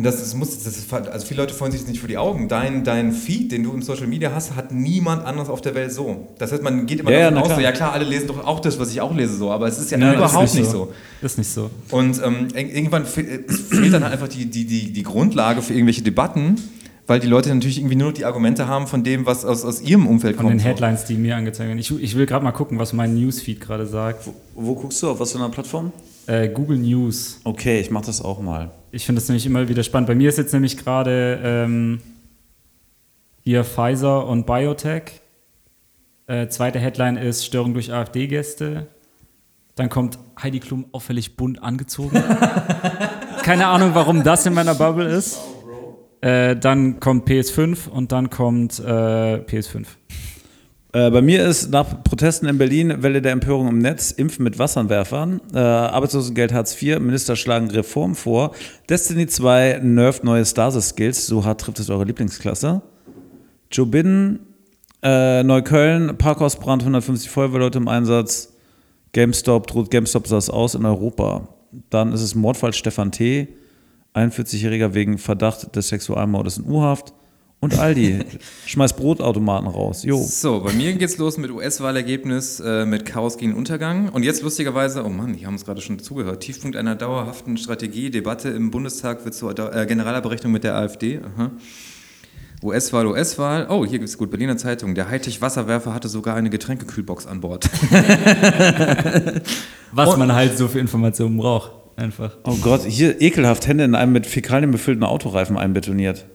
das, 0.00 0.18
das 0.20 0.34
muss, 0.34 0.62
das 0.62 0.92
also 0.92 1.26
viele 1.26 1.40
Leute 1.40 1.54
freuen 1.54 1.72
sich 1.72 1.80
das 1.80 1.90
nicht 1.90 1.98
vor 1.98 2.08
die 2.08 2.18
Augen. 2.18 2.46
Dein, 2.46 2.84
dein 2.84 3.10
Feed, 3.10 3.50
den 3.50 3.64
du 3.64 3.72
im 3.72 3.82
Social 3.82 4.06
Media 4.06 4.30
hast, 4.32 4.54
hat 4.54 4.70
niemand 4.70 5.24
anderes 5.26 5.48
auf 5.48 5.60
der 5.60 5.74
Welt 5.74 5.90
so. 5.92 6.28
Das 6.38 6.52
heißt, 6.52 6.62
man 6.62 6.86
geht 6.86 7.00
immer 7.00 7.10
Ja, 7.10 7.18
ja, 7.18 7.30
davon 7.30 7.34
na 7.34 7.40
aus, 7.42 7.48
so, 7.48 7.54
klar. 7.54 7.62
ja 7.64 7.72
klar, 7.72 7.92
alle 7.94 8.04
lesen 8.04 8.28
doch 8.28 8.46
auch 8.46 8.60
das, 8.60 8.78
was 8.78 8.92
ich 8.92 9.00
auch 9.00 9.12
lese, 9.12 9.36
so, 9.36 9.50
aber 9.50 9.66
es 9.66 9.76
ist 9.80 9.90
ja 9.90 9.98
Ja, 9.98 10.14
überhaupt 10.14 10.44
ist 10.44 10.54
nicht 10.54 10.70
so. 10.70 10.92
Ist 11.20 11.36
nicht 11.38 11.50
so. 11.50 11.68
Und 11.90 12.22
ähm, 12.24 12.46
ir- 12.54 12.72
irgendwann 12.76 13.06
fe- 13.06 13.40
es 13.48 13.60
fehlt 13.62 13.92
dann 13.92 14.04
halt 14.04 14.12
einfach 14.12 14.28
die, 14.28 14.46
die, 14.46 14.66
die, 14.66 14.92
die 14.92 15.02
Grundlage 15.02 15.62
für 15.62 15.72
irgendwelche 15.72 16.02
Debatten, 16.02 16.54
weil 17.08 17.18
die 17.18 17.26
Leute 17.26 17.52
natürlich 17.52 17.78
irgendwie 17.78 17.96
nur 17.96 18.08
noch 18.10 18.14
die 18.14 18.24
Argumente 18.24 18.68
haben 18.68 18.86
von 18.86 19.02
dem, 19.02 19.26
was 19.26 19.44
aus, 19.44 19.64
aus 19.64 19.80
ihrem 19.80 20.06
Umfeld 20.06 20.36
Von 20.36 20.44
kommt. 20.44 20.54
den 20.54 20.60
so. 20.60 20.66
Headlines, 20.66 21.06
die 21.06 21.14
mir 21.14 21.34
angezeigt 21.34 21.66
werden. 21.70 21.78
Ich, 21.80 21.90
ich 22.00 22.16
will 22.16 22.26
gerade 22.26 22.44
mal 22.44 22.52
gucken, 22.52 22.78
was 22.78 22.92
mein 22.92 23.14
Newsfeed 23.16 23.60
gerade 23.60 23.84
sagt. 23.86 24.28
Wo 24.54 24.76
guckst 24.76 25.02
du? 25.02 25.10
Auf 25.10 25.18
was 25.18 25.32
für 25.32 25.38
einer 25.38 25.48
Plattform? 25.48 25.90
Äh, 26.28 26.50
Google 26.50 26.76
News. 26.76 27.40
Okay, 27.44 27.80
ich 27.80 27.90
mache 27.90 28.04
das 28.04 28.22
auch 28.22 28.38
mal. 28.40 28.70
Ich 28.92 29.06
finde 29.06 29.20
das 29.20 29.28
nämlich 29.30 29.46
immer 29.46 29.66
wieder 29.66 29.82
spannend. 29.82 30.08
Bei 30.08 30.14
mir 30.14 30.28
ist 30.28 30.36
jetzt 30.36 30.52
nämlich 30.52 30.76
gerade 30.76 31.40
ähm, 31.42 32.02
hier 33.44 33.64
Pfizer 33.64 34.26
und 34.26 34.44
Biotech. 34.44 35.22
Äh, 36.26 36.48
zweite 36.48 36.78
Headline 36.78 37.16
ist 37.16 37.46
Störung 37.46 37.72
durch 37.72 37.90
AfD-Gäste. 37.94 38.88
Dann 39.74 39.88
kommt 39.88 40.18
Heidi 40.42 40.60
Klum 40.60 40.84
auffällig 40.92 41.34
bunt 41.36 41.62
angezogen. 41.62 42.22
Keine 43.42 43.68
Ahnung, 43.68 43.92
warum 43.94 44.22
das 44.22 44.44
in 44.44 44.52
meiner 44.52 44.74
Bubble 44.74 45.08
ist. 45.08 45.38
Äh, 46.20 46.56
dann 46.56 47.00
kommt 47.00 47.26
PS5 47.26 47.88
und 47.88 48.12
dann 48.12 48.28
kommt 48.28 48.78
äh, 48.80 48.82
PS5. 48.82 49.86
Äh, 50.92 51.10
bei 51.10 51.20
mir 51.20 51.46
ist 51.46 51.70
nach 51.70 52.02
Protesten 52.02 52.46
in 52.46 52.56
Berlin 52.56 53.02
Welle 53.02 53.20
der 53.20 53.32
Empörung 53.32 53.68
im 53.68 53.78
Netz, 53.78 54.10
Impfen 54.10 54.42
mit 54.42 54.58
Wasserwerfern, 54.58 55.40
äh, 55.52 55.58
Arbeitslosengeld 55.58 56.52
Hartz 56.52 56.80
IV, 56.80 56.98
Minister 57.00 57.36
schlagen 57.36 57.70
Reform 57.70 58.14
vor, 58.14 58.52
Destiny 58.88 59.26
2 59.26 59.80
nervt 59.82 60.24
neue 60.24 60.46
Stasis-Skills, 60.46 61.26
so 61.26 61.44
hart 61.44 61.60
trifft 61.60 61.78
es 61.80 61.90
eure 61.90 62.04
Lieblingsklasse. 62.04 62.80
Joe 63.70 63.84
Biden, 63.84 64.40
äh, 65.02 65.42
Neukölln, 65.42 66.16
Parkhausbrand, 66.16 66.82
150 66.82 67.28
Feuerwehrleute 67.28 67.76
im 67.76 67.88
Einsatz, 67.88 68.54
GameStop, 69.12 69.66
droht 69.66 69.90
GameStop 69.90 70.26
saß 70.26 70.48
aus 70.48 70.74
in 70.74 70.86
Europa. 70.86 71.48
Dann 71.90 72.12
ist 72.14 72.22
es 72.22 72.34
Mordfall 72.34 72.72
Stefan 72.72 73.12
T., 73.12 73.48
41-Jähriger 74.14 74.94
wegen 74.94 75.18
Verdacht 75.18 75.76
des 75.76 75.88
Sexualmordes 75.88 76.58
in 76.58 76.64
U-Haft. 76.64 77.12
Und 77.60 77.76
Aldi 77.76 78.20
schmeißt 78.66 78.96
Brotautomaten 78.96 79.66
raus. 79.66 80.04
Jo. 80.04 80.22
So, 80.22 80.60
bei 80.60 80.72
mir 80.72 80.92
geht's 80.92 81.18
los 81.18 81.38
mit 81.38 81.50
US-Wahlergebnis, 81.50 82.60
äh, 82.60 82.86
mit 82.86 83.04
Chaos 83.04 83.36
gegen 83.36 83.54
Untergang. 83.54 84.10
Und 84.10 84.22
jetzt 84.22 84.42
lustigerweise, 84.42 85.04
oh 85.04 85.08
Mann, 85.08 85.36
die 85.36 85.44
haben 85.44 85.54
uns 85.54 85.64
gerade 85.64 85.80
schon 85.80 85.98
zugehört. 85.98 86.40
Tiefpunkt 86.40 86.76
einer 86.76 86.94
dauerhaften 86.94 87.56
Strategie, 87.56 88.10
Debatte 88.10 88.50
im 88.50 88.70
Bundestag 88.70 89.24
wird 89.24 89.34
zur 89.34 89.58
äh, 89.74 89.86
Generalabrechnung 89.86 90.52
mit 90.52 90.62
der 90.62 90.76
AfD. 90.76 91.18
Aha. 91.18 91.50
US-Wahl, 92.62 93.08
US-Wahl. 93.08 93.66
Oh, 93.70 93.84
hier 93.84 93.98
gibt's 93.98 94.18
gut. 94.18 94.30
Berliner 94.30 94.56
Zeitung. 94.56 94.94
Der 94.94 95.10
Hightech-Wasserwerfer 95.10 95.92
hatte 95.92 96.08
sogar 96.08 96.36
eine 96.36 96.50
Getränkekühlbox 96.50 97.26
an 97.26 97.40
Bord. 97.40 97.68
Was 99.92 100.16
man 100.16 100.32
halt 100.32 100.58
so 100.58 100.68
für 100.68 100.78
Informationen 100.78 101.38
braucht. 101.38 101.72
Einfach. 101.96 102.36
Oh 102.44 102.54
Gott, 102.62 102.84
hier 102.84 103.20
ekelhaft 103.20 103.66
Hände 103.66 103.82
in 103.82 103.96
einem 103.96 104.12
mit 104.12 104.26
Fäkalien 104.26 104.70
befüllten 104.70 105.02
Autoreifen 105.02 105.56
einbetoniert. 105.56 106.26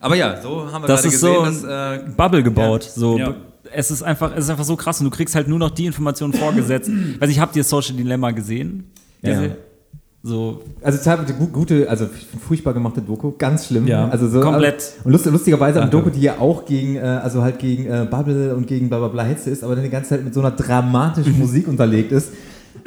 Aber 0.00 0.14
ja, 0.14 0.40
so 0.40 0.70
haben 0.72 0.82
wir 0.84 0.88
Das 0.88 1.02
gerade 1.02 1.14
ist 1.14 1.20
gesehen, 1.20 1.54
so 1.54 1.66
dass, 1.66 1.98
äh, 1.98 2.04
Bubble 2.16 2.42
gebaut. 2.42 2.82
So, 2.84 3.18
Ja. 3.18 3.34
es 3.72 3.90
ist 3.90 4.02
einfach, 4.02 4.32
es 4.36 4.44
ist 4.44 4.50
einfach 4.50 4.64
so 4.64 4.76
krass 4.76 5.00
und 5.00 5.06
du 5.06 5.10
kriegst 5.10 5.34
halt 5.34 5.48
nur 5.48 5.58
noch 5.58 5.70
die 5.70 5.86
Informationen 5.86 6.32
vorgesetzt. 6.32 6.90
Weiß 7.18 7.28
ich, 7.30 7.40
habt 7.40 7.56
ihr 7.56 7.64
Social 7.64 7.96
Dilemma 7.96 8.30
gesehen? 8.30 8.90
Ja. 9.22 9.30
Diese- 9.40 9.56
So, 10.20 10.62
Also 10.82 10.98
teilweise 11.02 11.32
gu- 11.34 11.46
gute, 11.46 11.88
also 11.88 12.06
furchtbar 12.46 12.74
gemachte 12.74 13.00
Doku, 13.00 13.32
ganz 13.38 13.66
schlimm. 13.68 13.86
Ja. 13.86 14.08
also 14.08 14.28
so, 14.28 14.40
Komplett. 14.40 14.74
Also, 14.74 14.92
und 15.04 15.12
lust, 15.12 15.26
lustigerweise 15.26 15.80
eine. 15.80 15.90
Doku, 15.90 16.10
die 16.10 16.20
ja 16.20 16.38
auch 16.40 16.64
gegen, 16.66 16.96
äh, 16.96 17.00
also 17.00 17.40
halt 17.42 17.60
gegen 17.60 17.86
äh, 17.86 18.04
Bubble 18.10 18.54
und 18.56 18.66
gegen 18.66 18.88
bla 18.88 18.98
bla 18.98 19.08
bla 19.08 19.22
Hetze 19.22 19.48
ist, 19.50 19.62
aber 19.62 19.76
dann 19.76 19.84
die 19.84 19.90
ganze 19.90 20.10
Zeit 20.10 20.24
mit 20.24 20.34
so 20.34 20.40
einer 20.40 20.50
dramatischen 20.50 21.38
Musik 21.44 21.68
unterlegt 21.68 22.10
ist. 22.12 22.32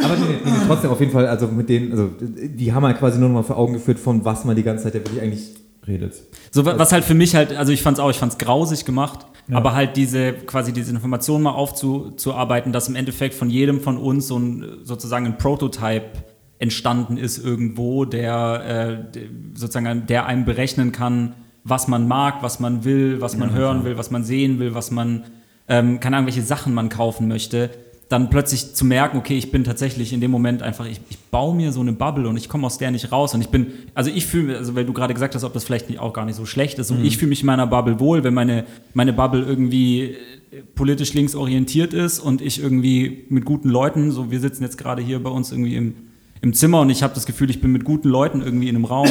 Aber 0.04 0.16
nee, 0.16 0.24
nee, 0.44 0.52
nee, 0.52 0.58
trotzdem 0.68 0.92
auf 0.92 1.00
jeden 1.00 1.12
Fall, 1.12 1.28
also 1.28 1.48
mit 1.48 1.70
denen, 1.70 1.92
also 1.92 2.10
die 2.20 2.74
haben 2.74 2.86
halt 2.86 2.98
quasi 3.00 3.20
nur 3.20 3.30
noch 3.30 3.36
mal 3.36 3.44
vor 3.44 3.58
Augen 3.58 3.74
geführt, 3.74 4.00
von 4.00 4.24
was 4.26 4.46
man 4.46 4.56
die 4.56 4.64
ganze 4.64 4.84
Zeit 4.86 4.94
ja 4.96 5.00
wirklich 5.02 5.22
eigentlich 5.22 5.56
redet. 5.88 6.14
So, 6.52 6.66
wa- 6.66 6.78
was 6.78 6.92
halt 6.92 7.04
für 7.04 7.14
mich 7.16 7.36
halt, 7.36 7.56
also 7.56 7.72
ich 7.72 7.82
fand's 7.82 8.00
auch, 8.00 8.10
ich 8.10 8.18
fand's 8.18 8.38
grausig 8.38 8.86
gemacht, 8.86 9.26
aber 9.52 9.74
halt 9.74 9.98
diese, 9.98 10.34
quasi 10.34 10.72
diese 10.74 10.92
Information 10.92 11.42
mal 11.42 11.52
aufzuarbeiten, 11.52 12.72
dass 12.72 12.88
im 12.88 12.96
Endeffekt 12.96 13.34
von 13.34 13.50
jedem 13.50 13.82
von 13.82 13.98
uns 13.98 14.28
so 14.28 14.38
ein, 14.38 14.66
sozusagen 14.84 15.26
ein 15.26 15.38
Prototype 15.38 16.06
entstanden 16.60 17.18
ist 17.18 17.44
irgendwo, 17.44 18.06
der, 18.06 19.04
äh, 19.16 19.20
sozusagen, 19.56 20.06
der 20.06 20.26
einem 20.28 20.46
berechnen 20.46 20.92
kann, 20.92 21.34
was 21.64 21.88
man 21.88 22.08
mag, 22.08 22.44
was 22.44 22.60
man 22.60 22.84
will, 22.86 23.20
was 23.22 23.36
man 23.38 23.54
hören 23.54 23.84
will, 23.84 23.98
was 23.98 24.12
man 24.12 24.24
sehen 24.24 24.60
will, 24.60 24.74
was 24.76 24.92
man, 24.92 25.24
ähm, 25.68 26.00
keine 26.00 26.18
Ahnung, 26.18 26.28
welche 26.28 26.42
Sachen 26.44 26.74
man 26.74 26.90
kaufen 26.90 27.28
möchte, 27.28 27.70
dann 28.12 28.30
plötzlich 28.30 28.74
zu 28.74 28.86
merken, 28.86 29.18
okay, 29.18 29.38
ich 29.38 29.52
bin 29.52 29.64
tatsächlich 29.64 30.12
in 30.12 30.22
dem 30.22 30.32
Moment 30.32 30.62
einfach, 30.62 30.86
ich, 30.86 31.00
ich 31.10 31.18
baue 31.18 31.56
mir 31.56 31.72
so 31.72 31.80
eine 31.80 31.94
Bubble 31.94 32.28
und 32.28 32.38
ich 32.38 32.50
komme 32.50 32.68
aus 32.68 32.78
der 32.78 32.92
nicht 32.92 33.12
raus. 33.12 33.34
Und 33.34 33.42
ich 33.42 33.50
bin, 33.50 33.68
also 33.94 34.12
ich 34.14 34.26
fühle, 34.26 34.58
also 34.58 34.76
weil 34.76 34.86
du 34.86 34.94
gerade 34.94 35.14
gesagt 35.14 35.34
hast, 35.36 35.44
ob 35.44 35.54
das 35.54 35.64
vielleicht 35.64 35.90
nicht, 35.90 36.00
auch 36.00 36.14
gar 36.14 36.26
nicht 36.26 36.36
so 36.36 36.46
schlecht 36.46 36.78
ist. 36.80 36.92
Und 36.92 37.06
ich 37.06 37.18
fühle 37.18 37.30
mich 37.30 37.42
in 37.42 37.46
meiner 37.46 37.68
Bubble 37.68 38.00
wohl, 38.00 38.24
wenn 38.24 38.34
meine, 38.34 38.66
meine 38.94 39.14
Bubble 39.14 39.44
irgendwie 39.44 40.02
äh, 40.52 40.62
politisch 40.76 41.14
links 41.14 41.36
orientiert 41.36 41.94
ist 41.94 42.20
und 42.20 42.42
ich 42.42 42.62
irgendwie 42.62 43.26
mit 43.30 43.46
guten 43.46 43.70
Leuten, 43.70 44.12
so 44.12 44.32
wir 44.32 44.40
sitzen 44.40 44.64
jetzt 44.64 44.78
gerade 44.78 45.02
hier 45.02 45.24
bei 45.24 45.30
uns 45.30 45.52
irgendwie 45.52 45.76
im, 45.76 45.96
im 46.42 46.54
Zimmer 46.54 46.82
und 46.82 46.90
ich 46.90 47.04
habe 47.04 47.14
das 47.14 47.26
Gefühl, 47.26 47.50
ich 47.50 47.62
bin 47.62 47.72
mit 47.72 47.86
guten 47.86 48.10
Leuten 48.10 48.42
irgendwie 48.42 48.68
in 48.68 48.76
einem 48.76 48.86
Raum, 48.86 49.08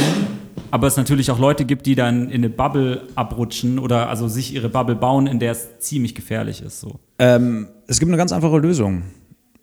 aber 0.70 0.86
es 0.86 0.96
natürlich 0.96 1.30
auch 1.30 1.38
Leute 1.38 1.64
gibt, 1.64 1.86
die 1.86 1.94
dann 1.94 2.28
in 2.28 2.42
eine 2.42 2.50
Bubble 2.50 3.02
abrutschen 3.14 3.78
oder 3.78 4.08
also 4.08 4.28
sich 4.28 4.54
ihre 4.54 4.68
Bubble 4.68 4.96
bauen, 4.96 5.26
in 5.26 5.38
der 5.38 5.52
es 5.52 5.78
ziemlich 5.78 6.14
gefährlich 6.14 6.62
ist, 6.62 6.80
so. 6.80 7.00
Ähm, 7.18 7.68
es 7.90 7.98
gibt 7.98 8.08
eine 8.08 8.16
ganz 8.16 8.30
einfache 8.30 8.58
Lösung. 8.58 9.02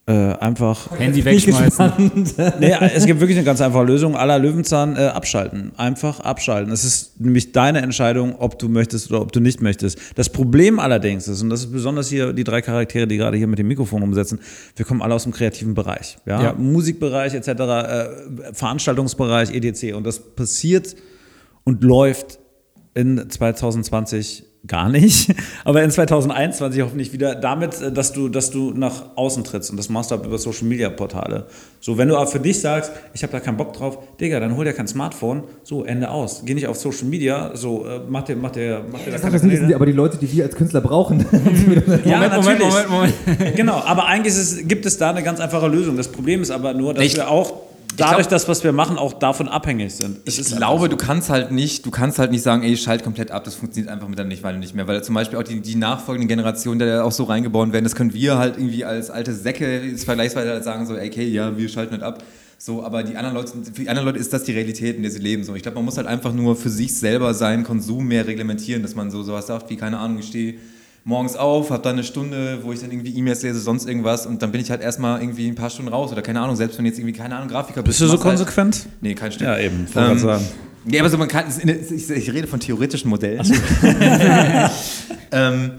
Äh, 0.05 0.11
einfach. 0.13 0.99
Handy 0.99 1.23
wegschmeißen. 1.25 1.93
nee, 2.59 2.73
es 2.93 3.05
gibt 3.05 3.21
wirklich 3.21 3.37
eine 3.37 3.45
ganz 3.45 3.61
einfache 3.61 3.85
Lösung. 3.85 4.17
Aller 4.17 4.37
Löwenzahn 4.37 4.97
äh, 4.97 5.05
abschalten. 5.05 5.71
Einfach 5.77 6.19
abschalten. 6.19 6.73
Es 6.73 6.83
ist 6.83 7.21
nämlich 7.21 7.53
deine 7.53 7.81
Entscheidung, 7.81 8.35
ob 8.37 8.59
du 8.59 8.67
möchtest 8.67 9.09
oder 9.09 9.21
ob 9.21 9.31
du 9.31 9.39
nicht 9.39 9.61
möchtest. 9.61 9.97
Das 10.15 10.29
Problem 10.29 10.79
allerdings 10.79 11.29
ist, 11.29 11.41
und 11.41 11.49
das 11.49 11.61
ist 11.61 11.71
besonders 11.71 12.09
hier 12.09 12.33
die 12.33 12.43
drei 12.43 12.61
Charaktere, 12.61 13.07
die 13.07 13.15
gerade 13.15 13.37
hier 13.37 13.47
mit 13.47 13.59
dem 13.59 13.67
Mikrofon 13.69 14.03
umsetzen, 14.03 14.39
wir 14.75 14.85
kommen 14.85 15.01
alle 15.01 15.15
aus 15.15 15.23
dem 15.23 15.31
kreativen 15.31 15.73
Bereich. 15.73 16.17
Ja? 16.25 16.41
Ja. 16.41 16.53
Musikbereich 16.53 17.33
etc., 17.33 17.47
äh, 17.47 18.53
Veranstaltungsbereich, 18.53 19.53
etc. 19.53 19.93
Und 19.93 20.05
das 20.05 20.19
passiert 20.19 20.97
und 21.63 21.81
läuft 21.81 22.39
in 22.93 23.29
2020 23.29 24.46
gar 24.65 24.89
nicht, 24.89 25.33
aber 25.65 25.83
in 25.83 25.91
2021 25.91 26.81
hoffentlich 26.81 27.13
wieder 27.13 27.35
damit, 27.35 27.79
äh, 27.81 27.91
dass 27.91 28.11
du, 28.11 28.27
dass 28.27 28.49
du 28.51 28.71
nach 28.71 29.15
außen 29.15 29.43
trittst 29.43 29.69
und 29.71 29.77
das 29.77 29.89
machst 29.89 30.11
du 30.11 30.15
über 30.15 30.37
Social 30.37 30.65
Media 30.65 30.89
Portale. 30.89 31.45
So, 31.79 31.97
wenn 31.97 32.07
du 32.07 32.15
aber 32.17 32.27
für 32.27 32.39
dich 32.39 32.59
sagst, 32.59 32.91
ich 33.13 33.21
habe 33.23 33.31
da 33.31 33.39
keinen 33.39 33.55
Bock 33.57 33.73
drauf, 33.73 33.97
Digga, 34.19 34.39
dann 34.39 34.57
hol 34.57 34.65
dir 34.65 34.73
kein 34.73 34.87
Smartphone, 34.87 35.43
so, 35.63 35.83
Ende 35.85 36.09
aus. 36.09 36.41
Geh 36.43 36.53
nicht 36.53 36.67
auf 36.67 36.75
Social 36.77 37.05
Media, 37.05 37.51
so, 37.53 37.85
äh, 37.85 38.01
mach 38.09 38.23
dir, 38.23 38.35
mach 38.35 38.51
dir, 38.51 38.83
mach 38.91 38.99
dir 38.99 39.11
da 39.11 39.17
Das 39.17 39.21
keine 39.21 39.39
sind 39.39 39.73
aber 39.73 39.85
die 39.85 39.91
Leute, 39.93 40.17
die 40.17 40.31
wir 40.31 40.43
als 40.45 40.55
Künstler 40.55 40.81
brauchen. 40.81 41.19
Ja, 42.05 42.17
Moment, 42.17 42.33
Moment, 42.33 42.59
natürlich. 42.59 42.89
Moment, 42.89 43.13
Moment. 43.27 43.55
Genau, 43.55 43.81
aber 43.85 44.05
eigentlich 44.07 44.33
ist 44.33 44.39
es, 44.59 44.67
gibt 44.67 44.85
es 44.85 44.97
da 44.97 45.11
eine 45.11 45.23
ganz 45.23 45.39
einfache 45.39 45.67
Lösung. 45.67 45.95
Das 45.97 46.07
Problem 46.09 46.41
ist 46.41 46.51
aber 46.51 46.73
nur, 46.73 46.93
dass 46.93 47.03
Ich- 47.05 47.15
wir 47.15 47.29
auch 47.29 47.53
dadurch, 47.95 48.27
glaub- 48.27 48.29
dass 48.29 48.47
was 48.47 48.63
wir 48.63 48.71
machen, 48.71 48.97
auch 48.97 49.13
davon 49.13 49.47
abhängig 49.47 49.93
sind. 49.95 50.17
Es 50.25 50.35
Ich 50.35 50.39
ist 50.39 50.57
glaube, 50.57 50.85
einfach 50.85 50.97
du 50.97 50.97
kannst 50.97 51.29
halt 51.29 51.51
nicht, 51.51 51.85
du 51.85 51.91
kannst 51.91 52.19
halt 52.19 52.31
nicht 52.31 52.41
sagen, 52.43 52.63
ey, 52.63 52.75
schalt 52.75 53.03
komplett 53.03 53.31
ab, 53.31 53.43
das 53.43 53.55
funktioniert 53.55 53.91
einfach 53.91 54.07
mit 54.07 54.17
der 54.19 54.25
Mittlerweile 54.25 54.57
nicht 54.57 54.75
mehr, 54.75 54.87
weil 54.87 55.03
zum 55.03 55.15
Beispiel 55.15 55.39
auch 55.39 55.43
die, 55.43 55.61
die 55.61 55.75
nachfolgenden 55.75 56.27
Generationen, 56.27 56.79
die 56.79 56.85
da 56.85 57.03
auch 57.03 57.11
so 57.11 57.23
reingeboren 57.23 57.73
werden, 57.73 57.83
das 57.83 57.95
können 57.95 58.13
wir 58.13 58.37
halt 58.37 58.57
irgendwie 58.57 58.83
als 58.85 59.09
alte 59.09 59.33
Säcke 59.33 59.95
vergleichsweise 59.97 60.49
halt 60.51 60.63
sagen, 60.63 60.85
so, 60.85 60.95
ey, 60.95 61.07
okay, 61.09 61.27
ja, 61.27 61.57
wir 61.57 61.69
schalten 61.69 61.93
nicht 61.93 62.03
ab, 62.03 62.23
so, 62.57 62.83
aber 62.83 63.03
die 63.03 63.15
anderen 63.15 63.35
Leute, 63.35 63.51
für 63.73 63.81
die 63.81 63.89
anderen 63.89 64.07
Leute 64.07 64.19
ist 64.19 64.33
das 64.33 64.43
die 64.43 64.51
Realität, 64.51 64.95
in 64.95 65.03
der 65.03 65.11
sie 65.11 65.19
leben, 65.19 65.43
so. 65.43 65.53
Ich 65.55 65.61
glaube, 65.61 65.75
man 65.75 65.85
muss 65.85 65.97
halt 65.97 66.07
einfach 66.07 66.33
nur 66.33 66.55
für 66.55 66.69
sich 66.69 66.95
selber 66.97 67.33
seinen 67.33 67.63
Konsum 67.63 68.07
mehr 68.07 68.25
reglementieren, 68.25 68.81
dass 68.81 68.95
man 68.95 69.11
so 69.11 69.21
sowas 69.23 69.47
sagt, 69.47 69.69
wie, 69.69 69.75
keine 69.77 69.99
Ahnung, 69.99 70.19
ich 70.19 70.27
stehe 70.27 70.55
morgens 71.07 71.37
auf, 71.37 71.69
habe 71.71 71.81
dann 71.81 71.93
eine 71.93 72.03
Stunde, 72.03 72.59
wo 72.63 72.73
ich 72.73 72.81
dann 72.81 72.91
irgendwie 72.91 73.17
E-Mails 73.17 73.41
lese, 73.41 73.61
sonst 73.61 73.87
irgendwas 73.87 74.25
und 74.25 74.41
dann 74.41 74.51
bin 74.51 74.59
ich 74.59 74.69
halt 74.69 74.81
erstmal 74.81 75.21
irgendwie 75.21 75.47
ein 75.47 75.55
paar 75.55 75.69
Stunden 75.69 75.89
raus 75.89 76.11
oder 76.11 76.21
keine 76.21 76.41
Ahnung, 76.41 76.57
selbst 76.57 76.77
wenn 76.77 76.85
jetzt 76.85 76.99
irgendwie, 76.99 77.17
keine 77.17 77.37
Ahnung, 77.37 77.47
Grafiker 77.47 77.81
Bist 77.81 78.01
du 78.01 78.07
so 78.07 78.11
halt- 78.11 78.21
konsequent? 78.21 78.87
Nee, 78.99 79.15
kein 79.15 79.31
Stück. 79.31 79.47
Ja, 79.47 79.57
eben. 79.57 79.87
wollte 79.93 80.11
Ähm, 80.11 80.19
sagen. 80.19 80.45
Ja, 80.85 80.99
aber 80.99 81.09
so 81.09 81.17
man 81.17 81.29
kann, 81.29 81.45
ich, 81.47 82.09
ich 82.09 82.33
rede 82.33 82.47
von 82.47 82.59
theoretischen 82.59 83.09
Modellen. 83.09 83.41
ähm, 85.31 85.71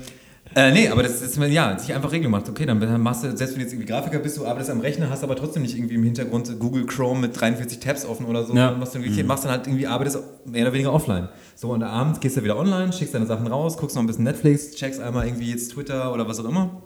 äh, 0.54 0.72
nee, 0.72 0.88
aber 0.88 1.02
das 1.02 1.20
ist, 1.20 1.36
ja, 1.36 1.78
sich 1.78 1.94
einfach 1.94 2.10
Regeln 2.10 2.30
macht. 2.30 2.48
Okay, 2.48 2.64
dann 2.64 3.00
machst 3.02 3.22
du, 3.22 3.36
selbst 3.36 3.52
wenn 3.52 3.58
du 3.60 3.64
jetzt 3.64 3.72
irgendwie 3.74 3.86
Grafiker 3.92 4.18
bist, 4.18 4.38
du 4.38 4.46
arbeitest 4.46 4.70
am 4.70 4.80
Rechner, 4.80 5.10
hast 5.10 5.22
aber 5.22 5.36
trotzdem 5.36 5.62
nicht 5.62 5.76
irgendwie 5.76 5.96
im 5.96 6.04
Hintergrund 6.04 6.58
Google 6.58 6.86
Chrome 6.86 7.20
mit 7.20 7.38
43 7.38 7.80
Tabs 7.80 8.06
offen 8.06 8.24
oder 8.24 8.44
so. 8.44 8.54
Ja. 8.54 8.70
Dann 8.70 8.80
machst 8.80 8.94
du 8.94 8.98
irgendwie, 8.98 9.22
machst 9.24 9.44
dann 9.44 9.52
halt 9.52 9.66
irgendwie, 9.66 9.86
arbeitest 9.86 10.18
mehr 10.46 10.62
oder 10.62 10.72
weniger 10.72 10.92
offline. 10.92 11.28
So, 11.60 11.72
und 11.72 11.82
abends 11.82 12.20
gehst 12.20 12.36
du 12.36 12.44
wieder 12.44 12.56
online, 12.56 12.92
schickst 12.92 13.14
deine 13.14 13.26
Sachen 13.26 13.48
raus, 13.48 13.76
guckst 13.76 13.96
noch 13.96 14.02
ein 14.04 14.06
bisschen 14.06 14.22
Netflix, 14.22 14.76
checkst 14.76 15.00
einmal 15.00 15.26
irgendwie 15.26 15.50
jetzt 15.50 15.72
Twitter 15.72 16.14
oder 16.14 16.28
was 16.28 16.38
auch 16.38 16.44
immer. 16.44 16.82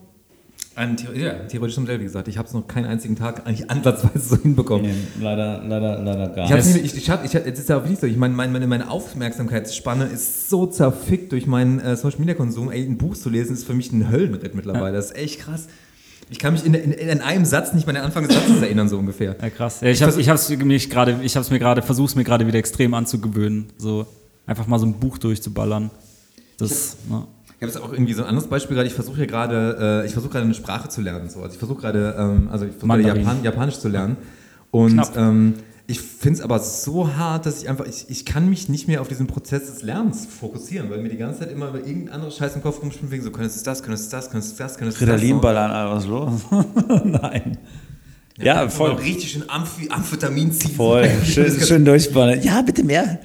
Ein, 0.74 0.96
The 0.96 1.08
ja, 1.14 1.34
theoretisches 1.34 1.80
Modell, 1.80 2.00
wie 2.00 2.04
gesagt. 2.04 2.26
Ich 2.26 2.38
habe 2.38 2.48
es 2.48 2.54
noch 2.54 2.66
keinen 2.66 2.86
einzigen 2.86 3.14
Tag 3.14 3.46
eigentlich 3.46 3.70
ansatzweise 3.70 4.18
so 4.30 4.36
hinbekommen. 4.38 4.90
leider, 5.20 5.62
leider, 5.62 5.98
leider 6.00 6.28
gar 6.28 6.46
Ich 6.46 6.64
nicht, 6.64 6.86
ich, 6.86 6.96
ich, 6.96 7.10
hab, 7.10 7.22
ich, 7.22 7.34
jetzt 7.34 7.58
ist 7.58 7.68
ja 7.68 7.76
auch 7.76 7.82
wirklich 7.82 8.00
so, 8.00 8.06
ich 8.06 8.16
meine, 8.16 8.32
meine, 8.32 8.66
meine 8.66 8.90
Aufmerksamkeitsspanne 8.90 10.06
ist 10.06 10.48
so 10.48 10.64
zerfickt 10.64 11.32
durch 11.32 11.46
meinen 11.46 11.78
äh, 11.78 11.94
Social 11.94 12.20
Media 12.20 12.34
Konsum. 12.34 12.72
Ey, 12.72 12.82
ein 12.82 12.96
Buch 12.96 13.14
zu 13.14 13.28
lesen 13.28 13.52
ist 13.52 13.66
für 13.66 13.74
mich 13.74 13.92
ein 13.92 14.10
Höllenritt 14.10 14.54
mittlerweile. 14.54 14.96
Das 14.96 15.10
ist 15.10 15.16
echt 15.18 15.40
krass. 15.40 15.66
Ich 16.30 16.38
kann 16.38 16.54
mich 16.54 16.64
in, 16.64 16.72
in, 16.72 16.92
in 16.92 17.20
einem 17.20 17.44
Satz 17.44 17.74
nicht 17.74 17.86
mehr 17.86 17.94
an 17.96 18.00
den 18.00 18.06
Anfang 18.06 18.26
des 18.26 18.34
Satzes 18.34 18.62
erinnern, 18.62 18.88
so 18.88 18.96
ungefähr. 18.96 19.36
Ja, 19.38 19.50
krass. 19.50 19.82
Ja, 19.82 19.88
ich 19.88 20.02
habe 20.02 20.18
ich 20.18 20.30
hab's 20.30 20.48
mich 20.48 20.88
gerade, 20.88 21.20
ich 21.22 21.36
hab's 21.36 21.50
mir 21.50 21.58
gerade, 21.58 21.82
versuch's 21.82 22.14
mir 22.14 22.24
gerade 22.24 22.46
wieder 22.46 22.58
extrem 22.58 22.94
anzugewöhnen. 22.94 23.66
So 23.76 24.06
einfach 24.46 24.66
mal 24.66 24.78
so 24.78 24.86
ein 24.86 24.94
Buch 24.94 25.18
durchzuballern. 25.18 25.90
Das, 26.58 26.96
ja. 27.10 27.26
Ich 27.46 27.52
habe 27.62 27.66
jetzt 27.72 27.76
auch 27.76 27.92
irgendwie 27.92 28.12
so 28.12 28.22
ein 28.22 28.28
anderes 28.28 28.48
Beispiel 28.48 28.74
gerade. 28.74 28.88
Ich 28.88 28.94
versuche 28.94 29.20
ja 29.20 29.26
gerade, 29.26 30.02
äh, 30.02 30.06
ich 30.06 30.12
versuche 30.12 30.32
gerade 30.32 30.44
eine 30.44 30.54
Sprache 30.54 30.88
zu 30.88 31.00
lernen. 31.00 31.28
So. 31.30 31.40
Also 31.40 31.52
ich 31.52 31.58
versuche 31.58 31.80
gerade, 31.80 32.14
ähm, 32.18 32.48
also 32.50 32.64
ich 32.66 32.72
versuche. 32.72 33.00
Japan, 33.00 33.42
Japanisch 33.44 33.78
zu 33.78 33.88
lernen. 33.88 34.16
Und 34.70 34.94
Knapp. 34.94 35.16
ähm, 35.16 35.54
ich 35.86 36.00
finde 36.00 36.38
es 36.38 36.44
aber 36.44 36.58
so 36.58 37.14
hart, 37.16 37.44
dass 37.46 37.62
ich 37.62 37.68
einfach, 37.68 37.86
ich, 37.86 38.06
ich 38.08 38.24
kann 38.24 38.48
mich 38.48 38.68
nicht 38.68 38.88
mehr 38.88 39.00
auf 39.00 39.08
diesen 39.08 39.26
Prozess 39.26 39.66
des 39.66 39.82
Lernens 39.82 40.26
fokussieren, 40.26 40.90
weil 40.90 41.02
mir 41.02 41.08
die 41.08 41.16
ganze 41.18 41.40
Zeit 41.40 41.50
immer 41.52 41.68
über 41.68 41.78
irgendein 41.78 42.14
anderes 42.14 42.36
Scheiß 42.36 42.54
im 42.56 42.62
Kopf 42.62 42.80
rumschwimmt, 42.82 43.10
wegen 43.12 43.22
so, 43.22 43.30
könntest 43.30 43.60
du 43.60 43.64
das, 43.64 43.82
könntest 43.82 44.10
du 44.12 44.16
das, 44.16 44.30
könntest 44.30 44.58
du 44.58 44.62
das, 44.62 44.78
könntest 44.78 45.00
du 45.00 45.06
das. 45.06 45.14
Ritalin 45.16 45.36
So. 45.36 45.40
ballern, 45.40 45.70
Alter, 45.70 45.94
was 45.94 46.04
ist 46.04 46.10
los? 46.10 46.32
Nein. 47.04 47.58
Ja, 48.38 48.68
voll. 48.68 48.92
Aber 48.92 49.00
richtig 49.02 49.32
schön 49.32 49.44
Amphetamin 49.48 50.50
ziehen. 50.52 50.74
Voll. 50.74 51.08
Schön, 51.24 51.50
schön 51.60 51.84
durchballern. 51.84 52.42
Ja, 52.42 52.62
bitte 52.62 52.82
mehr. 52.82 53.20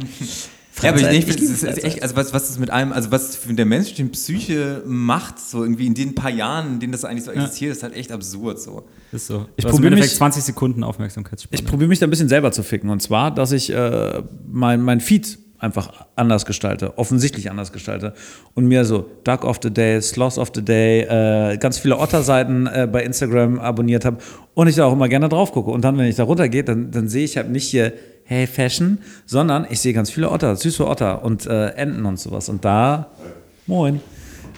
Ja, 0.84 0.90
aber 0.92 1.00
ich, 1.00 1.08
nee, 1.08 1.18
ich 1.18 1.26
finde, 1.26 1.44
es 1.44 1.64
ist 1.64 1.84
echt, 1.84 2.04
also 2.04 2.16
was, 2.16 2.34
was 2.34 2.50
es 2.50 2.60
mit 2.60 2.70
einem, 2.70 2.94
also 2.94 3.12
was 3.12 3.46
mit 3.48 3.58
der 3.58 3.66
menschlichen 3.66 4.12
Psyche 4.12 4.84
macht, 4.86 5.40
so 5.40 5.64
irgendwie 5.64 5.88
in 5.88 5.94
den 5.96 6.14
paar 6.16 6.30
Jahren, 6.32 6.74
in 6.74 6.80
denen 6.80 6.92
das 6.92 7.04
eigentlich 7.06 7.24
so 7.24 7.32
existiert, 7.32 7.72
ist 7.72 7.84
halt 7.84 7.96
echt 7.96 8.12
absurd 8.12 8.60
so. 8.62 8.84
ist 9.12 9.28
so. 9.28 9.48
Ich 9.56 9.64
Du 9.64 9.70
hast 9.70 9.72
im 9.74 9.78
probier 9.78 9.88
Endeffekt 9.88 10.12
mich- 10.12 10.18
20 10.18 10.44
Sekunden 10.44 10.84
Aufmerksamkeitsspanne. 10.84 11.60
Ich 11.60 11.66
probiere 11.68 11.88
mich 11.90 12.00
da 12.00 12.06
ein 12.06 12.10
bisschen 12.12 12.30
selber 12.30 12.52
zu 12.52 12.62
ficken. 12.64 12.90
Und 12.90 13.02
zwar, 13.02 13.32
dass 13.34 13.52
ich 13.52 13.72
äh, 13.72 14.22
mein, 14.52 14.82
mein 14.82 15.00
Feed 15.00 15.40
einfach 15.60 16.06
anders 16.16 16.46
gestalte, 16.46 17.00
offensichtlich 17.00 17.50
anders 17.50 17.72
gestalte. 17.72 18.14
Und 18.54 18.66
mir 18.68 18.86
so 18.86 19.10
Duck 19.24 19.44
of 19.44 19.58
the 19.64 19.72
Day, 19.72 20.00
Sloth 20.04 20.38
of 20.38 20.52
the 20.54 20.62
Day, 20.64 21.02
äh, 21.02 21.58
ganz 21.58 21.80
viele 21.80 21.98
Otter-Seiten 21.98 22.68
äh, 22.68 22.88
bei 22.92 23.02
Instagram 23.04 23.58
abonniert 23.58 24.06
habe. 24.06 24.18
Und 24.54 24.68
ich 24.68 24.76
da 24.76 24.86
auch 24.86 24.94
immer 24.94 25.10
gerne 25.10 25.28
drauf 25.30 25.52
gucke. 25.52 25.72
Und 25.72 25.82
dann, 25.84 25.98
wenn 25.98 26.06
ich 26.06 26.16
da 26.18 26.24
runtergehe, 26.26 26.64
dann, 26.64 26.92
dann 26.92 27.08
sehe 27.08 27.26
ich 27.26 27.38
halt 27.38 27.50
nicht 27.50 27.68
hier, 27.68 27.94
hey 28.28 28.46
Fashion, 28.46 29.00
sondern 29.26 29.66
ich 29.70 29.80
sehe 29.80 29.94
ganz 29.94 30.12
viele 30.12 30.30
Otter, 30.30 30.56
süße 30.56 30.86
Otter 30.86 31.24
und 31.24 31.46
äh, 31.46 31.70
Enten 31.70 32.06
und 32.06 32.20
sowas. 32.20 32.50
Und 32.50 32.64
da, 32.64 33.08
moin. 33.66 34.02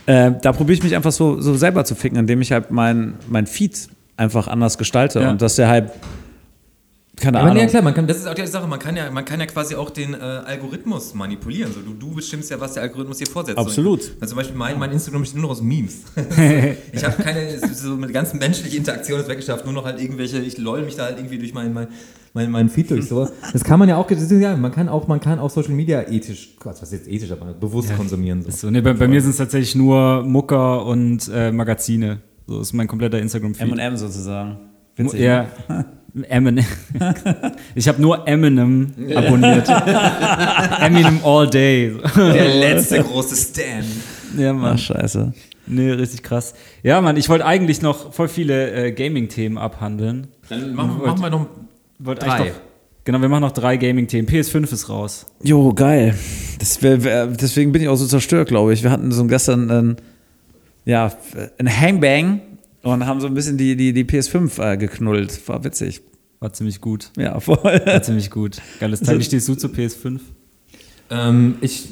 Äh, 0.07 0.32
da 0.41 0.51
probiere 0.51 0.74
ich 0.74 0.84
mich 0.84 0.95
einfach 0.95 1.11
so, 1.11 1.39
so 1.39 1.55
selber 1.55 1.86
zu 1.86 1.93
ficken, 1.93 2.17
indem 2.17 2.41
ich 2.41 2.51
halt 2.51 2.72
mein, 2.72 3.13
mein 3.28 3.45
Feed 3.45 3.88
einfach 4.17 4.47
anders 4.47 4.78
gestalte. 4.80 5.22
Ja. 5.22 5.30
Und 5.30 5.41
dass 5.41 5.55
der 5.55 5.67
halt 5.67 5.91
keine 7.20 7.39
Ahnung. 7.39 7.55
nee, 7.55 7.67
klar, 7.67 7.82
man 7.82 7.93
kann, 7.93 8.07
Das 8.07 8.17
ist 8.17 8.28
auch 8.28 8.34
die 8.34 8.47
Sache, 8.47 8.65
man 8.65 8.80
kann 8.80 8.95
ja, 8.95 9.11
man 9.11 9.26
kann 9.26 9.39
ja 9.39 9.45
quasi 9.45 9.76
auch 9.76 9.89
den 9.89 10.13
äh, 10.13 10.17
Algorithmus 10.17 11.13
manipulieren. 11.13 11.74
So, 11.74 11.82
du, 11.82 11.93
du 11.93 12.15
bestimmst 12.15 12.49
ja, 12.49 12.59
was 12.59 12.74
der 12.74 12.84
Algorithmus 12.84 13.17
dir 13.17 13.28
vorsetzt. 13.28 13.57
Absolut. 13.57 14.03
So, 14.03 14.11
also 14.22 14.28
zum 14.28 14.38
Beispiel 14.38 14.55
mein, 14.55 14.80
mein 14.80 14.91
Instagram 14.91 15.22
besteht 15.22 15.38
nur 15.38 15.49
noch 15.49 15.57
aus 15.57 15.61
Memes. 15.61 16.03
ich 16.93 17.03
habe 17.03 17.22
keine, 17.22 17.59
so 17.74 17.95
mit 17.95 18.13
ganzen 18.13 18.39
menschliche 18.39 18.78
Interaktion 18.78 19.20
ist 19.20 19.28
weggeschafft, 19.28 19.65
nur 19.65 19.74
noch 19.74 19.86
halt 19.86 20.01
irgendwelche, 20.01 20.39
ich 20.39 20.57
loll 20.57 20.84
mich 20.84 20.95
da 20.95 21.05
halt 21.05 21.17
irgendwie 21.17 21.38
durch 21.38 21.53
meinen 21.53 21.74
mein, 21.74 21.88
mein, 22.34 22.52
mein 22.52 22.70
Feed 22.70 22.92
durch. 22.92 23.08
So. 23.08 23.28
Das 23.54 23.64
kann 23.64 23.80
man 23.80 23.90
ja 23.90 23.98
auch, 23.98 24.10
ja, 24.10 24.56
man 24.56 24.72
kann 24.72 24.90
auch, 24.90 25.08
man 25.08 25.20
kann 25.20 25.40
auch 25.40 25.50
Social 25.50 25.74
Media 25.74 26.08
ethisch, 26.08 26.56
Gott, 26.60 26.76
was 26.82 26.92
ist 26.92 26.92
jetzt 26.92 27.08
ethisch, 27.08 27.32
aber 27.32 27.54
bewusst 27.54 27.96
konsumieren. 27.96 28.44
So. 28.44 28.52
So, 28.52 28.70
nee, 28.70 28.82
bei, 28.82 28.94
bei 28.94 29.08
mir 29.08 29.22
sind 29.22 29.32
es 29.32 29.38
tatsächlich 29.38 29.76
nur 29.76 30.24
Mucker 30.24 30.86
und 30.86 31.30
äh, 31.34 31.52
Magazine. 31.52 32.20
So 32.48 32.62
ist 32.62 32.74
mein 32.74 32.88
kompletter 32.88 33.20
Instagram-Feed. 33.20 33.72
M&M 33.72 33.98
sozusagen. 33.98 34.58
Witzig. 34.96 35.22
Ja. 35.22 35.48
Eminem. 36.28 36.66
Ich 37.76 37.88
habe 37.88 38.02
nur 38.02 38.28
Eminem 38.28 38.92
abonniert. 39.16 39.70
Eminem 40.82 41.20
all 41.24 41.48
day. 41.48 41.94
Der 42.16 42.56
letzte 42.56 43.04
große 43.04 43.36
Stan. 43.36 43.84
Ja, 44.38 44.54
Mann. 44.54 44.74
Ach, 44.74 44.80
scheiße. 44.80 45.34
Nee, 45.68 45.92
richtig 45.92 46.24
krass. 46.24 46.56
Ja, 46.82 47.00
Mann, 47.00 47.16
ich 47.16 47.30
wollte 47.30 47.46
eigentlich 47.46 47.82
noch 47.82 48.12
voll 48.12 48.28
viele 48.28 48.72
äh, 48.72 48.92
Gaming-Themen 48.92 49.58
abhandeln. 49.58 50.28
Dann 50.50 50.74
machen, 50.74 50.98
machen 51.06 51.22
wir 51.22 51.30
noch 51.30 51.46
Wollte 52.00 52.26
Drei. 52.26 52.32
eigentlich 52.32 52.54
Noch, 52.54 52.62
genau, 53.04 53.22
wir 53.22 53.30
machen 53.30 53.41
noch 53.41 53.52
drei 53.52 53.78
Gaming-Themen. 53.78 54.28
PS5 54.28 54.74
ist 54.74 54.89
raus. 54.89 55.26
Jo, 55.43 55.74
geil. 55.74 56.16
Das 56.60 56.82
wär, 56.82 57.04
wär, 57.04 57.28
deswegen 57.28 57.72
bin 57.72 57.82
ich 57.82 57.88
auch 57.89 57.95
so 57.95 58.08
zerstört, 58.08 58.47
glaube 58.47 58.74
ich. 58.74 58.84
Wir 58.84 58.91
hatten 58.91 59.12
so 59.12 59.26
gestern 59.26 59.70
ein, 59.70 59.97
ja, 60.86 61.12
ein 61.58 61.70
Hangbang 61.70 62.41
und 62.82 63.06
haben 63.06 63.20
so 63.20 63.28
ein 63.28 63.34
bisschen 63.34 63.58
die, 63.58 63.76
die, 63.76 63.93
die 63.93 64.06
PS5 64.06 64.74
äh, 64.74 64.78
geknullt. 64.78 65.47
War 65.47 65.64
witzig. 65.64 66.02
War 66.39 66.54
ziemlich 66.54 66.80
gut. 66.80 67.12
Ja, 67.18 67.39
voll. 67.39 67.58
War 67.86 68.02
ziemlich 68.02 68.32
gut. 68.32 68.58
Geiles 68.80 69.02
Teil. 69.02 69.20
Wie 69.20 69.24
stehst 69.24 69.47
du 69.50 69.56
zu 69.56 69.68
PS5? 69.68 70.20
Ähm, 71.10 71.56
ich 71.60 71.89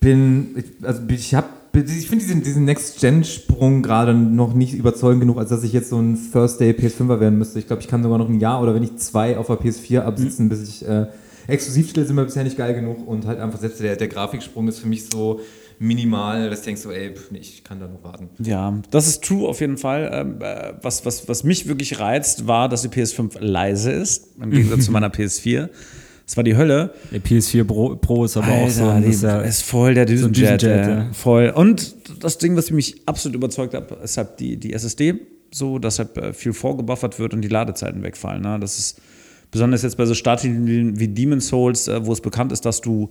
bin, 0.00 0.56
ich, 0.56 0.86
also 0.86 1.02
ich 1.08 1.34
habe, 1.34 1.48
ich 1.74 2.08
finde 2.08 2.24
diesen, 2.24 2.42
diesen 2.42 2.64
Next-Gen-Sprung 2.64 3.82
gerade 3.82 4.14
noch 4.14 4.54
nicht 4.54 4.74
überzeugend 4.74 5.20
genug, 5.20 5.38
als 5.38 5.50
dass 5.50 5.64
ich 5.64 5.72
jetzt 5.72 5.90
so 5.90 5.98
ein 5.98 6.16
First-Day 6.16 6.72
PS5er 6.72 7.20
werden 7.20 7.38
müsste. 7.38 7.58
Ich 7.58 7.66
glaube, 7.66 7.82
ich 7.82 7.88
kann 7.88 8.02
sogar 8.02 8.18
noch 8.18 8.28
ein 8.28 8.40
Jahr 8.40 8.62
oder 8.62 8.74
wenn 8.74 8.82
nicht 8.82 9.00
zwei 9.00 9.36
auf 9.38 9.46
der 9.46 9.56
PS4 9.56 10.00
absitzen, 10.00 10.48
bis 10.48 10.68
ich 10.68 10.86
äh, 10.86 11.06
Exklusivtitel 11.48 12.04
sind 12.04 12.14
mir 12.14 12.24
bisher 12.24 12.44
nicht 12.44 12.58
geil 12.58 12.74
genug 12.74 13.08
und 13.08 13.26
halt 13.26 13.40
einfach 13.40 13.58
selbst 13.58 13.80
der, 13.80 13.96
der 13.96 14.08
Grafiksprung 14.08 14.68
ist 14.68 14.80
für 14.80 14.86
mich 14.86 15.06
so 15.06 15.40
minimal, 15.78 16.50
dass 16.50 16.60
ich 16.60 16.64
denke 16.66 16.80
so, 16.80 16.90
ey, 16.90 17.14
pff, 17.14 17.30
nee, 17.30 17.38
ich 17.38 17.64
kann 17.64 17.80
da 17.80 17.88
noch 17.88 18.02
warten. 18.02 18.28
Ja, 18.38 18.78
das 18.90 19.08
ist 19.08 19.24
true 19.24 19.48
auf 19.48 19.60
jeden 19.60 19.78
Fall. 19.78 20.10
Ähm, 20.12 20.42
äh, 20.42 20.74
was, 20.82 21.06
was, 21.06 21.26
was 21.26 21.44
mich 21.44 21.66
wirklich 21.66 22.00
reizt, 22.00 22.46
war, 22.46 22.68
dass 22.68 22.82
die 22.82 22.88
PS5 22.88 23.40
leise 23.40 23.92
ist, 23.92 24.36
im 24.40 24.50
Gegensatz 24.50 24.84
zu 24.84 24.92
meiner 24.92 25.08
PS4. 25.08 25.70
Das 26.28 26.36
war 26.36 26.44
die 26.44 26.58
Hölle. 26.58 26.92
Der 27.10 27.22
PS4 27.22 27.64
Pro, 27.64 27.96
Pro 27.96 28.26
ist 28.26 28.36
aber 28.36 28.48
auch 28.52 28.68
so. 28.68 28.84
Alter, 28.84 28.96
ein- 28.96 29.10
die 29.10 29.16
ja, 29.16 29.40
ist 29.40 29.62
voll 29.62 29.94
der 29.94 30.06
so 30.06 30.28
Düsenjet. 30.28 30.62
Ey. 30.62 30.88
ja. 30.90 31.06
Voll. 31.14 31.48
Und 31.56 31.94
das 32.22 32.36
Ding, 32.36 32.54
was 32.54 32.70
mich 32.70 33.00
absolut 33.06 33.34
überzeugt 33.34 33.72
hat, 33.72 33.90
ist 34.04 34.18
halt 34.18 34.38
die, 34.38 34.58
die 34.58 34.74
SSD, 34.74 35.14
so, 35.50 35.78
dass 35.78 35.98
halt 35.98 36.18
äh, 36.18 36.34
viel 36.34 36.52
vorgebuffert 36.52 37.18
wird 37.18 37.32
und 37.32 37.40
die 37.40 37.48
Ladezeiten 37.48 38.02
wegfallen. 38.02 38.42
Ne? 38.42 38.58
Das 38.60 38.78
ist 38.78 39.00
besonders 39.50 39.82
jetzt 39.82 39.96
bei 39.96 40.04
so 40.04 40.12
Starttiteln 40.12 41.00
wie 41.00 41.08
Demon's 41.08 41.48
Souls, 41.48 41.88
äh, 41.88 42.04
wo 42.04 42.12
es 42.12 42.20
bekannt 42.20 42.52
ist, 42.52 42.66
dass 42.66 42.82
du 42.82 43.08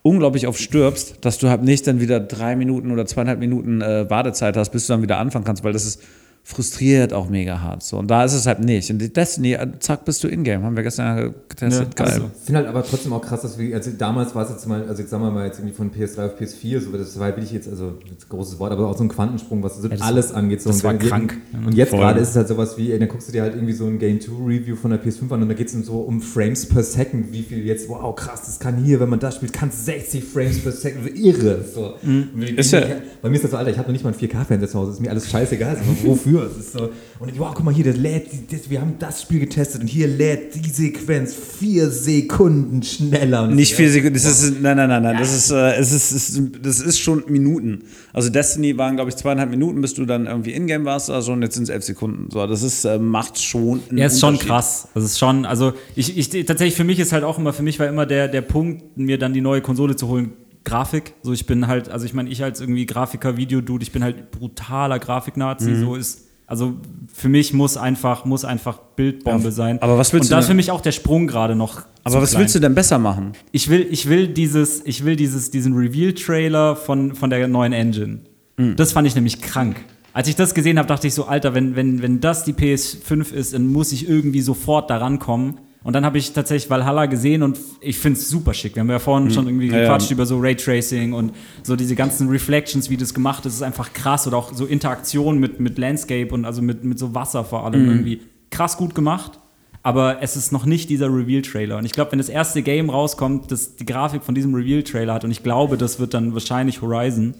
unglaublich 0.00 0.46
oft 0.46 0.58
stirbst, 0.58 1.16
dass 1.20 1.36
du 1.36 1.50
halt 1.50 1.62
nicht 1.62 1.86
dann 1.86 2.00
wieder 2.00 2.20
drei 2.20 2.56
Minuten 2.56 2.90
oder 2.90 3.04
zweieinhalb 3.04 3.38
Minuten 3.38 3.82
äh, 3.82 4.08
Wartezeit 4.08 4.56
hast, 4.56 4.70
bis 4.70 4.86
du 4.86 4.94
dann 4.94 5.02
wieder 5.02 5.18
anfangen 5.18 5.44
kannst, 5.44 5.62
weil 5.62 5.74
das 5.74 5.84
ist 5.84 6.00
frustriert 6.42 7.12
auch 7.12 7.28
mega 7.28 7.60
hart. 7.60 7.82
So. 7.82 7.96
Und 7.98 8.10
da 8.10 8.24
ist 8.24 8.32
es 8.34 8.46
halt 8.46 8.58
nicht. 8.60 8.90
Und 8.90 8.98
die 8.98 9.12
Destiny, 9.12 9.52
äh, 9.52 9.68
zack, 9.78 10.04
bist 10.04 10.24
du 10.24 10.28
in-game. 10.28 10.64
Haben 10.64 10.74
wir 10.74 10.82
gestern 10.82 11.18
ja 11.18 11.28
getestet. 11.48 11.88
Ja, 11.98 12.04
Geil. 12.06 12.22
Ich 12.36 12.44
finde 12.46 12.58
halt 12.60 12.68
aber 12.68 12.82
trotzdem 12.82 13.12
auch 13.12 13.20
krass, 13.22 13.42
dass 13.42 13.56
wir, 13.58 13.74
also 13.76 13.90
damals 13.96 14.34
war 14.34 14.44
es 14.44 14.50
jetzt 14.50 14.66
mal, 14.66 14.82
also 14.88 15.00
jetzt 15.00 15.10
sagen 15.10 15.22
wir 15.22 15.30
mal 15.30 15.46
jetzt 15.46 15.58
irgendwie 15.60 15.74
von 15.76 15.92
PS3 15.92 16.26
auf 16.26 16.40
PS4, 16.40 16.80
so 16.80 16.90
das 16.96 17.16
war 17.18 17.26
halt 17.26 17.36
wirklich 17.36 17.52
jetzt, 17.52 17.68
also 17.68 17.94
jetzt 18.10 18.28
großes 18.28 18.58
Wort, 18.58 18.72
aber 18.72 18.88
auch 18.88 18.96
so 18.96 19.04
ein 19.04 19.08
Quantensprung, 19.08 19.62
was 19.62 19.76
so 19.80 19.86
das- 19.86 20.00
alles 20.00 20.32
angeht. 20.32 20.60
So 20.62 20.70
das 20.70 20.78
Und 20.78 20.84
war 20.84 20.94
krank. 20.94 21.36
Und 21.66 21.74
jetzt 21.76 21.92
gerade 21.92 22.18
ist 22.18 22.30
es 22.30 22.36
halt 22.36 22.48
sowas 22.48 22.76
wie, 22.76 22.90
ey, 22.90 22.98
dann 22.98 23.08
guckst 23.08 23.28
du 23.28 23.32
dir 23.32 23.42
halt 23.42 23.54
irgendwie 23.54 23.74
so 23.74 23.86
ein 23.86 23.98
Game 24.00 24.20
2 24.20 24.32
Review 24.44 24.74
von 24.74 24.90
der 24.90 25.00
PS5 25.00 25.30
an 25.32 25.42
und 25.42 25.48
da 25.48 25.54
geht 25.54 25.68
es 25.68 25.72
so 25.86 26.00
um 26.00 26.20
Frames 26.20 26.66
per 26.66 26.82
Second, 26.82 27.32
wie 27.32 27.42
viel 27.42 27.64
jetzt, 27.64 27.88
wow, 27.88 28.14
krass, 28.16 28.42
das 28.46 28.58
kann 28.58 28.76
hier, 28.82 28.98
wenn 28.98 29.08
man 29.08 29.20
das 29.20 29.36
spielt, 29.36 29.52
kann 29.52 29.68
es 29.68 29.84
60 29.84 30.24
Frames 30.24 30.58
per 30.60 30.72
Second, 30.72 31.16
irre. 31.16 31.64
So. 31.72 31.94
Ich- 32.40 32.58
Ist 32.58 32.72
ja- 32.72 32.82
bei 33.22 33.28
mir 33.28 33.36
ist 33.36 33.44
das 33.44 33.52
so, 33.52 33.56
Alter, 33.56 33.70
ich 33.70 33.78
habe 33.78 33.86
noch 33.88 33.92
nicht 33.92 34.02
mal 34.04 34.10
einen 34.10 34.18
4K-Fernseher 34.18 34.68
zu 34.68 34.78
Hause, 34.78 34.92
ist 34.92 35.00
mir 35.00 35.10
alles 35.10 35.30
scheißegal, 35.30 35.76
so, 35.76 36.08
wofür? 36.08 36.29
Es 36.38 36.56
ist 36.56 36.72
so, 36.72 36.90
und 37.18 37.28
ich, 37.32 37.38
wow, 37.38 37.52
guck 37.54 37.64
mal 37.64 37.74
hier, 37.74 37.84
das 37.84 37.96
lädt, 37.96 38.32
die- 38.32 38.56
das, 38.56 38.70
wir 38.70 38.80
haben 38.80 38.94
das 38.98 39.22
Spiel 39.22 39.40
getestet 39.40 39.80
und 39.82 39.86
hier 39.88 40.06
lädt 40.06 40.54
die 40.54 40.70
Sequenz 40.70 41.34
vier 41.34 41.90
Sekunden 41.90 42.82
schneller. 42.82 43.42
Und 43.44 43.54
Nicht 43.56 43.70
ich- 43.72 43.76
vier 43.76 43.90
Sekunden, 43.90 44.14
das 44.14 44.24
ist, 44.42 44.60
nein, 44.60 44.76
nein, 44.76 44.88
nein, 44.88 45.02
nein, 45.02 45.16
das 45.18 45.34
ist, 45.34 45.50
äh, 45.50 45.74
es 45.74 45.92
ist, 45.92 46.12
es 46.12 46.30
ist, 46.30 46.50
das 46.62 46.80
ist 46.80 46.98
schon 46.98 47.24
Minuten. 47.28 47.82
Also 48.12 48.30
Destiny 48.30 48.76
waren, 48.78 48.96
glaube 48.96 49.10
ich, 49.10 49.16
zweieinhalb 49.16 49.50
Minuten, 49.50 49.80
bis 49.80 49.94
du 49.94 50.04
dann 50.06 50.26
irgendwie 50.26 50.52
in-game 50.52 50.84
warst, 50.84 51.10
also 51.10 51.32
und 51.32 51.42
jetzt 51.42 51.54
sind 51.54 51.64
es 51.64 51.68
elf 51.70 51.84
Sekunden. 51.84 52.28
So, 52.30 52.46
das 52.46 52.62
ist, 52.62 52.84
äh, 52.84 52.98
macht 52.98 53.38
schon 53.40 53.80
einen 53.88 53.98
Ja, 53.98 54.06
ist 54.06 54.20
schon 54.20 54.38
krass. 54.38 54.88
Das 54.94 55.04
ist 55.04 55.18
schon, 55.18 55.44
also 55.44 55.72
ich, 55.96 56.16
ich 56.16 56.28
tatsächlich 56.46 56.74
für 56.76 56.84
mich 56.84 56.98
ist 56.98 57.12
halt 57.12 57.24
auch 57.24 57.38
immer, 57.38 57.52
für 57.52 57.62
mich 57.62 57.78
war 57.78 57.86
immer 57.88 58.06
der, 58.06 58.28
der 58.28 58.42
Punkt, 58.42 58.96
mir 58.96 59.18
dann 59.18 59.32
die 59.34 59.40
neue 59.40 59.60
Konsole 59.60 59.96
zu 59.96 60.08
holen, 60.08 60.32
Grafik. 60.64 61.14
So, 61.22 61.32
ich 61.32 61.46
bin 61.46 61.66
halt, 61.66 61.88
also 61.88 62.04
ich 62.06 62.14
meine, 62.14 62.28
ich 62.28 62.42
als 62.42 62.60
irgendwie 62.60 62.86
Grafiker, 62.86 63.36
Videodude, 63.36 63.82
ich 63.82 63.92
bin 63.92 64.02
halt 64.04 64.30
brutaler 64.30 64.98
Grafiknazi. 64.98 65.70
Mhm. 65.70 65.80
So 65.80 65.94
ist, 65.94 66.26
also 66.46 66.74
für 67.12 67.28
mich 67.28 67.52
muss 67.52 67.76
einfach, 67.76 68.24
muss 68.24 68.44
einfach 68.44 68.78
Bildbombe 68.96 69.44
Ja, 69.44 69.50
sein. 69.50 69.80
aber 69.80 69.96
was 69.98 70.12
willst 70.12 70.24
Und 70.24 70.30
du 70.30 70.34
da 70.34 70.40
ist 70.40 70.46
für 70.46 70.54
mich 70.54 70.70
auch 70.70 70.80
der 70.80 70.92
Sprung 70.92 71.26
gerade 71.26 71.54
noch. 71.54 71.82
Aber 72.04 72.20
was 72.20 72.36
willst 72.36 72.54
du 72.54 72.58
denn 72.58 72.74
besser 72.74 72.98
machen? 72.98 73.32
Ich 73.52 73.68
will, 73.70 73.86
ich 73.90 74.08
will 74.08 74.28
dieses, 74.28 74.84
ich 74.84 75.04
will 75.04 75.16
dieses, 75.16 75.50
diesen 75.50 75.74
Reveal-Trailer 75.74 76.76
von, 76.76 77.14
von 77.14 77.30
der 77.30 77.46
neuen 77.46 77.72
Engine. 77.72 78.20
Hm. 78.56 78.76
Das 78.76 78.92
fand 78.92 79.06
ich 79.06 79.14
nämlich 79.14 79.40
krank. 79.40 79.76
Als 80.12 80.26
ich 80.26 80.34
das 80.34 80.54
gesehen 80.54 80.78
habe, 80.78 80.88
dachte 80.88 81.06
ich 81.06 81.14
so, 81.14 81.26
Alter, 81.26 81.54
wenn, 81.54 81.76
wenn, 81.76 82.02
wenn 82.02 82.20
das 82.20 82.42
die 82.44 82.52
PS5 82.52 83.32
ist, 83.32 83.54
dann 83.54 83.68
muss 83.68 83.92
ich 83.92 84.08
irgendwie 84.08 84.40
sofort 84.40 84.90
da 84.90 84.96
rankommen. 84.96 85.58
Und 85.82 85.94
dann 85.94 86.04
habe 86.04 86.18
ich 86.18 86.32
tatsächlich 86.32 86.68
Valhalla 86.68 87.06
gesehen 87.06 87.42
und 87.42 87.58
ich 87.80 87.98
finde 87.98 88.18
es 88.18 88.28
super 88.28 88.52
schick. 88.52 88.74
Wir 88.76 88.80
haben 88.80 88.90
ja 88.90 88.98
vorhin 88.98 89.30
schon 89.30 89.46
irgendwie 89.46 89.68
Hm. 89.68 89.74
Ja, 89.74 89.80
gequatscht 89.82 90.10
ja. 90.10 90.14
über 90.14 90.26
so 90.26 90.38
Raytracing 90.38 91.14
und 91.14 91.32
so 91.62 91.74
diese 91.74 91.94
ganzen 91.94 92.28
Reflections, 92.28 92.90
wie 92.90 92.98
das 92.98 93.14
gemacht 93.14 93.46
ist, 93.46 93.54
ist 93.54 93.62
einfach 93.62 93.92
krass. 93.94 94.26
Oder 94.26 94.36
auch 94.36 94.52
so 94.52 94.66
Interaktion 94.66 95.38
mit, 95.38 95.58
mit 95.58 95.78
Landscape 95.78 96.34
und 96.34 96.44
also 96.44 96.60
mit, 96.60 96.84
mit 96.84 96.98
so 96.98 97.14
Wasser 97.14 97.44
vor 97.44 97.64
allem 97.64 97.82
Mhm. 97.82 97.88
irgendwie. 97.90 98.20
Krass 98.50 98.76
gut 98.76 98.94
gemacht. 98.94 99.38
Aber 99.82 100.22
es 100.22 100.36
ist 100.36 100.52
noch 100.52 100.66
nicht 100.66 100.90
dieser 100.90 101.06
Reveal-Trailer. 101.06 101.78
Und 101.78 101.86
ich 101.86 101.92
glaube, 101.92 102.12
wenn 102.12 102.18
das 102.18 102.28
erste 102.28 102.60
Game 102.60 102.90
rauskommt, 102.90 103.50
das 103.50 103.76
die 103.76 103.86
Grafik 103.86 104.22
von 104.22 104.34
diesem 104.34 104.54
Reveal-Trailer 104.54 105.14
hat, 105.14 105.24
und 105.24 105.30
ich 105.30 105.42
glaube, 105.42 105.78
das 105.78 105.98
wird 105.98 106.12
dann 106.12 106.34
wahrscheinlich 106.34 106.82
Horizon, 106.82 107.32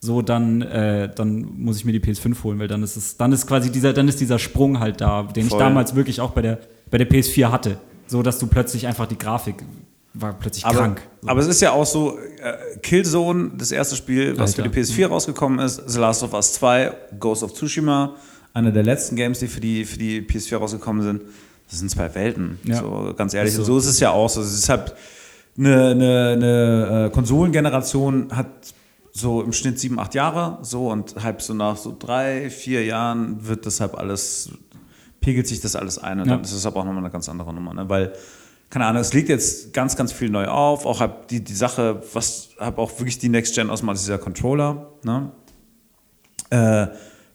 so 0.00 0.22
dann, 0.22 0.62
äh, 0.62 1.10
dann 1.14 1.46
muss 1.58 1.76
ich 1.76 1.84
mir 1.84 1.92
die 1.92 2.00
PS5 2.00 2.42
holen, 2.42 2.58
weil 2.58 2.68
dann 2.68 2.82
ist 2.82 2.96
es, 2.96 3.16
dann 3.18 3.32
ist 3.32 3.46
quasi 3.46 3.70
dieser, 3.70 3.92
dann 3.92 4.08
ist 4.08 4.18
dieser 4.20 4.38
Sprung 4.38 4.80
halt 4.80 5.00
da, 5.00 5.22
den 5.24 5.44
ich 5.44 5.50
Voll. 5.50 5.58
damals 5.58 5.94
wirklich 5.94 6.20
auch 6.20 6.30
bei 6.30 6.40
der, 6.42 6.58
bei 6.90 6.98
der 6.98 7.08
PS4 7.08 7.50
hatte. 7.50 7.76
So 8.06 8.22
dass 8.22 8.38
du 8.38 8.46
plötzlich 8.48 8.86
einfach 8.86 9.06
die 9.06 9.18
Grafik 9.18 9.56
war 10.14 10.32
plötzlich 10.32 10.64
Aber, 10.66 10.78
krank. 10.78 11.02
So. 11.22 11.28
aber 11.28 11.40
es 11.40 11.46
ist 11.46 11.60
ja 11.60 11.70
auch 11.72 11.86
so, 11.86 12.18
äh, 12.18 12.78
Killzone, 12.82 13.52
das 13.56 13.70
erste 13.70 13.94
Spiel, 13.94 14.36
was 14.38 14.58
Alter. 14.58 14.64
für 14.64 14.68
die 14.70 14.80
PS4 14.80 15.06
rausgekommen 15.06 15.60
ist, 15.60 15.82
The 15.86 15.98
Last 16.00 16.22
of 16.24 16.32
Us 16.32 16.54
2, 16.54 16.92
Ghost 17.20 17.42
of 17.44 17.52
Tsushima, 17.54 18.16
einer 18.52 18.72
der 18.72 18.82
letzten 18.82 19.14
Games, 19.14 19.38
die 19.38 19.46
für 19.46 19.60
die, 19.60 19.84
für 19.84 19.98
die 19.98 20.22
PS4 20.22 20.56
rausgekommen 20.56 21.02
sind. 21.02 21.22
Das 21.70 21.78
sind 21.78 21.88
zwei 21.90 22.12
Welten, 22.16 22.58
Ja. 22.64 22.80
so 22.80 23.14
ganz 23.16 23.32
ehrlich. 23.34 23.52
Ist 23.52 23.60
Und 23.60 23.66
so. 23.66 23.74
so 23.74 23.78
ist 23.78 23.94
es 23.94 24.00
ja 24.00 24.10
auch 24.10 24.28
so. 24.28 24.40
Es 24.40 24.52
ist 24.52 24.68
halt 24.68 24.92
eine, 25.56 25.90
eine, 25.90 26.28
eine 26.32 27.06
äh, 27.06 27.10
Konsolengeneration 27.14 28.28
hat 28.34 28.48
so 29.12 29.42
im 29.42 29.52
Schnitt 29.52 29.78
sieben, 29.78 29.98
acht 29.98 30.14
Jahre, 30.14 30.58
so 30.62 30.88
und 30.88 31.22
halb 31.22 31.42
so 31.42 31.54
nach 31.54 31.76
so 31.76 31.94
drei, 31.98 32.50
vier 32.50 32.84
Jahren 32.84 33.46
wird 33.46 33.66
deshalb 33.66 33.96
alles, 33.98 34.50
pegelt 35.20 35.46
sich 35.46 35.60
das 35.60 35.76
alles 35.76 35.98
ein 35.98 36.20
und 36.20 36.26
Ja. 36.28 36.34
dann 36.34 36.44
ist 36.44 36.52
es 36.52 36.64
aber 36.66 36.80
auch 36.80 36.84
nochmal 36.84 37.02
eine 37.02 37.10
ganz 37.10 37.28
andere 37.28 37.52
Nummer, 37.52 37.74
ne? 37.74 37.88
weil 37.88 38.12
keine 38.70 38.86
Ahnung, 38.86 39.02
es 39.02 39.12
liegt 39.12 39.28
jetzt 39.28 39.72
ganz, 39.72 39.96
ganz 39.96 40.12
viel 40.12 40.30
neu 40.30 40.46
auf. 40.46 40.86
Auch 40.86 41.00
hab 41.00 41.26
die, 41.26 41.42
die 41.42 41.54
Sache, 41.54 42.02
was 42.12 42.50
hab 42.56 42.78
auch 42.78 42.92
wirklich 43.00 43.18
die 43.18 43.28
Next 43.28 43.56
Gen 43.56 43.68
ausmacht, 43.68 43.98
dieser 43.98 44.16
Controller. 44.16 44.92
Ne? 45.02 45.32
Äh, 46.50 46.86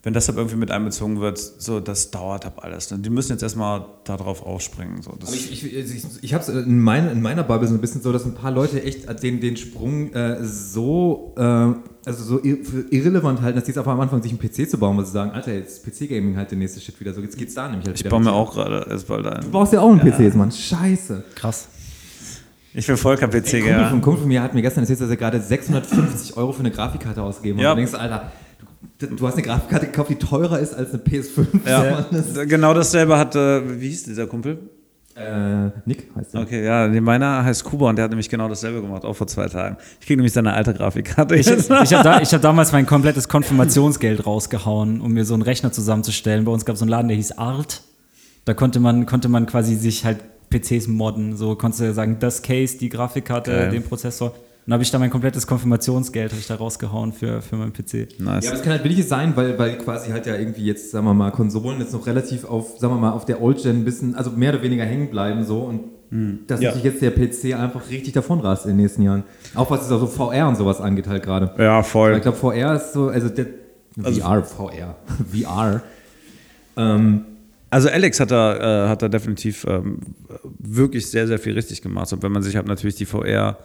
wenn 0.05 0.13
das 0.13 0.27
halt 0.27 0.37
irgendwie 0.37 0.57
mit 0.57 0.69
einbezogen 0.69 1.19
wird, 1.19 1.39
so 1.39 1.79
das 1.79 2.11
dauert 2.11 2.45
halt 2.45 2.53
alles. 2.59 2.91
Ne? 2.91 2.99
Die 2.99 3.09
müssen 3.09 3.31
jetzt 3.31 3.41
erstmal 3.41 3.85
darauf 4.03 4.45
aufspringen. 4.45 5.01
So. 5.01 5.15
Das, 5.19 5.29
Aber 5.29 5.35
ich, 5.35 5.51
ich, 5.51 5.75
ich, 5.75 6.03
ich 6.21 6.33
habe 6.35 6.43
es 6.43 6.47
in, 6.47 6.79
mein, 6.79 7.09
in 7.09 7.23
meiner 7.23 7.41
Bubble 7.41 7.67
so 7.67 7.73
ein 7.73 7.81
bisschen 7.81 8.03
so, 8.03 8.13
dass 8.13 8.23
ein 8.23 8.35
paar 8.35 8.51
Leute 8.51 8.83
echt 8.83 9.07
den, 9.23 9.41
den 9.41 9.57
Sprung 9.57 10.13
äh, 10.13 10.43
so, 10.43 11.33
äh, 11.37 11.41
also 11.41 12.23
so 12.23 12.39
irrelevant 12.43 13.41
halten, 13.41 13.55
dass 13.55 13.65
die 13.65 13.71
jetzt 13.71 13.79
auf 13.79 13.87
am 13.87 13.99
Anfang 13.99 14.21
sich 14.21 14.31
einen 14.31 14.39
PC 14.39 14.69
zu 14.69 14.77
bauen, 14.77 14.95
weil 14.95 15.05
sie 15.05 15.11
sagen, 15.11 15.31
Alter, 15.31 15.55
jetzt 15.55 15.83
PC-Gaming 15.83 16.37
halt 16.37 16.51
der 16.51 16.59
nächste 16.59 16.79
Shit 16.79 16.99
wieder. 16.99 17.11
So, 17.11 17.21
jetzt 17.21 17.35
geht's 17.35 17.55
da 17.55 17.67
nämlich 17.67 17.87
halt 17.87 17.99
ich 17.99 18.07
baue 18.07 18.21
mir 18.21 18.31
auch 18.31 18.53
gerade 18.53 18.85
erst 18.87 19.07
bald 19.07 19.25
Du 19.25 19.31
ein. 19.31 19.49
brauchst 19.49 19.73
ja 19.73 19.81
auch 19.81 19.89
einen 19.89 20.01
PC 20.01 20.19
jetzt, 20.19 20.35
Mann. 20.35 20.51
Scheiße. 20.51 21.23
krass. 21.33 21.69
Ich 22.75 22.87
will 22.87 22.97
voll 22.97 23.17
kein 23.17 23.31
PC, 23.31 23.53
Kumpel 23.53 23.69
ja. 23.69 23.89
von 23.89 24.01
Kumpel 24.01 24.19
von 24.21 24.27
mir 24.27 24.43
hat 24.43 24.53
mir 24.53 24.61
gestern 24.61 24.81
erzählt, 24.83 25.01
dass 25.01 25.09
er 25.09 25.15
gerade 25.15 25.41
650 25.41 26.37
Euro 26.37 26.51
für 26.51 26.59
eine 26.59 26.69
Grafikkarte 26.69 27.23
ausgegeben 27.23 27.57
hat. 27.57 27.63
Ja. 27.63 27.71
Und 27.71 27.77
du 27.77 27.81
denkst, 27.85 27.97
Alter, 27.97 28.31
du, 28.99 29.27
hast 29.27 29.33
eine 29.35 29.43
Grafikkarte 29.43 29.87
gekauft, 29.87 30.09
die 30.09 30.15
teurer 30.15 30.59
ist 30.59 30.73
als 30.73 30.91
eine 30.93 31.01
PS5. 31.03 31.45
ja. 31.67 32.05
Das- 32.11 32.47
Genau 32.47 32.73
dasselbe 32.73 33.17
hat, 33.17 33.35
äh, 33.35 33.79
wie 33.81 33.87
hieß 33.89 34.03
dieser 34.03 34.27
Kumpel? 34.27 34.59
Äh, 35.15 35.69
Nick 35.85 36.09
heißt 36.15 36.35
er. 36.35 36.41
Okay, 36.41 36.65
ja, 36.65 36.87
meiner 37.01 37.43
heißt 37.45 37.63
Kuba 37.63 37.87
und 37.89 37.95
der 37.95 38.03
hat 38.03 38.11
nämlich 38.11 38.27
genau 38.27 38.49
dasselbe 38.49 38.81
gemacht, 38.81 39.05
auch 39.05 39.13
vor 39.13 39.27
zwei 39.27 39.47
Tagen. 39.47 39.77
Ich 40.01 40.07
kriege 40.07 40.17
nämlich 40.17 40.33
seine 40.33 40.51
alte 40.53 40.73
Grafikkarte. 40.73 41.35
Ich, 41.35 41.47
ich 41.47 41.69
habe 41.69 42.03
da, 42.03 42.19
ich 42.21 42.33
hab 42.33 42.41
damals 42.41 42.73
mein 42.73 42.85
komplettes 42.85 43.29
Konfirmationsgeld 43.29 44.25
rausgehauen, 44.25 44.99
um 44.99 45.13
mir 45.13 45.23
so 45.23 45.33
einen 45.33 45.43
Rechner 45.43 45.71
zusammenzustellen. 45.71 46.43
Bei 46.43 46.51
uns 46.51 46.65
gab 46.65 46.73
es 46.73 46.79
so 46.79 46.83
einen 46.83 46.89
Laden, 46.89 47.07
der 47.07 47.15
hieß 47.15 47.37
Art. 47.37 47.83
Da 48.43 48.53
konnte 48.53 48.81
man, 48.81 49.05
konnte 49.05 49.29
man 49.29 49.45
quasi 49.45 49.75
sich 49.75 50.03
halt 50.03 50.17
PCs 50.49 50.87
modden. 50.89 51.37
So 51.37 51.55
konntest 51.55 51.81
du 51.81 51.93
sagen, 51.93 52.17
das 52.19 52.41
Case, 52.41 52.77
die 52.77 52.89
Grafikkarte, 52.89 53.51
Geil. 53.51 53.69
den 53.71 53.83
Prozessor. 53.83 54.33
Und 54.67 54.73
habe 54.73 54.81
ich 54.81 54.89
da 54.89 54.97
mein 54.97 55.11
komplettes 55.11 55.45
Konfirmationsgeld 55.45 56.33
ich 56.33 56.47
da 56.47 56.55
rausgehauen 56.55 57.13
für, 57.13 57.41
für 57.41 57.55
meinen 57.55 57.71
PC. 57.71 58.19
nice. 58.19 58.45
Ja, 58.45 58.49
aber 58.51 58.57
es 58.57 58.63
kann 58.63 58.71
halt 58.71 58.81
billig 58.83 59.07
sein, 59.07 59.33
weil, 59.35 59.57
weil 59.59 59.77
quasi 59.77 60.09
halt 60.11 60.25
ja 60.25 60.35
irgendwie 60.35 60.65
jetzt, 60.65 60.89
sagen 60.91 61.05
wir 61.05 61.13
mal, 61.13 61.31
Konsolen 61.31 61.79
jetzt 61.79 61.93
noch 61.93 62.07
relativ 62.07 62.45
auf, 62.45 62.79
sagen 62.79 62.93
wir 62.93 62.99
mal, 62.99 63.11
auf 63.11 63.25
der 63.25 63.41
Old-Gen 63.41 63.81
ein 63.81 63.85
bisschen, 63.85 64.15
also 64.15 64.31
mehr 64.31 64.53
oder 64.53 64.63
weniger 64.63 64.83
hängen 64.83 65.09
bleiben 65.11 65.43
so 65.43 65.59
und 65.59 65.81
dass 66.47 66.61
Ja. 66.61 66.71
sich 66.71 66.83
jetzt 66.83 67.01
der 67.01 67.11
PC 67.11 67.55
einfach 67.59 67.89
richtig 67.89 68.13
davon 68.13 68.39
rast 68.39 68.65
in 68.65 68.71
den 68.71 68.77
nächsten 68.77 69.01
Jahren. 69.01 69.23
Auch 69.53 69.69
was 69.69 69.85
es 69.85 69.91
auch 69.91 69.99
so 69.99 70.07
VR 70.07 70.47
und 70.47 70.55
sowas 70.55 70.79
angeht 70.79 71.07
halt 71.07 71.23
gerade. 71.23 71.51
ja, 71.57 71.77
Weil 71.77 71.83
voll. 71.83 72.15
Ich 72.15 72.21
glaube, 72.21 72.37
VR 72.37 72.75
ist 72.75 72.93
so, 72.93 73.09
also 73.09 73.27
der 73.29 73.47
VR, 74.01 74.43
VR, 74.43 74.95
VR. 75.31 75.81
Ähm, 76.77 77.25
Also 77.69 77.89
Alex 77.89 78.19
hat 78.19 78.31
da, 78.31 78.85
äh, 78.85 78.89
hat 78.89 79.01
da 79.01 79.09
definitiv 79.09 79.65
ähm, 79.67 79.99
wirklich 80.59 81.07
sehr, 81.07 81.27
sehr 81.27 81.39
viel 81.39 81.53
richtig 81.53 81.81
gemacht. 81.81 82.11
Und 82.13 82.23
wenn 82.23 82.31
man 82.31 82.43
sich 82.43 82.55
halt 82.55 82.67
natürlich 82.67 82.95
die 82.95 83.05
VR, 83.05 83.57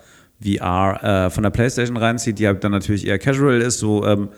VR 0.43 1.27
äh, 1.27 1.31
von 1.31 1.43
der 1.43 1.51
Playstation 1.51 1.97
reinzieht, 1.97 2.39
die 2.39 2.47
halt 2.47 2.65
dann 2.65 2.73
natürlich 2.73 3.07
eher 3.07 3.19
casual 3.19 3.61
ist, 3.61 3.79
so 3.79 4.07
ähm, 4.07 4.29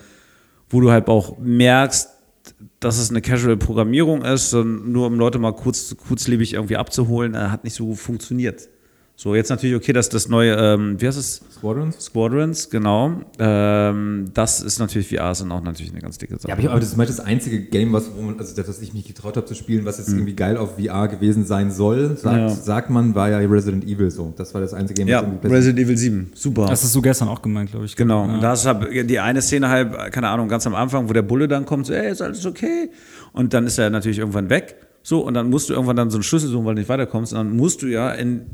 wo 0.68 0.80
du 0.80 0.90
halt 0.90 1.08
auch 1.08 1.38
merkst, 1.38 2.08
dass 2.80 2.98
es 2.98 3.10
eine 3.10 3.20
Casual-Programmierung 3.20 4.22
ist, 4.22 4.52
nur 4.52 5.06
um 5.06 5.18
Leute 5.18 5.38
mal 5.38 5.52
kurz, 5.52 5.96
kurzlebig 5.96 6.54
irgendwie 6.54 6.76
abzuholen, 6.76 7.34
äh, 7.34 7.38
hat 7.38 7.64
nicht 7.64 7.74
so 7.74 7.94
funktioniert. 7.94 8.68
So, 9.14 9.34
jetzt 9.36 9.50
natürlich 9.50 9.76
okay, 9.76 9.92
dass 9.92 10.08
das 10.08 10.28
neue, 10.28 10.54
ähm, 10.54 11.00
wie 11.00 11.06
heißt 11.06 11.18
es? 11.18 11.42
Squadrons? 11.54 11.96
Squadrons, 12.00 12.70
genau. 12.70 13.20
Ähm, 13.38 14.24
das 14.34 14.60
ist 14.62 14.80
natürlich 14.80 15.08
VR, 15.14 15.30
ist 15.30 15.42
dann 15.42 15.52
auch 15.52 15.62
natürlich 15.62 15.92
eine 15.92 16.00
ganz 16.00 16.18
dicke 16.18 16.34
Sache. 16.38 16.48
Ja, 16.48 16.54
aber, 16.54 16.62
ich, 16.62 16.68
aber 16.70 16.80
das 16.80 16.88
ist 17.10 17.18
das 17.18 17.20
einzige 17.20 17.60
Game, 17.60 17.92
was, 17.92 18.10
wo 18.16 18.22
man, 18.22 18.38
also 18.40 18.56
das, 18.56 18.66
was 18.68 18.80
ich 18.80 18.94
mich 18.94 19.04
getraut 19.04 19.36
habe 19.36 19.46
zu 19.46 19.54
spielen, 19.54 19.84
was 19.84 19.98
jetzt 19.98 20.08
irgendwie 20.08 20.34
geil 20.34 20.56
auf 20.56 20.76
VR 20.76 21.06
gewesen 21.06 21.44
sein 21.44 21.70
soll, 21.70 22.16
sagt, 22.16 22.36
Ja. 22.36 22.48
sagt 22.48 22.90
man, 22.90 23.14
war 23.14 23.28
ja 23.30 23.38
Resident 23.38 23.84
Evil 23.84 24.10
so. 24.10 24.32
Das 24.36 24.54
war 24.54 24.60
das 24.60 24.74
einzige 24.74 25.00
Game, 25.02 25.08
ja, 25.08 25.18
was 25.22 25.28
irgendwie 25.28 25.46
Resident 25.54 25.78
Evil 25.78 25.96
7, 25.96 26.32
super. 26.34 26.66
Das 26.66 26.82
hast 26.82 26.94
du 26.94 27.02
gestern 27.02 27.28
auch 27.28 27.42
gemeint, 27.42 27.70
glaube 27.70 27.84
ich. 27.84 27.94
Genau, 27.94 28.26
Ja. 28.26 28.34
und 28.34 28.40
da 28.42 28.54
ist 28.54 28.66
halt 28.66 29.08
die 29.08 29.20
eine 29.20 29.40
Szene 29.42 29.68
halt, 29.68 30.12
keine 30.12 30.30
Ahnung, 30.30 30.48
ganz 30.48 30.66
am 30.66 30.74
Anfang, 30.74 31.08
wo 31.08 31.12
der 31.12 31.22
Bulle 31.22 31.46
dann 31.46 31.64
kommt, 31.64 31.86
so, 31.86 31.92
ey, 31.92 32.10
ist 32.10 32.22
alles 32.22 32.44
okay? 32.44 32.90
Und 33.34 33.54
dann 33.54 33.66
ist 33.66 33.78
er 33.78 33.88
natürlich 33.90 34.18
irgendwann 34.18 34.50
weg, 34.50 34.74
so, 35.04 35.20
und 35.20 35.34
dann 35.34 35.48
musst 35.50 35.68
du 35.68 35.74
irgendwann 35.74 35.96
dann 35.96 36.10
so 36.10 36.16
einen 36.16 36.22
Schlüssel 36.24 36.48
suchen, 36.48 36.64
weil 36.64 36.74
du 36.74 36.80
nicht 36.80 36.88
weiterkommst, 36.88 37.32
und 37.34 37.38
dann 37.38 37.56
musst 37.56 37.82
du 37.82 37.86
ja 37.86 38.10
in, 38.10 38.46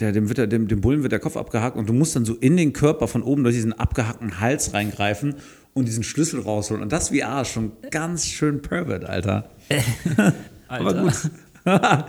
der, 0.00 0.12
dem, 0.12 0.28
wird 0.28 0.38
der, 0.38 0.46
dem, 0.46 0.66
dem 0.68 0.80
Bullen 0.80 1.02
wird 1.02 1.12
der 1.12 1.20
Kopf 1.20 1.36
abgehackt 1.36 1.76
und 1.76 1.88
du 1.88 1.92
musst 1.92 2.16
dann 2.16 2.24
so 2.24 2.34
in 2.34 2.56
den 2.56 2.72
Körper 2.72 3.06
von 3.06 3.22
oben 3.22 3.44
durch 3.44 3.54
diesen 3.54 3.72
abgehackten 3.72 4.40
Hals 4.40 4.72
reingreifen 4.72 5.36
und 5.74 5.86
diesen 5.86 6.02
Schlüssel 6.02 6.40
rausholen. 6.40 6.82
Und 6.82 6.92
das 6.92 7.10
VR 7.10 7.42
ist 7.42 7.48
schon 7.48 7.72
ganz 7.90 8.26
schön 8.26 8.62
pervert, 8.62 9.04
Alter. 9.04 9.50
Aber 10.68 10.94
gut. 10.94 11.30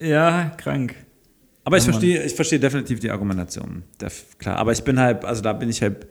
Ja, 0.00 0.52
krank. 0.56 0.94
Aber 1.64 1.76
ich 1.76 1.84
verstehe, 1.84 2.22
ich 2.22 2.34
verstehe 2.34 2.60
definitiv 2.60 3.00
die 3.00 3.10
Argumentation. 3.10 3.82
Klar. 4.38 4.56
Aber 4.56 4.72
ich 4.72 4.84
bin 4.84 4.98
halt, 4.98 5.24
also 5.24 5.42
da 5.42 5.52
bin 5.52 5.68
ich 5.68 5.82
halt, 5.82 6.06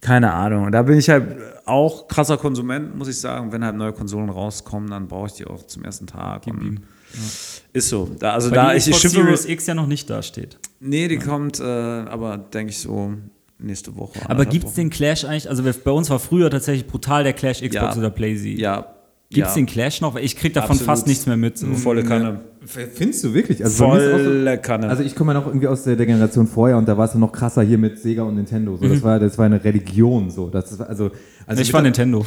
keine 0.00 0.32
Ahnung. 0.32 0.72
Da 0.72 0.82
bin 0.82 0.98
ich 0.98 1.10
halt 1.10 1.36
auch 1.66 2.08
krasser 2.08 2.38
Konsument, 2.38 2.96
muss 2.96 3.08
ich 3.08 3.20
sagen. 3.20 3.52
Wenn 3.52 3.62
halt 3.64 3.76
neue 3.76 3.92
Konsolen 3.92 4.30
rauskommen, 4.30 4.90
dann 4.90 5.08
brauche 5.08 5.26
ich 5.26 5.34
die 5.34 5.46
auch 5.46 5.66
zum 5.66 5.84
ersten 5.84 6.06
Tag. 6.06 6.46
Und 6.46 6.80
Ist 7.72 7.88
so. 7.88 8.10
Da, 8.18 8.34
also 8.34 8.50
Weil 8.50 8.56
da 8.56 8.70
die 8.72 8.78
ich, 8.78 8.88
ich 8.88 8.94
Xbox 8.96 9.00
schimpfe. 9.14 9.18
Series 9.36 9.44
X 9.46 9.66
ja 9.66 9.74
noch 9.74 9.86
nicht 9.86 10.08
dasteht. 10.10 10.58
Nee, 10.80 11.08
die 11.08 11.18
kommt, 11.18 11.60
äh, 11.60 11.62
aber 11.64 12.38
denke 12.38 12.70
ich 12.70 12.78
so 12.78 13.14
nächste 13.58 13.96
Woche. 13.96 14.20
Aber 14.28 14.46
gibt 14.46 14.66
es 14.66 14.74
den 14.74 14.90
Clash 14.90 15.24
eigentlich? 15.24 15.48
Also 15.48 15.62
bei 15.62 15.90
uns 15.90 16.08
war 16.10 16.18
früher 16.18 16.50
tatsächlich 16.50 16.86
brutal 16.86 17.24
der 17.24 17.32
Clash 17.32 17.58
Xbox 17.60 17.72
Ja. 17.74 17.96
oder 17.96 18.10
PlayZ. 18.10 18.44
Ja. 18.58 18.94
Gibt 19.30 19.46
es 19.46 19.54
ja. 19.54 19.60
den 19.60 19.66
Clash 19.66 20.00
noch? 20.00 20.16
Ich 20.16 20.36
krieg 20.36 20.54
davon 20.54 20.70
Absolut. 20.70 20.86
fast 20.86 21.06
nichts 21.06 21.26
mehr 21.26 21.36
mit. 21.36 21.58
So. 21.58 21.66
Volle 21.74 22.02
Kanne. 22.02 22.40
Findest 22.64 23.24
du 23.24 23.34
wirklich? 23.34 23.62
Also 23.62 23.84
auch 23.84 23.94
so- 23.96 24.00
Volle 24.00 24.58
Kanne. 24.58 24.88
Also 24.88 25.02
ich 25.02 25.14
komme 25.14 25.34
ja 25.34 25.40
noch 25.40 25.46
irgendwie 25.46 25.66
aus 25.66 25.82
der, 25.84 25.96
der 25.96 26.06
Generation 26.06 26.46
vorher 26.46 26.78
und 26.78 26.88
da 26.88 26.96
war 26.96 27.04
es 27.04 27.12
ja 27.12 27.18
noch 27.20 27.30
krasser 27.32 27.60
hier 27.62 27.76
mit 27.76 27.98
Sega 27.98 28.22
und 28.22 28.36
Nintendo. 28.36 28.76
So, 28.78 28.88
das, 28.88 29.02
war, 29.02 29.18
das 29.18 29.36
war 29.36 29.44
eine 29.44 29.62
Religion. 29.62 30.30
So. 30.30 30.48
Das 30.48 30.78
war, 30.78 30.88
also, 30.88 31.10
also 31.46 31.60
ich 31.60 31.70
war 31.74 31.82
Nintendo. 31.82 32.24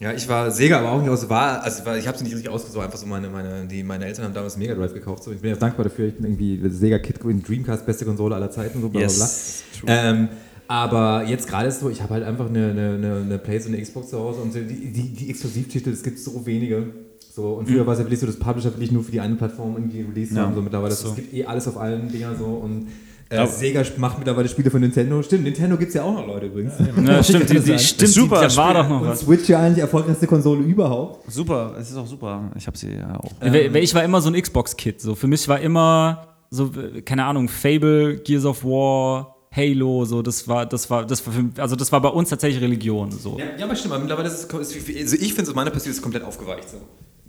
Ja, 0.00 0.14
ich 0.14 0.26
war 0.30 0.50
Sega, 0.50 0.78
aber 0.78 0.92
auch 0.92 1.00
nicht 1.00 1.10
aus 1.10 1.28
war, 1.28 1.62
also 1.62 1.84
war, 1.84 1.98
ich 1.98 2.06
habe 2.08 2.16
es 2.16 2.22
nicht 2.22 2.32
richtig 2.34 2.50
ausgesucht, 2.50 2.82
einfach 2.82 2.98
so 2.98 3.04
meine, 3.06 3.28
meine, 3.28 3.66
die, 3.66 3.82
meine 3.82 4.06
Eltern 4.06 4.24
haben 4.24 4.32
damals 4.34 4.56
Mega 4.56 4.74
Drive 4.74 4.94
gekauft. 4.94 5.22
So. 5.24 5.30
Ich 5.30 5.40
bin 5.40 5.50
jetzt 5.50 5.60
dankbar 5.60 5.84
dafür, 5.84 6.06
ich 6.08 6.14
bin 6.14 6.24
irgendwie 6.24 6.58
Sega 6.70 6.98
Kid 6.98 7.20
Dreamcast, 7.22 7.84
beste 7.84 8.06
Konsole 8.06 8.34
aller 8.34 8.50
Zeiten, 8.50 8.80
so 8.80 8.88
bla 8.88 9.02
Yes, 9.02 9.62
bla 9.82 9.94
bla. 9.94 10.10
Ähm, 10.10 10.28
aber 10.68 11.24
jetzt 11.26 11.46
gerade 11.48 11.68
ist 11.68 11.80
so, 11.80 11.90
ich 11.90 12.00
habe 12.00 12.14
halt 12.14 12.24
einfach 12.24 12.48
eine, 12.48 12.70
eine, 12.70 12.94
eine, 12.94 13.16
eine 13.16 13.38
Playstation, 13.38 13.74
eine 13.74 13.82
Xbox 13.82 14.08
zu 14.08 14.18
Hause 14.18 14.40
und 14.40 14.54
die, 14.54 14.64
die, 14.64 15.12
die 15.12 15.28
Exklusivtitel, 15.28 15.90
es 15.90 16.02
gibt 16.02 16.18
so 16.18 16.46
wenige. 16.46 16.86
So, 17.34 17.54
und 17.54 17.68
früher 17.68 17.84
war 17.86 17.92
es 17.92 17.98
ja 17.98 18.04
wirklich 18.06 18.20
so, 18.20 18.26
das 18.26 18.38
Publisher 18.38 18.74
will 18.74 18.82
ich 18.82 18.92
nur 18.92 19.04
für 19.04 19.12
die 19.12 19.20
eine 19.20 19.34
Plattform 19.34 19.74
irgendwie 19.76 20.00
released 20.00 20.34
Ja. 20.34 20.44
haben. 20.44 20.54
So 20.54 20.62
mittlerweile, 20.62 20.94
So. 20.94 21.08
es 21.10 21.16
gibt 21.16 21.34
eh 21.34 21.44
alles 21.44 21.68
auf 21.68 21.76
allen 21.76 22.10
Dinger 22.10 22.34
so 22.36 22.46
und 22.46 22.88
äh, 23.30 23.36
Ja. 23.36 23.46
Sega 23.46 23.82
macht 23.96 24.18
mittlerweile 24.18 24.48
Spiele 24.48 24.70
von 24.70 24.80
Nintendo. 24.80 25.22
Stimmt, 25.22 25.44
Nintendo 25.44 25.76
gibt 25.76 25.88
es 25.88 25.94
ja 25.94 26.02
auch 26.02 26.14
noch 26.14 26.26
Leute 26.26 26.46
übrigens. 26.46 26.74
Ja, 26.78 27.22
stimmt, 27.22 27.48
die, 27.50 27.60
die, 27.60 27.78
stimmt, 27.78 28.10
Super 28.10 28.40
die, 28.46 28.54
da 28.54 28.56
war 28.56 28.74
doch 28.74 28.88
noch 28.88 29.00
Und 29.02 29.08
was. 29.08 29.20
Switch 29.20 29.48
ja 29.48 29.60
eigentlich 29.60 29.78
erfolgreichste 29.78 30.26
Konsole 30.26 30.62
überhaupt. 30.62 31.30
super, 31.32 31.74
es 31.78 31.90
ist 31.90 31.96
auch 31.96 32.06
super. 32.06 32.50
Ich 32.56 32.66
habe 32.66 32.76
sie 32.76 32.92
ja 32.92 33.16
auch. 33.18 33.32
Weil 33.40 33.76
Ich 33.76 33.94
war 33.94 34.04
immer 34.04 34.20
so 34.20 34.30
ein 34.30 34.40
Xbox-Kid. 34.40 35.00
So. 35.00 35.14
Für 35.14 35.26
mich 35.26 35.46
war 35.48 35.60
immer 35.60 36.26
so, 36.50 36.70
äh, 36.74 37.02
keine 37.02 37.24
Ahnung, 37.24 37.48
Fable, 37.48 38.18
Gears 38.18 38.44
of 38.44 38.64
War, 38.64 39.36
Halo, 39.54 40.04
so, 40.04 40.22
das 40.22 40.46
war, 40.46 40.64
das 40.64 40.88
war, 40.90 41.04
das 41.04 41.26
war 41.26 41.32
für, 41.32 41.44
also 41.60 41.74
das 41.74 41.90
war 41.90 42.00
bei 42.00 42.08
uns 42.08 42.28
tatsächlich 42.28 42.62
Religion. 42.62 43.10
So. 43.10 43.36
Ja, 43.38 43.46
ja 43.58 43.64
aber 43.64 43.74
stimmt, 43.74 43.94
aber 43.94 44.00
mittlerweile 44.02 44.28
ist 44.28 44.44
es, 44.44 44.54
also 44.54 45.16
ich 45.16 45.34
finde, 45.34 45.46
so 45.46 45.54
meine 45.54 45.70
Perspektive 45.70 45.96
ist 45.96 46.02
komplett 46.02 46.22
aufgeweicht. 46.22 46.68
So. 46.68 46.78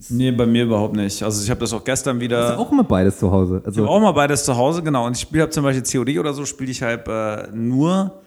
Nee, 0.10 0.32
bei 0.32 0.45
mir 0.45 0.64
überhaupt 0.64 0.95
nicht. 0.95 1.22
Also 1.24 1.43
ich 1.43 1.49
habe 1.49 1.60
das 1.60 1.74
auch 1.74 1.84
gestern 1.84 2.20
wieder. 2.20 2.43
Hast 2.49 2.56
du 2.56 2.60
auch 2.62 2.72
immer 2.72 2.84
beides 2.84 3.20
zu 3.20 3.32
Hause? 3.32 3.60
Ich 3.62 3.68
Also, 3.68 3.82
habe 3.84 3.91
auch 3.91 3.99
mal 3.99 4.12
beides 4.14 4.43
zu 4.43 4.56
Hause, 4.58 4.82
genau. 4.84 5.06
Und 5.06 5.16
ich 5.16 5.22
spiele 5.22 5.43
halt 5.43 5.54
zum 5.54 5.64
Beispiel 5.64 5.84
COD 6.06 6.20
oder 6.20 6.34
so, 6.34 6.45
spiele 6.45 6.72
ich 6.72 6.82
halt 6.82 7.08
äh, 7.08 7.47
nur 7.54 8.20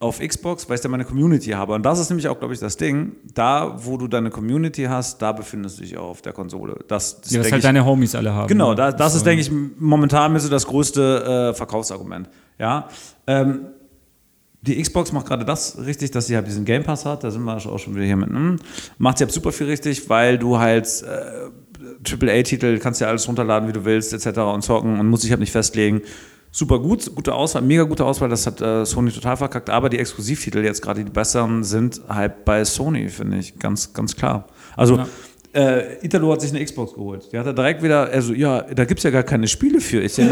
auf 0.00 0.18
Xbox, 0.20 0.68
weil 0.68 0.76
ich 0.76 0.80
da 0.82 0.88
meine 0.88 1.04
Community 1.04 1.50
habe. 1.50 1.72
Und 1.74 1.82
das 1.84 1.98
ist 1.98 2.10
nämlich 2.10 2.28
auch, 2.28 2.38
glaube 2.38 2.52
ich, 2.52 2.60
das 2.60 2.76
Ding. 2.76 3.12
Da, 3.34 3.74
wo 3.84 3.96
du 3.96 4.06
deine 4.08 4.28
Community 4.30 4.84
hast, 4.84 5.20
da 5.22 5.32
befindest 5.32 5.78
du 5.78 5.82
dich 5.82 5.96
auch 5.96 6.10
auf 6.10 6.22
der 6.22 6.32
Konsole. 6.32 6.76
Das, 6.88 7.20
das 7.22 7.30
Ja, 7.30 7.40
was 7.40 7.46
halt 7.52 7.60
ich, 7.60 7.62
deine 7.64 7.84
Homies 7.84 8.14
alle 8.14 8.32
haben. 8.34 8.48
Genau, 8.48 8.70
ne? 8.70 8.74
da, 8.76 8.92
das 8.92 9.12
So. 9.12 9.18
ist, 9.18 9.26
denke 9.26 9.40
ich, 9.42 9.50
momentan 9.78 10.38
so 10.38 10.48
das 10.50 10.66
größte 10.66 11.50
äh, 11.52 11.54
Verkaufsargument. 11.54 12.28
Ja. 12.58 12.88
Ähm, 13.26 13.66
die 14.66 14.80
Xbox 14.80 15.12
macht 15.12 15.26
gerade 15.26 15.44
das 15.44 15.78
richtig, 15.78 16.10
dass 16.10 16.26
sie 16.26 16.36
halt 16.36 16.46
diesen 16.46 16.64
Game 16.64 16.82
Pass 16.82 17.04
hat. 17.04 17.22
Da 17.22 17.30
sind 17.30 17.44
wir 17.44 17.54
auch 17.54 17.78
schon 17.78 17.94
wieder 17.94 18.04
hier 18.04 18.16
mit. 18.16 18.30
Hm. 18.30 18.56
Macht 18.98 19.18
sie 19.18 19.24
halt 19.24 19.32
super 19.32 19.52
viel 19.52 19.66
richtig, 19.66 20.08
weil 20.08 20.38
du 20.38 20.58
halt 20.58 20.86
äh, 21.02 21.50
AAA-Titel 22.10 22.78
kannst 22.78 23.00
ja 23.00 23.08
alles 23.08 23.28
runterladen, 23.28 23.68
wie 23.68 23.72
du 23.72 23.84
willst, 23.84 24.12
etc. 24.12 24.38
und 24.38 24.62
zocken 24.62 24.98
und 24.98 25.06
muss 25.06 25.22
sich 25.22 25.30
halt 25.30 25.40
nicht 25.40 25.52
festlegen. 25.52 26.00
Super 26.50 26.78
gut, 26.78 27.12
gute 27.14 27.34
Auswahl, 27.34 27.62
mega 27.62 27.82
gute 27.82 28.04
Auswahl, 28.04 28.28
das 28.28 28.46
hat 28.46 28.60
äh, 28.60 28.86
Sony 28.86 29.10
total 29.10 29.36
verkackt, 29.36 29.70
aber 29.70 29.88
die 29.88 29.98
Exklusivtitel 29.98 30.58
jetzt 30.58 30.82
gerade 30.82 31.02
die 31.02 31.10
besseren 31.10 31.64
sind 31.64 32.00
halt 32.08 32.44
bei 32.44 32.64
Sony, 32.64 33.08
finde 33.08 33.38
ich, 33.38 33.58
ganz, 33.58 33.92
ganz 33.92 34.14
klar. 34.14 34.46
Also 34.76 34.98
Ja. 34.98 35.08
Äh, 35.54 36.04
Italo 36.04 36.32
hat 36.32 36.40
sich 36.40 36.50
eine 36.50 36.64
Xbox 36.64 36.94
geholt. 36.94 37.28
Die 37.32 37.38
hat 37.38 37.46
er 37.46 37.52
direkt 37.52 37.82
wieder, 37.82 38.10
also 38.10 38.32
ja, 38.32 38.62
da 38.62 38.84
gibt 38.84 38.98
es 38.98 39.04
ja 39.04 39.10
gar 39.10 39.22
keine 39.22 39.46
Spiele 39.46 39.80
für. 39.80 40.02
Ich, 40.02 40.14
so, 40.14 40.22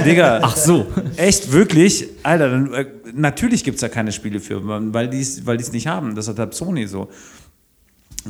Digga, 0.00 0.40
Ach 0.42 0.56
so. 0.56 0.86
echt, 1.16 1.50
wirklich? 1.50 2.08
Alter, 2.22 2.50
dann, 2.50 2.72
äh, 2.74 2.86
natürlich 3.14 3.64
gibt 3.64 3.76
es 3.76 3.80
da 3.80 3.88
keine 3.88 4.12
Spiele 4.12 4.40
für, 4.40 4.60
weil 4.92 5.08
die 5.08 5.20
es 5.20 5.46
weil 5.46 5.56
die's 5.56 5.72
nicht 5.72 5.86
haben. 5.86 6.14
Das 6.14 6.28
hat 6.28 6.38
halt 6.38 6.54
Sony 6.54 6.86
so. 6.86 7.08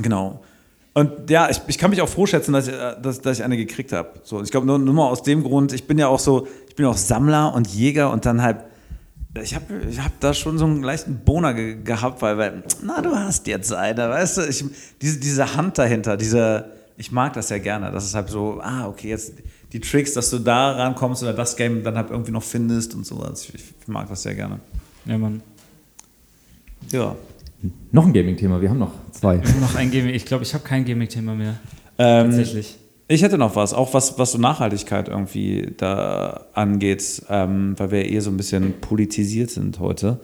Genau. 0.00 0.40
Und 0.92 1.28
ja, 1.28 1.50
ich, 1.50 1.60
ich 1.66 1.78
kann 1.78 1.90
mich 1.90 2.00
auch 2.00 2.08
froh 2.08 2.26
schätzen, 2.26 2.52
dass 2.52 2.68
ich, 2.68 2.74
äh, 2.74 2.94
dass, 3.02 3.20
dass 3.20 3.38
ich 3.38 3.44
eine 3.44 3.56
gekriegt 3.56 3.92
habe. 3.92 4.10
So, 4.22 4.40
ich 4.40 4.50
glaube, 4.50 4.66
nur, 4.66 4.78
nur 4.78 4.94
mal 4.94 5.08
aus 5.08 5.24
dem 5.24 5.42
Grund, 5.42 5.72
ich 5.72 5.86
bin 5.88 5.98
ja 5.98 6.06
auch 6.06 6.20
so, 6.20 6.46
ich 6.68 6.76
bin 6.76 6.86
auch 6.86 6.96
Sammler 6.96 7.52
und 7.54 7.66
Jäger 7.66 8.12
und 8.12 8.24
dann 8.24 8.40
halt, 8.40 8.58
ich 9.42 9.54
habe 9.54 9.64
ich 9.90 9.98
hab 10.00 10.18
da 10.20 10.32
schon 10.32 10.58
so 10.58 10.64
einen 10.64 10.82
leichten 10.82 11.18
Boner 11.24 11.54
ge 11.54 11.76
gehabt, 11.82 12.22
weil, 12.22 12.38
weil, 12.38 12.62
na, 12.82 13.00
du 13.00 13.14
hast 13.14 13.46
jetzt 13.46 13.72
eine, 13.72 14.08
weißt 14.08 14.38
du, 14.38 14.42
ich, 14.42 14.64
diese, 15.00 15.18
diese 15.18 15.56
Hand 15.56 15.78
dahinter, 15.78 16.16
diese, 16.16 16.70
ich 16.96 17.10
mag 17.10 17.32
das 17.32 17.50
ja 17.50 17.58
gerne, 17.58 17.90
das 17.90 18.04
ist 18.04 18.14
halt 18.14 18.28
so, 18.28 18.60
ah, 18.62 18.86
okay, 18.86 19.08
jetzt 19.08 19.32
die 19.72 19.80
Tricks, 19.80 20.12
dass 20.12 20.30
du 20.30 20.38
da 20.38 20.72
rankommst 20.72 21.22
oder 21.24 21.32
das 21.32 21.56
Game 21.56 21.82
dann 21.82 21.96
halt 21.96 22.10
irgendwie 22.10 22.30
noch 22.30 22.44
findest 22.44 22.94
und 22.94 23.04
sowas. 23.04 23.48
Ich, 23.52 23.64
ich 23.80 23.88
mag 23.88 24.08
das 24.08 24.22
sehr 24.22 24.36
gerne. 24.36 24.60
Ja, 25.04 25.18
Mann. 25.18 25.42
Ja. 26.92 27.16
noch 27.90 28.06
ein 28.06 28.12
Gaming-Thema, 28.12 28.60
wir 28.60 28.70
haben 28.70 28.78
noch 28.78 28.92
zwei. 29.10 29.36
Noch 29.60 29.74
ein 29.74 29.90
Gaming. 29.90 30.14
Ich 30.14 30.26
glaube, 30.26 30.44
ich 30.44 30.54
habe 30.54 30.62
kein 30.62 30.84
Gaming-Thema 30.84 31.34
mehr. 31.34 31.56
Ähm, 31.98 32.26
Tatsächlich. 32.26 32.78
Ich 33.06 33.22
hätte 33.22 33.36
noch 33.36 33.54
was, 33.54 33.74
auch 33.74 33.92
was, 33.92 34.18
was 34.18 34.32
so 34.32 34.38
Nachhaltigkeit 34.38 35.08
irgendwie 35.08 35.74
da 35.76 36.46
angeht, 36.54 37.22
ähm, 37.28 37.74
weil 37.76 37.90
wir 37.90 38.10
eh 38.10 38.20
so 38.20 38.30
ein 38.30 38.36
bisschen 38.38 38.80
politisiert 38.80 39.50
sind 39.50 39.78
heute. 39.78 40.20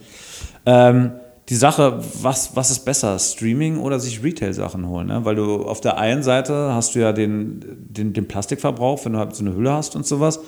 Ähm, 0.65 1.11
die 1.49 1.55
Sache, 1.55 1.99
was, 2.21 2.55
was 2.55 2.71
ist 2.71 2.85
besser, 2.85 3.19
Streaming 3.19 3.79
oder 3.79 3.99
sich 3.99 4.23
Retail-Sachen 4.23 4.87
holen? 4.87 5.07
Ne? 5.07 5.25
Weil 5.25 5.35
du 5.35 5.63
auf 5.63 5.81
der 5.81 5.97
einen 5.97 6.23
Seite 6.23 6.73
hast 6.73 6.95
du 6.95 6.99
ja 6.99 7.13
den, 7.13 7.63
den, 7.89 8.13
den 8.13 8.27
Plastikverbrauch, 8.27 9.05
wenn 9.05 9.13
du 9.13 9.19
halt 9.19 9.35
so 9.35 9.43
eine 9.43 9.55
Hülle 9.55 9.73
hast 9.73 9.95
und 9.95 10.05
sowas. 10.05 10.39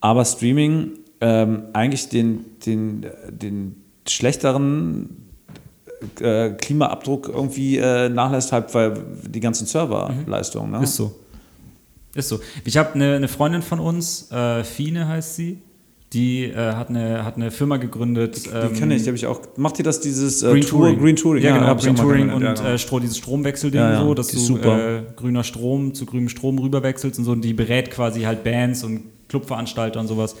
Aber 0.00 0.24
Streaming 0.24 0.92
ähm, 1.20 1.64
eigentlich 1.72 2.08
den, 2.08 2.44
den, 2.64 3.06
den 3.28 3.82
schlechteren 4.08 5.26
äh, 6.20 6.50
Klimaabdruck 6.50 7.28
irgendwie 7.28 7.78
äh, 7.78 8.08
nachlässt, 8.08 8.52
halt, 8.52 8.74
weil 8.74 8.94
die 9.28 9.40
ganzen 9.40 9.66
Serverleistungen. 9.66 10.70
Ne? 10.70 10.82
Ist 10.84 10.96
so. 10.96 11.14
Ist 12.16 12.28
so. 12.28 12.40
Ich 12.64 12.76
habe 12.76 12.94
eine, 12.94 13.14
eine 13.14 13.28
Freundin 13.28 13.62
von 13.62 13.78
uns, 13.78 14.30
äh, 14.32 14.64
Fine 14.64 15.06
heißt 15.06 15.36
sie, 15.36 15.58
die 16.12 16.44
äh, 16.44 16.54
hat, 16.54 16.88
eine, 16.88 17.24
hat 17.24 17.36
eine 17.36 17.50
Firma 17.50 17.76
gegründet. 17.76 18.46
Die 18.46 18.78
kenne 18.78 18.94
ich, 18.94 19.02
die 19.02 19.08
habe 19.08 19.16
ich 19.16 19.26
auch. 19.26 19.40
Macht 19.56 19.78
ihr 19.78 19.84
das 19.84 20.00
dieses 20.00 20.42
äh, 20.42 20.50
Green 20.50 20.62
Tour, 20.62 20.80
Touring. 20.80 20.98
Green 20.98 21.16
Touring? 21.16 21.42
Ja, 21.42 21.58
genau, 21.58 21.76
ich 21.76 21.82
Green 21.82 21.96
Touring 21.96 22.32
und 22.32 22.42
ja, 22.42 22.54
genau. 22.54 22.68
äh, 22.68 22.78
Stro 22.78 23.00
dieses 23.00 23.18
Stromwechselding 23.18 23.80
Ja, 23.80 23.92
ja, 23.92 24.00
so, 24.00 24.14
dass 24.14 24.28
die 24.28 24.36
du 24.36 24.56
äh, 24.58 25.02
grüner 25.16 25.44
Strom 25.44 25.94
zu 25.94 26.06
grünem 26.06 26.28
Strom 26.28 26.58
rüberwechselst 26.58 27.18
und 27.18 27.24
so. 27.24 27.32
Und 27.32 27.42
die 27.42 27.54
berät 27.54 27.90
quasi 27.90 28.22
halt 28.22 28.44
Bands 28.44 28.84
und 28.84 29.02
Clubveranstalter 29.28 29.98
und 30.00 30.06
sowas. 30.06 30.36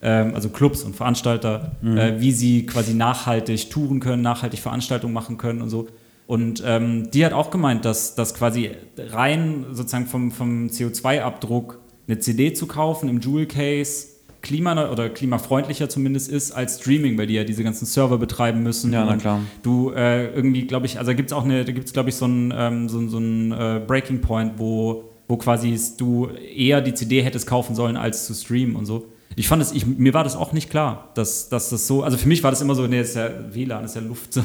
Ähm, 0.00 0.34
also 0.34 0.48
Clubs 0.50 0.84
und 0.84 0.94
Veranstalter, 0.94 1.72
Mhm. 1.82 1.98
äh, 1.98 2.20
wie 2.20 2.30
sie 2.32 2.64
quasi 2.66 2.94
nachhaltig 2.94 3.70
touren 3.70 3.98
können, 3.98 4.22
nachhaltig 4.22 4.60
Veranstaltungen 4.60 5.12
machen 5.12 5.36
können 5.36 5.60
und 5.60 5.70
so. 5.70 5.88
Und 6.28 6.62
ähm, 6.64 7.10
die 7.10 7.24
hat 7.24 7.32
auch 7.32 7.50
gemeint, 7.50 7.84
dass, 7.86 8.14
dass 8.14 8.34
quasi 8.34 8.70
rein 8.98 9.64
sozusagen 9.72 10.06
vom, 10.06 10.30
vom 10.30 10.66
CO2-Abdruck 10.66 11.80
eine 12.06 12.18
CD 12.18 12.52
zu 12.52 12.66
kaufen 12.66 13.08
im 13.08 13.18
Jewel 13.20 13.46
Case 13.46 14.08
klima 14.40 14.90
oder 14.90 15.08
klimafreundlicher 15.08 15.88
zumindest 15.88 16.30
ist 16.30 16.52
als 16.52 16.78
Streaming, 16.80 17.18
weil 17.18 17.26
die 17.26 17.34
ja 17.34 17.44
diese 17.44 17.64
ganzen 17.64 17.86
Server 17.86 18.18
betreiben 18.18 18.62
müssen. 18.62 18.92
Ja, 18.92 19.04
na 19.04 19.16
klar. 19.16 19.40
Du 19.62 19.90
äh, 19.90 20.26
irgendwie, 20.32 20.66
glaube 20.66 20.86
ich, 20.86 20.98
also 20.98 21.10
da 21.10 21.14
gibt 21.14 21.30
es 21.30 21.32
auch 21.32 21.44
eine, 21.44 21.64
da 21.64 21.72
gibt 21.72 21.86
es, 21.86 21.92
glaube 21.92 22.10
ich, 22.10 22.14
so 22.14 22.26
einen 22.26 22.52
ähm, 22.56 22.88
so, 22.88 22.98
ein- 22.98 23.08
so 23.08 23.16
einen, 23.16 23.52
äh, 23.52 23.80
Breaking 23.86 24.20
Point, 24.20 24.52
wo, 24.58 25.04
wo 25.28 25.36
quasi 25.38 25.76
du 25.96 26.28
eher 26.28 26.80
die 26.82 26.94
CD 26.94 27.22
hättest 27.22 27.46
kaufen 27.46 27.74
sollen, 27.74 27.96
als 27.96 28.26
zu 28.26 28.34
streamen 28.34 28.76
und 28.76 28.86
so. 28.86 29.06
Ich 29.36 29.46
fand 29.46 29.62
es, 29.62 29.72
ich, 29.72 29.86
mir 29.86 30.14
war 30.14 30.24
das 30.24 30.34
auch 30.34 30.52
nicht 30.52 30.68
klar, 30.68 31.10
dass, 31.14 31.48
dass 31.48 31.70
das 31.70 31.86
so, 31.86 32.02
also 32.02 32.16
für 32.16 32.26
mich 32.26 32.42
war 32.42 32.50
das 32.50 32.60
immer 32.60 32.74
so, 32.74 32.86
nee, 32.86 33.00
ist 33.00 33.14
ja 33.14 33.28
WLAN, 33.52 33.84
ist 33.84 33.94
ja 33.94 34.00
Luft 34.00 34.32
so. 34.32 34.40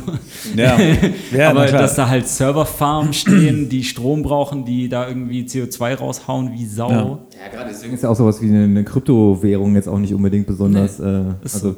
Ja, 0.56 0.78
ja 1.36 1.50
Aber 1.50 1.66
dass 1.66 1.96
da 1.96 2.08
halt 2.08 2.28
Serverfarmen 2.28 3.12
stehen, 3.14 3.70
die 3.70 3.84
Strom 3.84 4.22
brauchen, 4.22 4.66
die 4.66 4.90
da 4.90 5.08
irgendwie 5.08 5.44
CO2 5.46 5.96
raushauen 5.96 6.52
wie 6.54 6.66
Sau. 6.66 6.92
Ja. 6.92 7.00
Ja, 7.00 7.52
gerade 7.52 7.70
deswegen 7.72 7.94
ist 7.96 8.04
ja 8.04 8.10
auch 8.10 8.16
sowas 8.16 8.40
wie 8.42 8.48
eine, 8.50 8.66
eine 8.66 8.84
Kryptowährung 8.84 9.74
jetzt 9.76 9.88
auch 9.88 9.98
nicht 9.98 10.14
unbedingt 10.14 10.46
besonders 10.46 11.00
äh, 11.00 11.24
ist 11.44 11.56
also 11.56 11.76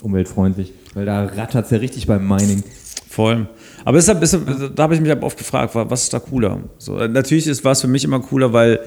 umweltfreundlich. 0.00 0.72
Weil 0.94 1.06
da 1.06 1.24
rattert 1.24 1.66
es 1.66 1.70
ja 1.70 1.78
richtig 1.78 2.06
beim 2.06 2.26
Mining. 2.26 2.62
Voll. 3.08 3.48
Aber 3.84 3.98
deshalb, 3.98 4.20
deshalb, 4.20 4.74
da 4.74 4.82
habe 4.84 4.94
ich 4.94 5.00
mich 5.00 5.22
oft 5.22 5.38
gefragt, 5.38 5.74
wa- 5.74 5.86
was 5.88 6.04
ist 6.04 6.12
da 6.14 6.18
cooler? 6.18 6.60
So, 6.78 6.98
äh, 6.98 7.08
natürlich 7.08 7.46
ist 7.46 7.64
was 7.64 7.80
für 7.80 7.88
mich 7.88 8.04
immer 8.04 8.20
cooler, 8.20 8.52
weil 8.52 8.80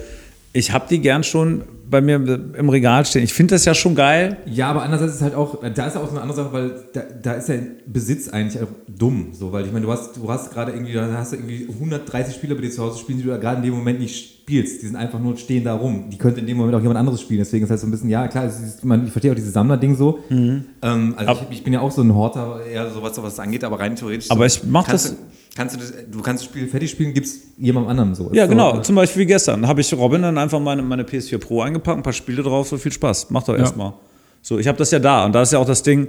ich 0.58 0.72
habe 0.72 0.86
die 0.90 0.98
gern 1.00 1.22
schon 1.24 1.62
bei 1.90 2.02
mir 2.02 2.16
im 2.16 2.68
Regal 2.68 3.06
stehen. 3.06 3.22
Ich 3.22 3.32
finde 3.32 3.54
das 3.54 3.64
ja 3.64 3.72
schon 3.74 3.94
geil. 3.94 4.36
Ja, 4.44 4.68
aber 4.68 4.82
andererseits 4.82 5.14
ist 5.16 5.22
halt 5.22 5.34
auch, 5.34 5.58
da 5.74 5.86
ist 5.86 5.94
ja 5.94 6.00
auch 6.02 6.06
so 6.06 6.10
eine 6.10 6.20
andere 6.20 6.36
Sache, 6.36 6.52
weil 6.52 6.70
da, 6.92 7.00
da 7.22 7.32
ist 7.32 7.48
ja 7.48 7.54
Besitz 7.86 8.28
eigentlich 8.28 8.62
auch 8.62 8.66
dumm. 8.86 9.28
So, 9.32 9.52
weil 9.52 9.64
ich 9.64 9.72
meine, 9.72 9.86
du 9.86 9.92
hast, 9.92 10.16
du 10.18 10.30
hast 10.30 10.52
gerade 10.52 10.72
irgendwie, 10.72 10.92
da 10.92 11.10
hast 11.16 11.32
du 11.32 11.36
irgendwie 11.36 11.66
130 11.72 12.34
Spieler 12.34 12.56
bei 12.56 12.60
dir 12.60 12.70
zu 12.70 12.82
Hause 12.82 12.98
spielen, 12.98 13.18
die 13.18 13.24
du 13.24 13.38
gerade 13.38 13.56
in 13.58 13.62
dem 13.62 13.74
Moment 13.74 14.00
nicht 14.00 14.40
spielst. 14.42 14.82
Die 14.82 14.86
sind 14.86 14.96
einfach 14.96 15.18
nur 15.18 15.38
stehen 15.38 15.64
da 15.64 15.74
rum. 15.74 16.10
Die 16.10 16.18
könnte 16.18 16.40
in 16.40 16.46
dem 16.46 16.58
Moment 16.58 16.76
auch 16.76 16.80
jemand 16.82 16.98
anderes 16.98 17.22
spielen. 17.22 17.38
Deswegen 17.38 17.64
ist 17.64 17.70
halt 17.70 17.80
so 17.80 17.86
ein 17.86 17.90
bisschen, 17.90 18.10
ja 18.10 18.28
klar, 18.28 18.44
ist, 18.44 18.84
man, 18.84 19.06
ich 19.06 19.10
verstehe 19.12 19.30
auch 19.32 19.36
dieses 19.36 19.54
Sammler-Ding 19.54 19.96
so. 19.96 20.18
Ähm, 20.30 21.14
also 21.16 21.32
ich, 21.50 21.58
ich 21.58 21.64
bin 21.64 21.72
ja 21.72 21.80
auch 21.80 21.90
so 21.90 22.02
ein 22.02 22.14
Horter, 22.14 22.60
eher 22.70 22.90
so 22.90 23.02
was, 23.02 23.16
was 23.16 23.36
das 23.36 23.40
angeht, 23.40 23.64
aber 23.64 23.80
rein 23.80 23.96
theoretisch. 23.96 24.30
Aber 24.30 24.46
so, 24.46 24.60
ich 24.62 24.68
mach 24.70 24.86
kannst 24.86 25.06
das- 25.06 25.12
Du, 25.16 25.18
kannst 25.58 25.74
du, 25.74 25.80
das, 25.80 25.92
du 26.08 26.22
kannst 26.22 26.44
das 26.44 26.50
Spiel 26.50 26.68
fertig 26.68 26.90
spielen, 26.90 27.12
gibst 27.12 27.42
jemandem 27.58 27.90
anderen 27.90 28.14
so. 28.14 28.30
Ja, 28.32 28.46
genau. 28.46 28.76
So, 28.76 28.82
Zum 28.82 28.94
Beispiel 28.94 29.22
wie 29.22 29.26
gestern. 29.26 29.66
Habe 29.66 29.80
ich 29.80 29.92
Robin 29.92 30.22
dann 30.22 30.38
einfach 30.38 30.60
meine, 30.60 30.82
meine 30.82 31.02
PS4 31.02 31.38
Pro 31.38 31.62
eingepackt, 31.62 31.96
ein 31.98 32.04
paar 32.04 32.12
Spiele 32.12 32.42
drauf, 32.44 32.68
so 32.68 32.78
viel 32.78 32.92
Spaß. 32.92 33.30
Macht 33.30 33.48
doch 33.48 33.56
erstmal. 33.58 33.94
So, 34.40 34.58
ich 34.60 34.68
habe 34.68 34.78
das 34.78 34.92
ja 34.92 35.00
da. 35.00 35.24
Und 35.26 35.34
da 35.34 35.42
ist 35.42 35.52
ja 35.52 35.58
auch 35.58 35.66
das 35.66 35.82
Ding, 35.82 36.06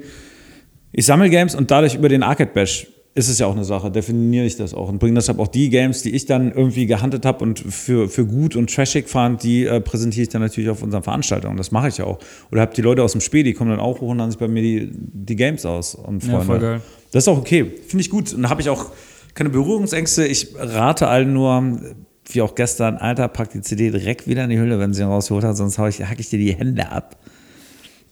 ich 0.92 1.06
sammle 1.06 1.32
Games 1.32 1.56
und 1.56 1.72
dadurch 1.72 1.96
über 1.96 2.10
den 2.10 2.22
Arcade 2.22 2.52
Bash 2.54 2.88
ist 3.16 3.28
es 3.28 3.40
ja 3.40 3.48
auch 3.48 3.56
eine 3.56 3.66
Sache, 3.66 3.90
definiere 3.90 4.46
ich 4.46 4.56
das 4.56 4.76
auch 4.76 4.88
und 4.88 5.00
bringe 5.00 5.16
deshalb 5.16 5.40
auch 5.40 5.48
die 5.48 5.70
Games, 5.70 6.04
die 6.04 6.12
ich 6.16 6.28
dann 6.28 6.52
irgendwie 6.52 6.86
gehandelt 6.86 7.26
habe 7.26 7.44
und 7.44 7.60
für, 7.60 8.08
für 8.08 8.26
gut 8.26 8.56
und 8.56 8.74
trashig 8.74 9.10
fand, 9.10 9.42
die 9.42 9.66
äh, 9.66 9.82
präsentiere 9.82 10.24
ich 10.24 10.30
dann 10.30 10.44
natürlich 10.44 10.70
auf 10.70 10.84
unseren 10.84 11.02
Veranstaltungen. 11.02 11.58
Das 11.58 11.72
mache 11.72 11.88
ich 11.88 11.98
ja 11.98 12.06
auch. 12.06 12.20
Oder 12.52 12.62
habe 12.62 12.74
die 12.76 12.84
Leute 12.84 13.02
aus 13.02 13.14
dem 13.14 13.22
Spiel, 13.22 13.44
die 13.44 13.54
kommen 13.54 13.72
dann 13.72 13.80
auch 13.80 14.00
hoch 14.00 14.10
und 14.10 14.20
laden 14.20 14.30
sich 14.30 14.40
bei 14.40 14.48
mir 14.48 14.62
die, 14.62 14.92
die 14.94 15.36
Games 15.36 15.66
aus. 15.66 15.96
Und 15.96 16.24
Ja, 16.24 16.30
Freunde. 16.30 16.46
voll 16.46 16.60
geil. 16.60 16.82
Das 17.12 17.24
ist 17.24 17.28
auch 17.28 17.40
okay. 17.40 17.66
Finde 17.88 18.02
ich 18.02 18.12
gut. 18.12 18.32
Und 18.32 18.44
da 18.44 18.50
habe 18.52 18.62
ich 18.62 18.70
auch 18.70 18.92
keine 19.40 19.50
Berührungsängste. 19.52 20.28
Ich 20.28 20.50
rate 20.58 21.08
allen 21.08 21.32
nur, 21.32 21.80
wie 22.26 22.42
auch 22.42 22.56
gestern, 22.56 22.98
Alter, 22.98 23.30
pack 23.30 23.52
die 23.52 23.62
CD 23.62 23.90
direkt 23.90 24.28
wieder 24.28 24.44
in 24.44 24.50
die 24.50 24.60
Hülle, 24.60 24.80
wenn 24.80 24.94
sie 24.94 25.02
rausgeholt 25.04 25.46
hat, 25.46 25.56
sonst 25.56 25.80
hau 25.80 25.88
ich, 25.88 26.04
hack 26.04 26.20
ich 26.20 26.30
dir 26.30 26.40
die 26.40 26.54
Hände 26.54 26.92
ab. 26.92 27.16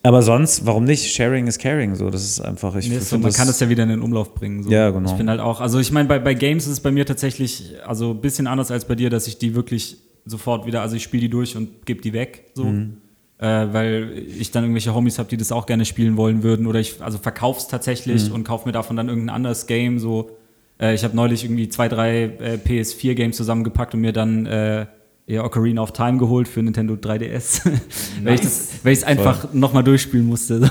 Aber 0.03 0.21
sonst, 0.21 0.65
warum 0.65 0.85
nicht? 0.85 1.11
Sharing 1.13 1.47
is 1.47 1.57
caring. 1.57 1.95
So, 1.95 2.09
das 2.09 2.23
ist 2.23 2.39
einfach. 2.39 2.73
Ich 2.77 2.87
Nee, 2.87 2.99
so, 2.99 3.17
man 3.17 3.33
kann 3.33 3.45
das 3.45 3.59
ja 3.59 3.67
wieder 3.67 3.83
in 3.83 3.89
den 3.89 4.01
Umlauf 4.01 4.33
bringen. 4.35 4.63
So. 4.63 4.69
Ja, 4.71 4.89
genau. 4.91 5.09
Ich 5.11 5.17
bin 5.17 5.29
halt 5.29 5.41
auch, 5.41 5.59
also 5.59 5.79
ich 5.79 5.91
meine, 5.91 6.07
bei, 6.07 6.17
bei 6.17 6.33
Games 6.33 6.65
ist 6.65 6.71
es 6.71 6.79
bei 6.79 6.91
mir 6.91 7.05
tatsächlich, 7.05 7.73
also 7.85 8.11
ein 8.11 8.21
bisschen 8.21 8.47
anders 8.47 8.71
als 8.71 8.85
bei 8.85 8.95
dir, 8.95 9.09
dass 9.09 9.27
ich 9.27 9.37
die 9.37 9.53
wirklich 9.53 9.97
sofort 10.25 10.65
wieder, 10.65 10.81
also 10.81 10.95
ich 10.95 11.03
spiele 11.03 11.21
die 11.21 11.29
durch 11.29 11.57
und 11.57 11.85
gebe 11.85 12.01
die 12.01 12.13
weg, 12.13 12.45
so. 12.53 12.63
Mhm. 12.63 12.97
Äh, 13.39 13.45
weil 13.73 14.23
ich 14.39 14.49
dann 14.51 14.63
irgendwelche 14.63 14.95
Homies 14.95 15.19
habe, 15.19 15.27
die 15.27 15.35
das 15.35 15.51
auch 15.51 15.65
gerne 15.65 15.83
spielen 15.83 16.15
wollen 16.15 16.41
würden. 16.41 16.67
Oder 16.67 16.79
ich, 16.79 17.01
also 17.01 17.17
verkauf's 17.17 17.67
tatsächlich 17.67 18.29
Mhm. 18.29 18.35
und 18.35 18.43
kaufe 18.45 18.65
mir 18.65 18.71
davon 18.71 18.95
dann 18.95 19.09
irgendein 19.09 19.35
anderes 19.35 19.67
Game. 19.67 19.99
So, 19.99 20.31
äh, 20.79 20.93
ich 20.93 21.03
habe 21.03 21.15
neulich 21.15 21.43
irgendwie 21.43 21.69
zwei, 21.69 21.87
drei 21.87 22.23
äh, 22.23 22.59
PS4-Games 22.63 23.35
zusammengepackt 23.35 23.93
und 23.93 24.01
mir 24.01 24.13
dann 24.13 24.45
äh, 24.45 24.85
ja, 25.29 25.43
Ocarina 25.43 25.81
of 25.81 25.91
Time 25.91 26.17
geholt 26.17 26.47
für 26.47 26.63
Nintendo 26.63 26.93
3DS. 26.93 27.69
weil 28.23 28.35
ich 28.35 28.41
das, 28.41 28.69
weil 28.83 28.93
ich 28.93 28.99
es 28.99 29.03
einfach 29.03 29.53
nochmal 29.53 29.83
durchspielen 29.83 30.25
musste. 30.25 30.59
So. 30.59 30.67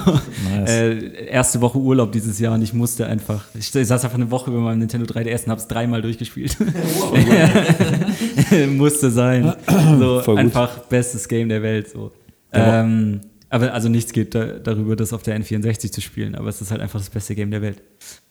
Äh, 0.67 1.27
erste 1.27 1.61
Woche 1.61 1.79
Urlaub 1.79 2.13
dieses 2.13 2.41
Jahr 2.41 2.55
und 2.55 2.63
ich 2.63 2.73
musste 2.73 3.07
einfach. 3.07 3.45
Ich, 3.55 3.75
ich 3.75 3.87
saß 3.87 4.05
einfach 4.05 4.17
eine 4.17 4.31
Woche 4.31 4.51
über 4.51 4.61
meinem 4.61 4.79
Nintendo 4.79 5.13
3DS 5.13 5.45
und 5.45 5.51
habe 5.51 5.61
es 5.61 5.69
dreimal 5.69 6.01
durchgespielt. 6.01 6.57
musste 8.77 9.11
sein. 9.11 9.53
So 9.99 10.23
Voll 10.23 10.37
gut. 10.37 10.45
einfach 10.45 10.79
bestes 10.85 11.29
Game 11.29 11.51
der 11.51 11.63
Welt. 11.63 11.91
So. 11.91 12.13
Ähm, 12.53 13.21
aber 13.51 13.75
also 13.75 13.91
nichts 13.91 14.13
geht 14.13 14.35
da, 14.35 14.47
darüber, 14.47 14.97
das 14.97 15.13
auf 15.13 15.23
der 15.23 15.39
N64 15.39 15.93
zu 15.93 16.01
spielen, 16.01 16.35
aber 16.35 16.49
es 16.49 16.61
ist 16.61 16.71
halt 16.71 16.81
einfach 16.81 16.99
das 16.99 17.11
beste 17.11 17.35
Game 17.35 17.51
der 17.51 17.63
Welt. 17.63 17.83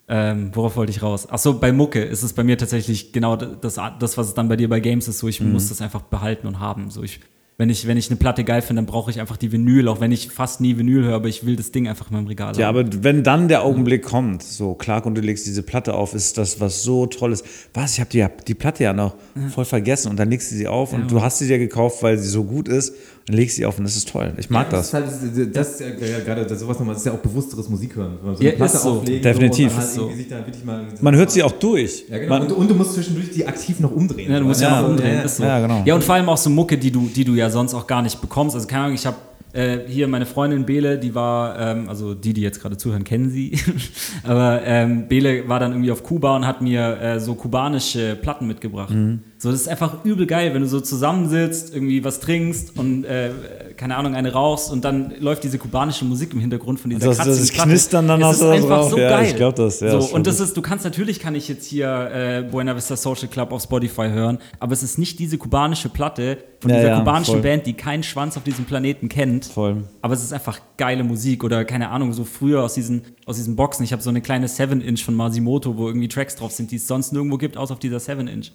Ähm, 0.08 0.50
worauf 0.54 0.76
wollte 0.76 0.90
ich 0.90 1.02
raus? 1.02 1.28
Achso, 1.28 1.54
bei 1.54 1.72
Mucke 1.72 2.02
ist 2.02 2.22
es 2.22 2.32
bei 2.32 2.44
mir 2.44 2.56
tatsächlich 2.56 3.12
genau 3.12 3.34
das, 3.36 3.80
das, 3.98 4.16
was 4.16 4.28
es 4.28 4.34
dann 4.34 4.48
bei 4.48 4.56
dir 4.56 4.68
bei 4.68 4.78
Games 4.80 5.08
ist, 5.08 5.18
so 5.18 5.26
ich 5.26 5.40
muss 5.40 5.68
das 5.68 5.82
einfach 5.82 6.02
behalten 6.02 6.46
und 6.46 6.60
haben. 6.60 6.90
So 6.90 7.02
ich, 7.02 7.20
wenn 7.58 7.70
ich, 7.70 7.86
wenn 7.86 7.96
ich 7.96 8.10
eine 8.10 8.16
Platte 8.16 8.44
geil 8.44 8.60
finde, 8.60 8.82
dann 8.82 8.86
brauche 8.86 9.10
ich 9.10 9.18
einfach 9.18 9.38
die 9.38 9.50
Vinyl, 9.50 9.88
auch 9.88 9.98
wenn 10.00 10.12
ich 10.12 10.28
fast 10.30 10.60
nie 10.60 10.76
Vinyl 10.76 11.04
höre, 11.04 11.14
aber 11.14 11.28
ich 11.28 11.46
will 11.46 11.56
das 11.56 11.72
Ding 11.72 11.88
einfach 11.88 12.10
in 12.10 12.16
meinem 12.16 12.26
Regal 12.26 12.54
Ja, 12.58 12.66
haben. 12.66 12.76
aber 12.78 13.02
wenn 13.02 13.22
dann 13.22 13.48
der 13.48 13.64
Augenblick 13.64 14.02
kommt, 14.02 14.42
so 14.42 14.74
Clark 14.74 15.06
und 15.06 15.14
du 15.14 15.22
legst 15.22 15.46
diese 15.46 15.62
Platte 15.62 15.94
auf, 15.94 16.12
ist 16.14 16.36
das 16.36 16.60
was 16.60 16.82
so 16.82 17.06
Tolles. 17.06 17.42
Was, 17.72 17.94
ich 17.94 18.00
habe 18.00 18.10
die, 18.10 18.26
die 18.46 18.54
Platte 18.54 18.84
ja 18.84 18.92
noch 18.92 19.14
voll 19.54 19.64
vergessen 19.64 20.10
und 20.10 20.18
dann 20.18 20.28
legst 20.28 20.50
du 20.52 20.56
sie 20.56 20.68
auf 20.68 20.92
und 20.92 21.10
du 21.10 21.22
hast 21.22 21.38
sie 21.38 21.46
dir 21.46 21.58
gekauft, 21.58 22.02
weil 22.02 22.18
sie 22.18 22.28
so 22.28 22.44
gut 22.44 22.68
ist 22.68 22.92
und 23.28 23.34
legst 23.34 23.56
sie 23.56 23.64
auf 23.66 23.78
und 23.78 23.84
das 23.84 23.96
ist 23.96 24.08
toll. 24.08 24.34
Ich 24.36 24.50
mag 24.50 24.68
das. 24.70 24.90
das. 24.90 25.14
ist 25.22 25.22
halt, 25.34 25.56
das 25.56 25.70
ist 25.70 25.80
ja 25.80 25.86
ja, 26.06 26.18
gerade 26.20 26.44
das- 26.46 26.60
sowas 26.60 26.78
nochmal, 26.78 26.94
das 26.94 27.02
ist 27.02 27.06
ja 27.06 27.12
auch 27.12 27.18
bewussteres 27.22 27.68
Musikhören. 27.70 28.18
Wenn 28.20 28.26
man 28.26 28.36
so 28.36 28.42
Ja, 28.42 28.50
eine 28.50 28.56
Platte 28.58 28.76
ist 28.76 28.82
so. 28.82 28.90
auflegen 28.90 29.22
Definitiv. 29.22 29.72
So, 29.72 29.78
und 30.04 30.10
dann 30.12 30.18
halt 30.18 30.28
so. 30.28 30.34
da 30.36 30.46
wirklich 30.46 30.64
mal 30.64 30.86
Man 31.00 31.16
hört 31.16 31.30
sie 31.32 31.42
auch 31.42 31.52
durch. 31.52 32.04
Ja, 32.08 32.18
genau. 32.18 32.38
Man, 32.38 32.42
und, 32.48 32.52
und 32.52 32.70
du 32.70 32.74
musst 32.74 32.92
zwischendurch 32.94 33.30
die 33.30 33.46
aktiv 33.46 33.80
noch 33.80 33.90
umdrehen. 33.92 34.30
Ja, 34.30 34.38
du 34.40 34.44
musst 34.44 34.60
ja, 34.60 34.68
Ja, 34.70 34.82
noch 34.82 34.90
umdrehen. 34.90 35.14
ja, 35.22 35.26
so. 35.28 35.42
ja, 35.42 35.58
genau. 35.60 35.82
Ja, 35.86 35.94
und 35.94 36.04
vor 36.04 36.14
allem 36.14 36.28
auch 36.28 36.36
so 36.36 36.50
Mucke, 36.50 36.76
die 36.78 36.90
du, 36.92 37.08
die 37.08 37.24
du 37.24 37.34
ja 37.34 37.45
sonst 37.50 37.74
auch 37.74 37.86
gar 37.86 38.02
nicht 38.02 38.20
bekommst. 38.20 38.54
Also 38.54 38.66
keine 38.66 38.84
Ahnung, 38.84 38.94
ich 38.94 39.06
habe 39.06 39.16
äh, 39.56 39.78
hier 39.88 40.06
meine 40.06 40.26
Freundin 40.26 40.66
Bele, 40.66 40.98
die 40.98 41.14
war, 41.14 41.58
ähm, 41.58 41.88
also 41.88 42.14
die, 42.14 42.34
die 42.34 42.42
jetzt 42.42 42.60
gerade 42.60 42.76
zuhören, 42.76 43.04
kennen 43.04 43.30
sie. 43.30 43.58
Aber 44.22 44.60
ähm, 44.64 45.08
Bele 45.08 45.48
war 45.48 45.58
dann 45.58 45.72
irgendwie 45.72 45.90
auf 45.90 46.02
Kuba 46.02 46.36
und 46.36 46.46
hat 46.46 46.60
mir 46.60 47.00
äh, 47.00 47.20
so 47.20 47.34
kubanische 47.34 48.16
Platten 48.16 48.46
mitgebracht. 48.46 48.90
Mhm. 48.90 49.20
So, 49.38 49.50
das 49.50 49.62
ist 49.62 49.68
einfach 49.68 50.04
übel 50.04 50.26
geil, 50.26 50.52
wenn 50.52 50.60
du 50.60 50.68
so 50.68 50.80
zusammensitzt, 50.80 51.74
irgendwie 51.74 52.04
was 52.04 52.20
trinkst 52.20 52.78
und 52.78 53.04
äh, 53.04 53.30
keine 53.76 53.96
Ahnung, 53.96 54.14
eine 54.14 54.32
rauchst 54.32 54.70
und 54.72 54.84
dann 54.84 55.12
läuft 55.20 55.44
diese 55.44 55.58
kubanische 55.58 56.04
Musik 56.04 56.32
im 56.32 56.40
Hintergrund 56.40 56.80
von 56.80 56.90
dieser 56.90 57.06
Das- 57.08 57.16
kratzigen 57.18 57.38
das 57.40 57.50
Platte. 57.52 57.68
Knistern 57.70 58.08
dann 58.08 58.24
hast 58.24 58.40
du 58.40 58.44
da 58.46 58.52
einfach 58.52 58.68
drauf. 58.80 58.90
so 58.90 58.98
Ja, 58.98 59.08
geil. 59.10 59.26
ich 59.30 59.36
glaub 59.36 59.54
das, 59.56 59.80
ja, 59.80 60.00
so, 60.00 60.14
und 60.14 60.26
das 60.26 60.40
ist, 60.40 60.56
du 60.56 60.62
kannst 60.62 60.84
natürlich 60.84 61.20
kann 61.20 61.34
ich 61.34 61.48
jetzt 61.48 61.66
hier 61.66 61.88
äh, 62.12 62.42
Buena 62.50 62.74
Vista 62.76 62.96
Social 62.96 63.28
Club 63.28 63.52
auf 63.52 63.62
Spotify 63.62 64.08
hören, 64.08 64.38
aber 64.60 64.72
es 64.72 64.82
ist 64.82 64.98
nicht 64.98 65.18
diese 65.18 65.38
kubanische 65.38 65.88
Platte 65.88 66.38
von 66.60 66.70
Ja, 66.70 66.76
dieser 66.76 66.88
ja, 66.88 66.98
kubanischen 67.00 67.34
voll. 67.34 67.42
Band, 67.42 67.66
die 67.66 67.74
keinen 67.74 68.02
Schwanz 68.02 68.36
auf 68.36 68.42
diesem 68.44 68.64
Planeten 68.64 69.08
kennt. 69.08 69.44
Voll. 69.46 69.84
Aber 70.02 70.14
es 70.14 70.22
ist 70.22 70.32
einfach 70.32 70.58
geile 70.78 71.04
Musik 71.04 71.44
oder 71.44 71.64
keine 71.64 71.90
Ahnung, 71.90 72.12
so 72.12 72.24
früher 72.24 72.62
aus 72.62 72.74
diesen, 72.74 73.02
aus 73.26 73.36
diesen 73.36 73.56
Boxen. 73.56 73.84
Ich 73.84 73.92
habe 73.92 74.02
so 74.02 74.08
eine 74.10 74.22
kleine 74.22 74.46
7-Inch 74.46 75.04
von 75.04 75.14
Masimoto, 75.14 75.76
wo 75.76 75.86
irgendwie 75.86 76.08
Tracks 76.08 76.34
drauf 76.36 76.52
sind, 76.52 76.70
die 76.70 76.76
es 76.76 76.86
sonst 76.86 77.12
nirgendwo 77.12 77.36
gibt, 77.36 77.56
außer 77.56 77.74
auf 77.74 77.78
dieser 77.78 77.98
7-Inch. 77.98 78.52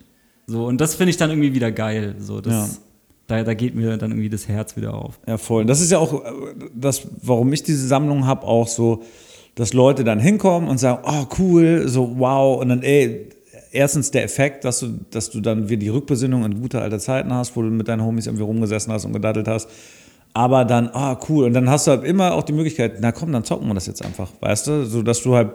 So, 0.48 0.66
und 0.66 0.82
das 0.82 0.96
finde 0.96 1.12
ich 1.12 1.18
dann 1.18 1.30
irgendwie 1.30 1.54
wieder 1.54 1.72
geil. 1.72 2.16
So, 2.20 2.42
das, 2.42 2.54
Ja. 2.54 2.68
Da, 3.32 3.44
da 3.44 3.54
geht 3.54 3.76
mir 3.76 3.98
dann 3.98 4.12
irgendwie 4.12 4.30
das 4.30 4.48
Herz 4.48 4.76
wieder 4.76 4.94
auf. 4.94 5.20
Ja, 5.28 5.38
voll. 5.38 5.66
Das 5.66 5.82
ist 5.82 5.92
ja 5.92 5.98
auch 5.98 6.14
äh, 6.14 6.32
das, 6.76 7.08
warum 7.22 7.52
ich 7.54 7.64
diese 7.64 7.88
Sammlung 7.88 8.28
habe, 8.28 8.46
auch 8.46 8.68
so. 8.68 9.04
dass 9.56 9.74
Leute 9.74 10.04
dann 10.04 10.20
hinkommen 10.20 10.70
und 10.70 10.78
sagen, 10.78 11.04
oh 11.06 11.26
cool, 11.40 11.88
so 11.88 12.20
wow, 12.20 12.62
und 12.62 12.70
dann 12.70 12.84
ey, 12.84 13.30
erstens 13.72 14.12
der 14.12 14.24
Effekt, 14.24 14.66
dass 14.66 14.80
du, 14.80 15.00
dass 15.12 15.30
du 15.30 15.42
dann 15.42 15.70
wieder 15.70 15.80
die 15.80 15.90
Rückbesinnung 15.90 16.44
an 16.44 16.62
gute 16.62 16.82
alte 16.82 17.00
Zeiten 17.00 17.34
hast, 17.34 17.56
wo 17.56 17.62
du 17.62 17.70
mit 17.70 17.88
deinen 17.88 18.04
Homies 18.04 18.28
irgendwie 18.28 18.44
rumgesessen 18.44 18.92
hast 18.94 19.06
und 19.06 19.14
gedaddelt 19.14 19.48
hast. 19.48 19.70
Aber 20.34 20.64
dann, 20.64 20.90
ah, 20.94 21.20
cool. 21.28 21.46
Und 21.46 21.54
dann 21.54 21.70
hast 21.70 21.88
du 21.88 21.92
halt 21.92 22.04
immer 22.06 22.34
auch 22.34 22.44
die 22.44 22.54
Möglichkeit, 22.54 23.00
na 23.02 23.12
komm, 23.12 23.32
dann 23.34 23.44
zocken 23.44 23.68
wir 23.68 23.74
das 23.74 23.88
jetzt 23.88 24.04
einfach, 24.04 24.30
weißt 24.40 24.68
du? 24.68 24.86
So 24.86 25.02
dass 25.02 25.22
du 25.22 25.36
halt 25.36 25.52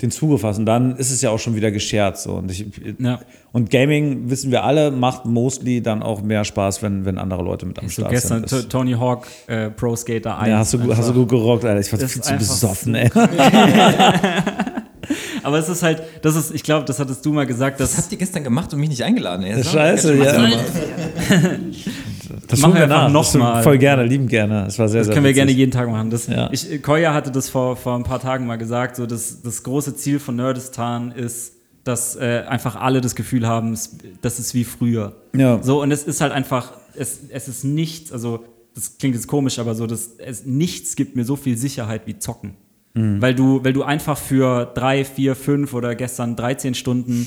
den 0.00 0.10
Zuge 0.12 0.38
fasst. 0.38 0.58
Und 0.60 0.66
dann 0.66 0.96
ist 0.96 1.10
es 1.10 1.20
ja 1.22 1.30
auch 1.30 1.38
schon 1.38 1.54
wieder 1.56 1.70
gescherzt. 1.70 2.22
So. 2.24 2.34
Und, 2.34 2.50
ich, 2.50 2.64
Ja. 2.98 3.18
und 3.52 3.70
Gaming, 3.70 4.30
wissen 4.30 4.50
wir 4.52 4.62
alle, 4.64 4.90
macht 4.92 5.24
mostly 5.26 5.82
dann 5.82 6.02
auch 6.02 6.22
mehr 6.22 6.44
Spaß, 6.44 6.82
wenn, 6.82 7.04
wenn 7.04 7.18
andere 7.18 7.42
Leute 7.42 7.66
mit 7.66 7.78
am 7.78 7.86
So 7.88 8.02
Start 8.02 8.10
gestern 8.12 8.46
sind. 8.46 8.62
T- 8.62 8.68
Tony 8.68 8.92
Hawk 8.92 9.26
äh, 9.48 9.70
Pro 9.70 9.96
Skater 9.96 10.38
1. 10.38 10.48
ja, 10.48 10.58
hast 10.58 10.72
du, 10.74 10.78
gut- 10.78 10.96
hast 10.96 11.08
du 11.08 11.14
gut 11.14 11.28
gerockt, 11.28 11.64
Alter. 11.64 11.80
Ich 11.80 11.90
war 11.92 11.98
viel 11.98 12.08
zu 12.22 12.32
einfach 12.32 12.38
besoffen, 12.46 12.94
so 12.94 12.98
ey. 13.00 13.10
Aber 15.42 15.58
es 15.58 15.68
ist 15.68 15.82
halt, 15.82 16.02
das 16.22 16.36
ist, 16.36 16.54
ich 16.54 16.62
glaube, 16.62 16.84
das 16.84 17.00
hattest 17.00 17.24
du 17.24 17.32
mal 17.32 17.46
gesagt, 17.46 17.80
dass 17.80 17.96
habt 17.96 18.12
ihr 18.12 18.18
gestern 18.18 18.44
gemacht 18.44 18.72
und 18.74 18.80
mich 18.80 18.90
nicht 18.90 19.02
eingeladen? 19.02 19.42
Ey? 19.44 19.56
Das 19.56 19.72
Scheiße, 19.72 20.14
ja. 20.16 20.48
Das 22.48 22.60
Machen 22.60 22.74
wir 22.74 22.82
einfach 22.84 23.04
nach. 23.04 23.10
noch 23.12 23.22
Das 23.22 23.32
tun 23.32 23.40
mal. 23.40 23.62
Voll 23.62 23.78
gerne, 23.78 24.04
lieben 24.04 24.26
gerne. 24.28 24.64
Das 24.64 24.78
war 24.78 24.88
sehr, 24.88 25.00
Das 25.00 25.06
sehr 25.06 25.14
können 25.14 25.26
wir 25.26 25.32
gerne 25.32 25.48
witzig. 25.48 25.58
jeden 25.58 25.72
Tag 25.72 25.88
machen. 25.90 26.10
Das, 26.10 26.26
Ja. 26.26 26.48
ich, 26.52 26.82
Koya 26.82 27.14
hatte 27.14 27.30
das 27.30 27.48
vor, 27.48 27.76
vor 27.76 27.94
ein 27.96 28.04
paar 28.04 28.20
Tagen 28.20 28.46
mal 28.46 28.56
gesagt, 28.56 28.96
so 28.96 29.06
das, 29.06 29.42
das 29.42 29.62
große 29.62 29.96
Ziel 29.96 30.18
von 30.18 30.36
Nerdistan 30.36 31.12
ist, 31.12 31.54
dass 31.84 32.16
äh, 32.16 32.44
einfach 32.48 32.76
alle 32.76 33.00
das 33.00 33.14
Gefühl 33.14 33.46
haben, 33.46 33.72
es- 33.72 33.96
das 34.20 34.38
ist 34.38 34.54
wie 34.54 34.64
früher. 34.64 35.16
Ja. 35.34 35.62
So, 35.62 35.80
und 35.82 35.90
es 35.90 36.02
ist 36.04 36.20
halt 36.20 36.32
einfach, 36.32 36.72
es, 36.94 37.20
es 37.30 37.48
ist 37.48 37.64
nichts, 37.64 38.12
also 38.12 38.44
das 38.74 38.98
klingt 38.98 39.14
jetzt 39.14 39.26
komisch, 39.26 39.58
aber 39.58 39.74
so, 39.74 39.86
das, 39.86 40.10
es, 40.18 40.44
nichts 40.44 40.96
gibt 40.96 41.16
mir 41.16 41.24
so 41.24 41.34
viel 41.36 41.56
Sicherheit 41.56 42.02
wie 42.06 42.18
Zocken. 42.18 42.54
Mhm. 42.94 43.20
Weil 43.22 43.34
du, 43.34 43.64
weil 43.64 43.72
du 43.72 43.82
einfach 43.84 44.16
für 44.18 44.66
drei, 44.74 45.04
vier, 45.04 45.34
fünf 45.34 45.72
oder 45.74 45.94
gestern 45.94 46.36
13 46.36 46.74
Stunden 46.74 47.26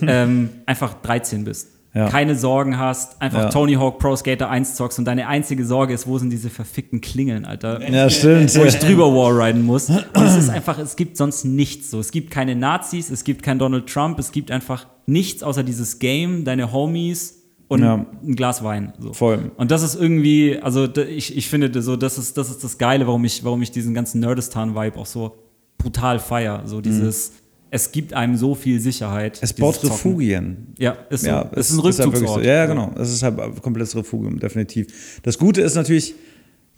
ähm, 0.06 0.50
einfach 0.66 0.94
13 1.02 1.44
bist. 1.44 1.68
Ja. 1.94 2.08
Keine 2.08 2.34
Sorgen 2.36 2.78
hast, 2.78 3.20
einfach 3.20 3.42
Ja. 3.44 3.48
Tony 3.50 3.74
Hawk 3.74 3.98
Pro 3.98 4.16
Skater 4.16 4.48
1 4.48 4.76
zockst 4.76 4.98
und 4.98 5.04
deine 5.04 5.28
einzige 5.28 5.66
Sorge 5.66 5.92
ist, 5.92 6.06
wo 6.06 6.16
sind 6.16 6.30
diese 6.30 6.48
verfickten 6.48 7.02
Klingeln, 7.02 7.44
Alter? 7.44 7.86
Ja, 7.86 8.08
stimmt. 8.08 8.54
wo 8.58 8.64
ich 8.64 8.76
drüber 8.78 9.14
wallriden 9.14 9.62
muss. 9.62 9.90
Und 9.90 10.02
es 10.24 10.36
ist 10.36 10.48
einfach, 10.48 10.78
es 10.78 10.96
gibt 10.96 11.18
sonst 11.18 11.44
nichts 11.44 11.90
so. 11.90 12.00
Es 12.00 12.10
gibt 12.10 12.30
keine 12.30 12.56
Nazis, 12.56 13.10
es 13.10 13.24
gibt 13.24 13.42
keinen 13.42 13.58
Donald 13.58 13.88
Trump, 13.88 14.18
es 14.18 14.32
gibt 14.32 14.50
einfach 14.50 14.86
nichts 15.04 15.42
außer 15.42 15.62
dieses 15.64 15.98
Game, 15.98 16.44
deine 16.44 16.72
Homies 16.72 17.42
und 17.68 17.82
Ja. 17.82 18.06
ein 18.22 18.36
Glas 18.36 18.64
Wein. 18.64 18.94
So. 18.98 19.12
Voll. 19.12 19.50
Und 19.58 19.70
das 19.70 19.82
ist 19.82 19.94
irgendwie, 19.94 20.58
also 20.62 20.88
ich, 20.96 21.36
ich 21.36 21.46
finde 21.48 21.68
das 21.68 21.84
so, 21.84 21.96
das 21.96 22.16
ist, 22.16 22.38
das 22.38 22.48
ist 22.48 22.64
das 22.64 22.78
Geile, 22.78 23.06
warum 23.06 23.24
ich, 23.26 23.44
warum 23.44 23.60
ich 23.60 23.70
diesen 23.70 23.92
ganzen 23.92 24.20
Nerdistan-Vibe 24.20 24.98
auch 24.98 25.04
so 25.06 25.36
brutal 25.76 26.18
feier. 26.20 26.62
So 26.64 26.80
dieses, 26.80 27.32
es 27.74 27.90
gibt 27.90 28.12
einem 28.12 28.36
so 28.36 28.54
viel 28.54 28.80
Sicherheit. 28.80 29.38
Es 29.40 29.54
baut. 29.54 29.82
Refugien. 29.82 30.74
Ja, 30.78 30.92
ist 31.08 31.22
so. 31.22 31.26
Ja, 31.26 31.50
es 31.52 31.70
ist 31.70 31.72
ein 31.72 31.76
halt 31.76 31.84
Rückzugsort. 31.86 32.42
so. 32.42 32.46
Ja, 32.46 32.54
ja, 32.54 32.66
genau. 32.66 32.92
Es 32.98 33.10
ist 33.10 33.22
halt 33.22 33.40
ein 33.40 33.62
komplettes 33.62 33.96
Refugium, 33.96 34.38
definitiv. 34.38 35.20
Das 35.22 35.38
Gute 35.38 35.62
ist 35.62 35.74
natürlich, 35.74 36.14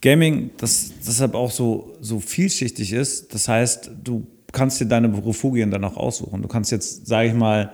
Gaming, 0.00 0.50
das 0.56 0.92
deshalb 1.04 1.34
auch 1.34 1.50
so, 1.50 1.96
so 2.00 2.20
vielschichtig 2.20 2.92
ist. 2.92 3.34
Das 3.34 3.48
heißt, 3.48 3.90
du 4.04 4.24
kannst 4.52 4.80
dir 4.80 4.86
deine 4.86 5.08
Refugien 5.26 5.72
dann 5.72 5.82
auch 5.82 5.96
aussuchen. 5.96 6.42
Du 6.42 6.46
kannst 6.46 6.70
jetzt, 6.70 7.08
sage 7.08 7.26
ich 7.28 7.34
mal, 7.34 7.72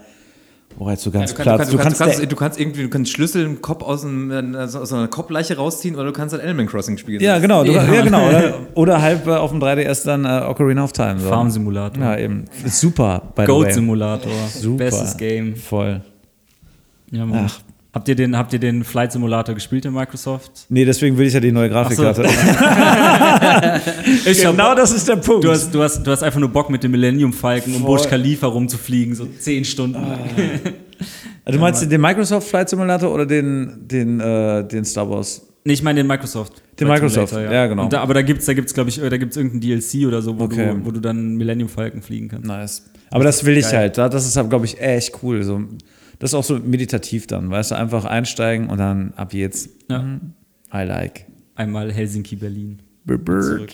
oh, 0.80 0.90
jetzt 0.90 1.02
so 1.04 1.10
ganz 1.12 1.30
Du 1.30 1.36
kannst, 1.36 1.42
klar, 1.42 1.58
du, 1.58 1.58
kannst, 1.58 1.72
du, 2.00 2.04
kannst, 2.04 2.18
der- 2.20 2.26
du 2.26 2.36
kannst 2.36 2.58
irgendwie, 2.60 2.82
du 2.82 2.88
kannst 2.88 3.12
Schlüssel 3.12 3.44
im 3.44 3.62
Kopf 3.62 3.82
aus, 3.84 4.04
einem, 4.04 4.30
äh, 4.54 4.58
aus 4.58 4.92
einer 4.92 5.06
Kopfleiche 5.08 5.56
rausziehen 5.56 5.94
oder 5.94 6.06
du 6.06 6.12
kannst 6.12 6.32
halt 6.34 6.42
Animal 6.42 6.66
Crossing 6.66 6.98
spielen. 6.98 7.22
ja, 7.22 7.38
genau, 7.38 7.62
du, 7.62 7.70
Ja. 7.72 7.84
ja, 7.84 8.02
genau. 8.02 8.26
Oder, 8.28 8.54
oder 8.74 9.02
halt 9.02 9.26
äh, 9.26 9.30
auf 9.30 9.50
dem 9.50 9.60
3DS 9.62 10.04
dann 10.04 10.24
äh, 10.24 10.44
Ocarina 10.48 10.82
of 10.82 10.92
Time. 10.92 11.20
So. 11.20 11.28
Farm-Simulator. 11.28 12.02
Ja, 12.02 12.16
eben. 12.18 12.46
Super, 12.66 13.22
way. 13.36 13.46
Goat-Simulator. 13.46 14.32
Super. 14.52 14.76
Bestes 14.78 15.16
Game. 15.16 15.54
Voll. 15.54 16.00
Ja, 17.12 17.26
Mann. 17.26 17.46
Ach. 17.48 17.60
Habt 17.92 18.08
ihr 18.08 18.14
den, 18.14 18.36
habt 18.36 18.52
ihr 18.52 18.60
den 18.60 18.84
Flight 18.84 19.10
Simulator 19.10 19.52
gespielt 19.54 19.84
in 19.84 19.92
Microsoft? 19.92 20.66
Nee, 20.68 20.84
deswegen 20.84 21.18
will 21.18 21.26
ich 21.26 21.34
ja 21.34 21.40
die 21.40 21.50
neue 21.50 21.68
Grafikkarte. 21.68 22.24
Ich 24.24 24.40
genau 24.42 24.74
das 24.76 24.92
ist 24.92 25.08
der 25.08 25.16
Punkt. 25.16 25.42
Du 25.44 25.50
hast, 25.50 25.74
du, 25.74 25.82
hast, 25.82 26.02
du 26.04 26.10
hast 26.10 26.22
einfach 26.22 26.38
nur 26.38 26.50
Bock 26.50 26.70
mit 26.70 26.84
dem 26.84 26.92
Millennium 26.92 27.32
Falcon 27.32 27.74
um. 27.74 27.82
Burj 27.82 28.06
Khalifa 28.08 28.46
rumzufliegen, 28.46 29.14
so 29.14 29.26
zehn 29.38 29.64
Stunden. 29.64 30.00
Also 31.42 31.58
du 31.58 31.62
meinst 31.62 31.90
den 31.90 32.00
Microsoft 32.00 32.46
Flight 32.48 32.68
Simulator 32.68 33.12
oder 33.12 33.24
den, 33.24 33.88
den, 33.88 34.20
äh, 34.20 34.62
den 34.68 34.84
Star 34.84 35.08
Wars? 35.08 35.40
Nee, 35.64 35.72
ich 35.72 35.82
meine 35.82 35.98
den 36.00 36.06
Microsoft. 36.06 36.62
Den 36.78 36.86
Microsoft, 36.86 37.30
Simulator, 37.30 37.54
ja, 37.54 37.66
genau. 37.66 37.84
Und 37.84 37.92
da, 37.94 38.02
aber 38.02 38.12
da 38.12 38.20
gibt's, 38.22 38.44
da 38.44 38.52
gibt's, 38.52 38.74
glaube 38.74 38.90
ich, 38.90 39.02
äh, 39.02 39.08
da 39.08 39.16
gibt's 39.16 39.36
irgendein 39.38 39.60
DLC 39.62 40.06
oder 40.06 40.20
so, 40.20 40.38
wo, 40.38 40.44
Okay. 40.44 40.74
du, 40.74 40.84
wo 40.84 40.90
du 40.90 41.00
dann 41.00 41.36
Millennium 41.36 41.70
Falcon 41.70 42.02
fliegen 42.02 42.28
kannst. 42.28 42.46
Nice. 42.46 42.82
Aber 43.10 43.24
das 43.24 43.42
will 43.46 43.56
ich 43.56 43.64
geil. 43.64 43.78
halt. 43.80 43.98
Da- 43.98 44.10
Das 44.10 44.26
ist, 44.26 44.34
glaube 44.50 44.66
ich, 44.66 44.80
echt 44.80 45.14
cool. 45.22 45.42
So, 45.42 45.62
das 46.20 46.30
ist 46.30 46.34
auch 46.34 46.44
so 46.44 46.58
meditativ 46.58 47.26
dann, 47.26 47.50
weißt 47.50 47.72
du, 47.72 47.74
einfach 47.74 48.04
einsteigen 48.04 48.68
und 48.70 48.78
dann 48.78 49.12
ab 49.16 49.32
jetzt. 49.34 49.70
Ja. 49.88 50.20
I 50.72 50.84
like. 50.84 51.26
Einmal 51.56 51.90
Helsinki, 51.92 52.36
Berlin. 52.36 52.80
Zurück. 53.06 53.70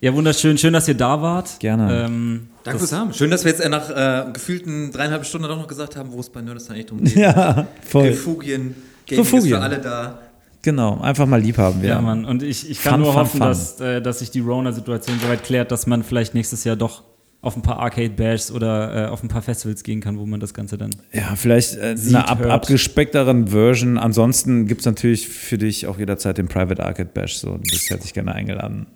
Ja, 0.00 0.14
wunderschön. 0.14 0.56
Schön, 0.56 0.72
dass 0.72 0.86
ihr 0.88 0.94
da 0.94 1.20
wart. 1.20 1.58
Gerne. 1.60 2.04
Ähm, 2.06 2.48
Danke 2.62 2.78
fürs 2.78 2.92
Haben. 2.92 3.12
Schön, 3.12 3.30
dass 3.30 3.44
wir 3.44 3.50
jetzt 3.50 3.60
äh, 3.60 3.68
nach 3.68 3.90
äh, 3.90 4.32
gefühlten 4.32 4.92
dreieinhalb 4.92 5.26
Stunden 5.26 5.48
doch 5.48 5.56
noch 5.58 5.66
gesagt 5.66 5.96
haben, 5.96 6.12
wo 6.12 6.20
es 6.20 6.30
bei 6.30 6.40
Nerdistan 6.42 6.76
echt 6.76 6.90
drum 6.90 7.02
geht. 7.02 7.16
Ja, 7.16 7.66
voll. 7.82 8.06
Refugien, 8.08 8.74
Gaming 9.06 9.24
ist 9.24 9.32
Refugien. 9.32 9.56
für 9.56 9.60
alle 9.60 9.78
da. 9.80 10.18
Genau, 10.62 11.00
einfach 11.00 11.26
mal 11.26 11.40
lieb 11.40 11.58
haben. 11.58 11.82
ja, 11.84 12.00
Mann. 12.00 12.24
Und 12.24 12.42
ich, 12.42 12.70
ich 12.70 12.82
kann 12.82 12.94
Fun, 12.94 13.00
nur 13.02 13.12
fun, 13.12 13.20
hoffen, 13.22 13.38
fun. 13.38 13.48
Dass, 13.48 13.80
äh, 13.80 14.00
dass 14.00 14.20
sich 14.20 14.30
die 14.30 14.40
Rona-Situation 14.40 15.18
soweit 15.20 15.42
klärt, 15.42 15.70
dass 15.72 15.86
man 15.86 16.02
vielleicht 16.04 16.34
nächstes 16.34 16.64
Jahr 16.64 16.76
doch 16.76 17.02
auf 17.44 17.56
ein 17.56 17.62
paar 17.62 17.78
Arcade-Bash 17.78 18.50
oder 18.50 19.06
äh, 19.06 19.08
auf 19.08 19.22
ein 19.22 19.28
paar 19.28 19.42
Festivals 19.42 19.82
gehen 19.82 20.00
kann, 20.00 20.18
wo 20.18 20.26
man 20.26 20.40
das 20.40 20.54
Ganze 20.54 20.76
dann. 20.78 20.90
Ja, 21.12 21.34
vielleicht 21.36 21.76
äh, 21.76 21.96
Sieht, 21.96 22.14
eine 22.14 22.28
ab, 22.28 22.38
hört. 22.40 22.50
abgespeckteren 22.50 23.48
Version. 23.48 23.98
Ansonsten 23.98 24.66
gibt 24.66 24.80
es 24.80 24.86
natürlich 24.86 25.28
für 25.28 25.58
dich 25.58 25.86
auch 25.86 25.98
jederzeit 25.98 26.38
den 26.38 26.48
Private 26.48 26.84
Arcade 26.84 27.10
Bash. 27.12 27.38
So, 27.38 27.52
du 27.52 27.58
bist 27.62 27.88
herzlich 27.90 28.12
gerne 28.14 28.34
eingeladen. 28.34 28.86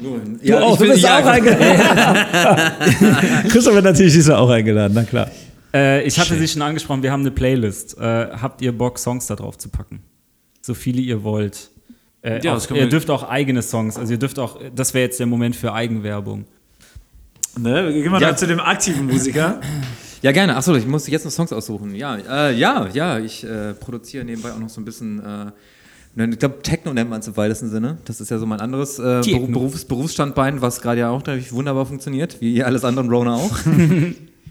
Nun, 0.00 0.38
Du 0.44 0.56
auch, 0.56 0.74
ich 0.74 0.78
du 0.86 0.92
bist 0.92 1.02
ja, 1.02 1.18
auch 1.20 1.26
eingeladen. 1.26 3.42
Christoph 3.48 3.74
wird 3.74 3.84
natürlich 3.84 4.16
ist 4.16 4.30
auch 4.30 4.48
eingeladen, 4.50 4.92
na 4.94 5.02
klar. 5.04 5.30
Äh, 5.74 6.02
ich 6.06 6.18
hatte 6.18 6.36
sie 6.36 6.48
schon 6.48 6.62
angesprochen, 6.62 7.02
wir 7.02 7.12
haben 7.12 7.20
eine 7.22 7.30
Playlist. 7.30 7.98
Äh, 7.98 8.28
habt 8.40 8.62
ihr 8.62 8.72
Bock, 8.76 8.98
Songs 8.98 9.26
da 9.26 9.36
drauf 9.36 9.58
zu 9.58 9.68
packen? 9.68 10.00
So 10.62 10.74
viele 10.74 11.00
ihr 11.00 11.22
wollt. 11.24 11.70
Äh, 12.22 12.40
Ja, 12.42 12.56
auch, 12.56 12.70
ihr 12.70 12.88
dürft 12.88 13.10
auch 13.10 13.28
eigene 13.28 13.62
Songs, 13.62 13.96
also 13.98 14.12
ihr 14.12 14.18
dürft 14.18 14.38
auch, 14.38 14.58
das 14.74 14.94
wäre 14.94 15.04
jetzt 15.04 15.20
der 15.20 15.26
Moment 15.26 15.56
für 15.56 15.72
Eigenwerbung. 15.72 16.44
Ne, 17.58 17.92
gehen 17.92 18.12
wir 18.12 18.20
Ja. 18.20 18.28
dann 18.28 18.36
zu 18.36 18.46
dem 18.46 18.60
aktiven 18.60 19.06
Musiker. 19.06 19.60
Ja, 20.22 20.32
gerne. 20.32 20.56
Achso, 20.56 20.74
ich 20.74 20.86
muss 20.86 21.06
jetzt 21.06 21.24
noch 21.24 21.32
Songs 21.32 21.52
aussuchen. 21.52 21.94
Ja, 21.94 22.16
äh, 22.16 22.54
ja, 22.54 22.88
ja, 22.92 23.18
ich 23.18 23.44
äh, 23.44 23.74
produziere 23.74 24.24
nebenbei 24.24 24.52
auch 24.52 24.58
noch 24.58 24.68
so 24.68 24.80
ein 24.80 24.84
bisschen. 24.84 25.20
Äh, 25.20 25.52
ne, 26.16 26.30
ich 26.32 26.38
glaube, 26.38 26.60
Techno 26.62 26.92
nennt 26.92 27.08
man 27.10 27.20
es 27.20 27.28
im 27.28 27.36
weitesten 27.36 27.70
Sinne. 27.70 27.98
Das 28.04 28.20
ist 28.20 28.30
ja 28.30 28.38
so 28.38 28.46
mein 28.46 28.60
anderes 28.60 28.98
äh, 28.98 29.20
Berufs, 29.48 29.84
Berufsstandbein, 29.84 30.60
was 30.60 30.80
gerade 30.80 31.00
ja 31.00 31.10
auch 31.10 31.18
natürlich 31.18 31.52
wunderbar 31.52 31.86
funktioniert, 31.86 32.40
wie 32.40 32.62
alles 32.64 32.84
andere 32.84 33.04
und 33.06 33.12
Rona 33.12 33.34
auch. 33.36 33.56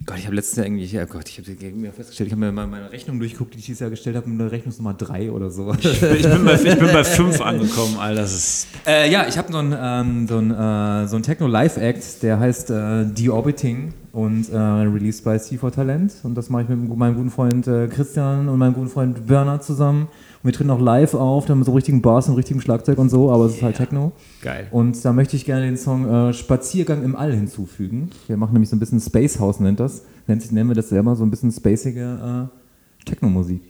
Gott, 0.07 0.19
ich 0.19 0.25
habe 0.25 0.37
letztens 0.37 0.55
Jahr 0.55 0.65
irgendwie, 0.67 0.85
ja 0.85 1.03
Gott, 1.03 1.27
ich 1.27 1.37
habe 1.37 1.75
mir 1.75 1.91
festgestellt, 1.91 2.27
ich 2.27 2.31
habe 2.31 2.39
mir 2.39 2.53
mal 2.53 2.65
meine 2.65 2.89
Rechnung 2.89 3.19
durchgeguckt, 3.19 3.53
die 3.53 3.59
ich 3.59 3.65
dieses 3.65 3.81
Jahr 3.81 3.89
gestellt 3.89 4.15
habe, 4.15 4.29
mit 4.29 4.49
Rechnungsnummer 4.49 4.93
3 4.93 5.31
oder 5.31 5.49
so. 5.51 5.73
Ich 5.73 5.99
bin 5.99 6.45
bei, 6.45 6.53
ich 6.53 6.79
bin 6.79 6.93
bei 6.93 7.03
fünf 7.03 7.41
angekommen, 7.41 7.97
Alter. 7.99 8.21
Das 8.21 8.33
ist 8.33 8.67
Äh, 8.87 9.11
ja, 9.11 9.27
ich 9.27 9.37
habe 9.37 9.51
so 9.51 9.57
einen 9.57 9.75
ähm, 9.77 10.27
so 10.29 10.39
äh, 10.39 11.07
so 11.07 11.19
Techno-Live-Act, 11.19 12.23
der 12.23 12.39
heißt 12.39 12.69
äh, 12.69 13.05
Deorbiting 13.05 13.93
und 14.17 14.49
äh, 14.49 14.57
released 14.57 15.23
bei 15.23 15.35
C4 15.35 15.69
Talent. 15.69 16.11
Und 16.23 16.33
das 16.33 16.49
mache 16.49 16.63
ich 16.63 16.69
mit 16.69 16.97
meinem 16.97 17.15
guten 17.15 17.29
Freund 17.29 17.67
äh, 17.67 17.87
Christian 17.87 18.49
und 18.49 18.57
meinem 18.57 18.73
guten 18.73 18.87
Freund 18.87 19.27
Bernhard 19.27 19.63
zusammen. 19.63 20.07
Und 20.41 20.43
wir 20.43 20.53
treten 20.53 20.71
auch 20.71 20.81
live 20.81 21.13
auf, 21.13 21.45
dann 21.45 21.59
mit 21.59 21.67
so 21.67 21.73
richtigen 21.73 22.01
Bass 22.01 22.27
und 22.27 22.33
richtigen 22.33 22.59
Schlagzeug 22.59 22.97
und 22.97 23.09
so, 23.09 23.31
aber 23.31 23.45
es 23.45 23.57
ist 23.57 23.61
halt 23.61 23.77
Techno. 23.77 24.13
Geil. 24.41 24.69
Und 24.71 25.05
da 25.05 25.13
möchte 25.13 25.35
ich 25.35 25.45
gerne 25.45 25.67
den 25.67 25.77
Song 25.77 26.09
äh, 26.09 26.33
Spaziergang 26.33 27.03
im 27.03 27.15
All 27.15 27.31
hinzufügen. 27.31 28.09
Wir 28.25 28.37
machen 28.37 28.53
nämlich 28.53 28.71
so 28.71 28.75
ein 28.75 28.79
bisschen 28.79 28.99
Space 28.99 29.39
House, 29.39 29.59
nennt 29.59 29.79
das. 29.79 30.03
Nennt 30.25 30.41
sich, 30.41 30.51
nennen 30.51 30.71
wir 30.71 30.75
das 30.75 30.89
selber, 30.89 31.15
so 31.15 31.23
ein 31.23 31.29
bisschen 31.29 31.51
spacige 31.51 32.49
äh, 32.49 33.05
Techno-Musik. 33.07 33.61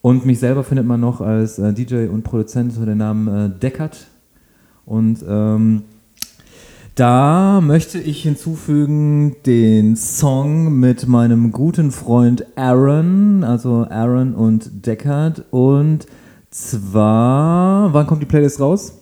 Und 0.00 0.26
mich 0.26 0.40
selber 0.40 0.64
findet 0.64 0.84
man 0.84 0.98
noch 0.98 1.20
als 1.20 1.60
äh, 1.60 1.72
DJ 1.72 2.08
und 2.08 2.24
Produzent 2.24 2.72
unter 2.72 2.86
dem 2.86 2.98
Namen 2.98 3.28
äh, 3.28 3.56
Deckard. 3.56 4.08
Und 4.84 5.24
ähm, 5.28 5.82
da 6.94 7.60
möchte 7.62 7.98
ich 7.98 8.22
hinzufügen 8.22 9.36
den 9.46 9.96
Song 9.96 10.78
mit 10.78 11.08
meinem 11.08 11.50
guten 11.50 11.90
Freund 11.90 12.46
Aaron, 12.54 13.44
also 13.44 13.86
Aaron 13.88 14.34
und 14.34 14.86
Deckard. 14.86 15.44
Und 15.50 16.06
zwar, 16.50 17.94
wann 17.94 18.06
kommt 18.06 18.20
die 18.20 18.26
Playlist 18.26 18.60
raus? 18.60 18.98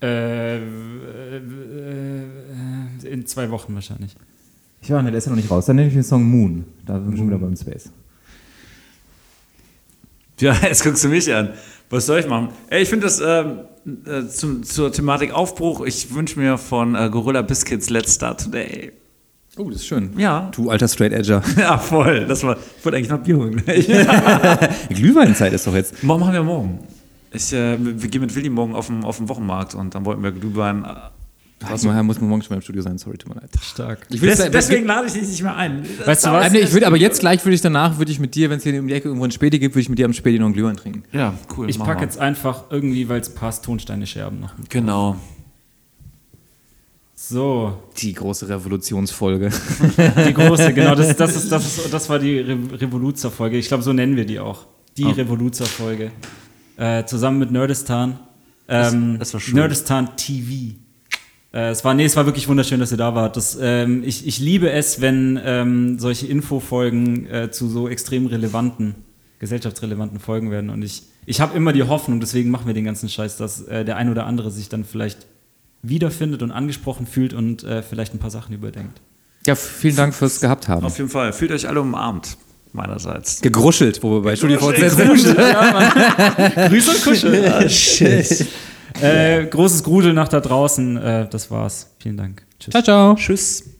Äh, 0.00 0.58
äh, 0.58 1.36
äh, 1.38 3.08
in 3.08 3.26
zwei 3.26 3.50
Wochen 3.50 3.74
wahrscheinlich. 3.74 4.14
Ich 4.80 4.90
war, 4.92 5.02
ne, 5.02 5.10
der 5.10 5.18
ist 5.18 5.24
ja 5.24 5.30
noch 5.30 5.36
nicht 5.36 5.50
raus. 5.50 5.66
Dann 5.66 5.76
nenne 5.76 5.88
ich 5.88 5.94
den 5.94 6.04
Song 6.04 6.22
Moon. 6.22 6.64
Da 6.86 7.00
sind 7.00 7.10
wir 7.10 7.16
schon 7.16 7.26
wieder 7.26 7.38
beim 7.38 7.56
Space. 7.56 7.90
Ja, 10.38 10.54
jetzt 10.62 10.84
guckst 10.84 11.02
du 11.02 11.08
mich 11.08 11.32
an. 11.34 11.54
Was 11.90 12.06
soll 12.06 12.20
ich 12.20 12.28
machen? 12.28 12.50
Ey, 12.68 12.82
ich 12.82 12.88
finde 12.88 13.06
das 13.06 13.20
ähm, 13.20 13.60
äh, 13.86 14.26
zum, 14.28 14.64
zur 14.64 14.92
Thematik 14.92 15.32
Aufbruch. 15.32 15.82
Ich 15.86 16.12
wünsche 16.14 16.38
mir 16.38 16.58
von 16.58 16.94
äh, 16.94 17.08
Gorilla 17.08 17.42
Biscuits 17.42 17.88
Let's 17.88 18.14
Start 18.14 18.42
Today. 18.42 18.92
Oh, 19.56 19.70
das 19.70 19.80
ist 19.80 19.86
schön. 19.86 20.10
Ja. 20.18 20.50
Du 20.54 20.70
alter 20.70 20.88
Straight 20.88 21.12
Edger. 21.12 21.42
Ja, 21.56 21.78
voll. 21.78 22.26
Das 22.26 22.42
war, 22.42 22.56
ich 22.56 22.84
wollte 22.84 22.98
eigentlich 22.98 23.10
noch 23.10 23.20
Bier 23.20 23.36
holen. 23.38 23.62
Glühweinzeit 24.90 25.52
ist 25.52 25.66
doch 25.66 25.74
jetzt. 25.74 26.02
Morgen 26.02 26.20
machen 26.20 26.34
wir 26.34 26.42
morgen. 26.42 26.80
Ich, 27.32 27.52
äh, 27.52 27.76
wir 27.80 28.08
gehen 28.08 28.20
mit 28.20 28.34
Willi 28.34 28.50
morgen 28.50 28.74
auf 28.74 28.88
den, 28.88 29.04
auf 29.04 29.16
den 29.16 29.28
Wochenmarkt 29.28 29.74
und 29.74 29.94
dann 29.94 30.04
wollten 30.04 30.22
wir 30.22 30.32
Glühwein. 30.32 30.84
Äh, 31.62 31.66
Also, 31.70 31.90
muss 31.90 32.20
man 32.20 32.28
morgen 32.30 32.42
schon 32.42 32.50
mal 32.50 32.56
im 32.56 32.62
Studio 32.62 32.82
sein, 32.82 32.98
sorry, 32.98 33.16
tut 33.18 33.34
mir 33.34 33.40
leid. 33.40 33.50
Stark. 33.62 34.08
Des, 34.08 34.20
jetzt- 34.20 34.52
deswegen 34.52 34.86
lade 34.86 35.06
ich 35.06 35.12
dich 35.14 35.22
nicht 35.28 35.42
mehr 35.42 35.56
ein. 35.56 35.84
Weißt 36.04 36.26
du 36.26 36.30
was? 36.32 36.52
nee, 36.52 36.58
ich 36.60 36.72
würde 36.72 36.86
aber 36.86 36.96
jetzt 36.96 37.20
gleich 37.20 37.44
würde 37.44 37.54
ich 37.54 37.60
danach 37.62 37.98
würde 37.98 38.12
ich 38.12 38.18
mit 38.20 38.34
dir, 38.34 38.50
wenn 38.50 38.58
es 38.58 38.62
hier 38.64 38.78
um 38.78 38.88
die 38.88 38.94
Ecke 38.94 39.08
irgendwo 39.08 39.24
ein 39.24 39.30
Späti 39.30 39.58
gibt, 39.58 39.74
würde 39.74 39.82
ich 39.82 39.88
mit 39.88 39.98
dir 39.98 40.04
am 40.06 40.12
Späti 40.12 40.38
noch 40.38 40.46
einen 40.46 40.54
Glühwein 40.54 40.76
trinken. 40.76 41.04
Ja, 41.12 41.34
cool. 41.56 41.68
Ich 41.70 41.78
packe 41.78 42.02
jetzt 42.02 42.18
einfach 42.18 42.64
irgendwie, 42.70 43.08
weil 43.08 43.20
es 43.20 43.30
passt, 43.34 43.64
Tonsteine 43.64 44.06
Scherben 44.06 44.40
noch. 44.40 44.52
Genau. 44.68 45.16
So, 47.18 47.82
Die 47.96 48.12
große 48.12 48.48
Revolutionsfolge. 48.48 49.50
die 50.28 50.34
große, 50.34 50.74
genau, 50.74 50.94
das, 50.94 51.16
das, 51.16 51.34
ist, 51.44 51.50
das, 51.50 51.78
ist, 51.78 51.92
das 51.92 52.08
war 52.10 52.18
die 52.18 52.38
Re 52.40 52.58
Revoluzer-Folge. 52.72 53.56
Ich 53.56 53.68
glaube, 53.68 53.82
so 53.82 53.92
nennen 53.94 54.16
wir 54.16 54.26
die 54.26 54.38
auch. 54.38 54.66
Die 54.98 55.04
Revoluzer-Folge. 55.04 56.10
Äh, 56.76 57.04
zusammen 57.06 57.38
mit 57.38 57.50
Nerdistan. 57.50 58.18
Ähm, 58.68 59.16
das 59.18 59.32
war 59.32 59.40
schön. 59.40 59.54
Nerdistan 59.54 60.14
TV. 60.16 60.74
Äh, 61.56 61.70
es 61.70 61.84
war, 61.84 61.94
nee, 61.94 62.04
es 62.04 62.14
war 62.16 62.26
wirklich 62.26 62.48
wunderschön, 62.48 62.78
dass 62.80 62.90
ihr 62.92 62.98
da 62.98 63.14
wart. 63.14 63.36
Das, 63.36 63.56
ähm, 63.60 64.02
ich, 64.04 64.26
ich 64.26 64.38
liebe 64.38 64.70
es, 64.70 65.00
wenn 65.00 65.40
ähm, 65.42 65.98
solche 65.98 66.26
Infofolgen 66.26 67.26
äh, 67.30 67.50
zu 67.50 67.68
so 67.68 67.88
extrem 67.88 68.26
relevanten, 68.26 68.94
gesellschaftsrelevanten 69.38 70.20
Folgen 70.20 70.50
werden. 70.50 70.68
Und 70.68 70.82
ich, 70.82 71.04
ich 71.24 71.40
habe 71.40 71.56
immer 71.56 71.72
die 71.72 71.82
Hoffnung, 71.82 72.20
deswegen 72.20 72.50
machen 72.50 72.66
wir 72.66 72.74
den 72.74 72.84
ganzen 72.84 73.08
Scheiß, 73.08 73.38
dass 73.38 73.62
äh, 73.62 73.86
der 73.86 73.96
ein 73.96 74.10
oder 74.10 74.26
andere 74.26 74.50
sich 74.50 74.68
dann 74.68 74.84
vielleicht 74.84 75.26
wiederfindet 75.82 76.42
und 76.42 76.50
angesprochen 76.50 77.06
fühlt 77.06 77.32
und 77.32 77.64
äh, 77.64 77.82
vielleicht 77.82 78.12
ein 78.12 78.18
paar 78.18 78.30
Sachen 78.30 78.54
überdenkt. 78.54 79.00
Ja, 79.46 79.54
vielen 79.54 79.96
Dank 79.96 80.14
fürs 80.14 80.40
gehabt 80.40 80.68
haben. 80.68 80.84
Auf 80.84 80.98
jeden 80.98 81.08
Fall. 81.08 81.32
Fühlt 81.32 81.52
euch 81.52 81.66
alle 81.68 81.80
umarmt. 81.80 82.36
Meinerseits. 82.72 83.40
Gegruschelt, 83.40 84.02
wo 84.02 84.16
wir 84.16 84.20
bei 84.20 84.36
StudiVZ 84.36 84.96
sind. 84.96 85.08
Grüße 86.68 86.90
und 86.90 87.02
Kuschel. 87.02 87.70
shit. 87.70 88.46
Äh, 89.00 89.46
großes 89.46 89.82
Grudel 89.82 90.12
nach 90.12 90.28
da 90.28 90.40
draußen. 90.40 90.96
Äh, 90.96 91.28
das 91.28 91.50
war's. 91.50 91.94
Vielen 91.98 92.16
Dank. 92.16 92.44
Tschüss. 92.58 92.72
Ciao, 92.72 92.82
ciao. 92.82 93.14
Tschüss. 93.14 93.75